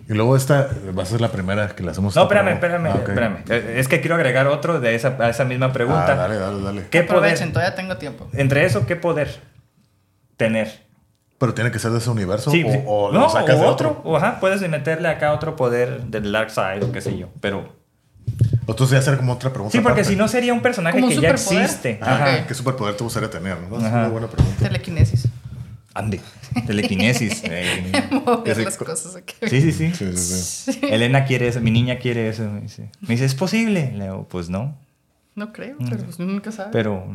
[0.10, 2.14] Y luego esta va a ser la primera que le hacemos.
[2.18, 3.10] No, esta espérame, espérame, Ah, ok.
[3.10, 3.38] espérame.
[3.50, 6.14] Eh, Es que quiero agregar otro de esa, a esa misma pregunta.
[6.14, 6.88] Ah, dale, dale, dale.
[6.90, 7.54] ¿Qué Aprovechen, poder?
[7.54, 8.30] todavía tengo tiempo.
[8.34, 9.40] Entre eso, ¿qué poder
[10.38, 10.84] tener?
[11.38, 12.80] Pero tiene que ser de ese universo Sí, o, sí.
[12.86, 13.90] o no, lo sacas o de otro.
[13.92, 14.02] otro.
[14.10, 17.28] O ajá, puedes meterle acá otro poder del Dark Side o qué sé yo.
[17.42, 17.82] Pero.
[18.66, 19.72] O entonces hacer como otra pregunta.
[19.74, 20.10] Sí, porque aparte.
[20.10, 22.00] si no sería un personaje ¿Como que ya existe.
[22.02, 22.48] Ah, Ajá.
[22.48, 23.58] ¿Qué superpoder te gustaría tener?
[23.60, 23.78] ¿no?
[23.78, 23.98] Es Ajá.
[24.00, 24.58] una buena pregunta.
[24.64, 25.28] Telequinesis.
[25.94, 26.20] Ande.
[26.66, 27.42] Telequinesis.
[27.46, 27.94] eh.
[28.12, 29.36] Mover las cosas aquí.
[29.48, 29.92] Sí, sí, sí.
[29.94, 30.80] Sí, sí, sí.
[30.90, 32.50] Elena quiere eso, mi niña quiere eso.
[32.50, 33.92] Me dice, me dice ¿es posible?
[33.96, 34.76] Le digo, pues no,
[35.36, 36.70] No creo, pero pues nunca sabe.
[36.72, 37.06] pero.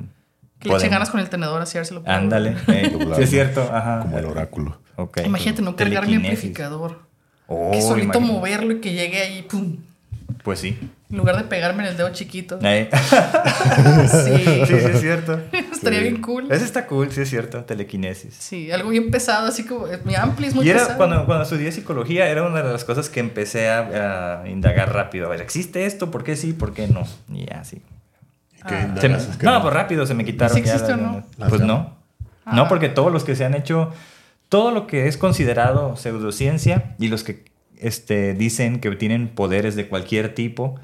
[0.60, 2.16] que le eche ganas con el tenedor así a ver si lo puedo.
[2.16, 2.56] Ándale.
[2.68, 3.62] eh, sí, es cierto.
[3.62, 4.00] Ajá.
[4.02, 4.80] Como el oráculo.
[4.96, 5.20] Ok.
[5.24, 7.06] Imagínate no cargar mi amplificador.
[7.46, 8.32] Oh, que solito imagínate.
[8.32, 9.78] moverlo y que llegue ahí, pum.
[10.44, 10.76] Pues sí.
[11.10, 12.58] En lugar de pegarme en el dedo chiquito.
[12.62, 12.90] Eh,
[14.08, 14.36] Sí.
[14.44, 15.40] sí, sí, es cierto.
[15.72, 16.50] Estaría bien cool.
[16.50, 17.64] Ese está cool, sí, es cierto.
[17.64, 18.34] Telequinesis.
[18.38, 19.86] Sí, algo bien pesado, así como.
[20.04, 20.96] Mi ampli es muy y era pesado.
[20.98, 25.26] cuando, cuando estudié psicología, era una de las cosas que empecé a, a indagar rápido.
[25.26, 26.10] A ver, ¿existe esto?
[26.10, 26.52] ¿Por qué sí?
[26.52, 27.04] ¿Por qué no?
[27.32, 27.82] Y ya, sí.
[28.56, 28.94] ¿Y qué Ah.
[29.00, 30.56] me- Es que no, pues rápido se me quitaron.
[30.56, 31.26] ¿Sí ya existe las o no?
[31.38, 31.66] Las Pues ganas.
[31.78, 31.96] no.
[32.44, 32.52] Ah.
[32.54, 33.92] No, porque todos los que se han hecho,
[34.48, 37.44] todo lo que es considerado pseudociencia y los que
[37.80, 40.78] este, dicen que tienen poderes de cualquier tipo,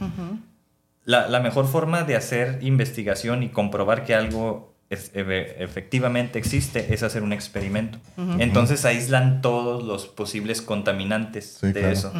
[1.05, 7.03] la, la mejor forma de hacer investigación y comprobar que algo es- efectivamente existe es
[7.03, 7.99] hacer un experimento.
[8.39, 11.89] Entonces aíslan todos los posibles contaminantes Sí, de claro.
[11.93, 12.13] eso.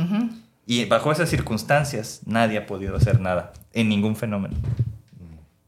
[0.67, 4.57] Y bajo esas circunstancias, nadie ha podido hacer nada en ningún fenómeno.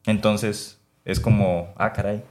[0.06, 2.22] Entonces, es como, ah, caray.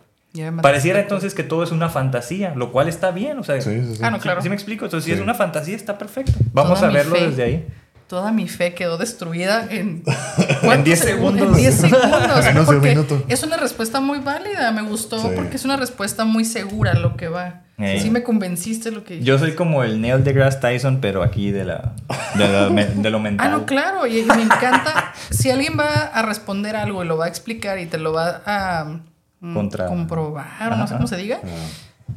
[0.62, 3.96] Pareciera entonces que todo es una fantasía, lo cual está bien, o sea, Sí, sí,
[3.96, 4.02] sí.
[4.04, 4.42] Ah, no, claro.
[4.42, 4.86] ¿sí me explico?
[4.86, 6.34] Entonces, si es una fantasía, está perfecto.
[6.54, 7.28] Vamos Toda a verlo fe.
[7.28, 7.68] desde ahí.
[8.08, 10.04] Toda mi fe quedó destruida en...
[10.62, 11.48] En 10 segundos.
[11.48, 12.46] En 10 segundos.
[12.46, 13.24] Menos de un porque minuto.
[13.28, 15.30] Es una respuesta muy válida, me gustó, Sí.
[15.36, 17.62] porque es una respuesta muy segura a lo que va.
[17.78, 18.00] Eh.
[18.02, 21.66] Sí me convenciste lo que Yo soy como el Neil deGrasse Tyson, pero aquí de,
[21.66, 21.94] la,
[22.36, 23.48] de, la- me- de lo mental.
[23.48, 25.14] Ah, no, claro, y, y me encanta.
[25.32, 28.42] si alguien va a responder algo y lo va a explicar y te lo va
[28.46, 29.00] a
[29.42, 31.40] Contra- comprobar, o no sé cómo se diga,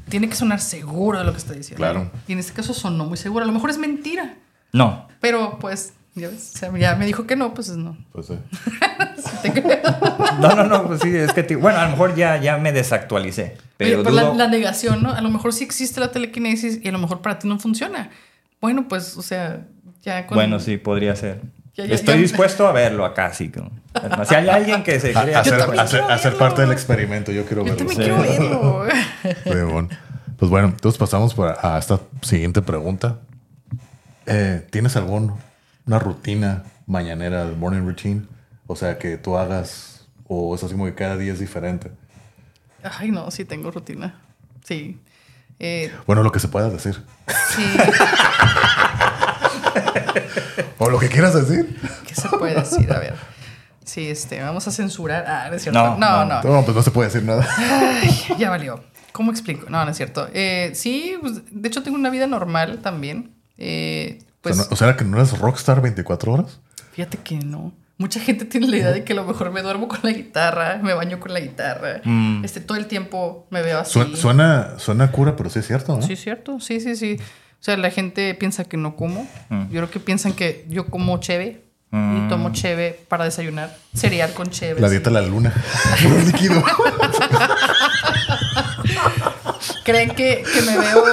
[0.08, 1.76] tiene que sonar seguro de lo que está diciendo.
[1.78, 2.10] Claro.
[2.26, 3.44] Y en este caso sonó muy seguro.
[3.44, 4.36] A lo mejor es mentira,
[4.72, 5.06] No.
[5.20, 7.96] pero pues, ya ves, o sea, ya me dijo que no, pues no.
[8.12, 8.34] pues sí.
[10.40, 12.72] No, no, no, pues sí, es que, te- bueno, a lo mejor ya, ya me
[12.72, 13.56] desactualicé.
[13.76, 15.12] Pero Oye, pero la, dudo- la negación, ¿no?
[15.12, 18.10] A lo mejor sí existe la telequinesis y a lo mejor para ti no funciona.
[18.60, 19.66] Bueno, pues, o sea,
[20.02, 20.36] ya con...
[20.36, 21.42] Bueno, sí, podría ser.
[21.78, 23.50] Estoy dispuesto a verlo acá, sí.
[23.50, 23.70] como-
[24.24, 25.40] Si hay alguien que se A- crea...
[25.40, 27.86] hacer, hacer- parte del experimento, yo quiero Yo verlo.
[27.88, 28.22] también quiero
[28.84, 28.86] verlo.
[29.44, 29.88] Simón.
[30.36, 33.18] Pues bueno, entonces pasamos por a esta siguiente pregunta.
[34.26, 35.34] Eh, ¿Tienes alguna
[35.86, 38.26] rutina mañanera, el morning routine?
[38.66, 41.90] O sea, que tú hagas, o es así como que cada día es diferente.
[42.82, 44.14] Ay, no, sí tengo rutina.
[44.64, 45.00] Sí.
[45.58, 47.02] Eh, Bueno, lo que se pueda decir.
[47.56, 47.64] sí.
[50.78, 51.76] O lo que quieras decir.
[52.06, 52.90] ¿Qué se puede decir?
[52.92, 53.14] A ver.
[53.84, 55.24] Sí, este, vamos a censurar.
[55.26, 55.78] Ah, no es cierto.
[55.82, 56.42] No, No, no.
[56.42, 56.50] no.
[56.56, 57.46] No, pues no se puede decir nada.
[57.56, 58.82] Ay, ya valió.
[59.12, 59.68] ¿Cómo explico?
[59.70, 60.28] No, no es cierto.
[60.34, 63.34] Eh, sí, pues, de hecho tengo una vida normal también.
[63.56, 66.60] Eh, pues o, sea, no- o sea, que no eres rockstar 24 horas.
[66.92, 67.72] fíjate que no.
[67.96, 70.78] Mucha gente tiene la idea de que a lo mejor me duermo con la guitarra,
[70.80, 72.00] me baño con la guitarra.
[72.04, 72.44] Mm.
[72.44, 73.94] Este, todo el tiempo me veo así.
[73.94, 76.02] Suena, suena, suena cura, pero sí es cierto, ¿no?
[76.02, 76.60] Sí, es cierto.
[76.60, 77.18] Sí, sí, sí.
[77.60, 79.26] O sea, la gente piensa que no como.
[79.48, 79.62] Mm.
[79.64, 82.26] Yo creo que piensan que yo como cheve Mm.
[82.26, 83.74] y tomo cheve para desayunar.
[83.96, 84.78] Cereal con cheve.
[84.78, 85.54] La dieta de la luna.
[86.02, 86.62] Puro líquido.
[89.84, 91.04] Creen que, que me veo.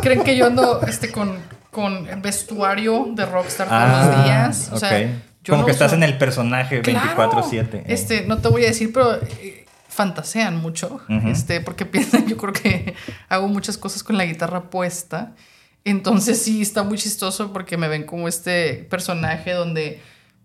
[0.00, 1.38] Creen que yo ando este, con,
[1.70, 4.70] con vestuario de rockstar todos los días.
[4.72, 7.30] O sea, Ah, Como no que estás en el personaje Claro.
[7.30, 7.82] 24-7.
[7.86, 11.02] Este, no te voy a decir, pero eh, fantasean mucho.
[11.26, 12.94] Este, porque piensan, yo creo que
[13.28, 15.32] hago muchas cosas con la guitarra puesta.
[15.84, 20.00] Entonces sí está muy chistoso porque me ven como este personaje donde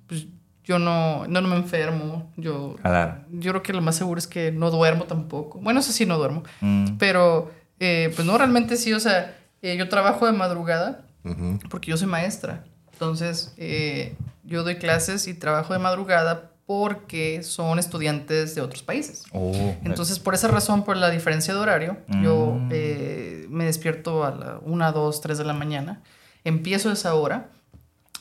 [0.07, 0.25] pues,
[0.65, 2.31] yo no, no, no me enfermo.
[2.37, 3.23] Yo, Claro.
[3.31, 5.59] yo creo que lo más seguro es que no duermo tampoco.
[5.59, 6.43] Bueno, eso sí no duermo.
[6.61, 6.97] Mm.
[6.97, 11.59] Pero, eh, pues no, realmente sí, o sea, eh, yo trabajo de madrugada Ujú.
[11.69, 12.65] porque yo soy maestra.
[12.91, 19.23] Entonces, eh, yo doy clases y trabajo de madrugada porque son estudiantes de otros países.
[19.31, 22.69] Oh, Entonces, por esa razón, por la diferencia de horario, yo Mm.
[22.71, 23.18] eh, me
[23.69, 26.01] despierto a la 1, 2, 3 de la mañana,
[26.43, 27.49] empiezo a esa hora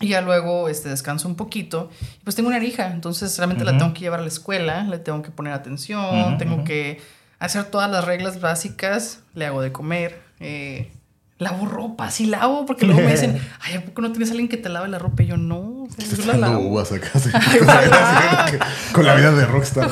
[0.00, 1.90] y ya luego este, descanso un poquito.
[2.20, 4.98] Y Pues tengo una hija, entonces realmente la tengo que llevar a la escuela, le
[4.98, 7.00] tengo que poner atención, tengo que
[7.38, 10.92] hacer todas las reglas básicas, le hago de comer, eh,
[11.38, 14.56] lavo ropa, sí lavo, porque luego me dicen, ay, ¿a poco no tienes alguien que
[14.56, 15.22] te lave la ropa?
[15.22, 16.58] Y yo no, o sea, yo la lavo.
[16.60, 17.10] uvas acá.
[17.18, 17.30] sí.
[17.68, 18.58] Ay.
[18.92, 19.88] Con la vida de rockstar.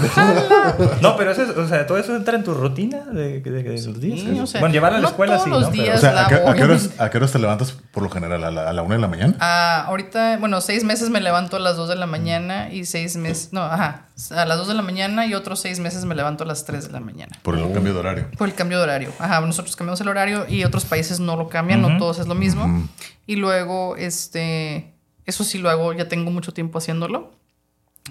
[1.01, 3.73] No, pero eso, es- o sea, todo eso entra en tu rutina de, de- de
[3.86, 4.20] los días.
[4.20, 5.70] Sí, o sea, bueno, llevarla a la no escuela sí, los ¿no?
[5.70, 5.97] Pero- días.
[5.98, 8.43] O sea, ¿a qué, a qué horas, a qué horas te levantas por lo general?
[8.44, 9.35] ¿A la, a la una de la mañana?
[9.40, 13.16] Ah, ahorita, bueno, seis meses me levanto a las 2 de la mañana y seis
[13.16, 16.44] meses, no, ajá, a las 2 de la mañana y otros seis meses me levanto
[16.44, 17.38] a las 3 de la mañana.
[17.43, 18.30] Por el cambio de horario.
[18.38, 19.12] Por el cambio de horario.
[19.18, 22.34] Ajá, nosotros cambiamos el horario y otros países no lo cambian, no todos es lo
[22.34, 22.64] mismo.
[22.64, 22.88] Ujú.
[23.26, 24.94] Y luego, este,
[25.26, 27.32] eso sí lo hago, ya tengo mucho tiempo haciéndolo.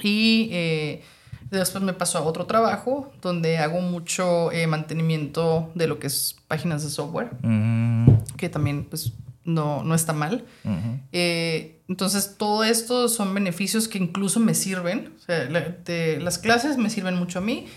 [0.01, 1.03] Y eh,
[1.49, 6.35] después me paso a otro trabajo donde hago mucho eh, mantenimiento de lo que es
[6.47, 7.31] páginas de software,
[8.37, 9.13] que también pues
[9.43, 10.45] no, no está mal.
[11.11, 15.13] Eh, entonces, todo esto son beneficios que incluso me sirven.
[15.17, 17.67] O sea, la- de- las clases me sirven mucho a mí.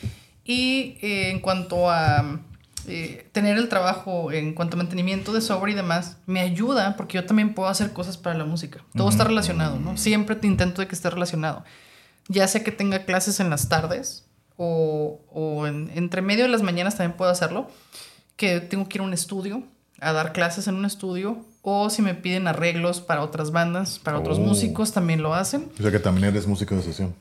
[0.45, 2.41] Y eh, en cuanto a
[2.87, 7.19] eh, tener el trabajo, en cuanto a mantenimiento de software y demás, me ayuda porque
[7.19, 8.83] yo también puedo hacer cosas para la música.
[8.95, 9.99] Todo está relacionado, ¿no?
[9.99, 11.65] Siempre te intento de que esté relacionado.
[12.29, 14.25] Ya sea que tenga clases en las tardes
[14.57, 17.71] o, o en- entre medio de las mañanas también puedo hacerlo
[18.37, 19.65] que tengo que ir a un estudio
[20.01, 24.19] a dar clases en un estudio o si me piden arreglos para otras bandas, para
[24.19, 24.43] otros Oh.
[24.43, 25.69] músicos también lo hacen.
[25.79, 27.15] O sea que también eres músico de sesión.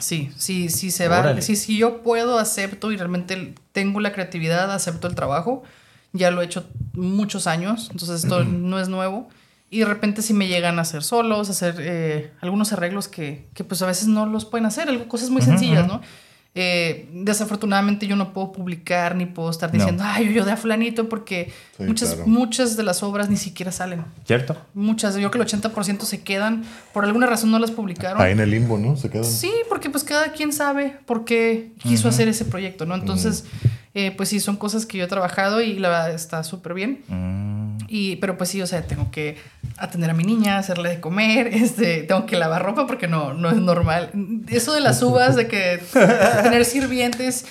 [0.00, 1.40] Sí, sí, sí se va.
[1.40, 5.62] Sí, si yo puedo, acepto y realmente tengo la creatividad, acepto el trabajo.
[6.12, 9.28] Ya lo he hecho muchos años, entonces esto no es nuevo.
[9.70, 13.48] Y de repente si me llegan a hacer solos, a hacer eh, algunos arreglos que,
[13.54, 15.88] que pues a veces no los pueden hacer, algo- cosas muy sencillas.
[15.88, 16.00] ¿no?
[16.56, 19.78] Eh, desafortunadamente yo no puedo publicar ni puedo estar No.
[19.78, 22.26] diciendo, ay, yo, yo de a fulanito, porque Sí, muchas, claro.
[22.30, 24.04] muchas de las obras ni siquiera salen.
[24.24, 24.56] ¿Cierto?
[24.72, 26.62] Muchas, yo creo que el 80% se quedan,
[26.92, 28.22] por alguna razón no las publicaron.
[28.22, 28.96] Ahí en el limbo, ¿no?
[28.96, 29.24] Se quedan.
[29.24, 32.94] Sí, porque pues cada quien sabe por qué quiso hacer ese proyecto, ¿no?
[32.94, 33.44] Entonces,
[33.94, 37.00] eh, pues sí, son cosas que yo he trabajado y la verdad está súper bien.
[37.08, 39.36] Mm, Y, pero pues sí, o sea, tengo que
[39.76, 43.50] atender a mi niña, hacerle de comer, este, tengo que lavar ropa porque no, no
[43.50, 44.10] es normal.
[44.48, 45.80] Eso de las uvas, de que
[46.42, 47.46] tener sirvientes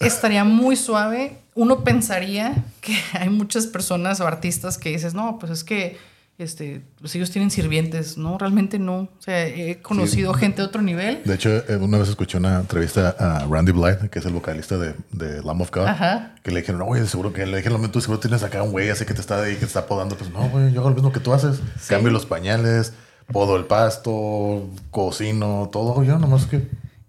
[0.00, 1.38] estaría muy suave.
[1.54, 5.96] Uno pensaría que hay muchas personas o artistas que dices, no, pues es que
[6.38, 8.38] este, pues ellos tienen sirvientes, ¿no?
[8.38, 8.96] Realmente no.
[9.00, 11.20] O sea, he conocido gente de otro nivel.
[11.24, 14.78] De hecho, eh, una vez escuché una entrevista a Randy Blythe, que es el vocalista
[14.78, 16.36] de, de Lamb of God, Ajá.
[16.44, 19.04] que le dijeron, oye, seguro que le dijeron, tú seguro tienes acá un güey así
[19.04, 20.16] que te está ahí, que te está podando.
[20.16, 21.60] Pues no, güey, yo hago lo mismo que tú haces.
[21.88, 22.92] Cambio los pañales,
[23.32, 26.04] podo el pasto, cocino, todo.
[26.04, 26.56] Yo nomás que.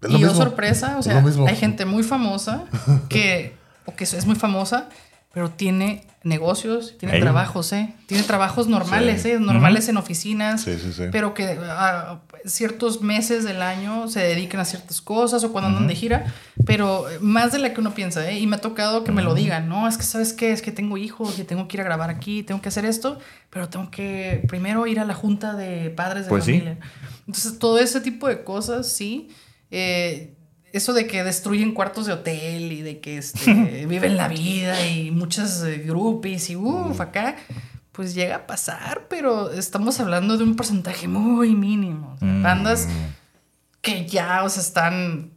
[0.02, 0.42] Es lo y yo mismo.
[0.42, 2.64] sorpresa, o sea, hay gente muy famosa
[3.08, 3.54] que,
[3.84, 4.88] o que es muy famosa,
[5.32, 7.20] pero tiene negocios, tiene Ey.
[7.22, 7.94] trabajos, ¿eh?
[8.06, 9.30] Tiene trabajos normales, Sí.
[9.30, 9.38] ¿eh?
[9.40, 11.04] Normales en oficinas, Sí, sí, sí.
[11.10, 15.86] pero que a ciertos meses del año se dedican a ciertas cosas o cuando andan
[15.86, 16.26] de gira,
[16.66, 18.38] pero más de la que uno piensa, ¿eh?
[18.38, 19.88] Y me ha tocado que me lo digan, ¿no?
[19.88, 20.52] Es que, ¿sabes qué?
[20.52, 23.18] Es que tengo hijos y tengo que ir a grabar aquí, tengo que hacer esto,
[23.48, 26.52] pero tengo que primero ir a la junta de padres de Pues sí.
[26.52, 26.78] familia.
[27.26, 29.28] Entonces, todo ese tipo de cosas, sí.
[29.70, 30.34] Eh,
[30.72, 35.10] eso de que destruyen cuartos de hotel y de que este, viven la vida y
[35.10, 37.36] muchas eh, groupies y uff, acá,
[37.92, 42.12] pues llega a pasar, pero estamos hablando de un porcentaje muy mínimo.
[42.14, 42.42] O sea, Mm.
[42.42, 42.88] Bandas
[43.80, 45.30] que ya, o sea, están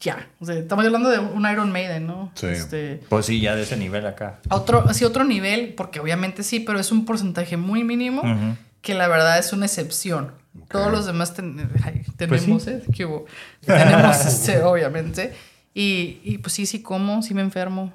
[0.00, 0.28] ya.
[0.40, 2.30] O sea, estamos hablando de un Iron Maiden, ¿no?
[2.34, 2.46] Sí.
[2.46, 4.40] Este, Pues sí, ya de ese nivel acá.
[4.48, 8.22] a otro, así otro nivel, porque obviamente sí, pero es un porcentaje muy mínimo
[8.80, 10.32] que la verdad es una excepción.
[10.68, 12.70] Todos los demás ten- ay, Pues tenemos, sí.
[12.70, 12.82] ¿eh?
[12.94, 13.26] ¿Qué hubo?
[13.64, 15.34] Tenemos, este, obviamente.
[15.74, 17.92] Y, y pues sí, sí como, sí me enfermo.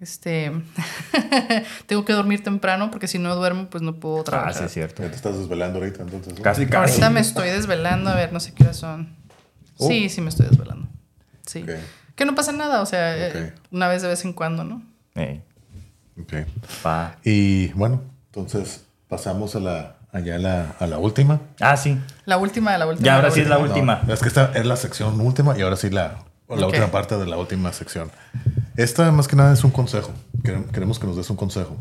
[0.00, 0.50] Este,
[1.86, 4.54] tengo que dormir temprano porque si no duermo, pues no puedo Ah, trabajar.
[4.54, 5.02] sí, es cierto.
[5.02, 6.34] Ya te estás desvelando ahorita, entonces.
[6.36, 6.42] ¿no?
[6.42, 6.92] Casi, casi.
[6.92, 9.14] Ahorita me estoy desvelando, a ver, no sé qué horas son.
[9.76, 9.88] Oh.
[9.88, 10.88] Sí, sí me estoy desvelando.
[11.46, 11.62] Sí.
[11.62, 11.70] Ok.
[12.16, 13.60] Que no pasa nada, o sea, eh, Ok.
[13.72, 14.82] una vez de vez en cuando, ¿no?
[15.14, 15.42] Ey,
[16.20, 16.32] Ok.
[16.82, 17.16] pa.
[17.24, 21.40] Y bueno, entonces pasamos a la, allá a la, a la última.
[21.60, 21.98] Ah, sí.
[22.26, 23.04] La última de la última.
[23.06, 24.02] Ya, ahora sí es la No, última.
[24.08, 26.18] es que esta es la sección última y ahora sí la,
[26.48, 26.62] la Ok.
[26.66, 28.10] última parte de la última sección.
[28.76, 30.10] Esta más que nada es un consejo.
[30.42, 31.76] Quere- Queremos que nos des un consejo.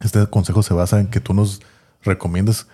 [0.00, 1.60] Este consejo se basa en que tú nos
[2.02, 2.66] recomiendes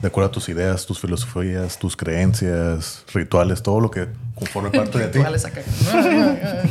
[0.00, 4.98] de acuerdo a tus ideas, tus filosofías, tus creencias, rituales, todo lo que conforme parte
[4.98, 5.18] de ti.
[5.18, 5.62] Rituales acá.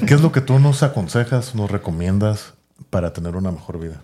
[0.05, 2.53] ¿Qué es lo que tú nos aconsejas, nos recomiendas
[2.89, 4.01] para tener una mejor vida?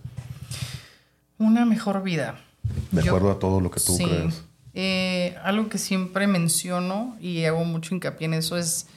[1.38, 2.36] Una mejor vida.
[2.92, 4.06] De Yo- acuerdo a todo lo que tú sí.
[4.06, 4.44] crees.
[4.74, 8.88] Eh, algo que siempre menciono y hago mucho hincapié en eso es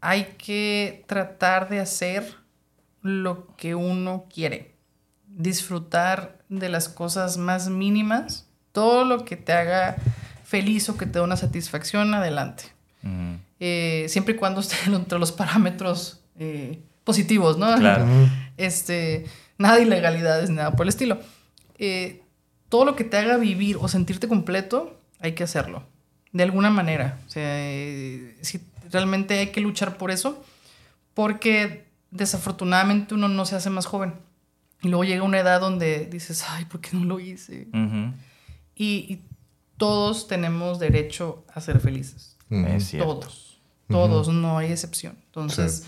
[0.00, 2.36] hay que tratar de hacer
[3.02, 4.74] lo que uno quiere.
[5.28, 8.46] Disfrutar de las cosas más mínimas.
[8.72, 9.96] Todo lo que te haga
[10.44, 12.64] feliz o que te dé una satisfacción, adelante.
[13.60, 17.74] Eh, siempre y cuando esté entre los parámetros eh, positivos, ¿no?
[17.76, 18.06] Claro.
[18.56, 19.26] Este,
[19.58, 21.18] nada de ilegalidades, nada por el estilo.
[21.78, 22.22] Eh,
[22.68, 25.84] todo lo que te haga vivir o sentirte completo, hay que hacerlo.
[26.32, 27.18] De alguna manera.
[27.26, 28.60] O sea, eh, si
[28.90, 30.44] realmente hay que luchar por eso,
[31.14, 34.14] porque desafortunadamente uno no se hace más joven.
[34.82, 37.68] Y luego llega una edad donde dices, ay, ¿por qué no lo hice?
[38.74, 39.22] Y, y
[39.76, 42.36] todos tenemos derecho a ser felices.
[42.50, 43.20] Es cierto.
[43.20, 43.58] Todos.
[43.88, 45.16] Todos, no hay excepción.
[45.26, 45.86] Entonces,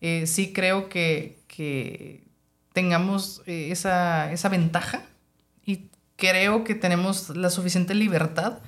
[0.00, 2.24] eh, sí creo que, que
[2.72, 5.07] tengamos eh, esa, esa ventaja
[6.18, 8.58] creo que tenemos la suficiente libertad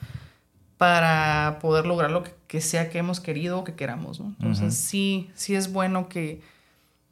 [0.78, 4.18] para poder lograr lo que, que sea que hemos querido o que queramos.
[4.20, 4.28] ¿no?
[4.38, 6.40] Entonces, sí, sí es bueno que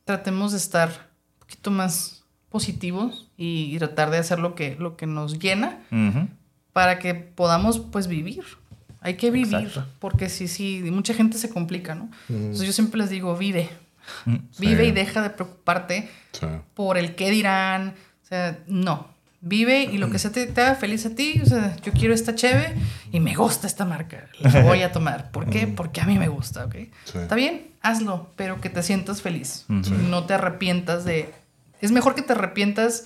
[0.04, 4.96] tratemos de estar un poquito más positivos y, y tratar de hacer lo que, lo
[4.96, 5.80] que nos llena
[6.72, 8.42] para que podamos pues vivir.
[9.00, 9.86] Hay que vivir, Exacto.
[9.98, 12.10] porque sí, sí, mucha gente se complica, ¿no?
[12.28, 13.68] Entonces yo siempre les digo, vive,
[14.24, 14.36] Mm.
[14.58, 14.88] vive Sí.
[14.88, 16.46] y deja de preocuparte Sí.
[16.74, 17.94] por el qué dirán,
[18.24, 19.06] o sea, no,
[19.40, 22.12] vive y lo que sea te, te haga feliz a ti, o sea, yo quiero
[22.12, 22.74] esta cheve
[23.12, 25.66] y me gusta esta marca, la voy a tomar, ¿por qué?
[25.68, 26.74] Porque a mí me gusta, ¿ok?
[27.04, 27.18] Sí.
[27.18, 31.32] Está bien, hazlo, pero que te sientas feliz, no te arrepientas de...
[31.80, 33.04] Es mejor que te arrepientas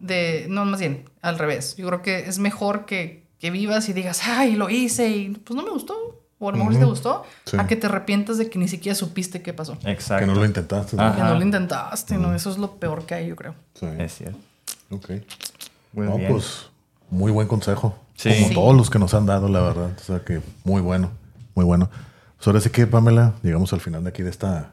[0.00, 0.46] de...
[0.48, 1.76] No, más bien, al revés.
[1.76, 5.54] Yo creo que es mejor que, que vivas y digas, ay, lo hice y pues
[5.54, 5.94] no me gustó.
[6.38, 6.92] O a lo mejor sí te Ujú.
[6.94, 7.26] gustó.
[7.44, 7.56] Sí.
[7.58, 9.76] A que te arrepientas de que ni siquiera supiste qué pasó.
[9.84, 10.24] Exacto.
[10.24, 10.96] Que no lo intentaste.
[10.96, 11.14] ¿no?
[11.14, 12.34] Que no lo intentaste, ¿no?
[12.34, 13.54] Eso es lo peor que hay, yo creo.
[13.74, 13.86] Sí.
[13.98, 14.38] Es cierto.
[14.90, 15.10] Ok.
[15.92, 16.30] Muy no, bien.
[16.30, 16.66] pues
[17.10, 17.96] muy buen consejo.
[18.16, 18.30] Sí.
[18.34, 18.54] Como Sí.
[18.54, 19.90] todos los que nos han dado, la verdad.
[19.96, 21.10] O sea que muy bueno,
[21.54, 21.88] muy bueno.
[22.36, 24.70] Pues ahora sí que, Pamela, llegamos al final de aquí de esta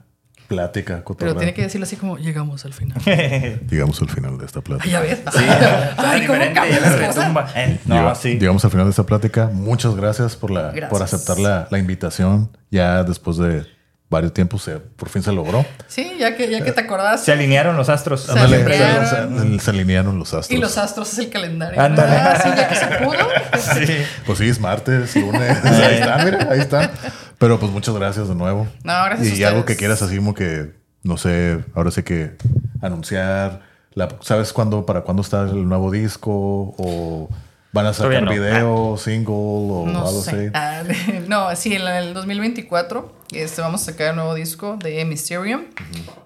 [0.47, 1.03] plática.
[1.17, 2.99] Pero tiene que decirlo así como llegamos al final.
[3.69, 4.85] Llegamos al final de esta plática.
[4.85, 5.19] Ay, ya ves.
[5.33, 5.43] Sí,
[5.97, 6.39] Ay, ¿cómo.
[6.39, 8.37] Eh, no, Llega- sí.
[8.37, 9.49] Llegamos al final de esta plática.
[9.51, 10.89] Muchas gracias por, la, Gracias.
[10.89, 12.55] por aceptar la, la invitación.
[12.69, 13.65] Ya después de
[14.09, 15.65] varios tiempos, se, por fin se logró.
[15.87, 17.23] Sí, ya que, ya que te acordás.
[17.23, 18.21] Se alinearon los astros.
[18.21, 19.59] Se alinearon.
[19.59, 20.51] se, se alinearon los astros.
[20.51, 21.81] Y los astros es el calendario.
[21.81, 22.15] Ándale.
[22.15, 23.85] Ah, sí, ya que se pudo.
[23.85, 23.93] Sí.
[24.25, 25.57] Pues sí, es martes, lunes.
[25.65, 26.91] ahí está, mira, ahí está.
[27.37, 28.67] Pero pues muchas gracias de nuevo.
[28.83, 30.73] No, gracias a Y algo que quieras así como que,
[31.03, 32.35] no sé, ahora sé que
[32.81, 33.61] anunciar.
[33.93, 36.75] La, ¿Sabes cuándo, para cuándo está el nuevo disco?
[36.77, 37.29] ¿O
[37.75, 38.31] van a sacar no.
[38.31, 40.31] video, single o No algo sé.
[40.31, 40.49] así?
[40.53, 40.81] Ah,
[41.27, 45.63] no, sí, en el 2024 este, vamos a sacar el nuevo disco de Mysterium.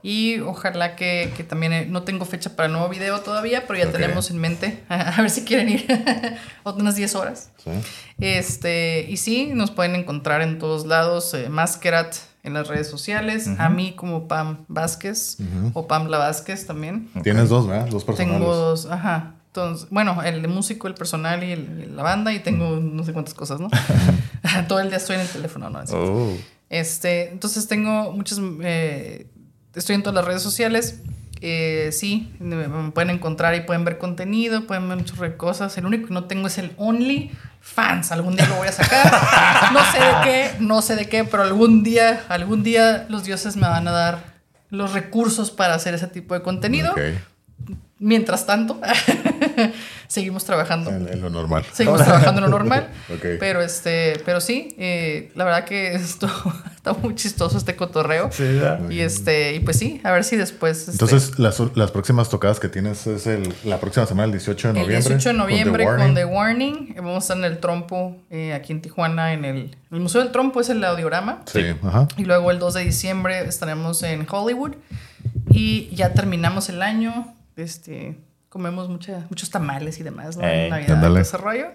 [0.03, 3.79] Y ojalá que, que también eh, no tengo fecha para el nuevo video todavía, pero
[3.79, 4.83] ya tenemos en mente.
[4.89, 5.87] A ver si quieren ir
[6.63, 7.49] unas 10 horas.
[7.63, 7.71] Sí.
[8.19, 11.33] Este, y sí, nos pueden encontrar en todos lados.
[11.33, 13.49] Eh, Masquerat en las redes sociales.
[13.57, 15.37] A mí como Pam Vázquez
[15.73, 17.09] o Pamela Vázquez también.
[17.23, 17.87] Tienes dos, ¿verdad?
[17.87, 18.39] Dos personales.
[18.39, 19.33] Tengo dos, ajá.
[19.65, 23.13] Entonces, bueno, el de músico, el personal y, el- la banda, y tengo no sé
[23.13, 23.69] cuántas cosas, ¿no?
[24.67, 25.79] Todo el día estoy en el teléfono, ¿no?
[25.93, 26.33] Oh.
[26.69, 28.39] Este, entonces tengo muchas.
[28.61, 29.27] eh,
[29.75, 30.99] estoy en todas las redes sociales.
[31.41, 35.77] Eh, sí, me pueden encontrar y pueden ver contenido, pueden ver muchas cosas.
[35.77, 37.31] El único que no tengo es el Only
[37.61, 38.11] Fans.
[38.11, 39.09] Algún día lo voy a sacar.
[39.73, 43.55] No sé de qué, no sé de qué, pero algún día, algún día los dioses
[43.55, 44.23] me van a dar
[44.69, 46.91] los recursos para hacer ese tipo de contenido.
[46.91, 46.99] Ok.
[47.99, 48.79] Mientras tanto,
[50.07, 50.89] seguimos trabajando.
[50.89, 51.65] En, en lo normal.
[51.71, 52.89] Seguimos trabajando en lo normal.
[53.09, 53.25] Ok.
[53.39, 56.27] Pero este, pero sí, eh, la verdad que esto
[56.75, 58.29] está muy chistoso este cotorreo.
[58.31, 58.89] Sí, ¿verdad?
[58.89, 60.79] Y este, y pues sí, a ver si después.
[60.81, 64.67] este, Entonces, las, las próximas tocadas que tienes es el, la próxima semana, el 18
[64.67, 65.09] de el noviembre.
[65.09, 66.15] 18 de noviembre con Warning.
[66.15, 66.95] The Warning.
[66.97, 70.31] Vamos a estar en el Trompo, eh, aquí en Tijuana, en el, el Museo del
[70.31, 71.41] Trompo es el audiorama.
[71.45, 72.07] Sí, ajá.
[72.17, 74.73] Y luego el 2 de diciembre estaremos en Hollywood.
[75.51, 77.33] Y ya terminamos el año.
[77.55, 78.15] Este,
[78.49, 80.43] comemos mucha, muchos tamales y demás, ¿no?
[80.47, 81.13] Ey, En Navidad, ándale.
[81.13, 81.67] todo ese rollo.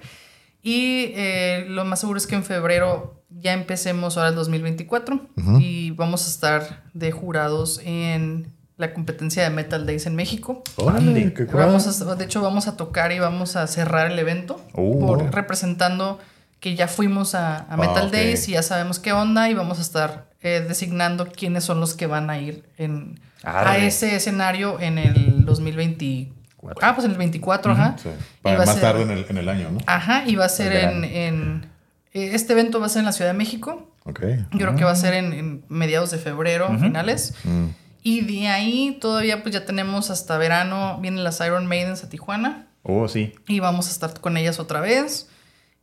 [0.63, 5.21] Y eh, lo más seguro es que en febrero ya empecemos ahora el 2024
[5.61, 10.63] y vamos a estar de jurados en la competencia de Metal Days en México.
[10.77, 11.45] Órale, qué.
[11.45, 15.07] Vamos a- de hecho, vamos a tocar y vamos a cerrar el evento Uh.
[15.07, 16.19] por- representando
[16.61, 18.11] que ya fuimos a, a Metal Ah.
[18.11, 21.95] Days y ya sabemos qué onda y vamos a estar eh, designando quiénes son los
[21.95, 26.35] que van a ir en, a ese escenario en el 2024.
[26.83, 27.97] Ah, pues en el 24, ajá.
[28.03, 28.09] Sí.
[28.43, 29.79] Para más ser- tarde en el, en el año, ¿no?
[29.87, 33.31] Ajá, y va a ser en, eh, Este evento va a ser en la Ciudad
[33.33, 33.91] de México.
[34.05, 34.21] Ok.
[34.53, 37.35] Yo creo que va a ser en, en mediados de febrero, finales.
[37.45, 37.67] Mm.
[38.03, 42.67] Y de ahí todavía pues ya tenemos hasta verano, vienen las Iron Maidens a Tijuana
[42.83, 43.33] Oh, sí.
[43.49, 45.29] y vamos a estar con ellas otra vez.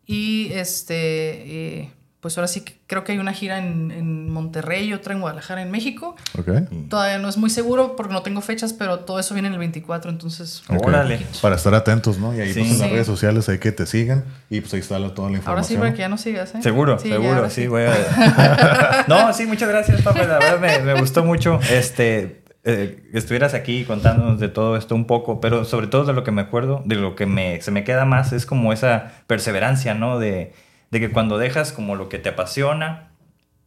[0.06, 1.92] Y este, eh,
[2.22, 5.22] pues ahora sí que creo que hay una gira en, en Monterrey y otra en
[5.22, 6.16] Guadalajara, en México.
[6.38, 6.50] Ok.
[6.90, 9.60] Todavía no es muy seguro porque no tengo fechas, pero todo eso viene en el
[9.60, 10.62] 24, entonces...
[10.70, 11.20] Órale.
[11.42, 12.36] Para estar atentos, ¿no?
[12.36, 12.60] Y ahí Sí.
[12.60, 12.94] pues en las Sí.
[12.94, 15.74] redes sociales hay que te sigan y pues ahí está la- toda la Ahora sí,
[15.74, 15.80] información.
[15.82, 16.62] para que ya no sigas, ¿eh?
[16.62, 19.06] Seguro, Sí, seguro, sí, voy a...
[19.08, 20.24] no, sí, muchas gracias, papá.
[20.24, 24.94] La verdad me, me gustó mucho este, eh, que estuvieras aquí contándonos de todo esto
[24.94, 27.72] un poco, pero sobre todo de lo que me acuerdo, de lo que me, se
[27.72, 30.20] me queda más, es como esa perseverancia, ¿no?
[30.20, 30.54] De,
[30.92, 33.10] de que cuando dejas como lo que te apasiona,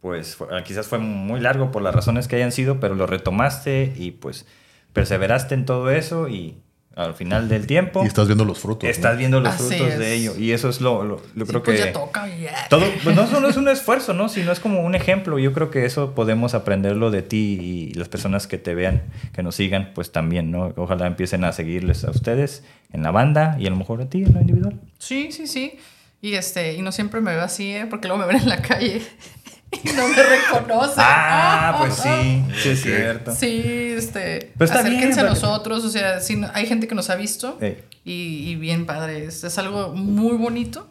[0.01, 3.93] pues fue- quizás fue muy largo por las razones que hayan sido, pero lo retomaste
[3.97, 4.45] y pues
[4.93, 6.57] perseveraste en todo eso y
[6.95, 8.83] al final del tiempo Y estás viendo los frutos.
[8.85, 8.89] ¿no?
[8.89, 9.99] estás viendo los Así frutos es.
[9.99, 12.53] de ello y eso es lo, lo, yo Sí, creo pues que ya toca, ya.
[12.69, 14.29] todo, pues no solo es un esfuerzo, ¿no?
[14.29, 15.37] Sino es como un ejemplo.
[15.37, 19.01] Yo creo que eso podemos aprenderlo de ti y las personas que te vean,
[19.33, 20.71] que nos sigan, pues también, ¿no?
[20.77, 24.23] Ojalá empiecen a seguirles a ustedes en la banda y a lo mejor a ti
[24.23, 24.79] en lo individual.
[24.97, 25.77] Sí, sí, sí.
[26.25, 27.85] Y este, y no siempre me veo así, ¿eh?
[27.89, 28.99] Porque luego me ven en la calle
[29.71, 30.95] y no me reconocen.
[30.97, 33.35] Ah, pues sí, sí es cierto.
[33.35, 34.51] Sí, este.
[34.57, 35.83] Pero está bien, acérquense a nosotros.
[35.85, 37.59] O sea, sí, no- hay gente que nos ha visto
[38.03, 39.25] y, y bien padre.
[39.25, 40.89] Es, es algo muy bonito.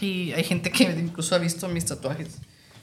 [0.00, 2.38] Y hay gente que incluso ha visto mis tatuajes.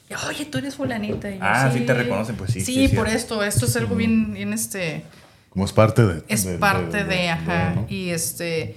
[0.10, 1.30] Y, Oye, tú eres fulanita.
[1.32, 3.42] Y yo, Ah, sí te reconocen, pues sí, Sí, sí es por cierto.
[3.42, 3.44] esto.
[3.44, 5.06] Esto es algo bien, bien este.
[5.50, 6.24] Como es parte de.
[6.28, 7.74] Es de- parte de, ajá.
[7.76, 7.86] ¿no?
[7.90, 8.76] Y este.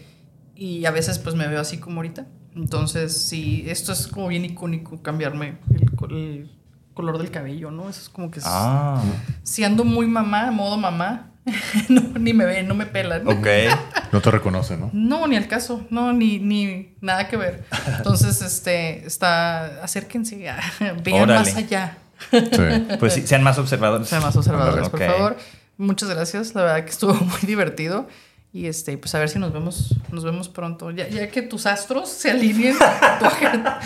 [0.55, 2.25] Y a veces pues me veo así como ahorita.
[2.57, 6.51] Entonces, sí, esto es como bien icónico cambiarme el, el
[6.95, 7.89] color del cabello, ¿no?
[7.91, 9.03] Eso es como que es- Ah,
[9.43, 11.33] si ando muy mamá, modo mamá,
[11.89, 13.27] no, ni me ven, no me pelan.
[13.29, 13.47] ok.
[14.13, 14.89] No te reconoce, ¿no?
[14.95, 17.65] No, ni al caso, no, ni, ni nada que ver.
[17.99, 20.61] Entonces, este, está, acérquense, a-
[21.05, 21.41] vean Órale.
[21.53, 21.99] más allá.
[22.31, 22.97] Sí.
[22.99, 24.09] Pues sí, sean más observadores.
[24.09, 25.37] Sean más observadores, por favor.
[25.77, 28.09] Muchas gracias, la verdad que estuvo muy divertido.
[28.53, 30.91] Y este, pues a ver si nos vemos, nos vemos pronto.
[30.91, 32.77] Ya, ya que tus astros se alineen
[33.19, 33.81] tu agenda.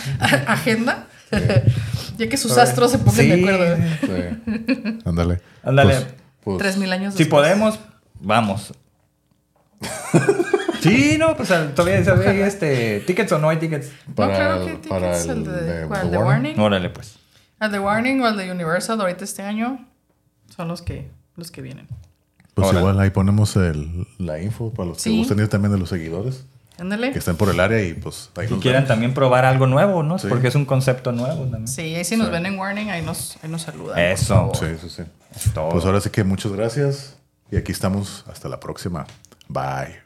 [0.46, 1.06] agenda.
[2.18, 3.76] ya que sus astros se pongan de Sí, acuerdo.
[3.76, 4.06] sí.
[4.06, 4.98] Sí.
[5.04, 5.40] Ándale.
[5.62, 5.94] Ándale.
[5.94, 6.06] Pues-
[6.42, 7.42] pues, Tres mil años Si después.
[7.42, 7.78] podemos,
[8.20, 8.72] vamos.
[10.80, 11.96] sí, no, pues todavía
[12.30, 13.90] hay este, tickets o no hay tickets.
[14.14, 16.02] Para, no, claro que el- para tickets, el de, de ¿cuál?
[16.02, 16.26] The ¿De Warning.
[16.52, 16.60] Warning?
[16.60, 17.16] Órale, pues.
[17.60, 19.86] El de Warning o el de Universal ahorita este año
[20.56, 21.86] son los que, los que vienen.
[22.62, 25.18] Pues igual ahí ponemos el- la info para los que Sí.
[25.18, 26.44] gusten ir también de los seguidores
[26.78, 27.12] Ándale.
[27.12, 28.88] que estén por el área y pues ahí Y nos quieran vemos.
[28.88, 30.18] también probar algo nuevo, ¿no?
[30.18, 30.26] Sí.
[30.28, 31.68] Porque es un concepto nuevo también.
[31.68, 32.32] Sí, ahí si nos Sí.
[32.32, 33.98] ven en Warning, ahí nos, ahí nos saludan.
[33.98, 34.50] Eso.
[34.54, 35.02] Sí, sí, sí.
[35.34, 35.68] Es todo.
[35.70, 37.16] Pues ahora sí que muchas gracias
[37.50, 39.06] y aquí estamos hasta la próxima.
[39.48, 40.00] Bye.